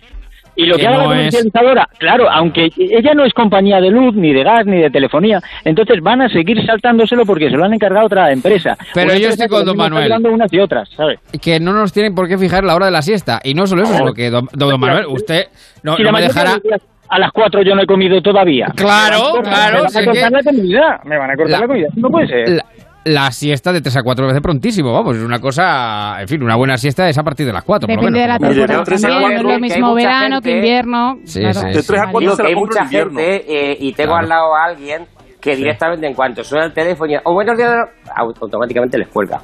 Y 0.55 0.67
lo 0.67 0.75
Que 0.77 0.83
que, 0.83 0.87
haga 0.89 0.97
no 0.99 1.03
la 1.05 1.15
es- 1.15 1.17
comercializadora, 1.19 1.89
claro, 1.99 2.31
aunque 2.31 2.69
ella 2.77 3.15
no 3.15 3.25
es 3.25 3.33
compañía 3.33 3.81
de 3.81 3.89
luz, 3.91 4.15
ni 4.15 4.35
de 4.35 4.43
gas, 4.45 4.67
ni 4.67 4.77
de 4.83 4.91
telefonía, 4.91 5.41
entonces 5.65 6.03
van 6.03 6.21
a 6.21 6.29
seguir 6.29 6.63
saltándoselo 6.67 7.25
porque 7.25 7.49
se 7.49 7.57
lo 7.57 7.65
han 7.65 7.73
encargado 7.73 8.03
a 8.03 8.07
otra 8.07 8.31
empresa. 8.31 8.77
Pero 8.93 9.13
Una 9.13 9.19
yo 9.19 9.29
estoy 9.31 9.49
con 9.49 9.65
don 9.65 9.79
Manuel. 9.79 10.13
unas 10.31 10.53
y 10.53 10.59
otras, 10.59 10.91
¿sabes? 10.95 11.21
Que 11.41 11.59
no 11.59 11.73
nos 11.73 11.95
tienen 11.95 12.15
por 12.15 12.29
qué 12.29 12.37
fijar 12.37 12.65
la 12.65 12.75
hora 12.75 12.85
de 12.85 12.93
la 12.93 13.01
siesta. 13.01 13.41
Y 13.43 13.55
no 13.55 13.67
solo 13.67 13.85
eso, 13.85 13.95
sino 13.97 14.13
que, 14.13 14.29
don, 14.29 14.47
don 14.53 14.79
Manuel, 14.79 15.07
usted 15.09 15.47
no, 15.83 15.97
Si 15.97 16.03
no 16.03 16.13
me 16.13 16.21
dejará... 16.21 16.59
de 16.63 16.79
A 17.15 17.19
las 17.19 17.31
4 17.33 17.63
yo 17.63 17.75
no 17.75 17.83
he 17.83 17.87
comido 17.87 18.21
todavía. 18.23 18.67
Claro, 18.75 19.35
Me 19.35 19.43
van 19.43 19.47
a- 19.47 19.51
claro, 19.51 19.77
Me 19.77 19.83
van 19.83 19.87
a 19.87 20.05
cortar 20.05 20.15
que- 20.15 20.31
la 20.31 20.43
comida. 20.43 21.01
Me 21.05 21.19
van 21.19 21.31
a 21.31 21.35
cortar 21.37 21.51
La- 21.53 21.61
la, 21.61 21.67
comida. 21.67 21.89
No 21.97 22.09
puede 22.09 22.27
ser. 22.27 22.49
La, 22.49 22.65
la 23.05 23.31
siesta 23.33 23.73
de 23.73 23.81
3 23.83 23.97
a 23.99 24.03
4 24.03 24.27
veces 24.27 24.41
prontísimo, 24.41 24.93
vamos, 24.93 25.17
es 25.17 25.23
una 25.23 25.39
cosa, 25.41 26.17
en 26.21 26.29
fin, 26.29 26.43
una 26.43 26.57
buena 26.57 26.79
siesta 26.79 27.09
es 27.09 27.19
a 27.19 27.23
partir 27.23 27.45
de 27.47 27.53
las 27.53 27.65
4, 27.65 27.87
por 27.87 27.97
lo 27.97 28.01
Depende 28.01 28.21
de 28.21 28.27
la 28.29 28.39
menos. 28.39 28.55
Temporada 28.55 28.79
de 28.79 28.85
tres 28.87 29.05
a 29.05 29.09
también, 29.09 29.21
no 29.23 29.27
es 29.29 29.35
cuatro, 29.35 29.49
lo 29.49 29.55
que 29.55 29.61
mismo 29.61 29.95
verano 29.95 30.41
que 30.41 30.49
gente- 30.51 30.57
invierno. 30.57 31.17
Sí, 31.25 31.41
claro. 31.41 31.61
sí, 31.61 31.67
De 31.67 31.83
sí. 31.83 31.87
3 31.89 32.01
a 32.01 32.05
4 32.05 32.21
Digo 32.21 32.33
se 32.33 32.37
que 32.37 32.43
la 32.43 32.49
hay 32.49 32.55
mucha 32.55 32.87
gente 32.87 33.45
eh, 33.73 33.77
y 33.81 33.93
tengo 33.93 34.13
Claro. 34.13 34.23
al 34.23 34.29
lado 34.29 34.55
a 34.57 34.65
alguien 34.65 35.05
que 35.41 35.57
directamente 35.57 36.07
en 36.07 36.15
cuanto 36.15 36.45
suena 36.45 36.67
el 36.67 36.73
teléfono 36.73 37.13
y, 37.13 37.17
o 37.25 37.33
buenos 37.35 37.57
días, 37.59 37.75
au- 38.17 38.35
automáticamente 38.41 38.97
les 38.97 39.09
cuelga. 39.09 39.41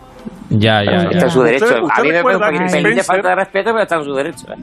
Ya, 0.50 0.82
ya, 0.82 0.90
ya. 0.90 1.08
Está 1.10 1.24
en 1.24 1.30
su 1.30 1.42
derecho. 1.42 1.64
¿Usted- 1.66 1.78
a 1.78 1.84
usted 1.84 2.02
mí 2.02 2.08
me 2.08 2.22
parece 2.38 2.78
un 2.88 2.94
de 2.94 3.02
falta 3.02 3.28
de 3.28 3.34
respeto, 3.34 3.70
pero 3.70 3.82
está 3.82 3.96
en 3.96 4.04
su 4.04 4.14
derecho. 4.14 4.46
¿eh? 4.48 4.56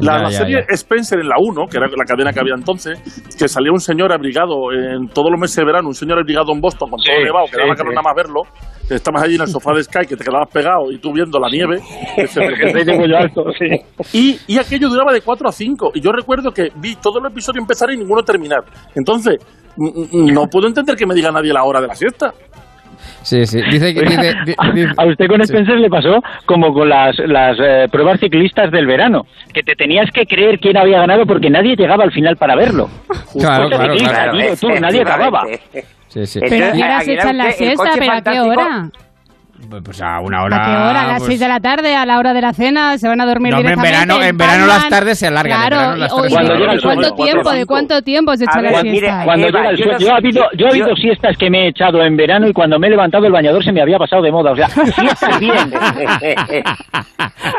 La, 0.00 0.12
Ya, 0.16 0.22
la 0.24 0.30
ya, 0.30 0.38
serie 0.38 0.56
ya. 0.68 0.74
Spencer 0.74 1.20
en 1.20 1.28
la 1.28 1.36
1, 1.38 1.66
que 1.70 1.76
era 1.78 1.86
la 1.88 2.04
cadena 2.04 2.32
que 2.32 2.40
había 2.40 2.54
entonces, 2.54 3.00
que 3.38 3.48
salía 3.48 3.72
un 3.72 3.80
señor 3.80 4.12
abrigado 4.12 4.72
en 4.72 5.08
todos 5.08 5.30
los 5.30 5.40
meses 5.40 5.56
de 5.56 5.64
verano, 5.64 5.88
un 5.88 5.94
señor 5.94 6.18
abrigado 6.18 6.52
en 6.52 6.60
Boston 6.60 6.90
con 6.90 6.98
todo 7.00 7.16
Sí, 7.16 7.24
nevado, 7.24 7.46
que 7.46 7.52
sí, 7.52 7.58
daba 7.62 7.74
sí. 7.76 7.82
nada 7.88 8.02
más 8.02 8.14
verlo. 8.14 8.40
Estabas 8.90 9.22
allí 9.22 9.36
en 9.36 9.40
el 9.42 9.48
sofá 9.48 9.72
de 9.72 9.82
Sky, 9.84 10.06
que 10.06 10.16
te 10.16 10.24
quedabas 10.24 10.50
pegado 10.52 10.90
y 10.92 10.98
tú 10.98 11.12
viendo 11.14 11.38
la 11.38 11.48
nieve. 11.48 11.80
El. 12.16 12.28
Y, 14.12 14.38
y 14.46 14.58
aquello 14.58 14.88
duraba 14.88 15.12
de 15.12 15.20
4 15.22 15.48
a 15.48 15.52
5. 15.52 15.92
Y 15.94 16.00
yo 16.00 16.12
recuerdo 16.12 16.50
que 16.50 16.68
vi 16.76 16.96
todos 16.96 17.22
los 17.22 17.32
episodios 17.32 17.62
empezar 17.62 17.90
y 17.92 17.96
ninguno 17.96 18.22
terminar. 18.22 18.60
Entonces, 18.94 19.36
mm, 19.76 19.86
mm, 20.12 20.32
no 20.34 20.46
puedo 20.46 20.66
entender 20.68 20.96
que 20.96 21.06
me 21.06 21.14
diga 21.14 21.30
nadie 21.30 21.52
la 21.52 21.64
hora 21.64 21.80
de 21.80 21.86
la 21.86 21.94
siesta. 21.94 22.32
Sí, 23.22 23.46
sí. 23.46 23.60
Dice 23.70 23.94
que. 23.94 24.02
Dice, 24.02 24.34
di- 24.46 24.54
di- 24.82 24.86
A 24.96 25.06
usted 25.06 25.26
con 25.28 25.38
Sí. 25.38 25.44
Spencer 25.52 25.78
le 25.78 25.88
pasó 25.90 26.22
como 26.46 26.72
con 26.74 26.88
las, 26.88 27.18
las 27.20 27.56
eh, 27.60 27.86
pruebas 27.90 28.20
ciclistas 28.20 28.70
del 28.70 28.86
verano, 28.86 29.26
que 29.52 29.62
te 29.62 29.74
tenías 29.74 30.10
que 30.10 30.26
creer 30.26 30.58
quién 30.60 30.76
había 30.76 30.98
ganado 31.00 31.26
porque 31.26 31.50
nadie 31.50 31.76
llegaba 31.76 32.04
al 32.04 32.12
final 32.12 32.36
para 32.36 32.54
verlo. 32.56 32.88
Claro, 33.38 33.68
claro, 33.68 33.94
ciclista, 33.94 34.12
claro. 34.12 34.32
tío, 34.38 34.56
tú, 34.60 34.68
nadie 34.80 35.00
acababa. 35.02 35.44
Sí, 36.08 36.26
sí. 36.26 36.40
Pero 36.46 36.66
¿a 36.66 36.72
qué 36.72 36.82
hora 36.84 37.00
se 37.00 37.14
echan 37.14 37.38
la 37.38 37.50
siesta? 37.52 37.90
¿Pero 37.98 38.12
a 38.12 38.20
qué 38.22 38.40
hora? 38.40 38.90
Pues 39.70 40.02
a 40.02 40.20
una 40.20 40.42
hora. 40.44 40.56
¿A 40.56 40.64
qué 40.66 40.70
hora? 40.76 41.00
¿A 41.02 41.06
las 41.06 41.18
pues- 41.18 41.28
6 41.28 41.40
de 41.40 41.48
la 41.48 41.60
tarde? 41.60 41.94
¿A 41.94 42.04
la 42.04 42.18
hora 42.18 42.34
de 42.34 42.40
la 42.42 42.52
cena? 42.52 42.98
¿Se 42.98 43.08
van 43.08 43.20
a 43.20 43.24
dormir 43.26 43.52
No, 43.52 43.58
hombre, 43.58 43.72
en 43.72 43.78
directamente? 43.80 44.12
verano- 44.14 44.28
en 44.28 44.36
verano 44.36 44.66
las 44.66 44.88
tardes 44.88 45.18
se 45.18 45.26
alargan, 45.28 45.58
Claro, 45.68 45.96
las 45.96 46.10
tardes 46.14 46.30
se 46.30 46.34
Cuando 46.36 46.52
el 46.54 46.60
¿de 46.60 46.82
cuánto 46.82 47.14
tiempo? 47.14 47.50
¿De 47.52 47.66
cuánto 47.66 48.02
tiempo 48.02 48.36
se 48.36 48.44
echa 48.44 48.58
A 48.58 48.62
la 48.62 48.70
ver, 48.70 48.80
siesta? 48.82 48.90
mire, 48.90 49.24
Cuando 49.24 49.46
Eva, 49.48 49.58
llega 49.58 49.70
el 49.70 49.76
yo 49.78 49.84
yo, 49.98 50.08
he 50.08 50.10
habido, 50.12 50.42
yo 50.42 50.66
he 50.66 50.78
yo- 50.78 50.84
habido 50.84 50.96
siestas 50.96 51.36
que 51.38 51.48
me 51.48 51.64
he 51.64 51.68
echado 51.68 52.02
en 52.02 52.16
verano 52.16 52.48
y 52.48 52.52
cuando 52.52 52.78
me 52.78 52.88
he 52.88 52.90
levantado 52.90 53.24
el 53.26 53.32
bañador 53.32 53.64
se 53.64 53.72
me 53.72 53.80
había 53.80 53.98
pasado 53.98 54.20
de 54.22 54.30
moda. 54.32 54.50
O 54.52 54.56
sea, 54.56 54.68
siestas 54.68 55.40
bien. 55.40 55.56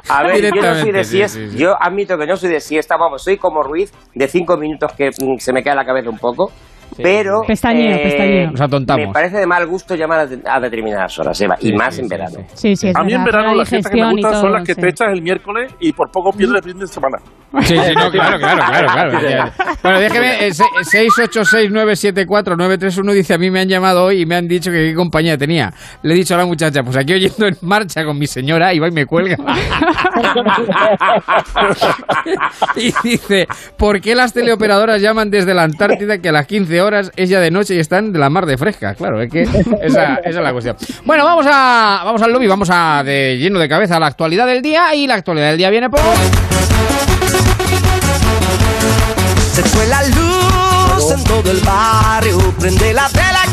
A 0.09 0.23
ver, 0.23 0.41
yo 0.41 0.49
no 0.49 0.61
soy 0.61 0.91
Directamente, 0.91 0.91
de 0.93 1.03
sí, 1.03 1.17
siesta. 1.17 1.39
sí, 1.39 1.49
sí. 1.51 1.57
Yo 1.57 1.75
admito 1.81 2.17
que 2.17 2.27
no 2.27 2.35
soy 2.35 2.49
de 2.49 2.59
siesta, 2.59 2.95
vamos, 2.97 3.23
soy 3.23 3.37
como 3.37 3.63
Ruiz, 3.63 3.91
de 4.13 4.27
cinco 4.27 4.57
minutos 4.57 4.91
que 4.93 5.09
mm, 5.09 5.37
se 5.39 5.53
me 5.53 5.63
cae 5.63 5.75
la 5.75 5.85
cabeza 5.85 6.09
un 6.09 6.17
poco. 6.19 6.51
Pero 7.01 7.41
Pestañeo, 7.47 7.97
pestañeo. 8.01 8.51
Nos 8.51 8.61
atontamos. 8.61 9.07
me 9.07 9.13
parece 9.13 9.37
de 9.37 9.47
mal 9.47 9.65
gusto 9.67 9.95
llamar 9.95 10.19
a, 10.19 10.25
de- 10.27 10.39
a 10.45 10.59
determinadas 10.59 11.17
horas, 11.19 11.39
Eva, 11.41 11.55
Sí, 11.59 11.69
y 11.69 11.73
más 11.73 11.95
sí, 11.95 12.01
en 12.01 12.07
verano. 12.09 12.37
Sí, 12.53 12.75
sí, 12.75 12.89
es 12.89 12.95
A 12.95 13.03
mí 13.03 13.13
en 13.13 13.23
verdad, 13.23 13.39
verano 13.39 13.53
la 13.55 13.59
las 13.59 13.69
siestas 13.69 13.91
que 13.91 14.01
me 14.01 14.11
gustan 14.11 14.33
son 14.41 14.51
las 14.53 14.63
que 14.63 14.73
sí. 14.75 14.81
te 14.81 14.89
echas 14.89 15.09
el 15.11 15.21
miércoles 15.21 15.71
y 15.79 15.93
por 15.93 16.11
poco 16.11 16.31
pierdes 16.33 16.57
el 16.57 16.63
fin 16.71 16.79
de 16.79 16.87
semana. 16.87 17.17
Sí, 17.61 17.75
sí, 17.77 17.93
no, 17.95 18.09
claro, 18.09 18.39
claro, 18.39 18.63
claro, 18.91 19.19
claro. 19.19 19.51
Bueno, 19.83 19.99
déjeme, 19.99 20.47
eh, 20.47 20.53
se- 20.53 20.63
686974931 20.63 23.11
dice, 23.13 23.33
a 23.35 23.37
mí 23.37 23.51
me 23.51 23.59
han 23.59 23.67
llamado 23.69 24.05
hoy 24.05 24.21
y 24.21 24.25
me 24.25 24.35
han 24.35 24.47
dicho 24.47 24.71
que 24.71 24.77
qué 24.89 24.95
compañía 24.95 25.37
tenía. 25.37 25.71
Le 26.01 26.13
he 26.13 26.17
dicho 26.17 26.33
a 26.35 26.37
la 26.37 26.45
muchacha, 26.45 26.83
pues 26.83 26.95
aquí 26.97 27.13
oyendo 27.13 27.47
en 27.47 27.57
marcha 27.61 28.03
con 28.05 28.17
mi 28.17 28.25
señora, 28.27 28.73
y 28.73 28.79
va 28.79 28.87
y 28.87 28.91
me 28.91 29.05
cuelga. 29.05 29.35
y 32.75 32.93
dice, 33.03 33.47
¿por 33.77 34.01
qué 34.01 34.15
las 34.15 34.33
teleoperadoras 34.33 35.01
llaman 35.01 35.29
desde 35.29 35.53
la 35.53 35.63
Antártida 35.63 36.17
que 36.19 36.29
a 36.29 36.31
las 36.31 36.47
15 36.47 36.81
horas 36.83 37.11
es 37.15 37.29
ya 37.29 37.39
de 37.39 37.51
noche 37.51 37.75
y 37.75 37.79
están 37.79 38.13
de 38.13 38.19
la 38.19 38.29
mar 38.29 38.45
de 38.45 38.57
fresca? 38.57 38.93
Claro, 38.95 39.21
es 39.21 39.31
que 39.31 39.43
esa, 39.43 40.15
esa 40.23 40.29
es 40.29 40.35
la 40.35 40.51
cuestión. 40.51 40.75
Bueno, 41.05 41.25
vamos 41.25 41.45
a 41.49 42.01
vamos 42.03 42.21
al 42.21 42.31
lobby, 42.31 42.47
vamos 42.47 42.69
a 42.71 43.03
de 43.03 43.37
lleno 43.37 43.59
de 43.59 43.67
cabeza 43.67 43.97
a 43.97 43.99
la 43.99 44.07
actualidad 44.07 44.45
del 44.45 44.61
día 44.61 44.93
y 44.95 45.07
la 45.07 45.15
actualidad 45.15 45.49
del 45.49 45.57
día 45.57 45.69
viene 45.69 45.89
por... 45.89 45.99
Se 49.53 49.63
fue 49.63 49.87
la 49.87 50.03
luz 50.03 51.11
en 51.11 51.23
todo 51.23 51.51
el 51.51 51.59
barrio. 51.59 52.37
Prende 52.59 52.93
la 52.93 53.07
vela 53.09 53.41
que 53.51 53.52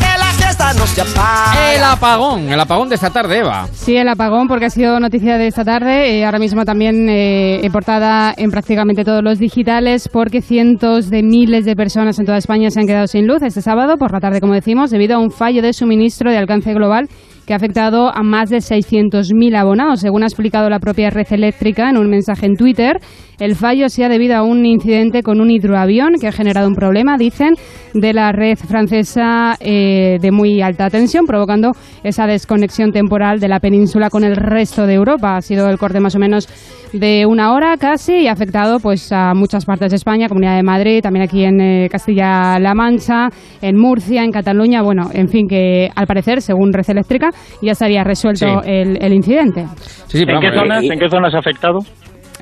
no 0.81 0.87
se 0.87 1.01
apaga. 1.01 1.75
El 1.75 1.83
apagón, 1.83 2.49
el 2.51 2.59
apagón 2.59 2.89
de 2.89 2.95
esta 2.95 3.11
tarde, 3.11 3.37
Eva. 3.39 3.67
Sí, 3.71 3.95
el 3.95 4.09
apagón, 4.09 4.47
porque 4.47 4.65
ha 4.65 4.69
sido 4.71 4.99
noticia 4.99 5.37
de 5.37 5.45
esta 5.47 5.63
tarde. 5.63 6.17
eh, 6.17 6.25
ahora 6.25 6.39
mismo 6.39 6.65
también 6.65 7.07
eh, 7.07 7.63
en 7.63 7.71
portada 7.71 8.33
en 8.35 8.49
prácticamente 8.49 9.03
todos 9.03 9.23
los 9.23 9.37
digitales, 9.37 10.09
porque 10.11 10.41
cientos 10.41 11.11
de 11.11 11.21
miles 11.21 11.65
de 11.65 11.75
personas 11.75 12.17
en 12.17 12.25
toda 12.25 12.39
España 12.39 12.71
se 12.71 12.79
han 12.79 12.87
quedado 12.87 13.05
sin 13.05 13.27
luz 13.27 13.43
este 13.43 13.61
sábado 13.61 13.97
por 13.97 14.11
la 14.11 14.19
tarde, 14.19 14.41
como 14.41 14.53
decimos, 14.53 14.89
debido 14.89 15.17
a 15.17 15.19
un 15.19 15.29
fallo 15.29 15.61
de 15.61 15.73
suministro 15.73 16.31
de 16.31 16.37
alcance 16.37 16.73
global 16.73 17.07
que 17.51 17.55
ha 17.55 17.57
afectado 17.57 18.15
a 18.15 18.23
más 18.23 18.49
de 18.49 18.59
600.000 18.59 19.57
abonados. 19.57 19.99
Según 19.99 20.23
ha 20.23 20.25
explicado 20.25 20.69
la 20.69 20.79
propia 20.79 21.09
red 21.09 21.27
eléctrica 21.31 21.89
en 21.89 21.97
un 21.97 22.09
mensaje 22.09 22.45
en 22.45 22.55
Twitter, 22.55 23.01
el 23.41 23.55
fallo 23.55 23.89
se 23.89 24.05
ha 24.05 24.07
debido 24.07 24.37
a 24.37 24.43
un 24.43 24.65
incidente 24.65 25.21
con 25.21 25.41
un 25.41 25.51
hidroavión 25.51 26.13
que 26.21 26.27
ha 26.27 26.31
generado 26.31 26.67
un 26.67 26.75
problema, 26.75 27.17
dicen, 27.17 27.55
de 27.93 28.13
la 28.13 28.31
red 28.31 28.55
francesa 28.55 29.57
eh, 29.59 30.17
de 30.21 30.31
muy 30.31 30.61
alta 30.61 30.89
tensión, 30.89 31.25
provocando 31.25 31.71
esa 32.03 32.25
desconexión 32.25 32.91
temporal 32.91 33.39
de 33.39 33.47
la 33.47 33.59
península 33.59 34.09
con 34.09 34.23
el 34.23 34.35
resto 34.35 34.85
de 34.85 34.93
Europa. 34.93 35.35
Ha 35.35 35.41
sido 35.41 35.69
el 35.69 35.77
corte 35.77 35.99
más 35.99 36.15
o 36.15 36.19
menos 36.19 36.47
de 36.93 37.25
una 37.25 37.53
hora 37.53 37.77
casi 37.77 38.13
y 38.13 38.27
ha 38.27 38.33
afectado 38.33 38.79
pues 38.79 39.11
a 39.11 39.33
muchas 39.33 39.65
partes 39.65 39.91
de 39.91 39.95
España, 39.95 40.27
Comunidad 40.27 40.57
de 40.57 40.63
Madrid, 40.63 41.01
también 41.01 41.23
aquí 41.23 41.43
en 41.43 41.61
eh, 41.61 41.89
Castilla-La 41.89 42.73
Mancha, 42.75 43.29
en 43.61 43.77
Murcia, 43.77 44.23
en 44.23 44.31
Cataluña, 44.31 44.81
bueno, 44.81 45.09
en 45.13 45.29
fin, 45.29 45.47
que 45.47 45.89
al 45.95 46.05
parecer, 46.05 46.41
según 46.41 46.73
Red 46.73 46.89
Eléctrica, 46.89 47.29
ya 47.61 47.73
se 47.75 47.85
había 47.85 48.03
resuelto 48.03 48.45
Sí. 48.45 48.69
el, 48.69 48.97
el 49.01 49.13
incidente. 49.13 49.65
Sí, 50.07 50.19
sí, 50.19 50.25
¿En 50.27 50.39
qué, 50.39 50.51
zonas, 50.53 50.83
eh, 50.83 50.87
¿En 50.91 50.99
qué 50.99 51.09
zonas 51.09 51.33
ha 51.35 51.39
afectado? 51.39 51.79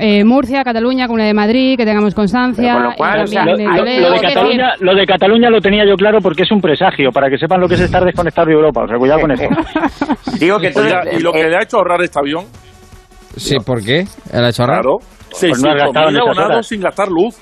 Eh, 0.01 0.23
Murcia, 0.23 0.63
Cataluña, 0.63 1.07
Comunidad 1.07 1.27
de 1.27 1.33
Madrid, 1.33 1.75
que 1.77 1.83
tengamos 1.85 2.15
constancia. 2.15 2.73
Con 2.73 2.83
lo 2.83 2.93
cual, 2.93 3.21
o 3.23 3.27
sea, 3.27 3.43
de 3.43 3.65
Cataluña, 4.21 4.73
lo 4.79 4.95
de 4.95 5.05
Cataluña 5.05 5.49
lo 5.49 5.59
tenía 5.59 5.85
yo 5.85 5.95
claro 5.95 6.19
porque 6.21 6.43
es 6.43 6.51
un 6.53 6.61
presagio, 6.61 7.11
para 7.11 7.29
que 7.29 7.37
sepan 7.37 7.59
lo 7.59 7.67
que 7.67 7.73
es 7.73 7.81
estar 7.81 8.05
desconectado 8.05 8.47
de 8.47 8.53
Europa. 8.53 8.83
O 8.83 8.87
sea, 8.87 8.97
cuidado 8.97 9.19
con 9.19 9.31
esto. 9.31 9.47
Digo 10.39 10.57
que 10.57 10.71
Oiga, 10.73 11.01
y 11.11 11.19
lo 11.19 11.33
que 11.33 11.41
eh, 11.41 11.49
le 11.49 11.57
ha 11.57 11.63
hecho 11.63 11.77
ahorrar 11.77 12.01
este 12.01 12.17
avión, 12.17 12.45
Sí, 13.35 13.57
¿por 13.65 13.83
qué? 13.83 14.05
¿El 14.31 14.45
ha 14.45 14.49
hecho 14.49 14.63
ahorrar? 14.63 14.81
claro, 14.83 14.97
Pues 15.31 15.61
no 15.61 15.69
has 15.69 15.75
600.000 15.75 15.79
gastado 15.79 16.09
en 16.09 16.15
esas 16.15 16.21
abonados 16.27 16.49
horas. 16.51 16.67
sin 16.67 16.81
gastar 16.81 17.07
luz. 17.09 17.35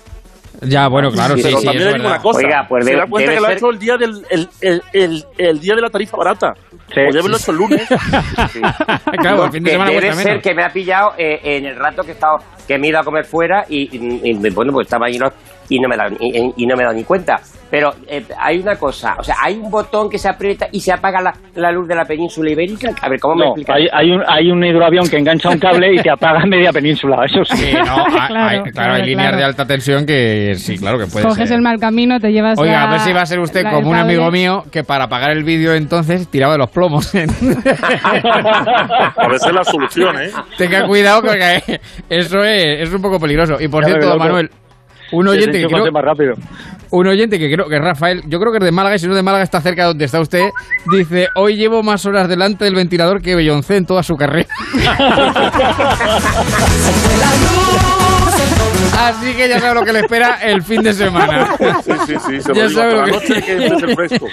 Ya, 0.61 0.87
bueno, 0.87 1.11
claro, 1.11 1.35
sí, 1.35 1.41
Pero 1.43 1.59
sí, 1.59 1.65
también 1.65 1.87
es 1.87 1.93
digo 1.95 2.07
una 2.07 2.17
cosa. 2.19 2.39
Oiga, 2.39 2.65
pues 2.67 2.83
se 2.85 2.91
debe- 2.91 2.99
da 3.01 3.07
cuenta 3.07 3.31
que 3.33 3.39
lo 3.39 3.45
ha 3.45 3.49
ser- 3.49 3.57
hecho 3.57 3.69
el 3.69 3.79
día 3.79 3.97
del 3.97 4.25
el, 4.29 4.49
el, 4.61 4.81
el, 4.93 5.25
el 5.37 5.59
día 5.59 5.75
de 5.75 5.81
la 5.81 5.89
tarifa 5.89 6.17
barata. 6.17 6.53
Sí. 6.71 6.77
Podría 6.95 7.19
haberlo 7.19 7.37
hecho 7.37 7.51
el 7.51 7.57
lunes. 7.57 7.87
Claro, 9.21 9.45
el 9.45 9.51
fin 9.51 9.63
de 9.63 9.71
semana 9.71 9.91
debe 9.91 10.13
ser 10.13 10.25
menos. 10.25 10.43
que 10.43 10.53
me 10.53 10.63
ha 10.63 10.69
pillado 10.69 11.13
eh, 11.17 11.39
en 11.43 11.65
el 11.65 11.75
rato 11.75 12.03
que 12.03 12.09
he 12.11 12.13
estado 12.13 12.37
que 12.67 12.77
me 12.77 12.87
he 12.87 12.89
ido 12.89 12.99
a 12.99 13.03
comer 13.03 13.25
fuera 13.25 13.65
y, 13.69 13.83
y- 13.95 14.31
y, 14.31 14.49
bueno 14.51 14.71
pues 14.73 14.87
estaba 14.87 15.07
ahí 15.07 15.17
no- 15.17 15.31
y 15.69 15.79
no 15.79 15.87
me 15.89 15.95
y, 16.19 16.53
y 16.63 16.65
no 16.65 16.75
me 16.75 16.83
he 16.83 16.85
dado 16.85 16.95
ni 16.97 17.03
cuenta 17.03 17.39
pero 17.69 17.93
eh, 18.07 18.23
hay 18.39 18.59
una 18.59 18.75
cosa 18.75 19.15
o 19.19 19.23
sea 19.23 19.35
hay 19.43 19.55
un 19.55 19.69
botón 19.69 20.09
que 20.09 20.17
se 20.17 20.29
aprieta 20.29 20.67
y 20.71 20.79
se 20.79 20.91
apaga 20.91 21.21
la, 21.21 21.33
la 21.55 21.71
luz 21.71 21.87
de 21.87 21.95
la 21.95 22.05
península 22.05 22.51
ibérica 22.51 22.91
a 23.01 23.09
ver 23.09 23.19
cómo 23.19 23.35
me 23.35 23.45
No, 23.45 23.51
explicas 23.51 23.75
hay, 23.75 23.87
hay, 23.91 24.11
un, 24.11 24.23
hay 24.27 24.51
un 24.51 24.63
hidroavión 24.63 25.07
que 25.09 25.17
engancha 25.17 25.49
un 25.49 25.59
cable 25.59 25.95
y 25.95 25.97
te 25.97 26.09
apaga 26.09 26.45
media 26.45 26.71
península, 26.71 27.25
eso 27.25 27.43
sí. 27.45 27.57
Sí, 27.57 27.73
no, 27.73 28.05
hay- 28.05 28.07
hay- 28.07 28.27
Claro, 28.27 28.29
claro, 28.29 28.63
claro, 28.73 28.93
hay 28.93 29.01
líneas 29.03 29.27
claro. 29.27 29.37
de 29.37 29.43
alta 29.43 29.65
tensión 29.65 30.05
que 30.05 30.53
sí, 30.57 30.77
claro 30.77 30.97
que 30.99 31.07
puede 31.07 31.25
Coges 31.25 31.47
ser. 31.49 31.55
el 31.57 31.61
mal 31.61 31.79
camino, 31.79 32.19
te 32.19 32.31
llevas 32.31 32.57
Oiga, 32.59 32.73
la- 32.73 32.83
a 32.83 32.91
ver 32.91 32.99
si 33.01 33.13
va 33.13 33.21
a 33.21 33.25
ser 33.25 33.39
usted 33.39 33.63
la- 33.63 33.71
como 33.71 33.89
un 33.89 33.95
amigo 33.97 34.23
cable. 34.23 34.39
mío 34.39 34.63
que 34.71 34.83
para 34.83 35.05
apagar 35.05 35.31
el 35.31 35.43
vídeo 35.43 35.73
entonces 35.73 36.27
tiraba 36.29 36.53
de 36.53 36.59
los 36.59 36.69
plomos. 36.69 37.13
A 37.15 39.27
veces 39.27 39.53
la 39.53 39.63
solución, 39.63 40.15
¿eh? 40.21 40.29
Tenga 40.57 40.85
cuidado 40.87 41.21
porque 41.21 41.79
eso 42.09 42.43
es, 42.43 42.81
es 42.87 42.93
un 42.93 43.01
poco 43.01 43.19
peligroso. 43.19 43.57
Y 43.59 43.67
por 43.67 43.83
Ya 43.85 43.93
me 43.95 44.01
cierto. 44.01 44.17
Manuel, 44.17 44.49
un 45.11 45.27
oyente 45.27 45.61
que 45.61 45.67
creo, 45.67 45.91
más 45.91 46.03
rápido. 46.03 46.33
Un 46.91 47.07
oyente 47.07 47.39
que 47.39 47.51
creo 47.51 47.67
que 47.67 47.75
es 47.75 47.81
Rafael, 47.81 48.23
yo 48.27 48.39
creo 48.39 48.51
que 48.51 48.59
es 48.59 48.63
de 48.63 48.71
Málaga 48.71 48.95
y 48.95 48.99
si 48.99 49.07
no 49.07 49.15
de 49.15 49.23
Málaga 49.23 49.43
está 49.43 49.61
cerca 49.61 49.83
de 49.83 49.87
donde 49.89 50.05
está 50.05 50.19
usted, 50.19 50.49
dice, 50.91 51.27
hoy 51.35 51.55
llevo 51.55 51.83
más 51.83 52.05
horas 52.05 52.27
delante 52.27 52.65
del 52.65 52.75
ventilador 52.75 53.21
que 53.21 53.35
Beyoncé 53.35 53.77
en 53.77 53.85
toda 53.85 54.03
su 54.03 54.15
carrera. 54.15 54.47
Así 58.99 59.33
que 59.35 59.47
ya 59.47 59.59
sabe 59.59 59.75
lo 59.75 59.85
que 59.85 59.93
le 59.93 59.99
espera 59.99 60.39
el 60.41 60.63
fin 60.63 60.81
de 60.81 60.91
semana. 60.93 61.55
Sí, 61.83 61.91
sí, 62.07 62.15
sí, 62.27 62.41
se 62.41 62.53
Ya 62.53 62.67
sabe 62.69 62.93
lo 62.95 63.03
que- 63.05 63.11
noche 63.11 63.41
que 63.41 63.95
fresco. 63.95 64.27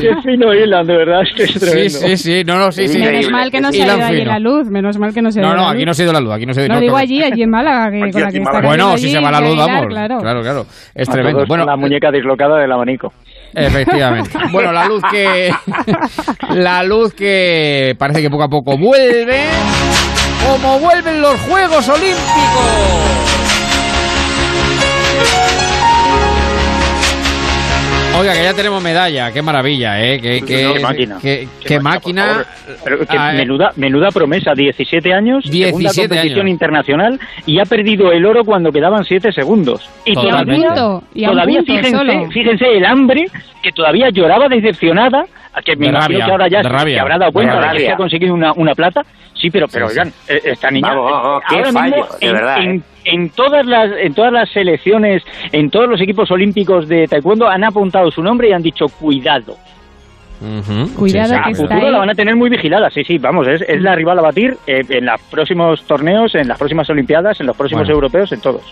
Qué 0.00 0.10
fino 0.22 0.54
hilan, 0.54 0.86
de 0.86 0.96
verdad, 0.96 1.22
es 1.22 1.32
que 1.34 1.42
es 1.44 1.50
Sí, 1.52 1.58
tremendo. 1.58 1.98
sí, 1.98 2.16
sí, 2.16 2.42
no, 2.44 2.58
no, 2.58 2.70
sí, 2.72 2.86
sí. 2.88 2.98
Menos 2.98 3.30
mal 3.30 3.50
que 3.50 3.60
no 3.60 3.72
se 3.72 3.82
ha 3.82 3.86
ido 3.96 4.04
allí 4.06 4.24
la 4.24 4.38
luz, 4.38 4.68
menos 4.70 4.96
mal 4.98 5.12
que 5.12 5.22
no 5.22 5.30
se 5.32 5.40
ha 5.40 5.42
No, 5.42 5.48
ido 5.48 5.56
no, 5.56 5.62
la 5.64 5.70
aquí 5.70 5.84
no 5.84 5.92
se 5.94 6.02
ha 6.02 6.04
ido 6.04 6.12
la 6.12 6.20
luz, 6.20 6.32
aquí 6.34 6.46
no 6.46 6.54
se 6.54 6.60
ha 6.60 6.64
ido 6.64 6.68
No, 6.68 6.74
no, 6.76 6.80
digo 6.80 6.96
allí, 6.96 7.22
allí 7.22 7.42
en 7.42 7.50
Málaga, 7.50 7.90
que 7.90 8.02
Aquí, 8.02 8.12
con 8.12 8.22
la 8.22 8.30
que 8.30 8.38
está. 8.38 8.60
Bueno, 8.60 8.96
si 8.98 9.10
se 9.10 9.20
va 9.20 9.30
la 9.30 9.40
luz, 9.40 9.56
vamos. 9.56 9.86
Claro. 9.88 10.18
Claro, 10.20 10.42
claro. 10.42 10.66
Es 10.94 11.08
A 11.08 11.12
tremendo. 11.12 11.38
todos 11.38 11.48
Bueno, 11.48 11.64
la 11.66 11.76
muñeca 11.76 12.10
dislocada 12.12 12.58
del 12.58 12.70
abanico. 12.72 13.12
Efectivamente. 13.54 14.30
Bueno, 14.52 14.72
la 14.72 14.86
luz 14.86 15.02
que. 15.10 15.50
la 16.54 16.82
luz 16.84 17.12
que 17.14 17.94
parece 17.98 18.22
que 18.22 18.30
poco 18.30 18.44
a 18.44 18.48
poco 18.48 18.76
vuelve. 18.78 19.46
Como 20.44 20.78
vuelven 20.78 21.20
los 21.22 21.38
Juegos 21.40 21.88
Olímpicos. 21.88 23.33
Oiga, 28.16 28.32
que 28.32 28.44
ya 28.44 28.54
tenemos 28.54 28.80
medalla, 28.80 29.32
qué 29.32 29.42
maravilla, 29.42 30.00
¿eh? 30.00 30.20
Qué, 30.20 30.40
qué, 30.46 30.58
señor, 30.58 30.80
máquina. 30.80 31.18
qué- 31.20 31.48
Qué 31.60 31.66
qué 31.66 31.80
máquina. 31.80 32.44
Pero 32.84 32.98
que 33.00 33.06
Ah, 33.18 33.32
eh. 33.34 33.38
menuda, 33.38 33.72
menuda 33.74 34.12
promesa, 34.12 34.54
17 34.54 35.12
años, 35.12 35.42
segunda 35.44 35.68
17 35.90 36.08
competición 36.08 36.40
años. 36.46 36.50
internacional 36.52 37.20
y 37.44 37.58
ha 37.58 37.64
perdido 37.64 38.12
el 38.12 38.24
oro 38.24 38.44
cuando 38.44 38.70
quedaban 38.70 39.04
7 39.04 39.32
segundos. 39.32 39.90
Y 40.04 40.14
Totalmente. 40.14 40.68
todavía, 40.68 41.00
y 41.12 41.24
todavía 41.26 41.56
punto 41.58 41.72
fíjense, 41.72 41.96
solo. 41.98 42.30
fíjense 42.30 42.76
el 42.76 42.84
hambre 42.84 43.24
que 43.62 43.72
todavía 43.72 44.10
lloraba 44.10 44.48
decepcionada 44.48 45.26
que 45.62 45.76
me 45.76 45.86
De 45.86 45.90
imagino 45.92 46.00
rabia, 46.18 46.24
que 46.26 46.30
ahora 46.32 46.48
ya 46.48 46.58
de 46.58 46.64
se- 46.64 46.68
rabia. 46.70 46.94
que 46.94 47.00
habrá 47.00 47.18
dado 47.18 47.32
cuenta 47.32 47.54
De 47.60 47.66
de 47.68 47.72
que 47.76 47.78
se 47.86 47.92
ha 47.92 47.96
conseguido 47.96 48.34
una, 48.34 48.52
una 48.54 48.74
plata. 48.74 49.02
Sí, 49.34 49.50
pero, 49.50 49.66
pero 49.68 49.86
oigan, 49.88 50.08
eh, 50.28 50.40
esta 50.42 50.42
niña, 50.42 50.42
Sí, 50.44 50.44
sí. 50.44 50.50
esta 50.50 50.70
niña, 50.70 50.88
Vamos, 50.94 51.12
vamos, 51.12 51.42
qué 51.48 51.56
ahora 51.56 51.72
fallo, 51.72 51.96
mismo 51.96 52.18
de 52.20 52.26
en, 52.26 52.32
verdad, 52.32 52.58
en- 52.62 52.76
¿eh? 52.76 52.82
en 53.06 53.30
todas 53.30 53.66
las 53.66 53.90
en 53.98 54.14
todas 54.14 54.32
las 54.32 54.50
selecciones, 54.50 55.22
en 55.52 55.70
todos 55.70 55.88
los 55.88 56.00
equipos 56.00 56.30
olímpicos 56.30 56.88
de 56.88 57.06
taekwondo 57.06 57.48
han 57.48 57.62
apuntado 57.64 58.10
su 58.10 58.22
nombre 58.22 58.48
y 58.48 58.52
han 58.52 58.62
dicho 58.62 58.86
cuidado. 58.88 59.56
Cuidado 60.96 61.34
a 61.36 61.42
que 61.44 61.50
está 61.52 61.62
futuro 61.64 61.86
ahí. 61.86 61.92
la 61.92 61.98
van 61.98 62.10
a 62.10 62.14
tener 62.14 62.36
muy 62.36 62.50
vigilada, 62.50 62.90
sí, 62.90 63.02
sí, 63.04 63.18
vamos, 63.18 63.46
es, 63.48 63.62
es 63.66 63.80
la 63.82 63.94
rival 63.94 64.18
a 64.18 64.22
batir 64.22 64.56
eh, 64.66 64.80
en 64.88 65.06
los 65.06 65.20
próximos 65.30 65.82
torneos, 65.86 66.34
en 66.34 66.48
las 66.48 66.58
próximas 66.58 66.88
Olimpiadas, 66.90 67.40
en 67.40 67.46
los 67.46 67.56
próximos 67.56 67.82
Bueno. 67.84 67.94
europeos, 67.94 68.32
en 68.32 68.40
todos. 68.40 68.62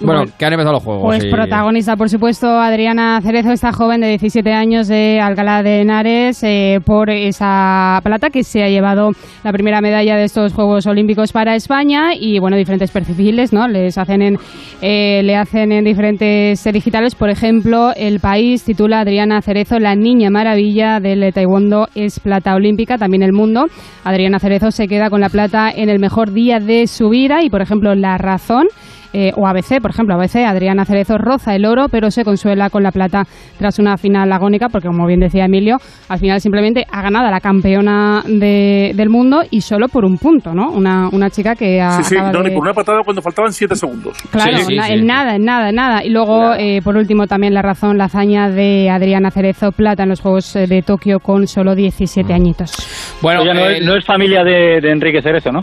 Bueno, 0.00 0.24
que 0.38 0.44
han 0.44 0.52
empezado 0.52 0.74
los 0.74 0.82
juegos. 0.84 1.04
Pues 1.04 1.24
y- 1.24 1.30
protagonista, 1.30 1.96
por 1.96 2.08
supuesto, 2.08 2.46
Adriana 2.48 3.20
Cerezo, 3.22 3.50
esta 3.52 3.72
joven 3.72 4.00
de 4.00 4.08
17 4.08 4.52
años 4.52 4.88
de 4.88 5.20
Alcalá 5.20 5.62
de 5.62 5.80
Henares, 5.80 6.42
eh, 6.44 6.80
por 6.84 7.10
esa 7.10 8.00
plata 8.02 8.30
que 8.30 8.42
se 8.42 8.62
ha 8.64 8.68
llevado 8.68 9.10
la 9.44 9.52
primera 9.52 9.80
medalla 9.80 10.16
de 10.16 10.24
estos 10.24 10.52
Juegos 10.54 10.86
Olímpicos 10.86 11.32
para 11.32 11.54
España 11.56 12.14
y, 12.18 12.38
bueno, 12.40 12.56
diferentes 12.56 12.90
perfiles, 12.90 13.52
¿no? 13.52 13.66
Les 13.68 13.96
hacen 13.98 14.22
en, 14.22 14.38
eh, 14.80 15.20
le 15.24 15.36
hacen 15.36 15.70
en 15.72 15.84
diferentes 15.84 16.64
eh, 16.66 16.72
digitales. 16.72 17.14
Por 17.14 17.28
ejemplo, 17.30 17.92
El 17.94 18.18
País 18.20 18.64
titula 18.64 19.00
Adriana 19.00 19.40
Cerezo, 19.42 19.78
la 19.78 19.94
niña 19.94 20.30
maravilla 20.30 21.00
del 21.02 21.32
taekwondo 21.32 21.88
es 21.94 22.20
plata 22.20 22.54
olímpica, 22.54 22.96
también 22.96 23.22
El 23.22 23.32
Mundo. 23.32 23.66
Adriana 24.04 24.38
Cerezo 24.38 24.70
se 24.70 24.88
queda 24.88 25.10
con 25.10 25.20
la 25.20 25.28
plata 25.28 25.70
en 25.70 25.88
el 25.88 25.98
mejor 25.98 26.32
día 26.32 26.58
de 26.58 26.86
su 26.86 27.10
vida 27.10 27.42
y, 27.42 27.50
por 27.50 27.60
ejemplo, 27.60 27.94
La 27.94 28.16
Razón 28.16 28.68
eh, 29.12 29.30
o 29.36 29.46
ABC, 29.46 29.80
por 29.80 29.90
ejemplo, 29.90 30.14
ABC, 30.14 30.36
Adriana 30.46 30.84
Cerezo 30.84 31.18
roza 31.18 31.54
el 31.54 31.64
oro, 31.66 31.86
pero 31.90 32.10
se 32.10 32.24
consuela 32.24 32.70
con 32.70 32.82
la 32.82 32.90
plata 32.92 33.24
tras 33.58 33.78
una 33.78 33.96
final 33.96 34.32
agónica, 34.32 34.68
porque 34.68 34.88
como 34.88 35.06
bien 35.06 35.20
decía 35.20 35.44
Emilio, 35.44 35.76
al 36.08 36.18
final 36.18 36.40
simplemente 36.40 36.84
ha 36.90 37.02
ganado 37.02 37.26
a 37.26 37.30
la 37.30 37.40
campeona 37.40 38.22
de- 38.26 38.92
del 38.94 39.08
mundo 39.10 39.42
y 39.50 39.60
solo 39.60 39.88
por 39.88 40.04
un 40.04 40.18
punto, 40.18 40.54
¿no? 40.54 40.70
Una, 40.70 41.08
una 41.12 41.30
chica 41.30 41.54
que 41.54 41.80
ha, 41.80 42.02
Sí, 42.02 42.14
sí, 42.14 42.16
no, 42.16 42.30
de- 42.42 42.48
ni 42.48 42.54
por 42.54 42.62
una 42.62 42.72
patada 42.74 43.00
cuando 43.04 43.20
faltaban 43.22 43.52
7 43.52 43.74
segundos. 43.76 44.16
Claro, 44.30 44.58
na- 44.74 44.88
en 44.88 45.06
nada, 45.06 45.36
en 45.36 45.44
nada, 45.44 45.68
en 45.68 45.74
nada. 45.74 46.04
Y 46.04 46.10
luego, 46.10 46.54
eh, 46.54 46.80
por 46.82 46.96
último, 46.96 47.26
también 47.26 47.54
la 47.54 47.62
razón, 47.62 47.98
la 47.98 48.04
hazaña 48.04 48.48
de 48.48 48.88
Adriana 48.90 49.30
Cerezo, 49.30 49.72
plata 49.72 50.02
en 50.04 50.08
los 50.08 50.20
Juegos 50.20 50.56
eh, 50.56 50.66
de 50.66 50.82
Tokio 50.82 51.18
con 51.20 51.46
solo 51.46 51.74
17 51.74 52.32
añitos. 52.32 52.72
Bueno, 53.20 53.42
Oye, 53.42 53.54
no, 53.54 53.60
eh, 53.68 53.78
es, 53.78 53.84
no 53.84 53.96
es 53.96 54.04
familia 54.04 54.42
de, 54.44 54.80
de 54.80 54.90
Enrique 54.90 55.20
Cerezo, 55.22 55.52
¿no? 55.52 55.60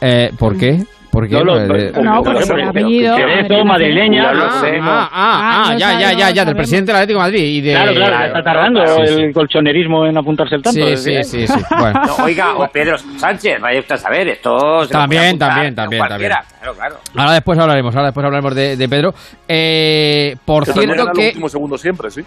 Eh, 0.00 0.30
¿Por 0.38 0.56
qué? 0.58 0.80
¿Por 1.16 1.26
qué? 1.26 1.34
No, 1.36 1.44
lo- 1.44 1.74
Eh, 1.74 1.92
No, 2.02 2.22
porque 2.22 2.44
por 2.44 2.60
el 2.60 2.68
apellido. 2.68 3.16
Cerezo, 3.16 3.64
madrileña, 3.64 4.24
Cerezo. 4.28 4.44
lo 4.44 4.50
sé. 4.60 4.78
Ah, 4.82 5.08
ah, 5.10 5.10
ah, 5.12 5.62
Ah, 5.66 5.72
no 5.72 5.78
ya, 5.78 5.98
ya, 5.98 6.12
no 6.12 6.18
ya, 6.18 6.30
ya, 6.30 6.44
del 6.44 6.54
presidente 6.56 6.92
del 6.92 6.96
Atlético 6.96 7.18
de 7.20 7.24
Madrid 7.24 7.42
y 7.42 7.60
de... 7.62 7.72
Claro, 7.72 7.94
claro, 7.94 8.26
está 8.26 8.42
tardando 8.42 8.86
Sí, 8.86 9.02
sí. 9.06 9.20
el 9.22 9.32
colchonerismo 9.32 10.04
en 10.04 10.18
apuntarse 10.18 10.56
el 10.56 10.62
tanto. 10.62 10.78
Sí, 10.78 10.96
sí, 10.98 11.24
sí, 11.24 11.46
sí. 11.46 11.60
Bueno. 11.78 12.02
No, 12.06 12.24
oiga, 12.24 12.54
o 12.56 12.68
Pedro 12.68 12.98
Sánchez, 12.98 13.58
vaya 13.62 13.80
usted 13.80 13.94
a 13.94 13.98
saber, 13.98 14.28
esto 14.28 14.84
se 14.84 14.92
También, 14.92 15.22
apuntar 15.28 15.48
también, 15.54 15.74
también, 15.74 16.06
cualquiera, 16.06 16.44
Claro, 16.60 16.74
claro. 16.74 16.96
Ahora 17.16 17.32
después 17.32 17.58
hablaremos, 17.58 17.94
ahora 17.96 18.08
después 18.08 18.24
hablaremos 18.26 18.54
de, 18.54 18.76
de 18.76 18.88
Pedro. 18.90 19.14
Eh, 19.48 20.36
por 20.44 20.64
Que 20.64 20.72
también 20.72 20.90
cierto 20.90 21.04
gana 21.06 21.12
el 21.12 21.18
que... 21.18 21.28
último 21.28 21.48
segundo 21.48 21.78
siempre, 21.78 22.10
sí. 22.10 22.20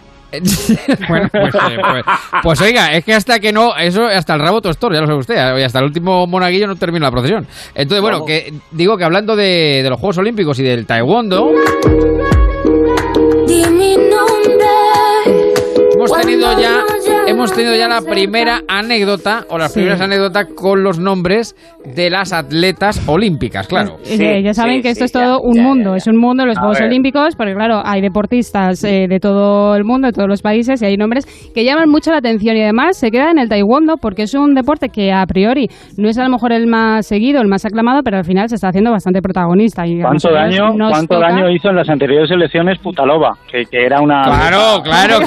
bueno, 1.07 1.28
pues, 1.32 1.56
eh, 1.56 1.78
pues, 1.91 2.03
pues 2.41 2.61
oiga, 2.61 2.94
es 2.94 3.03
que 3.03 3.14
hasta 3.14 3.40
que 3.40 3.52
no, 3.52 3.76
eso 3.76 4.06
hasta 4.06 4.34
el 4.36 4.40
rabo 4.40 4.61
tostor, 4.61 4.94
ya 4.94 5.02
lo 5.02 5.07
sabe 5.07 5.20
usted, 5.20 5.57
y 5.57 5.61
hasta 5.64 5.80
el 5.80 5.86
último 5.86 6.26
monaguillo 6.26 6.68
no 6.68 6.76
termina 6.76 7.06
la 7.07 7.11
procesión. 7.11 7.45
Entonces, 7.76 8.02
bueno, 8.02 8.26
que 8.26 8.53
digo 8.80 8.95
que 8.97 9.03
hablando 9.03 9.35
de, 9.35 9.81
de 9.84 9.89
los 9.89 9.99
Juegos 9.99 10.19
Olímpicos 10.19 10.57
y 10.60 10.64
del 10.64 10.85
Taekwondo, 10.85 11.51
hemos 15.95 16.11
tenido 16.14 16.57
ya 16.57 16.78
hemos 17.40 17.53
tenido 17.56 17.76
ya 17.76 17.88
la 17.88 18.02
primera 18.02 18.61
anécdota 18.68 19.45
o 19.49 19.57
las 19.57 19.72
Sí. 19.74 19.80
primeras 19.80 20.02
anécdotas 20.02 20.48
con 20.56 20.84
los 20.84 20.99
nombres 20.99 21.56
de 21.86 22.10
las 22.10 22.34
atletas 22.34 23.02
olímpicas, 23.07 23.68
claro. 23.68 23.98
Eh, 24.06 24.41
ya 24.44 24.53
saben 24.53 24.82
que 24.82 24.90
esto 24.90 25.06
es 25.06 25.11
todo 25.11 25.40
un 25.41 25.61
mundo, 25.61 25.95
es 25.95 26.07
un 26.07 26.18
mundo 26.18 26.45
los 26.45 26.57
A 26.57 26.61
Juegos 26.61 26.80
ver. 26.80 26.88
Olímpicos, 26.90 27.36
porque 27.36 27.53
claro, 27.53 27.82
hay 27.86 28.02
deportistas 28.02 28.84
eh, 28.84 29.06
de 29.07 29.20
todo 29.20 29.76
el 29.76 29.84
mundo, 29.86 30.07
de 30.07 30.14
todos 30.14 30.28
los 30.28 30.41
países, 30.41 30.82
y 30.82 30.86
hay 30.86 30.98
nombres 30.98 31.26
que 31.53 31.64
llaman 31.64 31.90
mucho 31.90 32.11
la 32.11 32.18
atención 32.18 32.57
y 32.57 32.61
además 32.64 32.98
se 32.98 33.10
queda 33.11 33.32
en 33.32 33.40
el 33.40 33.49
taekwondo 33.49 33.95
porque 33.98 34.24
es 34.24 34.34
un 34.34 34.53
deporte 34.56 34.90
que 34.90 35.11
a 35.14 35.26
priori 35.26 35.68
no 35.98 36.10
es 36.10 36.18
a 36.18 36.24
lo 36.24 36.30
mejor 36.30 36.52
el 36.52 36.68
más 36.68 37.07
seguido, 37.07 37.41
el 37.41 37.48
más 37.48 37.66
aclamado, 37.66 38.02
pero 38.03 38.18
al 38.18 38.26
final 38.26 38.49
se 38.49 38.56
está 38.56 38.70
haciendo 38.70 38.91
bastante 38.91 39.22
protagonista. 39.22 39.86
Y 39.88 40.02
¿Cuánto 40.02 40.32
daño, 40.32 40.74
cuánto 40.78 41.16
toca- 41.16 41.30
daño 41.30 41.49
hizo 41.52 41.70
en 41.70 41.76
las 41.78 41.90
anteriores 41.90 42.30
elecciones 42.32 42.78
Putalova? 42.80 43.38
Que, 43.52 43.64
que 43.66 43.86
era 43.86 44.02
una... 44.02 44.24
Claro, 44.24 44.82
claro. 44.84 45.18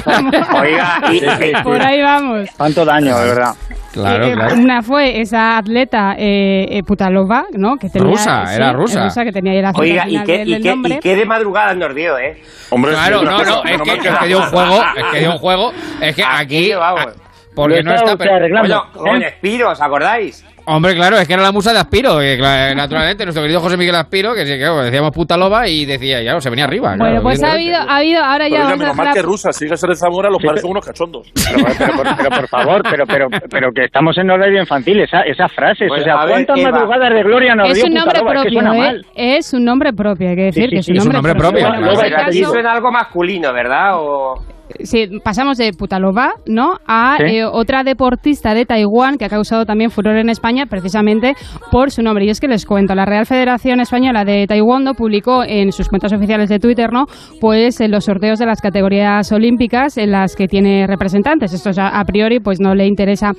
Oiga, 0.60 1.00
y, 1.12 1.18
Sí, 1.18 1.20
sí, 1.20 1.26
sí. 1.38 1.52
Por 1.62 1.80
ahí 1.80 2.01
vamos. 2.02 2.48
¿Cuánto 2.56 2.84
daño, 2.84 3.18
de 3.18 3.28
verdad? 3.28 3.54
Claro, 3.92 4.24
Eh, 4.26 4.32
claro. 4.32 4.54
Una 4.56 4.82
fue 4.82 5.20
esa 5.20 5.58
atleta 5.58 6.14
eh, 6.18 6.66
eh, 6.70 6.82
Putalova, 6.82 7.44
¿no? 7.52 7.76
Que 7.76 7.88
tenía, 7.90 8.08
Rusa, 8.10 8.54
era 8.54 8.72
rusa. 8.72 9.08
que 9.24 9.32
tenía 9.32 9.52
ahí 9.52 9.60
la 9.62 9.68
cita 9.72 9.80
Oiga, 9.82 10.04
y 10.08 10.24
qué, 10.24 10.38
del- 10.38 10.48
y, 10.48 10.62
qué, 10.62 10.68
nombre. 10.70 10.94
y 10.94 10.98
qué 11.00 11.16
de 11.16 11.26
madrugada 11.26 11.74
nos 11.74 11.94
dio, 11.94 12.18
¿eh? 12.18 12.42
Hombre, 12.70 12.92
Claro, 12.92 13.18
sí, 13.20 13.24
no, 13.26 13.30
no, 13.44 13.64
es 13.64 13.82
que, 13.82 13.92
es 13.92 14.18
que 14.18 14.26
dio 14.26 14.38
un 14.38 14.44
juego, 14.46 14.82
es 14.96 15.04
que 15.12 15.18
dio 15.20 15.30
un 15.32 15.38
juego, 15.38 15.72
es 16.00 16.16
que 16.16 16.22
Aquí, 16.24 16.64
aquí, 16.64 16.72
vamos. 16.74 17.06
porque 17.54 17.82
no 17.82 17.94
está 17.94 18.16
pero- 18.16 18.82
con 18.94 19.22
Espiro, 19.22 19.70
¿os 19.70 19.80
acordáis? 19.80 20.42
Hombre, 20.64 20.94
claro, 20.94 21.18
es 21.18 21.26
que 21.26 21.34
era 21.34 21.42
la 21.42 21.50
musa 21.50 21.72
de 21.72 21.80
Aspiro, 21.80 22.18
que 22.18 22.38
naturalmente 22.76 23.24
nuestro 23.24 23.42
querido 23.42 23.60
José 23.60 23.76
Miguel 23.76 23.96
Aspiro, 23.96 24.32
que 24.34 24.44
que 24.44 24.58
bueno, 24.68 24.84
decíamos 24.84 25.10
puta 25.10 25.36
loba 25.36 25.66
y 25.66 25.84
decía, 25.84 26.22
ya, 26.22 26.40
se 26.40 26.50
venía 26.50 26.64
arriba. 26.66 26.90
Bueno, 26.90 27.04
claro, 27.04 27.22
pues 27.22 27.42
ha 27.42 27.52
habido, 27.52 27.76
ha 27.78 27.96
habido, 27.96 28.22
ahora 28.24 28.48
ya 28.48 28.56
Pero 28.56 28.62
oiga, 28.62 28.64
vamos 28.70 28.78
menos 28.78 28.96
mal 28.96 29.14
que 29.14 29.22
rusa, 29.22 29.52
sigue 29.52 29.76
ser 29.76 29.90
de 29.90 29.96
Zamora, 29.96 30.30
los 30.30 30.40
padres 30.42 30.62
son 30.62 30.70
unos 30.70 30.84
cachondos. 30.86 31.32
Pero, 31.52 31.64
pero, 31.76 31.92
por- 31.94 32.16
pero, 32.16 32.30
por 32.30 32.48
favor, 32.48 32.82
pero, 32.88 33.06
pero, 33.06 33.28
pero 33.50 33.72
que 33.72 33.84
estamos 33.84 34.16
en 34.18 34.30
horario 34.30 34.60
infantil, 34.60 35.00
esa, 35.00 35.22
esas 35.22 35.52
frases. 35.52 35.88
Bueno, 35.88 36.02
o 36.02 36.04
sea, 36.04 36.14
a 36.14 36.24
ver, 36.26 36.34
¿cuántas 36.46 36.58
Eva. 36.58 36.70
madrugadas 36.70 37.14
de 37.14 37.22
gloria 37.22 37.54
nos 37.54 37.68
Es 37.70 37.74
dio 37.76 37.86
un 37.86 37.94
nombre? 37.94 38.18
Es 38.18 38.22
que 38.24 38.30
propio, 38.32 38.50
suena 38.52 38.74
¿eh? 38.74 38.78
mal. 38.78 39.06
Es 39.14 39.52
un 39.52 39.64
nombre 39.64 39.92
propio, 39.92 40.28
hay 40.28 40.36
que 40.36 40.42
decir 40.44 40.64
Sí, 40.64 40.70
que 40.70 40.78
es 40.78 40.86
sí, 40.86 40.92
un 40.92 40.94
sí, 40.94 40.98
es 41.00 41.06
un 41.06 41.12
nombre, 41.12 41.32
nombre 41.34 41.48
propio, 41.50 41.68
Bueno, 41.68 42.60
en 42.60 42.66
algo 42.66 42.92
masculino, 42.92 43.52
¿verdad? 43.52 43.92
O... 43.96 44.34
Sí, 44.80 45.08
pasamos 45.22 45.58
de 45.58 45.72
Putalova, 45.72 46.32
¿no? 46.46 46.78
A 46.86 47.16
Sí. 47.18 47.36
eh, 47.36 47.44
otra 47.44 47.84
deportista 47.84 48.54
de 48.54 48.64
Taiwán 48.66 49.16
que 49.18 49.24
ha 49.24 49.28
causado 49.28 49.64
también 49.66 49.90
furor 49.90 50.16
en 50.16 50.28
España 50.28 50.66
precisamente 50.66 51.34
por 51.70 51.90
su 51.90 52.02
nombre. 52.02 52.24
Y 52.24 52.30
es 52.30 52.40
que 52.40 52.48
les 52.48 52.66
cuento, 52.66 52.94
la 52.94 53.04
Real 53.04 53.26
Federación 53.26 53.80
Española 53.80 54.24
de 54.24 54.46
Taekwondo 54.46 54.94
publicó 54.94 55.44
en 55.44 55.72
sus 55.72 55.88
cuentas 55.88 56.12
oficiales 56.12 56.48
de 56.48 56.58
Twitter, 56.58 56.92
¿no? 56.92 57.06
Pues 57.40 57.80
en 57.80 57.90
los 57.90 58.04
sorteos 58.04 58.38
de 58.38 58.46
las 58.46 58.60
categorías 58.60 59.30
olímpicas 59.32 59.98
en 59.98 60.10
las 60.10 60.34
que 60.36 60.46
tiene 60.46 60.86
representantes. 60.86 61.52
Esto 61.52 61.70
ya 61.70 61.88
a 61.88 62.04
priori 62.04 62.40
pues 62.40 62.60
no 62.60 62.74
le 62.74 62.86
interesa 62.86 63.32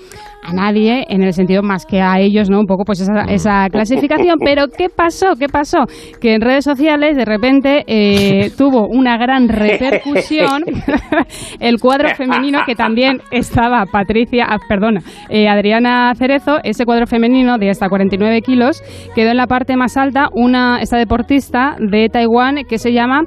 a 0.44 0.54
nadie 0.54 1.06
en 1.10 1.24
el 1.24 1.34
sentido 1.34 1.64
más 1.64 1.86
que 1.86 2.02
a 2.02 2.20
ellos, 2.20 2.50
¿no? 2.50 2.60
Un 2.60 2.66
poco 2.68 2.84
pues 2.86 3.00
esa, 3.02 3.22
esa 3.30 3.68
clasificación. 3.70 4.38
Pero 4.44 4.68
¿qué 4.68 4.90
pasó? 4.90 5.36
¿Qué 5.40 5.48
pasó? 5.48 5.86
Que 6.20 6.34
en 6.36 6.42
redes 6.42 6.66
sociales 6.66 7.16
de 7.16 7.26
repente 7.26 7.84
eh, 7.88 8.52
tuvo 8.58 8.88
una 8.88 9.18
gran 9.18 9.48
repercusión 9.64 10.64
el 11.60 11.80
cuadro 11.80 12.10
femenino 12.16 12.62
que 12.66 12.76
también 12.76 13.22
estaba 13.32 13.86
Patricia, 13.86 14.46
ah, 14.50 14.58
perdona, 14.68 15.02
eh, 15.30 15.48
Adriana 15.48 16.14
Cerezo, 16.16 16.60
ese 16.64 16.86
cuadro 16.86 17.08
femenino 17.08 17.58
de 17.58 17.70
hasta 17.70 17.90
49 17.90 18.42
kilos, 18.42 18.82
quedó 19.16 19.32
en 19.32 19.38
la 19.38 19.48
parte 19.48 19.76
más 19.76 19.98
alta 19.98 20.30
una 20.34 20.82
esta 20.82 20.98
deportista 20.98 21.76
de 21.80 22.10
Taiwán 22.10 22.64
que 22.68 22.78
se 22.78 22.94
llama 22.94 23.22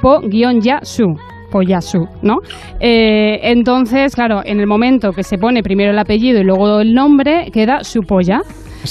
Po-Ya-Su. 0.00 1.16
Poyasu, 1.50 2.08
¿no? 2.22 2.38
Eh, 2.80 3.38
entonces, 3.42 4.14
claro, 4.14 4.42
en 4.44 4.60
el 4.60 4.66
momento 4.66 5.12
que 5.12 5.22
se 5.22 5.38
pone 5.38 5.62
primero 5.62 5.92
el 5.92 5.98
apellido 5.98 6.40
y 6.40 6.44
luego 6.44 6.80
el 6.80 6.92
nombre, 6.92 7.50
queda 7.52 7.84
su 7.84 8.00
polla. 8.00 8.40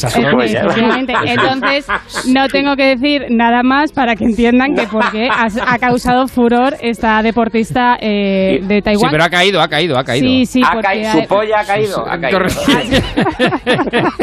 Esa 0.03 0.31
polla. 0.31 0.59
efectivamente. 0.61 1.13
Entonces, 1.25 1.87
no 2.31 2.47
tengo 2.47 2.75
que 2.75 2.95
decir 2.95 3.25
nada 3.29 3.63
más 3.63 3.91
para 3.91 4.15
que 4.15 4.25
entiendan 4.25 4.75
que 4.75 4.87
por 4.87 5.09
qué 5.11 5.29
ha, 5.29 5.47
ha 5.67 5.79
causado 5.79 6.27
furor 6.27 6.75
esta 6.81 7.21
deportista 7.21 7.97
eh, 7.99 8.59
de 8.63 8.75
Sí, 8.75 8.81
Taiwán. 8.81 9.11
pero 9.11 9.23
ha 9.23 9.29
caído, 9.29 9.61
ha 9.61 9.67
caído, 9.67 9.97
ha 9.97 10.03
caído. 10.03 10.27
Sí, 10.27 10.45
sí, 10.45 10.61
Ha 10.63 10.71
porque 10.73 10.87
caído, 10.87 11.11
su 11.11 11.27
polla 11.27 11.59
ha 11.61 11.65
caído. 11.65 12.05
Ha 12.07 12.19
caído. 12.19 12.39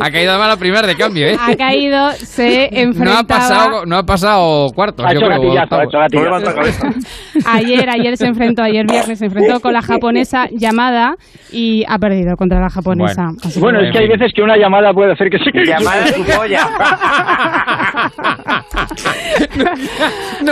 ha 0.00 0.10
caído 0.10 0.30
además 0.30 0.48
la 0.48 0.56
primera 0.56 0.86
de 0.86 0.96
cambio, 0.96 1.26
¿eh? 1.26 1.36
ha 1.40 1.54
caído, 1.56 2.10
se 2.12 2.68
No 2.72 2.78
enfrentaba... 2.80 3.20
ha 3.20 3.24
pasado, 3.26 3.86
no 3.86 3.96
ha 3.96 4.02
pasado 4.04 4.68
cuartos, 4.74 5.04
Ha 5.06 5.12
yo 5.12 5.18
hecho 5.18 5.26
creo. 5.26 5.40
gatillazo, 5.42 5.74
ha 5.74 5.82
octavos. 5.82 5.86
hecho 5.86 5.96
No 5.96 6.02
gatillazo. 6.02 6.24
levanta 6.24 6.54
cabeza. 6.54 6.88
Ayer, 7.46 7.90
ayer 7.90 8.16
se 8.16 8.26
enfrentó, 8.26 8.62
ayer 8.62 8.86
viernes 8.86 9.18
se 9.18 9.26
enfrentó 9.26 9.60
con 9.60 9.72
la 9.72 9.82
japonesa 9.82 10.48
llamada 10.52 11.14
y 11.50 11.84
ha 11.88 11.98
perdido 11.98 12.36
contra 12.36 12.60
la 12.60 12.70
japonesa. 12.70 13.22
Bueno. 13.24 13.38
Así 13.42 13.54
que 13.54 13.60
Bueno, 13.60 13.80
es 13.80 13.92
que 13.92 13.98
hay 13.98 14.08
veces 14.08 14.32
que 14.34 14.41
una 14.42 14.56
llamada 14.56 14.92
puede 14.92 15.12
hacer 15.12 15.30
que 15.30 15.38
se 15.38 15.52
Llamada 15.64 16.04
a 16.04 16.06
su 16.08 16.24
polla. 16.24 16.68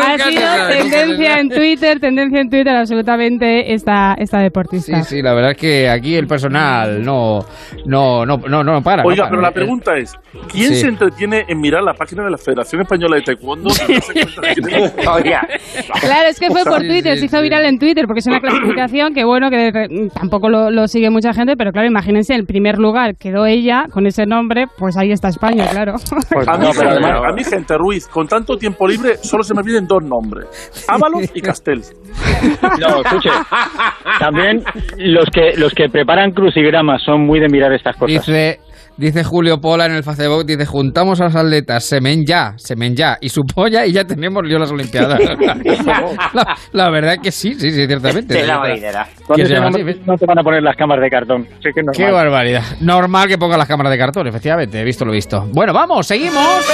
ha 0.01 0.19
sido 0.19 0.69
tendencia 0.69 1.39
en 1.39 1.49
Twitter, 1.49 2.01
tendencia 2.01 2.41
en 2.41 2.51
Twitter 2.51 2.77
absolutamente 2.77 3.73
esta, 3.75 4.15
esta 4.19 4.39
deportista. 4.39 5.03
Sí, 5.03 5.17
sí, 5.17 5.23
la 5.23 5.35
verdad 5.35 5.53
es 5.53 5.57
que 5.57 5.89
aquí 5.89 6.15
el 6.17 6.27
personal 6.27 7.03
no, 7.03 7.41
no, 7.87 8.25
no, 8.27 8.37
no, 8.39 8.65
no 8.65 8.83
para. 8.83 9.03
no 9.03 9.09
Oiga, 9.09 9.25
para. 9.25 9.31
pero 9.31 9.43
la 9.43 9.51
pregunta 9.53 9.97
es, 9.97 10.15
¿quién 10.51 10.71
Sí. 10.71 10.77
se 10.77 10.89
entretiene 10.89 11.45
en 11.49 11.61
mirar 11.61 11.83
la 11.83 11.95
página 11.95 12.23
de 12.25 12.31
la 12.31 12.39
Federación 12.39 12.83
Española 12.83 13.17
de 13.17 13.23
Taekwondo? 13.23 13.71
Oiga, 15.13 15.47
Claro, 16.01 16.29
es 16.29 16.39
que 16.39 16.49
fue 16.49 16.65
por 16.65 16.81
Twitter, 16.81 17.15
sí, 17.15 17.21
se 17.21 17.27
hizo 17.27 17.43
viral 17.43 17.65
en 17.65 17.79
Twitter 17.79 18.07
porque 18.07 18.21
es 18.21 18.27
una 18.27 18.41
clasificación 18.41 19.15
que 19.15 19.25
bueno, 19.25 19.51
que 19.51 20.09
tampoco 20.15 20.49
lo, 20.49 20.71
lo 20.71 20.87
sigue 20.89 21.11
mucha 21.11 21.33
gente, 21.33 21.57
pero 21.57 21.73
claro, 21.73 21.89
imagínense, 21.89 22.35
en 22.35 22.47
primer 22.47 22.79
lugar 22.79 23.17
quedó 23.17 23.47
ella 23.47 23.80
con 23.89 24.07
ese 24.07 24.27
nombre, 24.27 24.67
pues 24.79 24.97
ahí 24.97 25.13
está 25.13 25.29
España, 25.29 25.67
claro. 25.71 25.95
a, 25.95 26.57
mí, 26.59 26.65
no, 26.67 26.71
pero 26.73 26.73
gente- 26.73 26.87
además- 26.89 27.23
a 27.29 27.33
mí, 27.33 27.45
gente 27.45 27.79
Ruiz, 27.79 28.07
con 28.09 28.27
tanto 28.29 28.57
tiempo 28.59 28.87
libre, 28.87 29.17
solo 29.19 29.43
se 29.43 29.55
me 29.55 29.63
vienen 29.63 29.87
dos 29.87 30.03
nombres: 30.03 30.47
Ábalos 30.89 31.31
y 31.35 31.41
Castel. 31.41 31.83
No, 32.79 33.01
escuche. 33.03 33.31
También 34.19 34.65
los 34.99 35.27
que 35.31 35.53
los 35.57 35.73
que 35.75 35.89
preparan 35.89 36.33
crucigramas 36.33 37.03
son 37.03 37.23
muy 37.27 37.41
de 37.41 37.49
mirar 37.49 37.73
estas 37.73 37.97
cosas. 37.97 38.27
Dice, 38.27 38.61
dice 39.01 39.25
Julio 39.25 39.61
Pola 39.61 39.87
en 39.87 39.93
el 39.93 40.05
Facebook, 40.05 40.45
dice, 40.45 40.67
juntamos 40.67 41.21
a 41.21 41.25
los 41.25 41.37
atletas, 41.37 41.85
semen 41.85 42.25
ya, 42.27 42.53
semen 42.57 42.95
ya, 42.95 43.17
y 43.21 43.31
su 43.31 43.43
polla 43.43 43.87
y 43.87 43.93
ya 43.93 44.05
tenemos 44.05 44.43
lío 44.45 44.59
las 44.59 44.71
Olimpiadas. 44.71 45.19
la, 46.35 46.57
la 46.73 46.91
verdad 46.91 47.17
que 47.23 47.33
sí, 47.33 47.55
sí, 47.55 47.71
sí, 47.71 47.87
ciertamente. 47.87 48.35
de 48.35 48.47
la 48.47 48.61
así, 48.61 49.85
no 50.07 50.17
te 50.17 50.27
van 50.27 50.39
a 50.39 50.43
poner 50.43 50.63
las 50.63 50.77
cámaras 50.77 51.03
de 51.03 51.11
cartón. 51.11 51.47
Sí 51.63 51.71
que 51.75 51.81
es 51.81 51.87
Qué 51.97 52.03
normal. 52.05 52.25
barbaridad. 52.25 52.63
Normal 52.81 53.29
que 53.29 53.39
ponga 53.39 53.57
las 53.57 53.67
cámaras 53.67 53.91
de 53.91 53.99
cartón, 53.99 54.27
efectivamente, 54.27 54.81
he 54.81 54.85
visto 54.85 55.05
lo 55.05 55.13
visto. 55.13 55.47
Bueno, 55.53 55.73
vamos, 55.73 56.07
seguimos. 56.07 56.67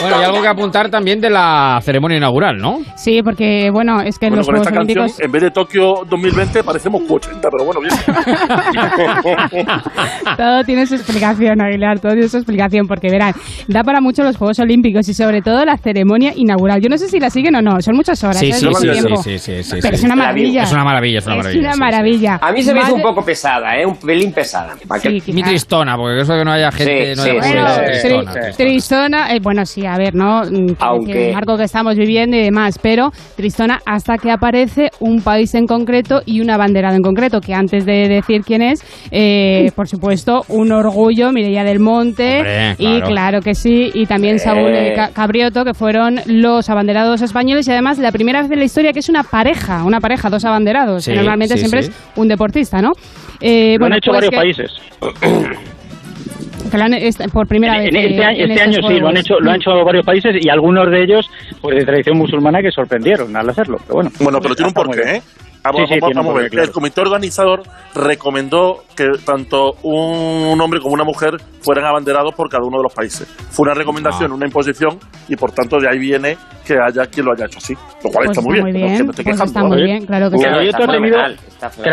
Bueno, 0.00 0.16
hay 0.16 0.24
algo 0.24 0.42
que 0.42 0.48
apuntar 0.48 0.90
también 0.90 1.20
de 1.20 1.30
la 1.30 1.80
ceremonia 1.82 2.16
inaugural, 2.16 2.58
¿no? 2.58 2.80
Sí, 2.96 3.22
porque 3.22 3.70
bueno, 3.70 4.00
es 4.00 4.18
que 4.18 4.26
en 4.26 4.32
Bueno, 4.32 4.40
los 4.40 4.46
con 4.46 4.56
Juegos 4.56 4.66
esta 4.66 4.78
canción, 4.78 5.04
Olímpicos... 5.04 5.24
en 5.24 5.32
vez 5.32 5.42
de 5.42 5.50
Tokio 5.50 6.04
2020, 6.08 6.47
parecemos 6.64 7.02
Q80, 7.02 7.48
pero 7.50 7.64
bueno, 7.64 7.80
bien. 7.80 7.94
Todo 10.36 10.62
tiene 10.64 10.86
su 10.86 10.94
explicación, 10.94 11.60
Aguilar, 11.60 11.98
todo 12.00 12.12
tiene 12.12 12.28
su 12.28 12.36
explicación, 12.36 12.86
porque 12.86 13.08
verán, 13.10 13.32
da 13.66 13.82
para 13.82 14.00
mucho 14.00 14.22
los 14.22 14.36
Juegos 14.36 14.58
Olímpicos 14.58 15.08
y 15.08 15.14
sobre 15.14 15.42
todo 15.42 15.64
la 15.64 15.76
ceremonia 15.76 16.32
inaugural. 16.36 16.80
Yo 16.80 16.88
no 16.88 16.96
sé 16.98 17.08
si 17.08 17.18
la 17.18 17.30
siguen 17.30 17.56
o 17.56 17.62
no, 17.62 17.80
son 17.80 17.96
muchas 17.96 18.22
horas, 18.24 18.38
Sí, 18.38 18.50
¿eh? 18.50 18.52
sí, 18.52 18.66
sí, 18.74 19.16
sí, 19.22 19.38
sí, 19.38 19.62
sí, 19.62 19.76
Pero 19.82 19.96
sí. 19.96 20.00
es 20.00 20.04
una 20.04 20.16
maravilla. 20.16 20.62
Es 20.62 20.72
una 20.72 20.84
maravilla, 20.84 21.18
es 21.18 21.26
una 21.26 21.36
maravilla. 21.36 21.60
Es 21.60 21.64
una 21.64 21.72
sí, 21.72 21.76
sí. 21.76 21.80
maravilla. 21.80 22.38
A 22.42 22.52
mí 22.52 22.62
se 22.62 22.74
me 22.74 22.80
hizo 22.80 22.94
un 22.94 23.02
poco 23.02 23.24
pesada, 23.24 23.76
¿eh? 23.78 23.86
Un 23.86 23.96
pelín 23.96 24.32
pesada. 24.32 24.74
Quizá. 24.78 25.44
tristona, 25.48 25.96
porque 25.96 26.20
eso 26.22 26.34
que 26.34 26.44
no 26.44 26.52
haya 26.52 26.70
gente... 26.70 27.14
Sí, 27.14 27.16
no 27.16 27.22
sí, 27.24 27.30
haya 27.30 27.42
sí, 27.42 27.48
Bueno, 27.48 27.68
sí, 27.68 27.78
público, 27.78 27.84
sí, 27.84 28.08
tristona, 28.08 28.32
tri- 28.32 28.56
tristona. 28.56 28.56
Tristona, 28.56 29.34
eh, 29.34 29.38
bueno, 29.42 29.66
sí, 29.66 29.86
a 29.86 29.96
ver, 29.96 30.14
¿no? 30.14 30.42
Mm, 30.42 31.08
el 31.08 31.34
marco 31.34 31.56
que 31.56 31.64
estamos 31.64 31.96
viviendo 31.96 32.36
y 32.36 32.42
demás, 32.42 32.78
pero 32.80 33.10
Tristona 33.36 33.80
hasta 33.86 34.18
que 34.18 34.30
aparece 34.30 34.90
un 35.00 35.20
país 35.22 35.54
en 35.54 35.66
concreto 35.66 36.20
y 36.26 36.37
un 36.40 36.50
abanderado 36.50 36.96
en 36.96 37.02
concreto, 37.02 37.40
que 37.40 37.54
antes 37.54 37.84
de 37.84 38.08
decir 38.08 38.42
quién 38.42 38.62
es, 38.62 38.82
eh, 39.10 39.70
por 39.74 39.88
supuesto, 39.88 40.44
un 40.48 40.72
orgullo, 40.72 41.32
Mireia 41.32 41.64
del 41.64 41.78
Monte, 41.80 42.38
Hombre, 42.38 42.74
y 42.78 43.00
claro. 43.02 43.40
que 43.40 43.54
sí, 43.54 43.90
y 43.94 44.06
también 44.06 44.38
Saúl 44.38 44.72
eh, 44.74 44.92
Ca- 44.94 45.10
Cabrioto, 45.12 45.64
que 45.64 45.74
fueron 45.74 46.20
los 46.26 46.68
abanderados 46.70 47.22
españoles, 47.22 47.66
y 47.68 47.72
además 47.72 47.98
la 47.98 48.12
primera 48.12 48.42
vez 48.42 48.50
en 48.50 48.58
la 48.58 48.64
historia 48.64 48.92
que 48.92 49.00
es 49.00 49.08
una 49.08 49.22
pareja, 49.22 49.84
una 49.84 50.00
pareja, 50.00 50.30
dos 50.30 50.44
abanderados, 50.44 51.04
Sí, 51.04 51.10
que 51.12 51.16
normalmente 51.16 51.54
sí, 51.54 51.60
siempre 51.60 51.82
sí. 51.82 51.90
es 51.90 51.96
un 52.16 52.28
deportista, 52.28 52.80
¿no? 52.82 52.92
Eh, 53.40 53.74
Lo 53.74 53.80
bueno, 53.80 53.94
han 53.94 53.98
hecho 53.98 54.10
pues 54.10 54.30
varios 54.30 54.30
que- 54.30 54.36
países. 54.36 54.72
que 56.70 56.76
lo 56.76 56.84
han- 56.84 56.94
es- 56.94 57.16
por 57.32 57.46
primera 57.46 57.78
vez. 57.78 57.88
En 57.88 57.96
este 57.96 58.16
eh, 58.20 58.24
año, 58.24 58.44
en 58.44 58.50
este 58.50 58.64
estos 58.64 58.78
año 58.84 58.88
sí, 58.88 59.00
lo 59.00 59.08
han 59.08 59.16
hecho, 59.16 59.40
lo 59.40 59.50
han 59.50 59.56
hecho 59.56 59.70
varios 59.84 60.04
países 60.04 60.34
y 60.40 60.48
algunos 60.50 60.90
de 60.90 61.02
ellos, 61.02 61.30
pues 61.62 61.76
de 61.78 61.84
tradición 61.84 62.18
musulmana, 62.18 62.60
que 62.60 62.70
sorprendieron 62.70 63.34
al 63.36 63.48
hacerlo. 63.48 63.78
Pero 63.86 63.94
bueno, 63.94 64.10
Bueno, 64.20 64.38
pero 64.42 64.54
tiene 64.54 64.68
un 64.68 64.74
porqué. 64.74 65.00
¿eh? 65.16 65.22
Vamos, 65.64 65.82
Sí, 65.88 65.94
sí, 65.94 66.00
vamos- 66.00 66.08
tiene 66.08 66.20
un 66.20 66.26
vamos 66.26 66.38
a 66.38 66.42
ver. 66.42 66.50
claro. 66.50 66.66
El 66.66 66.72
comité 66.72 67.00
organizador 67.00 67.62
recomendó 67.94 68.84
que 68.96 69.06
tanto 69.24 69.72
un 69.82 70.58
hombre 70.60 70.80
como 70.80 70.94
una 70.94 71.04
mujer 71.04 71.36
fueran 71.60 71.84
abanderados 71.84 72.34
por 72.34 72.48
cada 72.48 72.64
uno 72.64 72.78
de 72.78 72.82
los 72.84 72.92
países. 72.94 73.26
Fue 73.50 73.64
una 73.64 73.74
recomendación, 73.74 74.32
una 74.32 74.46
imposición, 74.46 74.98
y 75.28 75.36
por 75.36 75.52
tanto 75.52 75.78
de 75.78 75.88
ahí 75.88 75.98
viene 75.98 76.36
que 76.66 76.74
haya 76.74 77.06
quien 77.06 77.26
lo 77.26 77.32
haya 77.32 77.46
hecho 77.46 77.58
así. 77.58 77.74
Lo 77.74 78.10
cual 78.10 78.26
Pues 78.26 78.38
está 78.38 78.40
muy 78.42 78.54
bien. 78.54 78.66
no, 78.66 78.72
que 78.72 78.78
me 78.78 78.92
estoy 78.92 79.06
pues 79.06 79.16
quejando, 79.18 79.44
está 79.44 79.64
muy 79.64 79.82
bien, 79.82 80.06
claro 80.06 80.30
que 80.30 80.38
sí. 80.38 80.44
ha 80.44 80.86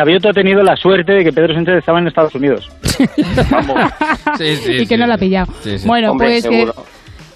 tenido, 0.04 0.30
ha 0.30 0.34
tenido 0.34 0.64
la 0.64 0.76
suerte 0.76 1.12
de 1.14 1.24
que 1.24 1.32
Pedro 1.34 1.54
Sánchez 1.54 1.76
estaba 1.80 2.00
en 2.00 2.08
Estados 2.08 2.36
Unidos. 2.36 2.70
Vamos. 3.52 3.92
Sí, 4.38 4.56
sí, 4.58 4.72
y 4.74 4.78
que 4.80 4.96
sí, 4.96 4.98
no 4.98 5.08
lo 5.08 5.14
ha 5.14 5.18
pillado. 5.18 5.52
Sí, 5.62 5.80
sí. 5.80 5.88
Bueno, 5.88 6.12
Hombre, 6.12 6.40
pues 6.42 6.72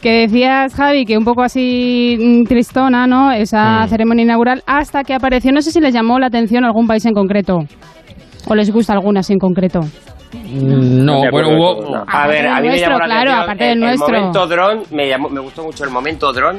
que, 0.02 0.28
decías, 0.28 0.74
Javi, 0.76 1.06
que 1.06 1.18
un 1.18 1.26
poco 1.26 1.42
así 1.44 2.18
mm, 2.20 2.44
tristona, 2.46 3.08
¿no? 3.08 3.32
Esa 3.32 3.86
Mm. 3.86 3.88
ceremonia 3.90 4.24
inaugural 4.24 4.64
hasta 4.66 5.04
que 5.04 5.14
apareció, 5.14 5.52
no 5.52 5.62
sé 5.62 5.72
si 5.72 5.80
les 5.80 5.94
llamó 5.94 6.20
la 6.20 6.28
atención 6.28 6.64
algún 6.64 6.88
país 6.88 7.06
en 7.06 7.14
concreto. 7.14 7.60
¿O 8.48 8.56
les 8.56 8.72
gusta 8.72 8.94
alguna 8.94 9.20
así 9.20 9.34
en 9.34 9.40
concreto? 9.40 9.82
Mm, 10.34 11.06
No, 11.06 11.14
No 11.16 11.22
me 11.24 11.32
bueno, 11.32 11.50
hubo... 11.50 11.92
no. 11.92 12.04
A 12.08 12.28
ver, 12.28 12.48
a 12.48 12.56
mí 12.58 12.62
me 12.64 12.68
nuestro, 12.70 12.92
llamó 12.92 13.00
la 13.00 13.06
claro, 13.06 13.32
atención 13.32 13.44
aparte 13.44 13.64
del 13.66 13.74
el, 13.74 13.80
nuestro. 13.80 14.08
el 14.08 14.14
momento 14.22 14.48
dron, 14.48 14.84
me, 14.92 15.08
llamó, 15.10 15.30
me 15.30 15.40
gustó 15.42 15.64
mucho 15.64 15.84
el 15.84 15.90
momento 15.92 16.32
dron. 16.34 16.58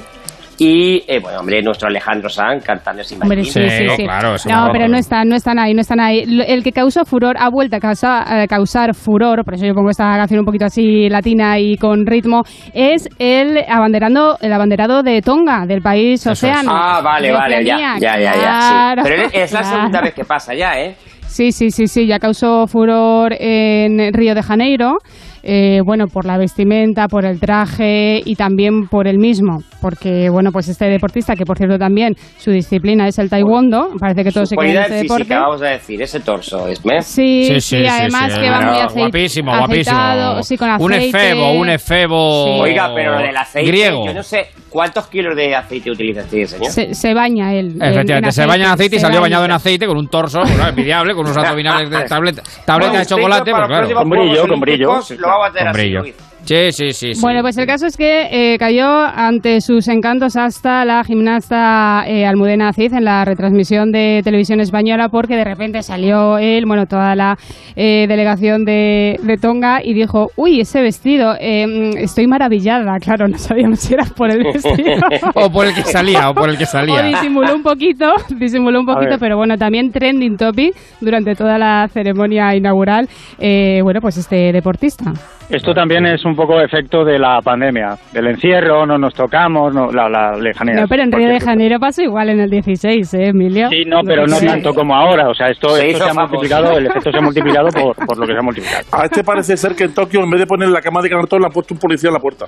Y, 0.63 1.03
eh, 1.09 1.21
bueno, 1.23 1.41
hombre, 1.41 1.63
nuestro 1.63 1.89
Alejandro 1.89 2.29
Sanz 2.29 2.63
cantando 2.63 3.03
sin 3.03 3.23
Hombre, 3.23 3.45
sí, 3.45 3.51
sí, 3.51 3.61
Sí, 3.71 3.89
sí. 3.97 4.05
claro, 4.05 4.35
no, 4.47 4.67
no. 4.67 4.73
pero 4.73 4.89
no 4.89 4.99
están, 4.99 5.27
no 5.27 5.35
están 5.35 5.59
ahí, 5.59 5.73
no 5.73 5.81
están 5.81 6.01
ahí. 6.01 6.23
El 6.47 6.63
que 6.63 6.71
causó 6.71 7.07
furor, 7.07 7.37
ha 7.39 7.49
vuelto 7.49 7.77
a 7.77 7.81
causar, 7.81 8.25
a 8.43 8.47
causar 8.47 8.95
furor, 8.95 9.43
por 9.43 9.55
eso 9.55 9.65
yo 9.65 9.73
pongo 9.73 9.89
esta 9.89 10.05
canción 10.19 10.41
un 10.41 10.45
poquito 10.45 10.67
así 10.67 11.09
latina 11.09 11.59
y 11.59 11.79
con 11.79 12.05
ritmo, 12.05 12.43
es 12.75 13.09
el 13.19 13.57
abanderando, 13.71 14.37
el 14.43 14.53
abanderado 14.53 15.03
de 15.03 15.23
Tonga, 15.23 15.65
del 15.67 15.81
país 15.81 16.21
Eso 16.21 16.33
es. 16.33 16.39
océano. 16.45 16.73
Ah, 16.75 17.01
vale, 17.03 17.33
vale, 17.33 17.65
ya, 17.65 17.79
ya, 17.99 18.19
ya, 18.19 18.21
ya, 18.21 18.33
Claro, 18.35 19.03
sí. 19.05 19.11
Pero 19.17 19.29
es 19.33 19.53
la 19.53 19.61
claro. 19.61 19.77
segunda 19.77 20.01
vez 20.03 20.13
que 20.13 20.25
pasa 20.27 20.55
ya, 20.55 20.79
¿eh? 20.79 20.95
Sí, 21.27 21.53
sí, 21.53 21.71
sí, 21.71 21.87
sí, 21.87 22.07
ya 22.07 22.19
causó 22.19 22.67
furor 22.67 23.33
en 23.39 24.13
Río 24.13 24.35
de 24.35 24.43
Janeiro. 24.43 24.99
Eh, 25.43 25.81
bueno, 25.85 26.07
por 26.07 26.25
la 26.27 26.39
vestimenta, 26.39 27.07
por 27.09 27.25
el 27.25 27.41
traje 27.41 28.21
y 28.25 28.35
también 28.37 28.87
por 28.89 29.07
el 29.09 29.19
mismo, 29.19 29.59
porque 29.81 30.29
bueno, 30.31 30.51
pues 30.53 30.69
este 30.69 30.87
deportista, 30.87 31.35
que 31.35 31.45
por 31.45 31.57
cierto 31.57 31.79
también 31.79 32.15
su 32.37 32.51
disciplina 32.51 33.07
es 33.09 33.19
el 33.19 33.31
taekwondo, 33.31 33.91
parece 33.99 34.25
que 34.25 34.31
todos 34.33 34.49
Su 34.49 34.55
se 34.55 34.57
quieren 34.57 34.75
cualidad 34.77 34.97
este 34.97 35.03
deporte. 35.05 35.25
física, 35.25 35.41
vamos 35.41 35.63
a 35.63 35.67
decir, 35.67 36.03
ese 36.03 36.21
torso, 36.21 36.69
¿es? 36.69 36.81
Sí, 37.07 37.45
Sí, 37.45 37.61
sí, 37.61 37.61
sí, 37.61 37.87
además 37.87 38.33
sí, 38.33 38.41
que 38.41 38.51
va 38.51 38.61
muy 38.61 38.79
acei- 38.79 38.99
guapísimo, 39.01 39.53
aceitado, 39.55 40.33
guapísimo. 40.35 40.43
sí, 40.43 40.57
con 40.57 40.71
Un 40.83 40.93
aceite. 40.95 41.19
efebo, 41.19 41.53
un 41.53 41.69
efebo 41.71 42.45
Sí. 42.45 42.61
Oiga, 42.63 42.91
pero 42.95 43.13
lo 43.13 43.19
del 43.23 43.37
aceite, 43.37 43.71
griego. 43.71 44.07
yo 44.07 44.15
no 44.15 44.23
sé 44.23 44.47
cuántos 44.69 45.07
kilos 45.09 45.35
de 45.37 45.55
aceite 45.55 45.91
utiliza 45.91 46.21
este 46.21 46.47
señor. 46.47 46.71
Se, 46.71 46.95
se 46.95 47.15
baña 47.15 47.53
él. 47.55 47.73
en- 47.77 47.83
Efectivamente, 47.83 48.29
en 48.29 48.33
se 48.33 48.47
baña 48.47 48.65
en 48.67 48.71
aceite 48.73 48.97
y 48.97 48.99
salió 49.01 49.21
baña. 49.21 49.37
bañado 49.39 49.45
en 49.47 49.51
aceite 49.53 49.87
con 49.87 49.97
un 49.97 50.09
torso 50.09 50.41
bueno, 50.43 50.69
envidiable, 50.69 51.15
con 51.15 51.25
unos 51.27 51.37
abdominales 51.37 51.91
de 51.91 52.05
tableta, 52.09 52.43
tableta 52.65 52.99
de 52.99 53.07
chocolate, 53.07 53.51
usted, 53.51 53.53
pues 53.53 53.67
claro. 53.67 53.95
Con 53.95 54.11
brillo, 54.11 54.47
con 54.49 54.61
brillo. 54.61 54.89
Lo 55.31 55.39
vamos 55.39 55.47
a 55.47 55.49
hacer 55.51 55.61
Con 55.61 55.69
así, 55.69 55.79
brillo. 55.79 56.01
Luis. 56.01 56.15
Sí, 56.45 56.73
sí, 56.73 56.91
sí, 56.93 57.15
sí. 57.15 57.21
Bueno, 57.21 57.43
pues 57.43 57.57
el 57.59 57.67
caso 57.67 57.87
es 57.87 57.97
que 57.97 58.29
eh, 58.55 58.59
cayó 58.59 58.89
ante 58.89 59.61
sus 59.61 59.87
encantos 59.87 60.37
hasta 60.37 60.85
la 60.85 61.05
gimnasta 61.05 62.05
eh, 62.09 62.27
Almudena 62.27 62.73
Cid 62.73 62.93
en 62.93 63.05
la 63.05 63.25
retransmisión 63.25 63.93
de 63.93 64.21
televisión 64.25 64.59
española 64.59 65.09
porque 65.11 65.37
de 65.37 65.45
repente 65.45 65.83
salió 65.83 66.39
él, 66.39 66.65
bueno, 66.67 66.87
toda 66.87 67.15
la 67.15 67.37
eh, 67.77 68.07
delegación 68.09 68.65
de, 68.65 69.21
de 69.23 69.37
Tonga 69.37 69.81
y 69.85 69.95
dijo, 69.95 70.31
uy, 70.37 70.61
ese 70.61 70.81
vestido, 70.83 71.35
eh, 71.39 71.67
mm, 71.67 71.99
estoy 71.99 72.27
maravillada. 72.27 72.99
Claro, 73.11 73.29
no 73.29 73.39
sabíamos 73.39 73.81
si 73.81 73.95
era 73.95 74.05
por 74.05 74.31
el 74.31 74.43
vestido. 74.45 75.01
o 75.35 75.51
por 75.51 75.67
el 75.67 75.75
que 75.75 75.83
salía, 75.83 76.31
o 76.31 76.35
por 76.35 76.49
el 76.49 76.57
que 76.59 76.65
O 76.65 76.67
salía. 76.67 77.03
disimuló 77.03 77.55
un 77.55 77.63
poquito, 77.63 78.13
disimuló 78.37 78.81
un 78.81 78.87
poquito, 78.87 79.17
pero 79.19 79.37
bueno, 79.37 79.57
también 79.57 79.91
trending 79.91 80.37
topic 80.37 80.75
durante 81.01 81.35
toda 81.35 81.59
la 81.59 81.89
ceremonia 81.93 82.55
inaugural, 82.55 83.09
eh, 83.39 83.81
bueno, 83.83 84.01
pues 84.01 84.17
este 84.17 84.53
deportista. 84.53 85.13
Esto 85.51 85.75
también 85.75 86.07
es 86.07 86.25
un 86.25 86.37
poco 86.37 86.61
efecto 86.61 87.05
de 87.05 87.19
la 87.19 87.41
pandemia, 87.43 87.97
del 88.13 88.29
encierro, 88.29 88.87
no 88.87 88.97
nos 88.99 89.13
tocamos, 89.15 89.75
no, 89.75 89.91
la, 89.91 90.09
la 90.09 90.37
lejanía. 90.37 90.83
No, 90.83 90.87
pero 90.87 91.03
en 91.03 91.11
Río 91.11 91.29
de 91.29 91.41
Janeiro 91.41 91.81
pasó 91.81 92.03
igual 92.03 92.29
en 92.29 92.39
el 92.39 92.51
16, 92.51 93.15
¿eh, 93.15 93.27
Emilio? 93.29 93.69
Sí, 93.69 93.85
no, 93.85 94.03
pero 94.05 94.29
no 94.29 94.39
tanto 94.39 94.73
como 94.73 94.95
ahora. 94.95 95.29
O 95.29 95.35
sea, 95.35 95.49
esto, 95.49 95.71
Se 95.71 95.91
esto 95.91 96.05
se 96.05 96.11
ha 96.11 96.15
multiplicado, 96.15 96.79
el 96.79 96.87
efecto 96.87 97.11
se 97.11 97.19
ha 97.19 97.21
multiplicado 97.21 97.69
por, 97.71 97.97
por 98.07 98.17
lo 98.17 98.27
que 98.27 98.33
se 98.33 98.39
ha 98.39 98.43
multiplicado. 98.43 98.85
A 98.93 99.05
este 99.07 99.25
parece 99.25 99.57
ser 99.57 99.75
que 99.75 99.85
en 99.85 99.95
Tokio, 99.95 100.23
en 100.23 100.31
vez 100.31 100.41
de 100.41 100.47
poner 100.47 100.69
la 100.69 100.81
cama 100.81 101.03
de 101.03 101.11
cartón, 101.11 101.41
le 101.41 101.49
ha 101.49 101.51
puesto 101.51 101.75
un 101.75 101.81
policía 101.81 102.09
en 102.09 102.15
la 102.15 102.21
puerta. 102.21 102.47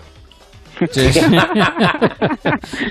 Sí. 0.91 1.11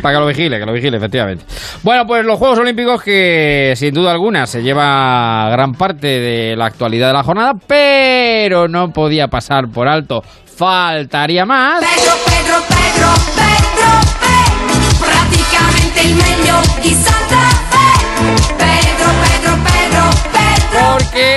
Para 0.02 0.14
que 0.16 0.20
lo 0.20 0.26
vigile, 0.28 0.60
que 0.60 0.66
lo 0.66 0.74
vigile, 0.74 0.98
efectivamente. 0.98 1.46
Bueno, 1.84 2.06
pues 2.06 2.24
los 2.26 2.38
Juegos 2.38 2.60
Olímpicos 2.60 3.02
que 3.02 3.74
sin 3.76 3.94
duda 3.94 4.12
alguna 4.12 4.46
se 4.48 4.62
lleva 4.62 5.50
gran 5.52 5.74
parte 5.74 6.08
de 6.08 6.56
la 6.56 6.66
actualidad 6.66 7.08
de 7.08 7.14
la 7.14 7.24
jornada, 7.24 7.54
pero 7.68 8.68
no 8.68 8.92
podía 8.92 9.28
pasar 9.28 9.68
por 9.70 9.88
alto. 9.88 10.24
Faltaría 10.56 11.46
más. 11.46 11.80
Pedro, 11.80 12.14
Pedro, 12.26 12.58
Pedro, 12.68 13.10
Pedro, 13.36 13.90
Pe- 14.20 15.06
praticamente 15.06 16.04
il 16.04 16.16
meglio 16.16 16.56
di 16.84 16.94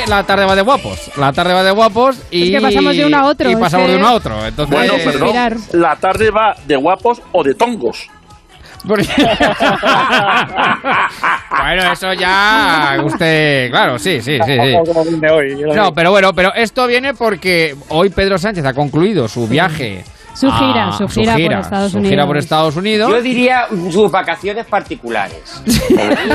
La 0.09 0.23
tarde 0.25 0.45
va 0.45 0.55
de 0.57 0.63
guapos. 0.63 1.11
La 1.17 1.33
tarde 1.33 1.53
va 1.55 1.63
de 1.63 1.71
guapos 1.71 2.19
y. 2.31 2.45
Es 2.55 2.61
que 2.61 2.67
pasamos 2.67 2.97
de 2.97 3.07
uno 3.07 3.17
a 3.19 3.25
otro, 3.27 3.49
Y 3.49 3.53
es 3.55 3.59
pasamos 3.59 3.87
que- 3.87 3.93
de 3.93 3.99
uno 3.99 4.09
a 4.09 4.13
otro. 4.15 4.47
Entonces, 4.47 4.77
Bueno, 4.77 4.95
Mirar. 5.27 5.57
no. 5.57 5.81
La 5.81 5.97
tarde 5.97 6.31
va 6.31 6.55
de 6.67 6.77
guapos 6.77 7.23
o 7.33 7.43
de 7.43 7.55
tongos. 7.55 8.09
Bueno, 11.65 11.93
eso 11.93 12.13
ya. 12.13 12.97
Usted. 13.03 13.71
Claro, 13.71 13.99
sí, 13.99 14.21
sí, 14.21 14.39
sí. 14.45 14.53
sí. 14.53 14.75
No, 15.75 15.93
pero 15.95 16.11
bueno, 16.11 16.33
pero 16.35 16.53
esto 16.55 16.87
viene 16.87 17.15
porque 17.15 17.75
hoy 17.89 18.11
Pedro 18.11 18.37
Sánchez 18.39 18.65
ha 18.67 18.75
concluido 18.75 19.27
su 19.29 19.49
viaje. 19.49 20.05
Su 20.35 20.51
gira, 20.51 20.91
su 20.93 21.07
gira 21.09 21.35
por 21.37 21.53
Estados 21.61 21.93
su 21.93 21.99
Unidos. 21.99 22.11
gira 22.11 22.27
por 22.27 22.37
Estados 22.37 22.77
Unidos. 22.77 23.09
Yo 23.11 23.23
diría 23.23 23.67
sus 23.91 24.11
vacaciones 24.11 24.67
particulares. 24.67 25.63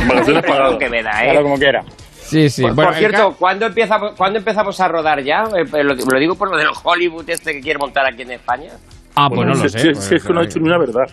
Vacaciones 0.08 0.44
pagadas. 0.46 0.76
que 0.80 0.90
me 0.90 1.04
da, 1.04 1.12
¿eh? 1.22 1.32
Claro, 1.32 1.44
como 1.44 1.58
quiera. 1.58 1.82
Sí, 2.30 2.50
sí. 2.50 2.62
Por, 2.64 2.76
Bueno, 2.76 2.94
cierto, 2.94 3.36
¿cuándo 3.38 3.66
empezamos, 3.66 4.14
¿cuándo 4.16 4.40
empezamos 4.40 4.80
a 4.80 4.88
rodar 4.88 5.22
ya? 5.24 5.44
Eh, 5.56 5.66
eh, 5.74 5.84
Lo, 5.84 5.94
lo 5.96 6.20
digo 6.20 6.36
por 6.36 6.50
lo 6.50 6.58
del 6.58 6.68
Hollywood 6.84 7.30
este 7.30 7.54
que 7.54 7.62
quiere 7.62 7.80
montar 7.80 8.06
aquí 8.06 8.22
en 8.22 8.32
España. 8.32 8.72
Ah, 9.16 9.30
pues 9.30 9.46
no 9.48 9.54
lo 9.56 9.68
sé. 9.68 9.70
si- 9.80 9.92
pues, 9.92 10.12
es 10.12 10.24
que 10.24 10.34
no 10.34 10.40
ha 10.40 10.44
dicho 10.44 10.60
ni 10.60 10.68
una 10.68 10.78
verdad. 10.78 11.10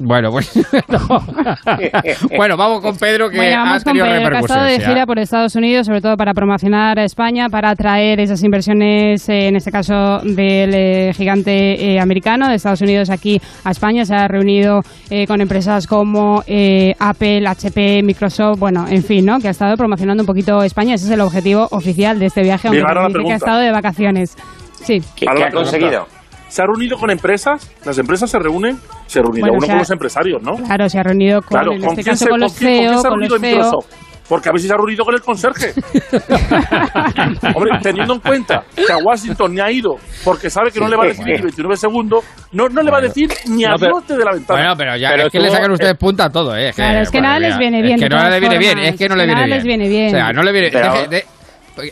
Bueno, 0.00 0.30
pues. 0.30 0.54
no. 0.88 0.98
bueno, 2.36 2.56
vamos 2.56 2.80
con 2.80 2.96
Pedro, 2.96 3.28
que 3.30 3.36
Bueno, 3.36 3.56
ha 3.60 3.64
vamos 3.64 3.84
con 3.84 3.92
tenido 3.94 4.06
Pedro, 4.06 4.30
que 4.30 4.36
ha 4.36 4.40
estado 4.40 4.64
de 4.64 4.80
gira 4.80 4.96
ya. 4.96 5.06
por 5.06 5.18
Estados 5.18 5.54
Unidos, 5.56 5.86
sobre 5.86 6.00
todo 6.00 6.16
para 6.16 6.32
promocionar 6.34 6.98
a 6.98 7.04
España, 7.04 7.48
para 7.48 7.70
atraer 7.70 8.20
esas 8.20 8.42
inversiones, 8.42 9.28
eh, 9.28 9.48
en 9.48 9.56
este 9.56 9.70
caso 9.70 10.18
del 10.24 10.74
eh, 10.74 11.12
gigante 11.14 11.92
eh, 11.94 12.00
americano 12.00 12.48
de 12.48 12.54
Estados 12.56 12.80
Unidos 12.80 13.10
aquí 13.10 13.40
a 13.64 13.70
España. 13.70 14.04
Se 14.04 14.14
ha 14.14 14.28
reunido 14.28 14.80
eh, 15.10 15.26
con 15.26 15.40
empresas 15.40 15.86
como 15.86 16.42
eh, 16.46 16.94
Apple, 16.98 17.46
HP, 17.46 18.02
Microsoft, 18.02 18.58
bueno, 18.58 18.86
en 18.88 19.02
fin, 19.02 19.24
¿no? 19.24 19.38
Que 19.38 19.48
ha 19.48 19.52
estado 19.52 19.76
promocionando 19.76 20.22
un 20.22 20.26
poquito 20.26 20.62
España. 20.62 20.94
Ese 20.94 21.06
es 21.06 21.10
el 21.10 21.20
objetivo 21.20 21.68
oficial 21.70 22.18
de 22.18 22.26
este 22.26 22.42
viaje, 22.42 22.68
aunque 22.68 22.82
que 23.24 23.32
ha 23.32 23.36
estado 23.36 23.60
de 23.60 23.70
vacaciones. 23.72 24.36
Sí. 24.82 25.00
¿Qué, 25.16 25.26
qué 25.26 25.28
ha 25.28 25.32
pregunta. 25.34 25.56
conseguido? 25.56 26.17
¿Se 26.48 26.62
ha 26.62 26.64
reunido 26.66 26.96
con 26.98 27.10
empresas? 27.10 27.70
¿Las 27.84 27.98
empresas 27.98 28.30
se 28.30 28.38
reúnen? 28.38 28.78
Se 29.06 29.20
reunirá 29.20 29.48
Bueno, 29.48 29.56
uno 29.58 29.64
o 29.64 29.66
sea, 29.66 29.74
con 29.74 29.78
los 29.80 29.90
empresarios, 29.90 30.42
¿no? 30.42 30.54
Claro, 30.56 30.88
se 30.88 30.98
ha 30.98 31.02
reunido 31.02 31.40
con, 31.42 31.48
Claro, 31.48 31.72
en 31.72 31.80
¿con 31.80 31.90
este 31.90 32.02
quién 32.02 32.12
caso 32.14 32.24
se- 32.24 32.30
con 32.30 32.40
los 32.40 32.52
con 32.52 32.58
quién- 32.58 32.70
con 32.70 32.78
quién 32.78 32.90
CEO, 32.92 33.00
se 33.02 33.06
ha 33.06 33.10
reunido 33.10 33.38
CEO. 33.38 33.50
Microsoft? 33.56 33.86
Porque 34.28 34.48
a 34.50 34.52
ver 34.52 34.60
si 34.60 34.66
se 34.68 34.74
ha 34.74 34.76
reunido 34.76 35.04
con 35.06 35.14
el 35.14 35.22
conserje. 35.22 35.72
Hombre, 37.54 37.70
teniendo 37.82 38.14
en 38.14 38.20
cuenta 38.20 38.62
que 38.74 38.92
a 38.92 38.98
Washington 38.98 39.54
ni 39.54 39.60
ha 39.60 39.70
ido 39.70 39.96
porque 40.24 40.50
sabe 40.50 40.70
que 40.70 40.80
no 40.80 40.88
le 40.88 40.96
va 40.96 41.04
a 41.04 41.06
decir 41.08 41.24
ni 41.24 41.32
29 41.40 41.76
segundos, 41.76 42.24
no, 42.52 42.68
no 42.68 42.82
le 42.82 42.90
va 42.90 42.98
a 42.98 43.00
decir 43.02 43.30
ni 43.46 43.62
No, 43.62 43.76
pero- 43.78 43.96
adiós 43.96 44.08
desde 44.08 44.24
la 44.24 44.32
ventana. 44.32 44.60
Bueno, 44.60 44.74
pero 44.76 44.96
ya 44.96 45.10
Pero 45.10 45.26
es 45.26 45.32
que 45.32 45.40
le 45.40 45.50
sacan 45.50 45.70
ustedes 45.70 45.96
punta 45.96 46.24
a 46.26 46.30
todo, 46.30 46.54
¿eh? 46.56 46.72
Claro, 46.74 47.00
es 47.00 47.10
que 47.10 47.20
nada 47.20 47.38
les 47.38 47.56
viene 47.58 47.80
bien, 47.82 47.94
Es 47.94 48.00
que 48.00 48.04
de 48.04 48.08
no 48.10 48.16
le 48.16 48.22
todas 48.28 48.40
viene 48.40 48.58
bien, 48.58 48.78
es 48.80 48.96
que 48.96 49.08
no 49.08 49.16
le 49.16 49.22
que 49.22 49.26
viene 49.26 49.34
nada 49.34 49.46
bien. 49.46 49.56
les 49.56 49.64
viene 49.64 49.88
bien. 49.88 50.06
O 50.08 50.10
sea, 50.10 50.32
no 50.32 50.42
le 50.42 50.52
viene 50.52 50.70
de- 50.70 51.24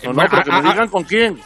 No, 0.05 0.13
no, 0.13 0.25
pero 0.31 0.43
que 0.43 0.53
me 0.53 0.63
digan 0.63 0.89
con 0.89 1.05
quién. 1.05 1.39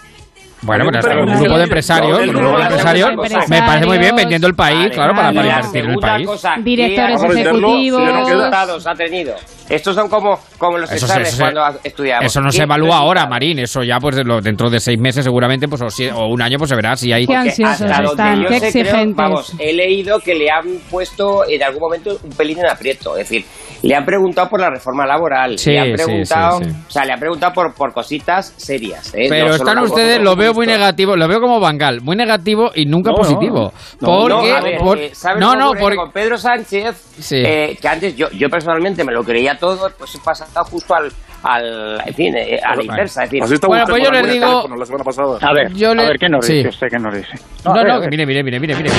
Bueno, 0.62 0.84
pues 0.84 1.04
un 1.04 1.10
hasta 1.10 1.20
un 1.22 1.40
grupo 1.40 1.56
de 1.56 1.64
empresarios, 1.64 2.20
un 2.20 2.28
grupo 2.28 2.56
de 2.58 2.62
empresarios, 2.62 3.10
me 3.48 3.62
parece 3.62 3.86
muy 3.86 3.98
bien 3.98 4.14
vendiendo 4.14 4.46
el 4.46 4.54
país, 4.54 4.90
claro, 4.92 5.14
para, 5.14 5.32
para 5.32 5.46
invertir 5.46 5.84
en 5.84 5.90
el 5.90 5.98
país. 5.98 6.26
cosa, 6.26 6.54
¿qué 6.56 6.62
Directores 6.62 7.22
ejecutivos. 7.22 8.00
si 8.00 8.06
no 8.06 8.26
queda. 8.26 8.34
resultados 8.36 8.86
ha 8.86 8.94
tenido? 8.94 9.34
Estos 9.70 9.94
son 9.94 10.08
como, 10.08 10.38
como 10.58 10.78
los 10.78 10.90
Eso, 10.90 11.06
exámenes 11.06 11.30
se- 11.32 11.40
cuando 11.40 11.62
estudiamos. 11.84 12.26
eso 12.26 12.40
no 12.40 12.50
¿Qué 12.50 12.56
se 12.58 12.62
evalúa 12.64 12.98
ahora? 12.98 13.26
Marín. 13.26 13.60
Eso 13.60 13.82
ya, 13.82 13.98
pues 13.98 14.16
dentro 14.42 14.68
de 14.68 14.80
seis 14.80 14.98
meses, 15.00 15.24
seguramente, 15.24 15.68
pues 15.68 15.80
o, 15.82 15.88
si- 15.90 16.08
o 16.08 16.26
un 16.26 16.42
año, 16.42 16.58
pues 16.58 16.68
se 16.70 16.76
verá 16.76 16.96
si 16.96 17.12
hay. 17.12 17.26
Qué 17.26 17.36
ansiosos 17.36 17.80
hasta 17.82 18.02
donde 18.02 18.10
están, 18.10 18.42
yo 18.42 18.48
qué 18.48 18.60
sé, 18.60 18.70
creo- 18.72 18.82
exigentes. 18.82 19.16
vamos, 19.16 19.52
he 19.58 19.72
leído 19.72 20.18
que 20.20 20.34
le 20.34 20.50
han 20.50 20.66
puesto 20.90 21.48
en 21.48 21.62
algún 21.62 21.80
momento 21.80 22.18
un 22.22 22.30
pelín 22.30 22.58
en 22.58 22.66
aprieto. 22.66 23.16
Es 23.16 23.28
decir, 23.28 23.44
le 23.82 23.94
han 23.94 24.04
preguntado 24.04 24.48
por 24.48 24.60
la 24.60 24.70
reforma 24.70 25.06
laboral. 25.06 25.58
Sí, 25.58 25.70
le 25.70 25.78
han 25.78 25.86
sí, 25.86 25.92
preguntado, 26.04 26.58
sí, 26.58 26.64
sí. 26.64 26.70
o 26.88 26.90
sea, 26.90 27.04
le 27.04 27.12
han 27.12 27.20
preguntado 27.20 27.52
por, 27.52 27.74
por 27.74 27.92
cositas 27.92 28.52
serias. 28.56 29.14
¿eh? 29.14 29.26
Pero 29.28 29.48
No 29.48 29.54
están 29.54 29.78
ustedes, 29.78 30.20
lo 30.20 30.34
veo 30.36 30.52
muy 30.52 30.66
negativo, 30.66 31.16
lo 31.16 31.28
veo 31.28 31.40
como 31.40 31.60
Bangal, 31.60 32.00
muy 32.02 32.16
negativo 32.16 32.70
y 32.74 32.86
nunca 32.86 33.10
No, 33.10 33.16
positivo. 33.18 33.72
no. 34.00 34.06
porque, 34.06 34.28
No, 34.50 34.56
a 34.56 34.60
ver, 34.60 34.78
por- 34.78 34.98
eh, 34.98 35.10
¿sabes 35.14 35.40
no, 35.40 35.72
porque 35.78 35.96
con 35.96 36.10
Pedro 36.10 36.36
Sánchez, 36.36 36.96
Sí. 37.20 37.36
eh, 37.36 37.78
que 37.80 37.88
antes 37.88 38.16
yo, 38.16 38.28
yo 38.32 38.48
personalmente 38.48 39.04
me 39.04 39.12
lo 39.12 39.22
creía 39.22 39.56
todo, 39.60 39.88
pues 39.98 40.14
he 40.14 40.18
pasado 40.18 40.64
justo 40.64 40.94
al, 40.94 41.10
al 41.44 42.00
en 42.06 42.14
fin, 42.14 42.34
eh, 42.36 42.58
a 42.64 42.74
la 42.74 42.82
inversa. 42.82 43.24
Es 43.24 43.30
decir, 43.30 43.58
Bueno, 43.66 43.84
pues 43.88 44.02
yo 44.02 44.10
les 44.10 44.32
digo- 44.32 44.46
teléfono 44.46 44.76
la 44.76 44.84
semana 44.86 45.04
pasada. 45.04 45.38
A 45.42 45.52
ver, 45.52 45.72
Yo 45.74 45.90
a 45.90 45.94
le- 45.94 46.06
ver, 46.06 46.18
¿qué 46.18 46.28
nos 46.28 46.44
sí. 46.46 46.54
dice 46.54 46.68
usted? 46.70 46.88
¿Qué 46.90 46.98
nos 46.98 47.14
dice? 47.14 47.32
No, 47.64 47.70
a 47.72 47.74
ver, 47.74 47.86
no, 47.86 47.94
a 47.94 47.98
ver. 48.00 48.10
mire, 48.10 48.26
mire, 48.26 48.42
mire, 48.42 48.58
mire, 48.60 48.74
mire. 48.76 48.90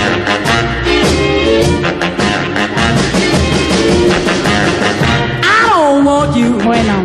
Bueno, 6.65 7.03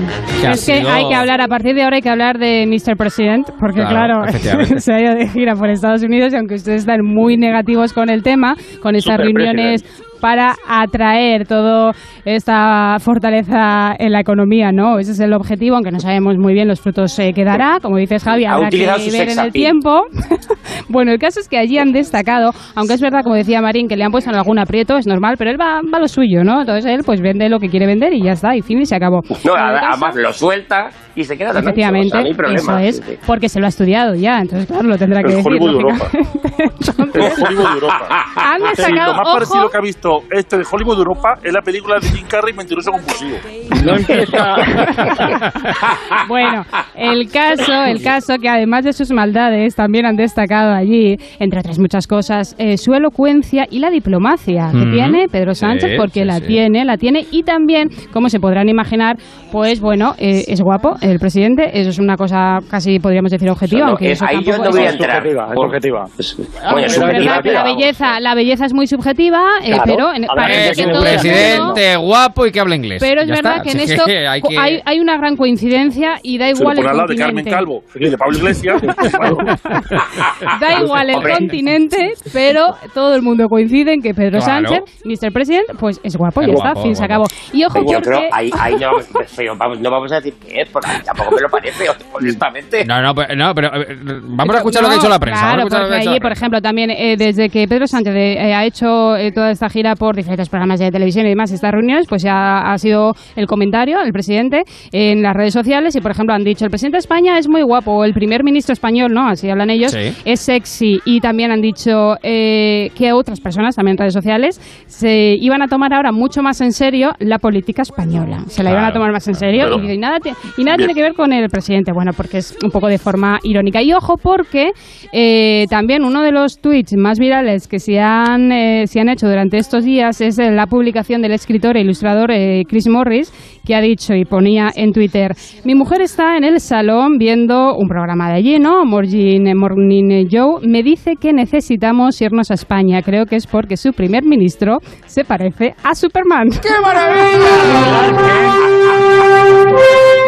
es 0.53 0.65
que 0.67 0.79
sido- 0.81 0.91
hay 0.91 1.09
que 1.09 1.15
hablar, 1.15 1.41
a 1.41 1.49
partir 1.49 1.75
de 1.75 1.83
ahora 1.83 1.97
hay 1.97 2.03
que 2.03 2.09
hablar 2.11 2.39
de 2.39 2.67
Mr. 2.67 2.97
President, 2.97 3.47
porque 3.61 3.81
Claro, 3.81 4.23
claro, 4.43 4.65
se 4.79 4.93
ha 4.93 5.01
ido 5.01 5.15
de 5.15 5.29
gira 5.29 5.55
por 5.55 5.69
Estados 5.71 6.03
Unidos 6.03 6.33
y 6.33 6.37
aunque 6.37 6.55
ustedes 6.55 6.83
están 6.83 7.05
muy 7.05 7.37
negativos 7.37 7.93
con 7.93 8.09
el 8.11 8.23
tema, 8.23 8.55
con 8.83 8.95
estas 8.97 9.19
reuniones 9.19 9.83
para 10.21 10.55
atraer 10.69 11.47
toda 11.47 11.93
esta 12.25 12.97
fortaleza 13.01 13.95
en 13.99 14.13
la 14.13 14.21
economía, 14.21 14.73
¿no? 14.73 14.99
Ese 14.99 15.13
es 15.13 15.21
el 15.21 15.33
objetivo, 15.33 15.77
aunque 15.77 15.91
no 15.91 16.01
sabemos 16.01 16.37
muy 16.39 16.55
bien 16.55 16.69
los 16.69 16.81
frutos 16.81 17.19
eh, 17.19 17.33
que 17.35 17.45
dará, 17.45 17.79
como 17.81 17.97
dices 17.99 18.23
Javi, 18.25 18.45
Ha 18.45 18.55
habrá 18.55 18.69
que 18.71 18.87
ver 19.13 19.29
en 19.31 19.39
el 19.39 19.53
tiempo. 19.53 20.03
bueno, 20.89 21.13
el 21.13 21.19
caso 21.19 21.41
es 21.41 21.49
que 21.49 21.59
allí 21.59 21.79
han 21.79 21.93
destacado, 21.93 22.51
aunque 22.75 22.95
es 22.95 23.01
verdad, 23.01 23.23
como 23.23 23.35
decía 23.35 23.61
Marín, 23.63 23.89
que 23.89 23.97
le 23.97 24.05
han 24.05 24.11
puesto 24.13 24.31
en 24.31 24.37
algún 24.37 24.59
aprieto, 24.59 24.97
es 24.97 25.07
normal, 25.07 25.37
pero 25.39 25.51
él 25.51 25.61
va, 25.61 25.81
va 25.93 25.99
a 25.99 26.01
lo 26.01 26.09
suyo, 26.09 26.43
¿no? 26.45 26.61
Entonces 26.61 26.87
él 26.87 27.01
pues 27.05 27.21
vende 27.21 27.49
lo 27.49 27.59
que 27.59 27.69
quiere 27.69 27.87
vender 27.87 28.13
y 28.13 28.23
ya 28.23 28.33
está, 28.33 28.57
y 28.57 28.63
fin 28.63 28.81
y 28.81 28.87
se 28.87 28.97
acabó. 28.97 29.21
no, 29.23 29.31
el 29.33 29.43
caso- 29.43 29.87
además 29.93 30.17
lo 30.17 30.33
suelta 30.33 30.89
y 31.15 31.25
se 31.25 31.37
queda 31.37 31.49
ancho, 31.51 31.61
Efectivamente, 31.61 32.09
o 32.19 32.23
sea, 32.23 32.23
no 32.23 32.55
eso 32.55 32.79
es, 32.79 32.97
Sí, 32.97 33.03
sí. 33.07 33.19
porque 33.27 33.49
se 33.49 33.59
lo 33.61 33.67
ha 33.67 33.69
estudiado 33.69 34.15
ya, 34.15 34.39
entonces 34.41 34.67
claro, 34.67 34.83
lo 34.85 34.99
tendrá 34.99 35.23
que 35.23 35.31
El 35.33 35.37
decir. 35.37 35.53
Hollywood 35.53 35.69
de 35.71 35.75
Europa. 35.75 36.05
El 36.59 37.23
Hollywood 37.45 37.69
de 37.69 37.75
Europa. 37.75 38.09
Han 38.37 38.61
Sí, 38.61 38.67
destacado, 38.77 39.13
lo 39.13 39.17
más 39.19 39.27
ojo, 39.27 39.33
parecido 39.35 39.71
que 39.71 39.77
ha 39.77 39.81
visto 39.81 40.06
este 40.31 40.59
de 40.59 40.65
Hollywood 40.71 40.95
de 40.97 40.99
Europa 41.03 41.35
es 41.43 41.53
la 41.53 41.61
película 41.63 41.97
de 42.01 42.09
Jim 42.09 42.27
Carrey 42.29 42.55
Mentiroso 42.55 42.91
Compulsivo. 42.93 43.37
No 43.85 43.97
empieza. 43.97 44.55
Bueno, 46.29 46.65
el 46.95 47.31
caso, 47.31 47.85
el 47.85 48.03
caso 48.03 48.37
que 48.41 48.49
además 48.49 48.85
de 48.85 48.93
sus 48.93 49.11
maldades 49.13 49.75
también 49.75 50.07
han 50.07 50.17
destacado 50.17 50.73
allí, 50.73 51.17
entre 51.39 51.61
otras 51.61 51.79
muchas 51.79 52.07
cosas, 52.07 52.55
eh, 52.59 52.77
su 52.77 52.95
elocuencia 52.95 53.67
y 53.71 53.79
la 53.79 53.91
diplomacia 53.91 54.71
que 54.73 54.79
Ujú. 54.79 54.91
tiene 54.93 55.27
Pedro 55.31 55.55
Sánchez, 55.55 55.91
Sí, 55.93 55.97
porque 55.97 56.21
sí, 56.21 56.25
la 56.27 56.37
sí. 56.39 56.47
tiene, 56.47 56.85
la 56.85 56.97
tiene 56.97 57.25
y 57.31 57.43
también, 57.43 57.89
como 58.13 58.29
se 58.29 58.41
podrán 58.41 58.69
imaginar, 58.69 59.17
pues 59.53 59.81
bueno, 59.81 60.15
eh, 60.19 60.45
es 60.49 60.61
guapo 60.61 60.97
el 61.01 61.19
presidente, 61.19 61.79
eso 61.81 61.91
es 61.91 61.99
una 61.99 62.17
cosa 62.17 62.59
casi 62.71 62.99
podríamos 62.99 63.31
decir 63.31 63.49
objetiva, 63.51 63.89
aunque 63.89 64.09
eh, 64.09 64.13
eso 64.13 64.25
ahí 64.27 64.43
yo 64.45 64.57
no 64.59 64.71
voy 64.71 64.81
a 64.83 64.85
es- 64.87 64.93
entrar. 64.93 65.23
subjetiva, 65.23 66.05
es 66.19 66.27
subjetiva. 66.27 66.71
Bueno, 66.73 66.87
es 66.87 66.95
subjetiva, 66.95 67.43
que 67.43 67.53
la 67.53 67.63
pero- 67.63 67.77
belleza, 67.77 68.21
la 68.21 68.35
belleza 68.35 68.65
es 68.67 68.75
muy 68.75 68.87
subjetiva, 68.87 69.43
eh, 69.63 69.73
Claro. 69.73 69.85
Pero 69.97 70.15
en- 70.15 70.23
gente 70.23 70.71
que 70.77 70.85
que 70.87 70.93
todo 70.93 71.01
Presidente 71.03 71.97
guapo 71.97 72.47
y 72.47 72.53
que 72.53 72.61
habla 72.61 72.77
inglés. 72.77 72.99
Pero 73.01 73.21
es 73.23 73.29
Ya 73.29 73.35
verdad 73.35 73.57
está. 73.57 73.63
que 73.65 73.71
en 73.73 73.81
esto 73.91 74.05
que 74.05 74.27
hay 74.29 74.43
que- 74.43 74.59
hay, 74.59 74.81
hay 74.85 75.01
una 75.01 75.17
gran 75.17 75.37
coincidencia 75.37 76.19
y 76.23 76.39
da 76.39 76.51
igual 76.51 76.79
el 76.79 76.85
lado 76.85 77.07
de 77.07 77.17
Carmen 77.17 77.45
continente. 77.45 77.51
Calvo 77.51 77.83
y 77.95 78.09
de 78.11 78.19
Pablo 78.19 78.39
Iglesias. 78.39 78.83
Da 80.61 80.81
igual 80.83 81.11
el 81.11 81.23
continente, 81.23 82.13
pero 82.33 82.75
todo 82.95 83.15
el 83.15 83.23
mundo 83.23 83.49
coincide 83.49 83.93
en 83.95 84.03
que 84.03 84.15
Pedro 84.15 84.39
Claro. 84.41 84.69
Sánchez, 84.69 84.85
Mr. 85.05 85.33
President, 85.33 85.67
pues 85.79 86.01
es 86.03 86.17
guapo, 86.17 86.41
ya 86.43 86.49
está, 86.49 86.63
guapo, 86.73 86.83
fin, 86.83 86.97
se 86.97 87.05
acabó. 87.05 87.25
Y 87.53 87.65
ojo, 87.65 87.85
Yo 87.91 88.01
creo, 88.01 88.21
ahí, 88.33 88.51
ahí 88.59 88.75
no, 88.77 88.91
pero 89.37 89.57
vamos, 89.57 89.81
no 89.81 89.91
vamos 89.91 90.13
a 90.13 90.17
decir 90.17 90.35
qué 90.47 90.63
es, 90.63 90.69
porque 90.69 90.89
tampoco 91.05 91.33
me 91.37 91.41
lo 91.43 91.49
parece, 91.49 91.85
honestamente. 92.13 92.85
No, 92.85 93.01
no, 93.03 93.15
pero, 93.15 93.35
no, 93.37 93.55
pero 93.55 93.69
eh, 93.75 93.97
vamos 94.23 94.55
a 94.55 94.59
escuchar 94.59 94.83
lo 94.83 94.89
que 94.89 94.95
ha 94.95 94.97
No, 94.97 95.03
dicho 95.03 95.09
la 95.11 95.19
prensa. 95.19 95.41
Claro, 95.41 95.65
que 95.69 95.77
porque 95.77 96.21
por 96.21 96.33
ejemplo, 96.33 96.61
también 96.63 96.91
eh, 96.91 97.17
desde 97.17 97.49
que 97.49 97.67
Pedro 97.69 97.87
Sánchez 97.87 98.15
eh, 98.15 98.55
ha 98.55 98.65
hecho 98.65 99.17
eh, 99.17 99.33
toda 99.33 99.51
esta 99.51 99.69
gira 99.69 99.86
por 99.95 100.17
diferentes 100.17 100.49
programas 100.49 100.81
de 100.81 100.91
televisión 100.91 101.27
y 101.27 101.31
demás, 101.31 101.53
estas 101.53 101.73
reuniones, 101.73 102.07
pues 102.09 102.23
ya 102.23 102.59
ha 102.73 102.79
sido 102.79 103.13
el 103.37 103.47
comentario, 103.47 104.01
el 104.03 104.13
presidente, 104.13 104.63
en 104.93 105.23
las 105.23 105.35
redes 105.35 105.53
sociales 105.55 105.95
y, 105.97 106.01
por 106.01 106.11
ejemplo, 106.11 106.35
han 106.35 106.45
dicho, 106.45 106.65
el 106.65 106.71
presidente 106.71 106.97
de 106.97 107.01
España 107.01 107.39
es 107.39 107.49
muy 107.49 107.63
guapo, 107.63 107.93
o 107.93 108.05
el 108.05 108.13
primer 108.15 108.43
ministro 108.45 108.73
español, 108.73 109.13
¿no? 109.13 109.29
Así 109.29 109.49
hablan 109.49 109.71
ellos, 109.71 109.93
Sí. 109.93 110.13
es 110.25 110.41
sexy. 110.41 111.01
Y 111.05 111.21
también 111.21 111.51
han 111.53 111.61
dicho 111.61 112.17
eh, 112.23 112.91
que 112.97 113.13
otras 113.13 113.41
personas, 113.41 113.77
también 113.77 113.95
en 113.95 113.99
redes 113.99 114.15
sociales, 114.15 114.61
se 114.87 115.37
iban 115.41 115.63
a 115.63 115.69
tomar 115.69 115.93
ahora 115.95 116.13
mucho 116.13 116.43
más 116.43 116.61
en 116.61 116.73
serio 116.73 117.13
la 117.19 117.39
política 117.39 117.83
española. 117.83 118.41
Se 118.49 118.63
la 118.63 118.71
iban 118.71 118.85
a 118.85 118.87
Claro, 118.89 118.95
tomar 119.01 119.13
más 119.13 119.27
en 119.29 119.35
serio 119.35 119.65
Pero- 119.65 119.83
y, 119.85 119.93
y 119.93 119.99
nada, 119.99 120.19
y 120.57 120.65
nada 120.65 120.77
Bien. 120.77 120.89
tiene 120.89 120.95
que 120.95 121.03
ver 121.03 121.15
con 121.15 121.33
el 121.33 121.49
presidente. 121.49 121.93
Bueno, 121.93 122.13
porque 122.17 122.39
es 122.39 122.57
un 122.63 122.71
poco 122.71 122.89
de 122.89 122.99
forma 122.99 123.39
irónica. 123.43 123.83
Y 123.83 123.93
ojo, 123.93 124.17
porque 124.17 124.71
eh, 125.13 125.67
también 125.71 126.05
uno 126.05 126.23
de 126.23 126.33
los 126.33 126.59
tweets 126.61 126.95
más 126.97 127.19
virales 127.19 127.67
que 127.69 127.79
se 127.79 127.99
han, 128.01 128.53
eh, 128.53 128.87
se 128.87 129.01
han 129.01 129.09
hecho 129.09 129.29
durante 129.29 129.59
estos 129.59 129.76
días 129.85 130.21
es 130.21 130.39
eh, 130.39 130.51
la 130.51 130.67
publicación 130.67 131.23
del 131.23 131.33
escritor 131.33 131.77
e 131.77 131.81
ilustrador 131.81 132.31
eh, 132.31 132.63
Chris 132.69 132.89
Morris, 132.89 133.33
que 133.65 133.75
ha 133.75 133.81
dicho 133.81 134.15
y 134.15 134.25
ponía 134.25 134.71
en 134.75 134.93
Twitter: 134.93 135.33
Mi 135.65 135.75
mujer 135.75 136.01
está 136.01 136.37
en 136.37 136.45
el 136.45 136.61
salón 136.61 137.19
viendo 137.19 137.75
un 137.77 137.89
programa 137.89 138.29
de 138.29 138.35
allí, 138.35 138.59
¿no? 138.59 138.85
Morning, 138.85 139.55
Morning 139.55 140.29
Joe. 140.31 140.67
Me 140.67 140.83
dice 140.83 141.17
que 141.21 141.33
necesitamos 141.33 142.21
irnos 142.21 142.51
a 142.51 142.55
España. 142.55 143.03
Creo 143.03 143.27
que 143.27 143.37
es 143.37 143.47
porque 143.47 143.77
su 143.77 143.93
primer 143.93 144.25
ministro 144.25 144.79
se 145.07 145.25
parece 145.25 145.75
a 145.83 145.95
Superman. 145.95 146.49
¡Qué 146.51 146.69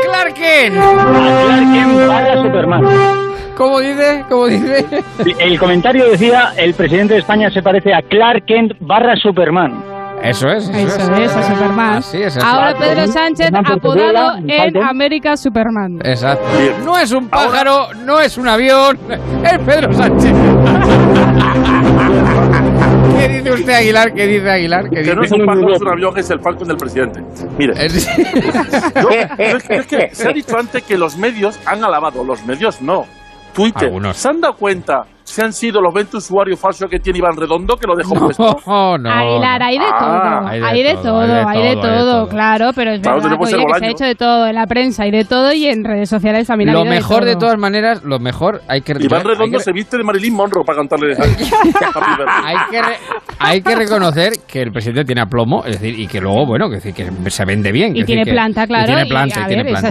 Clark 0.04 0.34
Kent. 0.34 0.74
Clark 0.74 1.72
Kent 1.72 2.08
barra 2.08 2.42
Superman. 2.42 3.27
¿Cómo 3.58 3.80
dice? 3.80 4.24
¿Cómo 4.28 4.46
dice? 4.46 4.86
El 5.40 5.58
comentario 5.58 6.08
decía, 6.08 6.52
el 6.56 6.74
presidente 6.74 7.14
de 7.14 7.20
España 7.20 7.50
se 7.50 7.60
parece 7.60 7.92
a 7.92 8.00
Clark 8.02 8.44
Kent 8.46 8.72
barra 8.80 9.16
Superman. 9.16 9.82
Eso 10.22 10.48
es. 10.48 10.68
Eso 10.68 11.14
es, 11.14 11.36
a 11.36 11.42
Superman. 11.42 11.94
Así 11.96 12.22
es, 12.22 12.36
así 12.36 12.46
Ahora 12.48 12.70
es. 12.70 12.76
Pedro 12.76 13.06
Sánchez 13.08 13.50
apodado 13.54 14.36
en. 14.46 14.76
América 14.76 15.36
Superman. 15.36 15.98
Exacto. 16.04 16.44
No 16.84 16.96
es 16.98 17.10
un 17.12 17.28
pájaro, 17.28 17.88
no 18.04 18.20
es 18.20 18.36
un 18.38 18.46
avión, 18.48 18.96
es 19.44 19.58
Pedro 19.60 19.92
Sánchez. 19.92 20.32
¿Qué 23.18 23.28
dice 23.28 23.52
usted, 23.52 23.72
Aguilar? 23.74 24.12
¿Qué 24.14 24.26
dice 24.26 24.50
Aguilar? 24.50 24.84
¿Qué 24.84 24.90
Que 24.90 25.00
dice? 25.02 25.14
no 25.16 25.22
es 25.22 25.32
un 25.32 25.46
pájaro, 25.46 25.74
es 25.74 25.80
un 25.80 25.88
avión, 25.88 26.18
es 26.18 26.30
el 26.30 26.40
Falcon 26.40 26.68
del 26.68 26.76
presidente. 26.76 27.20
Mire, 27.58 27.74
yo- 27.78 29.08
es, 29.38 29.70
es 29.70 29.86
que 29.86 30.10
se 30.12 30.28
ha 30.28 30.32
dicho 30.32 30.56
antes 30.58 30.82
que 30.84 30.96
los 30.98 31.16
medios 31.16 31.58
han 31.66 31.82
alabado, 31.84 32.22
los 32.24 32.44
medios 32.46 32.80
no. 32.82 33.06
Twitter. 33.62 33.84
Algunos. 33.88 34.16
¿Se 34.16 34.28
han 34.28 34.40
dado 34.40 34.54
cuenta 34.54 35.02
si 35.24 35.42
han 35.42 35.52
sido 35.52 35.82
los 35.82 35.92
20 35.92 36.16
usuarios 36.16 36.58
falsos 36.58 36.88
que 36.90 36.98
tiene 37.00 37.18
Iván 37.18 37.36
Redondo 37.36 37.76
que 37.76 37.86
lo 37.86 37.94
dejó 37.94 38.14
puesto? 38.14 38.56
No, 38.66 38.96
no. 38.96 39.10
Aguilar, 39.10 39.62
hay 39.62 39.78
de 39.78 39.84
Ah, 39.84 39.98
todo, 39.98 40.48
hay 40.48 40.82
de 40.82 40.94
todo, 40.94 41.48
hay 41.48 41.62
de 41.62 41.74
todo, 41.76 42.28
claro, 42.28 42.70
pero 42.74 42.92
es 42.92 43.00
Claro, 43.00 43.20
verdad 43.20 43.38
oye, 43.38 43.56
que 43.56 43.78
se 43.78 43.84
ha 43.84 43.90
hecho 43.90 44.04
de 44.04 44.14
todo, 44.14 44.46
en 44.46 44.54
la 44.54 44.66
prensa 44.66 45.02
hay 45.02 45.10
de 45.10 45.24
todo 45.26 45.52
y 45.52 45.66
en 45.66 45.84
redes 45.84 46.08
sociales 46.08 46.46
también 46.46 46.72
Lo 46.72 46.84
mejor 46.84 47.24
de 47.24 47.32
todo. 47.32 47.40
todas 47.40 47.58
maneras, 47.58 48.02
lo 48.04 48.18
mejor 48.18 48.62
hay 48.68 48.80
que 48.80 48.92
Iván 48.98 49.24
Redondo 49.24 49.58
que- 49.58 49.64
se 49.64 49.72
viste 49.72 49.98
de 49.98 50.04
Marilyn 50.04 50.34
Monroe 50.34 50.64
para 50.64 50.78
cantarle 50.78 51.14
hay 52.44 52.56
que, 52.70 52.82
re- 52.82 52.98
hay 53.38 53.60
que 53.62 53.74
reconocer 53.74 54.32
que 54.46 54.62
el 54.62 54.72
presidente 54.72 55.04
tiene 55.04 55.20
aplomo, 55.22 55.64
es 55.64 55.80
decir, 55.80 55.98
y 55.98 56.06
que 56.06 56.20
luego, 56.20 56.46
bueno, 56.46 56.68
que, 56.68 56.76
decir, 56.76 56.94
que 56.94 57.30
se 57.30 57.44
vende 57.44 57.70
bien. 57.72 57.94
Y 57.96 58.04
tiene 58.04 58.20
decir, 58.22 58.24
que- 58.24 58.32
planta, 58.32 58.66
claro, 58.66 58.84
Y 58.84 58.86
tiene 58.86 59.02
y, 59.06 59.08
planta, 59.08 59.40
y 59.40 59.46
tiene 59.46 59.64
planta. 59.64 59.90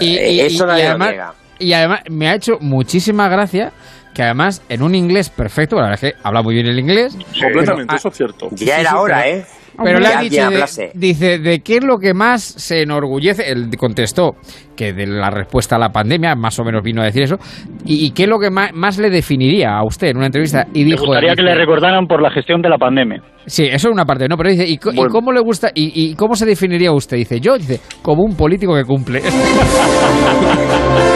Y, 0.00 0.06
y- 0.06 0.40
eso 0.40 0.64
y 0.64 0.66
nadie 0.66 0.84
lo 0.84 0.90
además, 0.90 1.08
niega. 1.08 1.32
Y 1.58 1.72
además 1.72 2.00
me 2.10 2.28
ha 2.28 2.34
hecho 2.34 2.54
muchísima 2.60 3.28
gracia 3.28 3.72
que 4.14 4.22
además 4.22 4.62
en 4.70 4.82
un 4.82 4.94
inglés 4.94 5.28
perfecto, 5.28 5.76
la 5.76 5.88
verdad 5.88 6.04
es 6.04 6.12
que 6.14 6.18
habla 6.22 6.42
muy 6.42 6.54
bien 6.54 6.66
el 6.66 6.78
inglés. 6.78 7.14
Completamente, 7.38 7.84
pero- 7.86 7.96
eso 7.98 8.08
es 8.08 8.16
cierto. 8.16 8.48
Ya 8.52 8.80
era 8.80 8.98
hora, 8.98 9.20
pero- 9.22 9.36
¿eh? 9.38 9.44
Pero 9.84 10.00
le 10.00 10.06
ha 10.06 10.20
dicho, 10.22 10.48
de- 10.48 10.90
dice, 10.94 11.38
¿de 11.38 11.60
qué 11.60 11.76
es 11.76 11.84
lo 11.84 11.98
que 11.98 12.14
más 12.14 12.42
se 12.42 12.80
enorgullece? 12.80 13.50
Él 13.52 13.68
contestó 13.76 14.36
que 14.74 14.94
de 14.94 15.06
la 15.06 15.28
respuesta 15.28 15.76
a 15.76 15.78
la 15.78 15.90
pandemia, 15.90 16.34
más 16.34 16.58
o 16.58 16.64
menos 16.64 16.82
vino 16.82 17.02
a 17.02 17.04
decir 17.04 17.24
eso, 17.24 17.36
y, 17.84 18.06
y 18.06 18.12
qué 18.12 18.22
es 18.22 18.28
lo 18.30 18.38
que 18.38 18.48
más, 18.48 18.72
más 18.72 18.96
le 18.98 19.10
definiría 19.10 19.76
a 19.76 19.84
usted 19.84 20.06
en 20.08 20.16
una 20.16 20.26
entrevista. 20.26 20.66
Y 20.72 20.78
Me 20.84 20.92
dijo, 20.92 21.04
gustaría 21.04 21.34
que 21.34 21.42
le 21.42 21.54
recordaran 21.54 22.06
por 22.06 22.22
la 22.22 22.30
gestión 22.30 22.62
de 22.62 22.70
la 22.70 22.78
pandemia. 22.78 23.20
Sí, 23.44 23.64
eso 23.66 23.88
es 23.88 23.92
una 23.92 24.06
parte, 24.06 24.26
¿no? 24.28 24.38
Pero 24.38 24.48
dice, 24.48 24.64
¿y, 24.66 24.78
cómo 24.78 25.30
le 25.30 25.40
gusta, 25.40 25.68
y, 25.74 25.92
y 26.10 26.14
cómo 26.14 26.34
se 26.36 26.46
definiría 26.46 26.90
usted? 26.92 27.18
Dice, 27.18 27.38
yo, 27.38 27.58
dice, 27.58 27.78
como 28.00 28.22
un 28.22 28.34
político 28.34 28.74
que 28.74 28.84
cumple. 28.84 29.20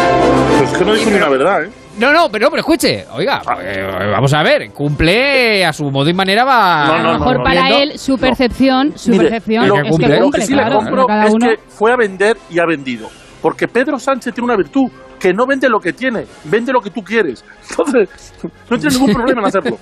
Pues 0.71 0.79
que 0.79 0.85
no 0.85 0.95
dijo 0.95 1.11
ni 1.11 1.17
una 1.17 1.29
verdad, 1.29 1.65
¿eh? 1.65 1.71
No, 1.99 2.13
no, 2.13 2.31
pero, 2.31 2.49
pero 2.51 2.61
escuche, 2.61 3.05
oiga, 3.13 3.43
eh, 3.63 4.11
vamos 4.13 4.33
a 4.33 4.43
ver, 4.43 4.71
cumple 4.73 5.65
a 5.67 5.73
su 5.73 5.85
modo 5.91 6.09
y 6.09 6.15
manera 6.15 6.45
va. 6.45 6.87
No, 6.87 6.99
no, 7.03 7.09
A 7.09 7.13
lo 7.15 7.19
mejor 7.19 7.39
no, 7.39 7.43
para 7.45 7.63
viendo- 7.65 7.79
él 7.93 7.99
su 7.99 8.17
percepción, 8.17 8.93
su 8.97 9.11
Mire, 9.11 9.25
percepción 9.25 9.69
lo, 9.69 9.77
es 9.83 9.89
cumple. 9.91 10.07
que 10.09 10.21
lo 10.21 10.31
que 10.31 10.41
sí 10.43 10.53
claro, 10.53 10.69
le 10.71 10.77
compro 10.77 11.07
cada 11.07 11.25
es 11.27 11.35
uno. 11.35 11.47
que 11.49 11.59
fue 11.69 11.93
a 11.93 11.97
vender 11.97 12.37
y 12.49 12.59
ha 12.61 12.65
vendido. 12.67 13.09
Porque 13.43 13.67
Pedro 13.69 13.99
Sánchez 13.99 14.33
tiene 14.35 14.45
una 14.45 14.57
virtud, 14.57 14.91
que 15.19 15.33
no 15.35 15.47
vende 15.47 15.69
lo 15.69 15.81
que 15.81 15.93
tiene, 15.93 16.25
vende 16.45 16.73
lo 16.73 16.81
que 16.81 16.91
tú 16.91 17.03
quieres. 17.03 17.45
Entonces, 17.71 18.35
no 18.71 18.79
tiene 18.79 18.95
ningún 18.97 19.13
problema 19.15 19.41
en 19.43 19.47
hacerlo. 19.47 19.79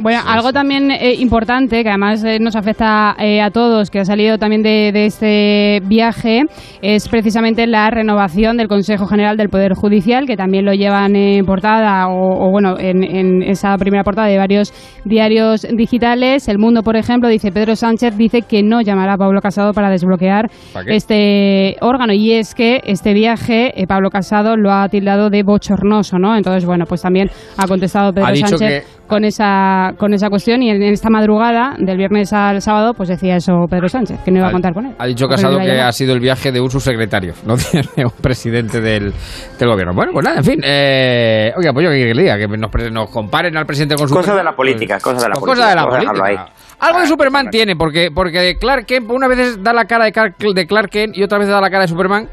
Bueno, 0.00 0.20
algo 0.24 0.52
también 0.52 0.92
eh, 0.92 1.14
importante 1.14 1.82
que 1.82 1.88
además 1.88 2.22
eh, 2.22 2.38
nos 2.40 2.54
afecta 2.54 3.16
eh, 3.18 3.40
a 3.40 3.50
todos, 3.50 3.90
que 3.90 3.98
ha 3.98 4.04
salido 4.04 4.38
también 4.38 4.62
de, 4.62 4.92
de 4.92 5.06
este 5.06 5.80
viaje, 5.88 6.42
es 6.82 7.08
precisamente 7.08 7.66
la 7.66 7.90
renovación 7.90 8.56
del 8.56 8.68
Consejo 8.68 9.06
General 9.06 9.36
del 9.36 9.48
Poder 9.48 9.74
Judicial, 9.74 10.24
que 10.26 10.36
también 10.36 10.64
lo 10.64 10.72
llevan 10.72 11.16
en 11.16 11.44
portada 11.44 12.06
o, 12.06 12.46
o, 12.46 12.50
bueno, 12.52 12.78
en, 12.78 13.02
en 13.02 13.42
esa 13.42 13.76
primera 13.76 14.04
portada 14.04 14.28
de 14.28 14.38
varios 14.38 14.72
diarios 15.04 15.66
digitales. 15.76 16.46
El 16.46 16.58
Mundo, 16.58 16.82
por 16.84 16.96
ejemplo, 16.96 17.28
dice 17.28 17.50
Pedro 17.50 17.74
Sánchez 17.74 18.16
dice 18.16 18.42
que 18.42 18.62
no 18.62 18.80
llamará 18.80 19.14
a 19.14 19.18
Pablo 19.18 19.40
Casado 19.40 19.72
para 19.72 19.90
desbloquear 19.90 20.48
este 20.86 21.76
órgano 21.80 22.12
y 22.12 22.34
es 22.34 22.54
que 22.54 22.80
este 22.84 23.14
viaje 23.14 23.72
eh, 23.74 23.86
Pablo 23.88 24.10
Casado 24.10 24.56
lo 24.56 24.70
ha 24.70 24.88
tildado 24.88 25.28
de 25.28 25.42
bochornoso, 25.42 26.18
¿no? 26.18 26.36
Entonces, 26.36 26.64
bueno, 26.64 26.84
pues 26.86 27.02
también 27.02 27.30
ha 27.56 27.66
contestado 27.66 28.12
Pedro 28.12 28.28
Ha 28.28 28.36
Sánchez 28.36 28.97
con 29.08 29.24
esa 29.24 29.92
con 29.96 30.14
esa 30.14 30.28
cuestión 30.28 30.62
y 30.62 30.70
en 30.70 30.82
esta 30.82 31.10
madrugada 31.10 31.74
del 31.78 31.96
viernes 31.96 32.32
al 32.32 32.60
sábado 32.62 32.94
pues 32.94 33.08
decía 33.08 33.36
eso 33.36 33.66
Pedro 33.68 33.88
Sánchez 33.88 34.20
que 34.24 34.30
no 34.30 34.38
iba 34.38 34.48
a 34.48 34.52
contar 34.52 34.74
con 34.74 34.86
él 34.86 34.94
Ha 34.98 35.06
dicho 35.06 35.26
Casado 35.26 35.58
que 35.58 35.80
ha 35.80 35.92
sido 35.92 36.14
el 36.14 36.20
viaje 36.20 36.52
de 36.52 36.60
un 36.60 36.70
subsecretario, 36.70 37.34
no 37.44 37.56
de 37.96 38.04
un 38.04 38.12
presidente 38.20 38.80
del, 38.80 39.12
del 39.58 39.68
gobierno. 39.68 39.92
Bueno, 39.94 40.12
pues 40.12 40.24
nada, 40.24 40.38
en 40.38 40.44
fin. 40.44 40.60
Eh, 40.62 41.52
oiga, 41.56 41.72
pues 41.72 41.84
yo 41.84 41.90
que 41.90 42.14
le 42.14 42.22
diga, 42.22 42.38
que 42.38 42.46
nos, 42.48 42.70
nos 42.92 43.10
comparen 43.10 43.56
al 43.56 43.66
presidente 43.66 43.94
con 43.94 44.04
Cosas 44.08 44.24
Superman, 44.24 44.38
de 44.38 44.44
la 44.44 44.56
política, 44.56 44.98
cosas 45.00 45.22
de 45.22 45.28
la 45.28 45.34
pues 45.34 45.44
política. 45.44 45.64
cosas 45.64 45.70
de 45.70 45.76
la 45.76 46.12
política. 46.12 46.26
ahí. 46.26 46.36
Algo 46.80 47.00
de 47.00 47.06
Superman 47.06 47.50
tiene, 47.50 47.76
porque, 47.76 48.10
porque 48.14 48.54
Clark 48.58 48.86
Kent 48.86 49.10
una 49.10 49.28
vez 49.28 49.62
da 49.62 49.72
la 49.72 49.84
cara 49.84 50.04
de 50.04 50.12
Clark, 50.12 50.36
de 50.38 50.66
Clark 50.66 50.90
Kent 50.90 51.16
y 51.16 51.22
otra 51.22 51.38
vez 51.38 51.48
da 51.48 51.60
la 51.60 51.70
cara 51.70 51.82
de 51.82 51.88
Superman. 51.88 52.28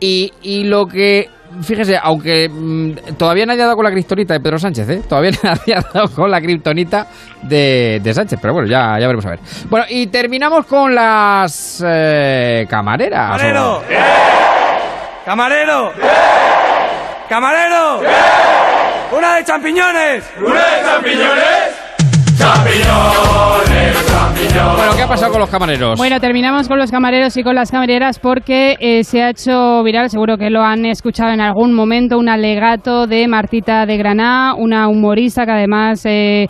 Y, 0.00 0.32
y 0.42 0.64
lo 0.64 0.86
que, 0.86 1.28
fíjese, 1.62 1.98
aunque 2.02 2.48
mm, 2.48 3.14
todavía 3.16 3.46
nadie 3.46 3.62
ha 3.62 3.66
dado 3.66 3.76
con 3.76 3.84
la 3.84 3.90
kriptonita 3.90 4.34
de 4.34 4.40
Pedro 4.40 4.58
Sánchez, 4.58 4.88
¿eh? 4.88 5.02
Todavía 5.08 5.32
nadie 5.42 5.74
ha 5.74 5.80
dado 5.80 6.10
con 6.10 6.30
la 6.30 6.40
kriptonita 6.40 7.06
de, 7.42 8.00
de 8.02 8.14
Sánchez, 8.14 8.38
pero 8.40 8.54
bueno, 8.54 8.68
ya, 8.68 8.98
ya 8.98 9.06
veremos 9.06 9.26
a 9.26 9.30
ver. 9.30 9.40
Bueno, 9.68 9.86
y 9.88 10.06
terminamos 10.08 10.66
con 10.66 10.94
las 10.94 11.82
eh, 11.86 12.66
camareras. 12.68 13.30
¡Camarero! 13.30 13.82
¡Camarero! 15.24 15.92
¡Camarero! 17.28 18.00
¡Una 19.16 19.36
de 19.36 19.44
champiñones! 19.44 20.24
¡Una 20.40 20.54
de 20.54 20.84
champiñones! 20.84 22.38
¡Champiñones! 22.38 23.37
Bueno, 24.54 24.96
¿qué 24.96 25.02
ha 25.02 25.08
pasado 25.08 25.32
con 25.32 25.40
los 25.40 25.50
camareros? 25.50 25.98
Bueno, 25.98 26.20
terminamos 26.20 26.68
con 26.68 26.78
los 26.78 26.90
camareros 26.90 27.36
y 27.36 27.42
con 27.42 27.54
las 27.54 27.70
camareras 27.70 28.18
porque 28.18 28.76
eh, 28.80 29.04
se 29.04 29.22
ha 29.22 29.30
hecho 29.30 29.82
viral, 29.82 30.08
seguro 30.08 30.38
que 30.38 30.48
lo 30.48 30.62
han 30.62 30.86
escuchado 30.86 31.32
en 31.32 31.40
algún 31.40 31.74
momento, 31.74 32.18
un 32.18 32.28
alegato 32.28 33.06
de 33.06 33.28
Martita 33.28 33.84
de 33.84 33.96
Granada, 33.98 34.54
una 34.54 34.88
humorista 34.88 35.44
que 35.44 35.52
además 35.52 36.04
eh, 36.06 36.48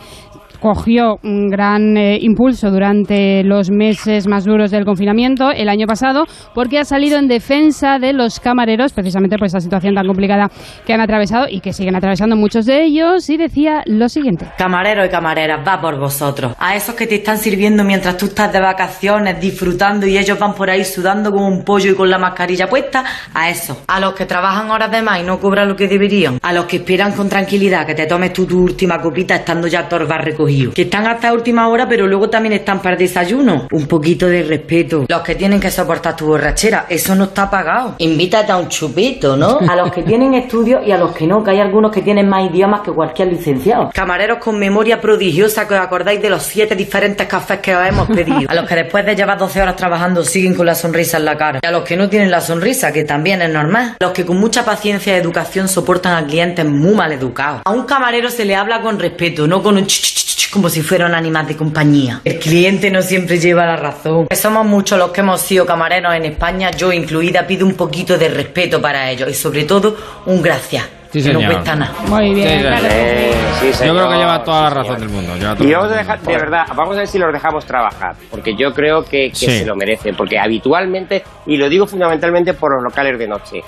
cogió 0.59 1.19
un 1.23 1.49
gran 1.49 1.97
eh, 1.97 2.17
impulso 2.21 2.69
durante 2.71 3.43
los 3.43 3.69
meses 3.71 4.27
más 4.27 4.45
duros 4.45 4.71
del 4.71 4.85
confinamiento 4.85 5.51
el 5.51 5.69
año 5.69 5.87
pasado 5.87 6.25
porque 6.53 6.79
ha 6.79 6.85
salido 6.85 7.17
en 7.17 7.27
defensa 7.27 7.99
de 7.99 8.13
los 8.13 8.39
camareros, 8.39 8.93
precisamente 8.93 9.37
por 9.37 9.47
esa 9.47 9.59
situación 9.59 9.95
tan 9.95 10.05
complicada 10.05 10.49
que 10.85 10.93
han 10.93 11.01
atravesado 11.01 11.45
y 11.49 11.61
que 11.61 11.73
siguen 11.73 11.95
atravesando 11.95 12.35
muchos 12.35 12.65
de 12.65 12.83
ellos 12.83 13.29
y 13.29 13.37
decía 13.37 13.83
lo 13.85 14.09
siguiente. 14.09 14.47
Camareros 14.57 15.07
y 15.07 15.09
camareras, 15.09 15.65
va 15.67 15.79
por 15.79 15.97
vosotros. 15.97 16.53
A 16.59 16.75
esos 16.75 16.95
que 16.95 17.07
te 17.07 17.15
están 17.15 17.37
sirviendo 17.37 17.83
mientras 17.83 18.17
tú 18.17 18.25
estás 18.25 18.51
de 18.51 18.59
vacaciones, 18.59 19.39
disfrutando 19.39 20.05
y 20.05 20.17
ellos 20.17 20.37
van 20.37 20.53
por 20.53 20.69
ahí 20.69 20.83
sudando 20.83 21.31
como 21.31 21.47
un 21.47 21.63
pollo 21.63 21.91
y 21.91 21.95
con 21.95 22.09
la 22.09 22.17
mascarilla 22.17 22.67
puesta, 22.67 23.03
a 23.33 23.49
esos. 23.49 23.77
A 23.87 23.99
los 23.99 24.13
que 24.13 24.25
trabajan 24.25 24.69
horas 24.71 24.91
de 24.91 25.01
más 25.01 25.21
y 25.21 25.23
no 25.23 25.39
cobran 25.39 25.69
lo 25.69 25.75
que 25.75 25.87
deberían. 25.87 26.39
A 26.41 26.53
los 26.53 26.65
que 26.65 26.77
esperan 26.77 27.13
con 27.13 27.29
tranquilidad 27.29 27.85
que 27.85 27.95
te 27.95 28.05
tomes 28.05 28.33
tú 28.33 28.45
tu 28.45 28.61
última 28.61 28.99
copita 28.99 29.35
estando 29.35 29.67
ya 29.67 29.87
torba 29.87 30.17
recogido. 30.17 30.48
Que 30.73 30.83
están 30.83 31.07
hasta 31.07 31.33
última 31.33 31.67
hora 31.67 31.87
pero 31.87 32.07
luego 32.07 32.29
también 32.29 32.53
están 32.53 32.81
para 32.81 32.93
el 32.93 32.99
desayuno. 32.99 33.67
Un 33.71 33.87
poquito 33.87 34.27
de 34.27 34.43
respeto. 34.43 35.05
Los 35.07 35.21
que 35.21 35.35
tienen 35.35 35.59
que 35.59 35.71
soportar 35.71 36.15
tu 36.15 36.27
borrachera, 36.27 36.85
eso 36.89 37.15
no 37.15 37.25
está 37.25 37.49
pagado. 37.49 37.95
Invítate 37.99 38.51
a 38.51 38.57
un 38.57 38.67
chupito, 38.67 39.35
¿no? 39.35 39.59
A 39.69 39.75
los 39.75 39.91
que 39.91 40.03
tienen 40.03 40.33
estudios 40.33 40.85
y 40.85 40.91
a 40.91 40.97
los 40.97 41.11
que 41.11 41.27
no, 41.27 41.43
que 41.43 41.51
hay 41.51 41.59
algunos 41.59 41.91
que 41.91 42.01
tienen 42.01 42.27
más 42.27 42.49
idiomas 42.49 42.81
que 42.81 42.91
cualquier 42.91 43.27
licenciado. 43.27 43.91
Camareros 43.93 44.39
con 44.39 44.57
memoria 44.57 44.99
prodigiosa 44.99 45.67
que 45.67 45.75
os 45.75 45.79
acordáis 45.79 46.21
de 46.21 46.29
los 46.29 46.41
siete 46.41 46.75
diferentes 46.75 47.27
cafés 47.27 47.59
que 47.59 47.75
os 47.75 47.87
hemos 47.87 48.07
pedido. 48.07 48.49
A 48.49 48.55
los 48.55 48.67
que 48.67 48.75
después 48.75 49.05
de 49.05 49.15
llevar 49.15 49.37
12 49.37 49.61
horas 49.61 49.75
trabajando 49.75 50.23
siguen 50.23 50.55
con 50.55 50.65
la 50.65 50.75
sonrisa 50.75 51.17
en 51.17 51.25
la 51.25 51.37
cara. 51.37 51.59
Y 51.61 51.67
a 51.67 51.71
los 51.71 51.83
que 51.83 51.95
no 51.95 52.09
tienen 52.09 52.31
la 52.31 52.41
sonrisa, 52.41 52.91
que 52.91 53.03
también 53.03 53.41
es 53.41 53.49
normal. 53.51 53.95
Los 53.99 54.11
que 54.11 54.25
con 54.25 54.37
mucha 54.37 54.65
paciencia 54.65 55.15
y 55.15 55.19
educación 55.19 55.67
soportan 55.67 56.23
a 56.23 56.25
clientes 56.25 56.65
muy 56.65 56.95
mal 56.95 57.11
educados. 57.11 57.61
A 57.65 57.71
un 57.71 57.83
camarero 57.85 58.29
se 58.29 58.45
le 58.45 58.55
habla 58.55 58.81
con 58.81 58.99
respeto, 58.99 59.47
no 59.47 59.61
con 59.61 59.77
un 59.77 59.85
ch, 59.85 60.01
ch, 60.01 60.13
ch, 60.13 60.35
ch, 60.35 60.38
como 60.51 60.69
si 60.69 60.81
fuera 60.81 61.05
un 61.05 61.13
animal 61.13 61.45
de 61.47 61.55
compañía. 61.55 62.21
El 62.25 62.39
cliente 62.39 62.89
no 62.89 63.01
siempre 63.01 63.37
lleva 63.39 63.65
la 63.65 63.75
razón. 63.75 64.27
Somos 64.35 64.65
muchos 64.65 64.97
los 64.97 65.11
que 65.11 65.21
hemos 65.21 65.41
sido 65.41 65.65
camareros 65.65 66.13
en 66.15 66.25
España, 66.25 66.71
yo 66.71 66.91
incluida, 66.91 67.45
pido 67.45 67.65
un 67.65 67.75
poquito 67.75 68.17
de 68.17 68.29
respeto 68.29 68.81
para 68.81 69.09
ellos 69.11 69.29
y 69.29 69.33
sobre 69.33 69.63
todo 69.65 69.95
un 70.25 70.41
gracias. 70.41 70.87
Sí, 71.11 71.23
que 71.23 71.33
no 71.33 71.39
señor. 71.39 71.53
cuesta 71.53 71.75
nada. 71.75 71.93
Muy 72.07 72.33
bien, 72.35 72.47
Sí, 72.59 72.59
claro 72.65 72.87
Eh, 72.87 73.31
sí, 73.59 73.67
Yo 73.67 73.73
señor. 73.73 73.95
creo 73.97 74.09
que 74.09 74.15
lleva 74.17 74.43
toda 74.43 74.61
la 74.61 74.69
razón 74.69 74.95
señor. 74.99 74.99
del 74.99 75.09
mundo. 75.09 75.65
Y 75.65 75.73
vamos 75.73 75.91
a 75.91 75.95
dejar, 75.95 76.21
de 76.21 76.33
verdad, 76.37 76.65
vamos 76.75 76.95
a 76.95 76.99
ver 76.99 77.07
si 77.07 77.17
los 77.17 77.33
dejamos 77.33 77.65
trabajar, 77.65 78.15
porque 78.29 78.55
yo 78.55 78.73
creo 78.75 79.03
que, 79.03 79.29
que 79.31 79.35
Sí. 79.35 79.45
se 79.59 79.65
lo 79.65 79.75
merecen, 79.75 80.15
porque 80.15 80.37
habitualmente, 80.37 81.23
y 81.47 81.57
lo 81.57 81.67
digo 81.67 81.87
fundamentalmente 81.87 82.53
por 82.53 82.75
los 82.75 82.83
locales 82.83 83.17
de 83.17 83.27
noche, 83.27 83.63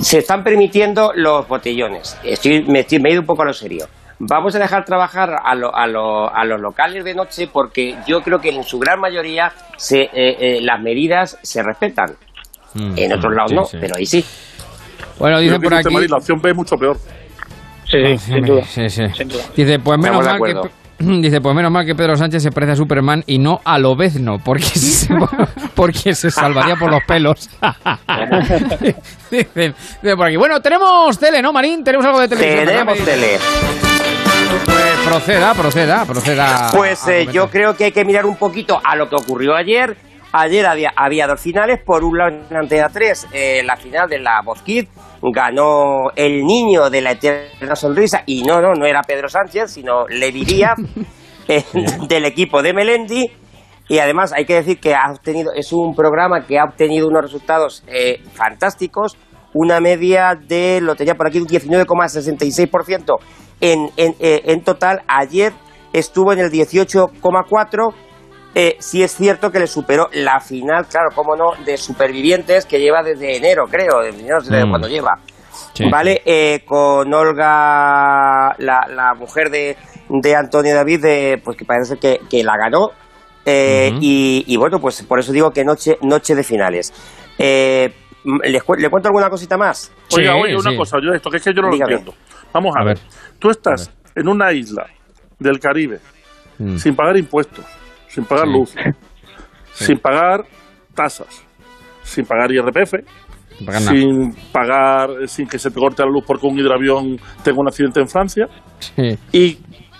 se 0.00 0.18
están 0.18 0.42
permitiendo 0.44 1.12
los 1.14 1.46
botellones. 1.46 2.16
Estoy, 2.24 2.62
me, 2.64 2.80
estoy- 2.80 2.98
me 2.98 3.08
he 3.10 3.12
ido 3.12 3.20
un 3.20 3.26
poco 3.26 3.42
a 3.42 3.46
lo 3.46 3.52
serio. 3.52 3.86
Vamos 4.24 4.54
a 4.54 4.60
dejar 4.60 4.84
trabajar 4.84 5.34
a, 5.44 5.54
lo- 5.56 5.74
a 5.74 5.86
lo- 5.88 6.32
a 6.32 6.44
los 6.44 6.60
locales 6.60 7.04
de 7.04 7.12
noche 7.12 7.48
porque 7.52 7.96
yo 8.06 8.22
creo 8.22 8.40
que 8.40 8.50
en 8.50 8.62
su 8.62 8.78
gran 8.78 9.00
mayoría 9.00 9.52
se, 9.76 10.02
eh, 10.02 10.10
eh, 10.14 10.58
las 10.62 10.80
medidas 10.80 11.38
se 11.42 11.60
respetan. 11.60 12.12
Mm, 12.74 12.92
En 12.96 13.12
otros 13.14 13.34
lados 13.34 13.50
sí, 13.50 13.56
no, 13.56 13.64
sí. 13.66 13.78
pero 13.80 13.96
ahí 13.96 14.06
sí. 14.06 14.24
Bueno, 15.18 15.40
dice 15.40 15.58
por 15.58 15.74
aquí. 15.74 16.06
la 16.08 16.16
opción 16.18 16.40
B 16.40 16.50
es 16.50 16.56
mucho 16.56 16.76
peor. 16.76 16.96
Sí, 17.90 18.16
sin 18.18 18.44
duda. 18.46 18.62
Sí, 18.64 18.88
sí. 18.88 19.02
Dice, 19.56 19.78
pues 19.80 19.98
menos 19.98 20.24
mal 20.24 20.38
que. 20.40 20.54
Dice, 21.20 21.40
pues 21.40 21.56
menos 21.56 21.72
mal 21.72 21.84
que 21.84 21.96
Pedro 21.96 22.16
Sánchez 22.16 22.44
se 22.44 22.52
parece 22.52 22.72
a 22.72 22.76
Superman 22.76 23.24
y 23.26 23.38
no 23.40 23.60
a 23.64 23.76
Lobezno, 23.76 24.38
porque 24.38 24.62
se, 24.66 25.08
porque 25.74 26.14
se 26.14 26.30
salvaría 26.30 26.76
por 26.76 26.92
los 26.92 27.02
pelos. 27.08 27.50
dice, 29.30 29.74
dice 30.02 30.16
por 30.16 30.26
aquí. 30.28 30.36
Bueno, 30.36 30.60
tenemos 30.60 31.18
tele, 31.18 31.42
¿no, 31.42 31.52
Marín? 31.52 31.82
Tenemos 31.82 32.06
algo 32.06 32.20
de 32.20 32.28
televisión. 32.28 32.66
Tenemos 32.66 32.98
tele. 32.98 33.38
Proceda, 35.04 35.52
proceda, 35.54 36.04
proceda. 36.04 36.70
Pues 36.72 37.06
eh, 37.08 37.26
yo 37.30 37.50
creo 37.50 37.76
que 37.76 37.84
hay 37.84 37.92
que 37.92 38.04
mirar 38.04 38.24
un 38.24 38.36
poquito 38.36 38.80
a 38.82 38.94
lo 38.94 39.08
que 39.08 39.16
ocurrió 39.16 39.54
ayer. 39.54 39.96
Ayer 40.32 40.64
había, 40.64 40.92
había 40.94 41.26
dos 41.26 41.40
finales. 41.40 41.80
Por 41.84 42.04
un 42.04 42.16
lado, 42.16 42.30
en 42.48 42.56
Antena 42.56 42.88
3, 42.88 43.28
eh, 43.32 43.62
la 43.64 43.76
final 43.76 44.08
de 44.08 44.20
la 44.20 44.40
Voz 44.42 44.62
Kid. 44.62 44.86
Ganó 45.20 46.10
el 46.14 46.44
niño 46.44 46.88
de 46.88 47.00
la 47.00 47.12
eterna 47.12 47.74
sonrisa. 47.74 48.22
Y 48.26 48.42
no, 48.42 48.60
no, 48.60 48.74
no 48.74 48.86
era 48.86 49.02
Pedro 49.02 49.28
Sánchez, 49.28 49.72
sino 49.72 50.06
Leviría, 50.08 50.74
eh, 51.48 51.64
del 52.08 52.24
equipo 52.24 52.62
de 52.62 52.72
Melendi. 52.72 53.30
Y 53.88 53.98
además 53.98 54.32
hay 54.32 54.44
que 54.44 54.54
decir 54.54 54.78
que 54.78 54.94
ha 54.94 55.10
obtenido, 55.10 55.52
es 55.52 55.72
un 55.72 55.94
programa 55.94 56.46
que 56.46 56.58
ha 56.58 56.64
obtenido 56.64 57.08
unos 57.08 57.22
resultados 57.22 57.84
fantásticos. 58.34 59.18
Una 59.54 59.80
media 59.80 60.34
de, 60.34 60.80
lo 60.80 60.94
tenía 60.94 61.14
por 61.14 61.26
aquí, 61.26 61.38
un 61.38 61.46
19,66% 61.46 63.18
en, 63.62 63.88
en, 63.96 64.14
eh, 64.20 64.42
en 64.44 64.62
total. 64.62 65.00
Ayer 65.08 65.54
estuvo 65.94 66.34
en 66.34 66.40
el 66.40 66.50
18,4%. 66.50 67.94
Eh, 68.54 68.76
sí 68.80 69.02
es 69.02 69.16
cierto 69.16 69.50
que 69.50 69.58
le 69.58 69.66
superó 69.66 70.08
la 70.12 70.38
final, 70.38 70.86
claro, 70.86 71.08
cómo 71.14 71.34
no, 71.36 71.52
de 71.64 71.78
Supervivientes, 71.78 72.66
que 72.66 72.78
lleva 72.80 73.02
desde 73.02 73.38
enero, 73.38 73.64
creo, 73.66 74.00
de 74.02 74.12
no 74.12 74.40
sé 74.42 74.54
de 74.54 74.66
Mm. 74.66 74.68
cuándo 74.68 74.88
lleva. 74.88 75.18
Sí. 75.72 75.88
¿Vale? 75.90 76.20
Eh, 76.26 76.60
con 76.66 77.12
Olga, 77.14 78.54
la, 78.58 78.86
la 78.94 79.14
mujer 79.14 79.48
de, 79.48 79.74
de 80.10 80.36
Antonio 80.36 80.74
David, 80.74 81.00
de, 81.02 81.40
pues 81.42 81.56
que 81.56 81.64
parece 81.64 81.96
que, 81.96 82.20
que 82.28 82.42
la 82.44 82.58
ganó. 82.58 82.90
Eh, 83.46 83.90
y, 84.00 84.44
y 84.46 84.56
bueno, 84.58 84.78
pues 84.80 85.02
por 85.02 85.18
eso 85.18 85.32
digo 85.32 85.50
que 85.50 85.64
noche, 85.64 85.96
noche 86.02 86.34
de 86.34 86.44
finales. 86.44 86.92
Eh, 87.38 87.90
m- 88.24 88.50
¿les 88.50 88.62
cu- 88.62 88.74
¿Le 88.74 88.90
cuento 88.90 89.08
alguna 89.08 89.30
cosita 89.30 89.56
más? 89.56 89.90
Oiga, 90.14 90.36
oye, 90.36 90.54
una 90.54 90.76
cosa, 90.76 90.98
yo 91.02 91.12
esto 91.14 91.30
que 91.30 91.38
es 91.38 91.42
que 91.42 91.54
yo 91.54 91.62
no 91.62 91.70
Dígame. 91.70 91.92
lo 91.92 91.98
entiendo. 91.98 92.22
Vamos 92.52 92.74
a, 92.76 92.82
A 92.82 92.84
ver. 92.84 92.98
ver. 92.98 93.04
Tú 93.42 93.50
estás 93.50 93.90
en 94.14 94.28
una 94.28 94.52
isla 94.52 94.86
del 95.40 95.58
Caribe 95.58 95.98
Mm. 96.58 96.76
sin 96.76 96.94
pagar 96.94 97.16
impuestos, 97.16 97.64
sin 98.06 98.24
pagar 98.24 98.46
Sí. 98.46 98.52
luz, 98.52 98.74
sin 99.72 99.98
pagar 99.98 100.44
tasas, 100.94 101.42
sin 102.04 102.24
pagar 102.24 102.52
IRPF, 102.52 102.92
Sin 103.58 103.66
pagar 103.66 103.82
sin 103.82 104.34
pagar, 104.52 105.08
sin 105.26 105.48
que 105.48 105.58
se 105.58 105.70
te 105.72 105.80
corte 105.80 106.04
la 106.04 106.08
luz 106.10 106.22
porque 106.24 106.46
un 106.46 106.56
hidroavión 106.58 107.16
tenga 107.42 107.58
un 107.60 107.66
accidente 107.66 107.98
en 108.00 108.06
Francia. 108.08 108.46
Sí. 108.78 109.18
Y, 109.32 109.54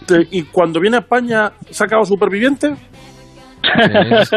te- 0.07 0.29
y 0.31 0.43
cuando 0.45 0.79
viene 0.79 0.99
a 0.99 1.01
España, 1.01 1.51
¿se 1.71 1.83
ha 1.83 1.87
acabado 1.87 2.05
superviviente? 2.07 2.69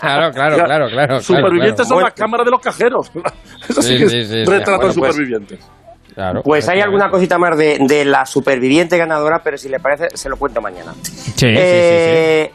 claro, 0.00 0.30
claro, 0.32 0.56
claro, 0.64 0.88
claro. 0.90 1.20
Supervivientes 1.20 1.86
claro. 1.86 1.88
son 1.88 2.02
las 2.02 2.14
cámaras 2.14 2.44
de 2.44 2.50
los 2.50 2.60
cajeros. 2.60 3.10
Eso 3.68 3.82
sí, 3.82 3.96
Sí, 3.96 3.98
que 3.98 4.08
sí, 4.08 4.18
es 4.18 4.28
sí, 4.28 4.34
sí. 4.34 4.44
retrato 4.44 4.86
Bueno, 4.86 4.92
de 4.94 4.98
pues- 5.00 5.14
supervivientes. 5.14 5.70
Claro, 6.14 6.42
Pues 6.42 6.68
hay 6.68 6.80
alguna 6.80 7.10
cosita 7.10 7.38
más 7.38 7.56
de, 7.56 7.78
de 7.86 8.04
la 8.04 8.24
superviviente 8.26 8.96
ganadora, 8.98 9.40
pero 9.42 9.56
si 9.56 9.68
le 9.68 9.78
parece, 9.78 10.08
se 10.16 10.28
lo 10.28 10.36
cuento 10.36 10.60
mañana. 10.60 10.92
Sí, 11.02 11.12
sí, 11.12 11.46
sí, 11.46 11.46
Eh, 11.46 12.50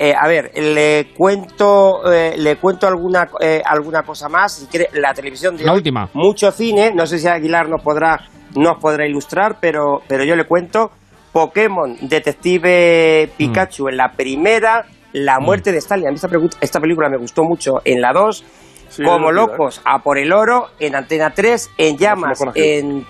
eh, 0.00 0.12
a 0.18 0.26
ver, 0.26 0.50
le 0.56 1.12
cuento, 1.16 2.12
eh, 2.12 2.34
le 2.36 2.56
cuento 2.56 2.86
alguna, 2.86 3.28
eh, 3.40 3.62
alguna 3.64 4.02
cosa 4.02 4.28
más. 4.28 4.68
La 4.94 5.14
televisión 5.14 5.56
de 5.56 5.64
La 5.64 5.72
hoy, 5.72 5.78
última. 5.78 6.08
mucho 6.14 6.50
cine. 6.50 6.92
No 6.94 7.06
sé 7.06 7.18
si 7.18 7.28
Aguilar 7.28 7.68
nos 7.68 7.82
podrá, 7.82 8.18
nos 8.56 8.78
podrá 8.80 9.06
ilustrar, 9.06 9.58
pero, 9.60 10.02
pero 10.08 10.24
yo 10.24 10.34
le 10.36 10.44
cuento 10.46 10.90
Pokémon 11.32 11.96
Detective 12.02 13.30
Pikachu 13.36 13.88
en 13.88 13.96
la 13.96 14.12
primera, 14.12 14.84
La 15.12 15.38
muerte 15.40 15.72
de 15.72 15.78
Stalin. 15.78 16.08
A 16.08 16.10
mí 16.10 16.16
esta, 16.16 16.28
esta 16.60 16.80
película 16.80 17.08
me 17.08 17.16
gustó 17.18 17.42
mucho 17.44 17.80
en 17.84 18.00
la 18.00 18.12
2. 18.12 18.44
Sí, 18.88 19.02
Como 19.02 19.30
locos, 19.32 19.80
a 19.84 19.98
por 20.02 20.18
el 20.18 20.32
oro, 20.32 20.70
en 20.78 20.94
Antena 20.94 21.30
3, 21.30 21.70
en 21.76 21.98
Llamas, 21.98 22.42
en, 22.54 23.04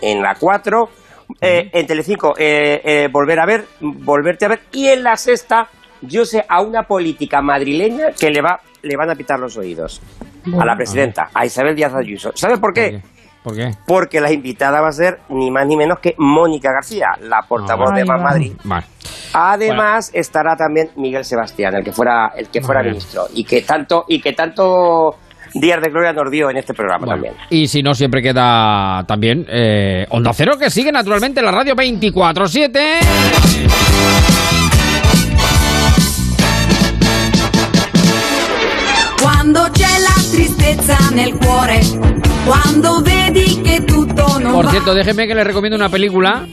en 0.00 0.22
la 0.22 0.34
4, 0.34 0.88
eh, 1.40 1.70
en 1.72 1.86
Telecinco, 1.86 2.34
eh, 2.36 2.80
eh, 2.84 3.08
volver 3.10 3.38
a 3.40 3.46
ver, 3.46 3.64
volverte 3.80 4.44
a 4.44 4.48
ver, 4.48 4.60
y 4.72 4.88
en 4.88 5.02
la 5.02 5.16
sexta, 5.16 5.68
yo 6.02 6.24
sé 6.24 6.44
a 6.48 6.60
una 6.62 6.82
política 6.82 7.40
madrileña 7.40 8.12
que 8.12 8.30
le 8.30 8.42
va, 8.42 8.60
le 8.82 8.96
van 8.96 9.10
a 9.10 9.14
pitar 9.14 9.38
los 9.38 9.56
oídos. 9.56 10.02
A 10.60 10.64
la 10.66 10.76
presidenta, 10.76 11.30
a 11.32 11.46
Isabel 11.46 11.74
Díaz 11.74 11.94
Ayuso. 11.94 12.30
¿Sabes 12.34 12.58
por 12.58 12.74
qué? 12.74 13.00
¿Por 13.44 13.54
qué? 13.54 13.72
Porque 13.86 14.20
la 14.22 14.32
invitada 14.32 14.80
va 14.80 14.88
a 14.88 14.92
ser 14.92 15.20
ni 15.28 15.50
más 15.50 15.66
ni 15.66 15.76
menos 15.76 15.98
que 15.98 16.14
Mónica 16.16 16.72
García, 16.72 17.08
la 17.20 17.42
portavoz 17.42 17.92
de 17.92 18.00
Ahí 18.00 18.06
Más. 18.06 18.22
Madrid. 18.22 18.52
Vale. 18.64 18.86
Además 19.34 20.10
estará 20.14 20.56
también 20.56 20.88
Miguel 20.96 21.26
Sebastián, 21.26 21.74
el 21.74 21.84
que 21.84 21.92
fuera, 21.92 22.32
el 22.34 22.48
que 22.48 22.62
fuera 22.62 22.82
ministro, 22.82 23.26
y 23.34 23.44
que 23.44 23.60
tanto, 23.60 24.06
y 24.08 24.22
que 24.22 24.32
tanto 24.32 25.16
días 25.52 25.82
de 25.82 25.90
gloria 25.90 26.14
nos 26.14 26.30
dio 26.30 26.48
en 26.48 26.56
este 26.56 26.72
programa 26.72 27.06
también. 27.06 27.34
Y 27.50 27.68
si 27.68 27.82
no, 27.82 27.94
siempre 27.94 28.22
queda 28.22 29.04
también 29.06 29.44
eh, 29.50 30.06
Onda 30.08 30.32
Cero, 30.32 30.54
que 30.58 30.70
sigue 30.70 30.90
naturalmente 30.90 31.40
en 31.40 31.46
la 31.46 31.52
radio 31.52 31.76
24-7. 31.76 34.33
La 40.64 40.74
tristezza 40.76 41.10
nel 41.10 41.34
cuore, 41.34 41.80
quando 42.44 43.00
vedi 43.02 43.60
che 43.62 43.84
tutto 43.84 44.38
non 44.38 44.52
Por 44.52 44.70
cierto, 44.70 44.94
déjeme 44.94 45.26
que 45.26 45.34
le 45.34 45.44
recomiendo 45.44 45.76
una 45.76 45.88
película. 45.88 46.46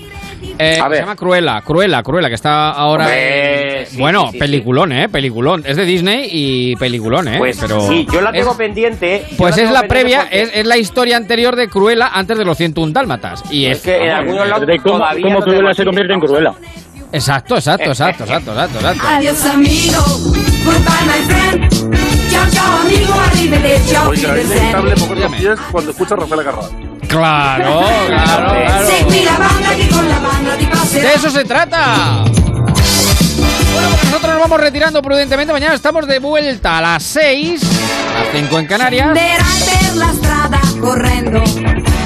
eh, 0.58 0.80
que 0.82 0.96
se 0.96 1.00
llama 1.02 1.16
Cruella, 1.16 1.62
Cruella, 1.62 2.04
Cruella, 2.04 2.28
que 2.28 2.36
está 2.36 2.72
ahora. 2.72 3.06
Hombre, 3.06 3.82
en- 3.82 3.88
sí, 3.88 3.98
bueno, 3.98 4.26
sí, 4.28 4.32
sí, 4.34 4.38
peliculón, 4.40 4.92
¿eh? 4.92 5.08
Peliculón. 5.10 5.64
Es 5.66 5.76
de 5.78 5.86
Disney 5.86 6.28
y 6.32 6.76
peliculón, 6.76 7.28
¿eh? 7.30 7.38
Pues 7.38 7.58
Pero 7.60 7.88
sí, 7.88 8.06
yo 8.12 8.22
la 8.22 8.32
tengo 8.32 8.52
es- 8.52 8.58
pendiente. 8.58 9.26
Pues 9.38 9.58
es 9.58 9.72
la 9.72 9.84
previa, 9.84 10.22
porque- 10.22 10.42
es, 10.42 10.52
es 10.54 10.66
la 10.66 10.78
historia 10.78 11.18
anterior 11.18 11.56
de 11.56 11.68
Cruella 11.68 12.10
antes 12.14 12.38
de 12.38 12.46
los 12.46 12.58
101 12.58 12.92
Dálmatas. 12.94 13.44
Y 13.50 13.66
es, 13.66 13.82
que 13.82 14.04
en 14.04 14.10
algunos 14.12 14.48
lados 14.48 14.68
de 14.68 14.78
cómo- 14.80 14.98
todavía 14.98 15.24
cómo 15.24 15.40
no 15.40 15.46
Cruella 15.46 15.58
tenemos 15.60 15.78
se 15.78 15.86
convierte 15.86 16.14
en. 16.14 16.20
Cruella. 16.20 16.54
Exacto, 17.14 17.56
exacto, 17.56 17.90
exacto, 17.92 18.24
exacto, 18.24 18.52
exacto, 18.52 18.78
exacto. 18.80 19.08
Adiós 19.08 19.46
amigo, 19.46 20.02
goodbye 20.64 21.06
my 21.06 21.26
friend. 21.28 22.21
Amigo, 22.42 23.14
arrivederci, 23.14 23.96
Oiga, 24.08 24.36
es 24.38 24.46
inevitable 24.46 24.94
Wiedersehen. 24.94 25.00
mover 25.10 25.18
los 25.20 25.32
pies 25.40 25.60
cuando 25.72 25.92
escucha 25.92 26.14
a 26.16 26.18
Rafael 26.18 26.40
Agarrado. 26.42 26.72
Claro, 27.08 27.82
claro, 28.08 28.52
claro. 28.66 28.88
Segui 28.88 29.24
la 29.24 29.38
banda 29.38 29.76
che 29.76 29.88
con 29.90 30.10
la 30.10 30.20
banda 30.20 30.56
ti 30.58 30.66
passerà. 30.66 31.02
De 31.10 31.14
eso 31.16 31.30
se 31.30 31.44
trata. 31.46 32.24
Bueno, 32.26 33.90
pues 33.90 34.04
nosotros 34.06 34.32
nos 34.34 34.40
vamos 34.42 34.60
retirando 34.60 35.02
prudentemente. 35.02 35.54
Mañana 35.54 35.74
estamos 35.76 36.06
de 36.08 36.20
vuelta 36.20 36.78
a 36.78 36.82
las 36.82 37.04
6, 37.04 37.62
a 37.64 38.20
las 38.20 38.28
5 38.34 38.60
en 38.60 38.66
Canarias. 38.68 39.08
Scenderai 39.08 39.62
per 39.64 39.96
la 39.96 40.14
strada 40.14 40.60
correndo, 40.80 41.42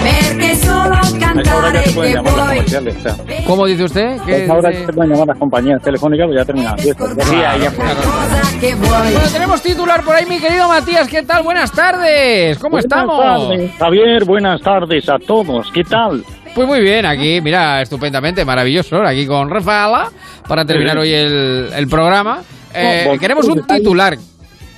perché 0.03 0.44
solo 0.85 1.19
cantare 1.19 1.81
che 1.83 1.91
vuoi. 1.93 3.43
¿Cómo 3.45 3.65
dice 3.65 3.83
usted? 3.83 4.17
¿Qué 4.25 4.47
ahora 4.49 4.71
se 4.71 4.91
pueden 4.93 5.11
llamar 5.11 5.27
las 5.27 5.37
compañías 5.39 5.81
telefónicas, 5.81 6.27
pues 6.27 6.39
ya 6.39 6.45
terminan 6.45 6.75
la 6.75 6.81
fiesta. 6.83 7.05
Sí, 7.25 7.35
ahí 7.35 7.61
ya 7.61 7.71
Cosa 7.71 8.59
che 8.59 8.75
vuoi. 8.75 8.89
Bueno, 9.13 9.27
tenemos 9.31 9.61
titular 9.61 10.03
por 10.03 10.15
ahí, 10.15 10.25
mi 10.25 10.39
querido 10.39 10.67
Matías. 10.67 11.07
¿Qué 11.07 11.23
tal? 11.23 11.43
Buenas 11.43 11.71
tardes. 11.71 12.57
¿Cómo 12.59 12.71
Buenas 12.71 12.85
estamos? 12.85 13.49
tardes, 13.49 13.71
Javier, 13.77 14.25
buenas 14.25 14.61
tardes 14.61 15.09
a 15.09 15.17
todos. 15.19 15.71
¿Qué 15.71 15.83
tal? 15.83 16.23
Pues 16.53 16.67
muy 16.67 16.79
bien, 16.79 17.05
aquí, 17.05 17.41
mira, 17.41 17.81
estupendamente, 17.81 18.45
maravilloso, 18.45 19.01
aquí 19.03 19.25
con 19.27 19.49
Rafaela, 19.49 20.09
para 20.47 20.63
terminar 20.65 20.97
hoy 20.97 21.11
el, 21.13 21.69
el 21.75 21.87
programa. 21.87 22.39
Eh, 22.73 23.17
queremos 23.19 23.45
un 23.47 23.59
estáis- 23.59 23.79
titular. 23.79 24.17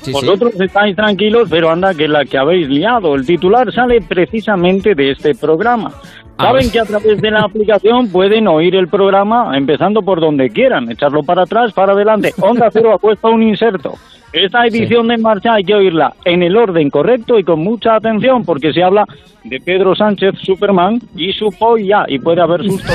Sí, 0.07 0.13
sí. 0.13 0.25
Vosotros 0.25 0.59
estáis 0.59 0.95
tranquilos, 0.95 1.49
pero 1.49 1.69
anda 1.69 1.93
que 1.93 2.07
la 2.07 2.23
que 2.23 2.37
habéis 2.37 2.69
liado. 2.69 3.13
El 3.15 3.25
titular 3.25 3.71
sale 3.73 4.01
precisamente 4.01 4.95
de 4.95 5.11
este 5.11 5.35
programa. 5.35 5.91
Saben 6.37 6.69
que 6.69 6.79
a 6.79 6.85
través 6.85 7.19
de 7.19 7.31
la 7.31 7.41
aplicación 7.41 8.09
pueden 8.09 8.47
oír 8.47 8.75
el 8.75 8.87
programa 8.87 9.57
empezando 9.57 10.01
por 10.03 10.21
donde 10.21 10.49
quieran, 10.49 10.89
echarlo 10.89 11.23
para 11.23 11.43
atrás, 11.43 11.73
para 11.73 11.93
adelante. 11.93 12.31
Onda 12.39 12.69
Cero 12.71 12.93
ha 12.93 12.99
puesto 12.99 13.27
un 13.29 13.43
inserto. 13.43 13.95
Esta 14.31 14.65
edición 14.67 15.07
de 15.07 15.15
En 15.15 15.21
marcha 15.21 15.53
hay 15.53 15.63
que 15.63 15.73
oírla 15.73 16.13
en 16.23 16.43
el 16.43 16.55
orden 16.55 16.89
correcto 16.89 17.39
y 17.39 17.43
con 17.43 17.59
mucha 17.61 17.95
atención 17.95 18.45
porque 18.45 18.71
se 18.71 18.83
habla 18.83 19.05
de 19.43 19.59
Pedro 19.59 19.95
Sánchez, 19.95 20.35
Superman 20.43 21.01
y 21.15 21.33
su 21.33 21.49
polla 21.57 22.05
y 22.07 22.19
puede 22.19 22.41
haber 22.41 22.63
susto. 22.63 22.93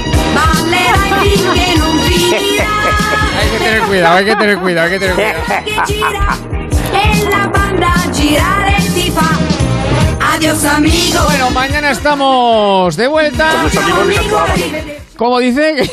Hay 3.40 3.48
que 3.50 3.58
tener 3.58 3.80
cuidado, 3.82 4.16
hay 4.16 4.24
que 4.24 4.36
tener 4.36 4.58
cuidado, 4.58 4.86
hay 4.86 4.92
que 4.92 4.98
tener 4.98 5.14
cuidado. 5.14 5.40
A. 10.20 10.34
Adios 10.34 10.64
amigo. 10.64 11.20
Bueno, 11.26 11.50
mañana 11.50 11.90
estamos 11.90 12.96
de 12.96 13.06
vuelta. 13.06 13.60
Amigo, 13.60 14.38
arrivederci. 14.38 14.92
¿Cómo 15.16 15.38
dice? 15.38 15.84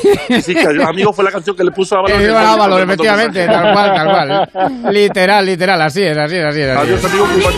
Sí, 0.41 0.53
que 0.55 0.61
Adiós 0.61 0.85
amigo 0.85 1.13
fue 1.13 1.23
la 1.23 1.31
canción 1.31 1.55
que 1.55 1.63
le 1.63 1.69
puso 1.71 1.95
a 1.97 1.99
el 2.11 2.31
Ábalos, 2.35 2.57
cuando 2.57 2.57
mandó 2.57 2.79
efectivamente, 2.79 3.45
tal 3.45 3.73
cual, 3.73 3.93
tal 3.93 4.09
cual. 4.09 4.49
Literal, 4.93 5.45
literal, 5.45 5.79
así 5.81 6.01
es, 6.01 6.17
así 6.17 6.37
es, 6.37 6.45
así 6.45 6.61
es. 6.61 6.69
así 6.69 6.79
Adiós 6.87 6.99
es. 6.99 7.05
amigo, 7.05 7.27
culpa 7.27 7.49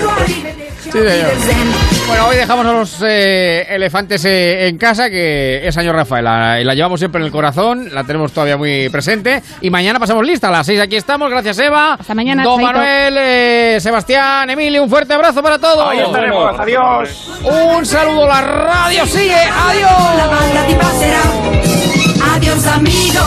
Sí, 0.93 0.99
señor. 0.99 1.31
Bueno, 2.07 2.27
hoy 2.27 2.35
dejamos 2.35 2.65
a 2.67 2.71
los 2.71 3.01
eh, 3.01 3.65
elefantes 3.67 4.23
eh, 4.25 4.67
en 4.67 4.77
casa, 4.77 5.09
que 5.09 5.67
es 5.67 5.75
año 5.75 5.91
Rafaela. 5.91 6.61
Y 6.61 6.63
la 6.63 6.75
llevamos 6.75 6.99
siempre 6.99 7.19
en 7.19 7.25
el 7.25 7.31
corazón, 7.31 7.89
la 7.91 8.03
tenemos 8.03 8.31
todavía 8.31 8.57
muy 8.57 8.89
presente. 8.89 9.41
Y 9.61 9.71
mañana 9.71 9.99
pasamos 9.99 10.23
lista, 10.23 10.49
a 10.49 10.51
las 10.51 10.67
6 10.67 10.81
aquí 10.81 10.95
estamos. 10.95 11.31
Gracias, 11.31 11.57
Eva. 11.57 11.95
Hasta 11.95 12.13
mañana, 12.13 12.43
Don 12.43 12.59
chaito. 12.59 12.73
Manuel, 12.73 13.15
eh, 13.17 13.77
Sebastián, 13.81 14.47
Emilio, 14.51 14.83
un 14.83 14.89
fuerte 14.89 15.15
abrazo 15.15 15.41
para 15.41 15.57
todos. 15.57 15.89
Ahí 15.89 15.99
estaremos, 15.99 16.59
adiós. 16.59 17.31
Un 17.41 17.83
saludo, 17.87 18.27
la 18.27 18.41
radio 18.41 19.07
sigue. 19.07 19.33
Adiós. 19.33 20.15
La 20.15 20.27
banda 20.27 20.67
ti 20.67 20.75
passerà. 20.75 21.23
Adiós 22.35 22.67
amigo, 22.67 23.25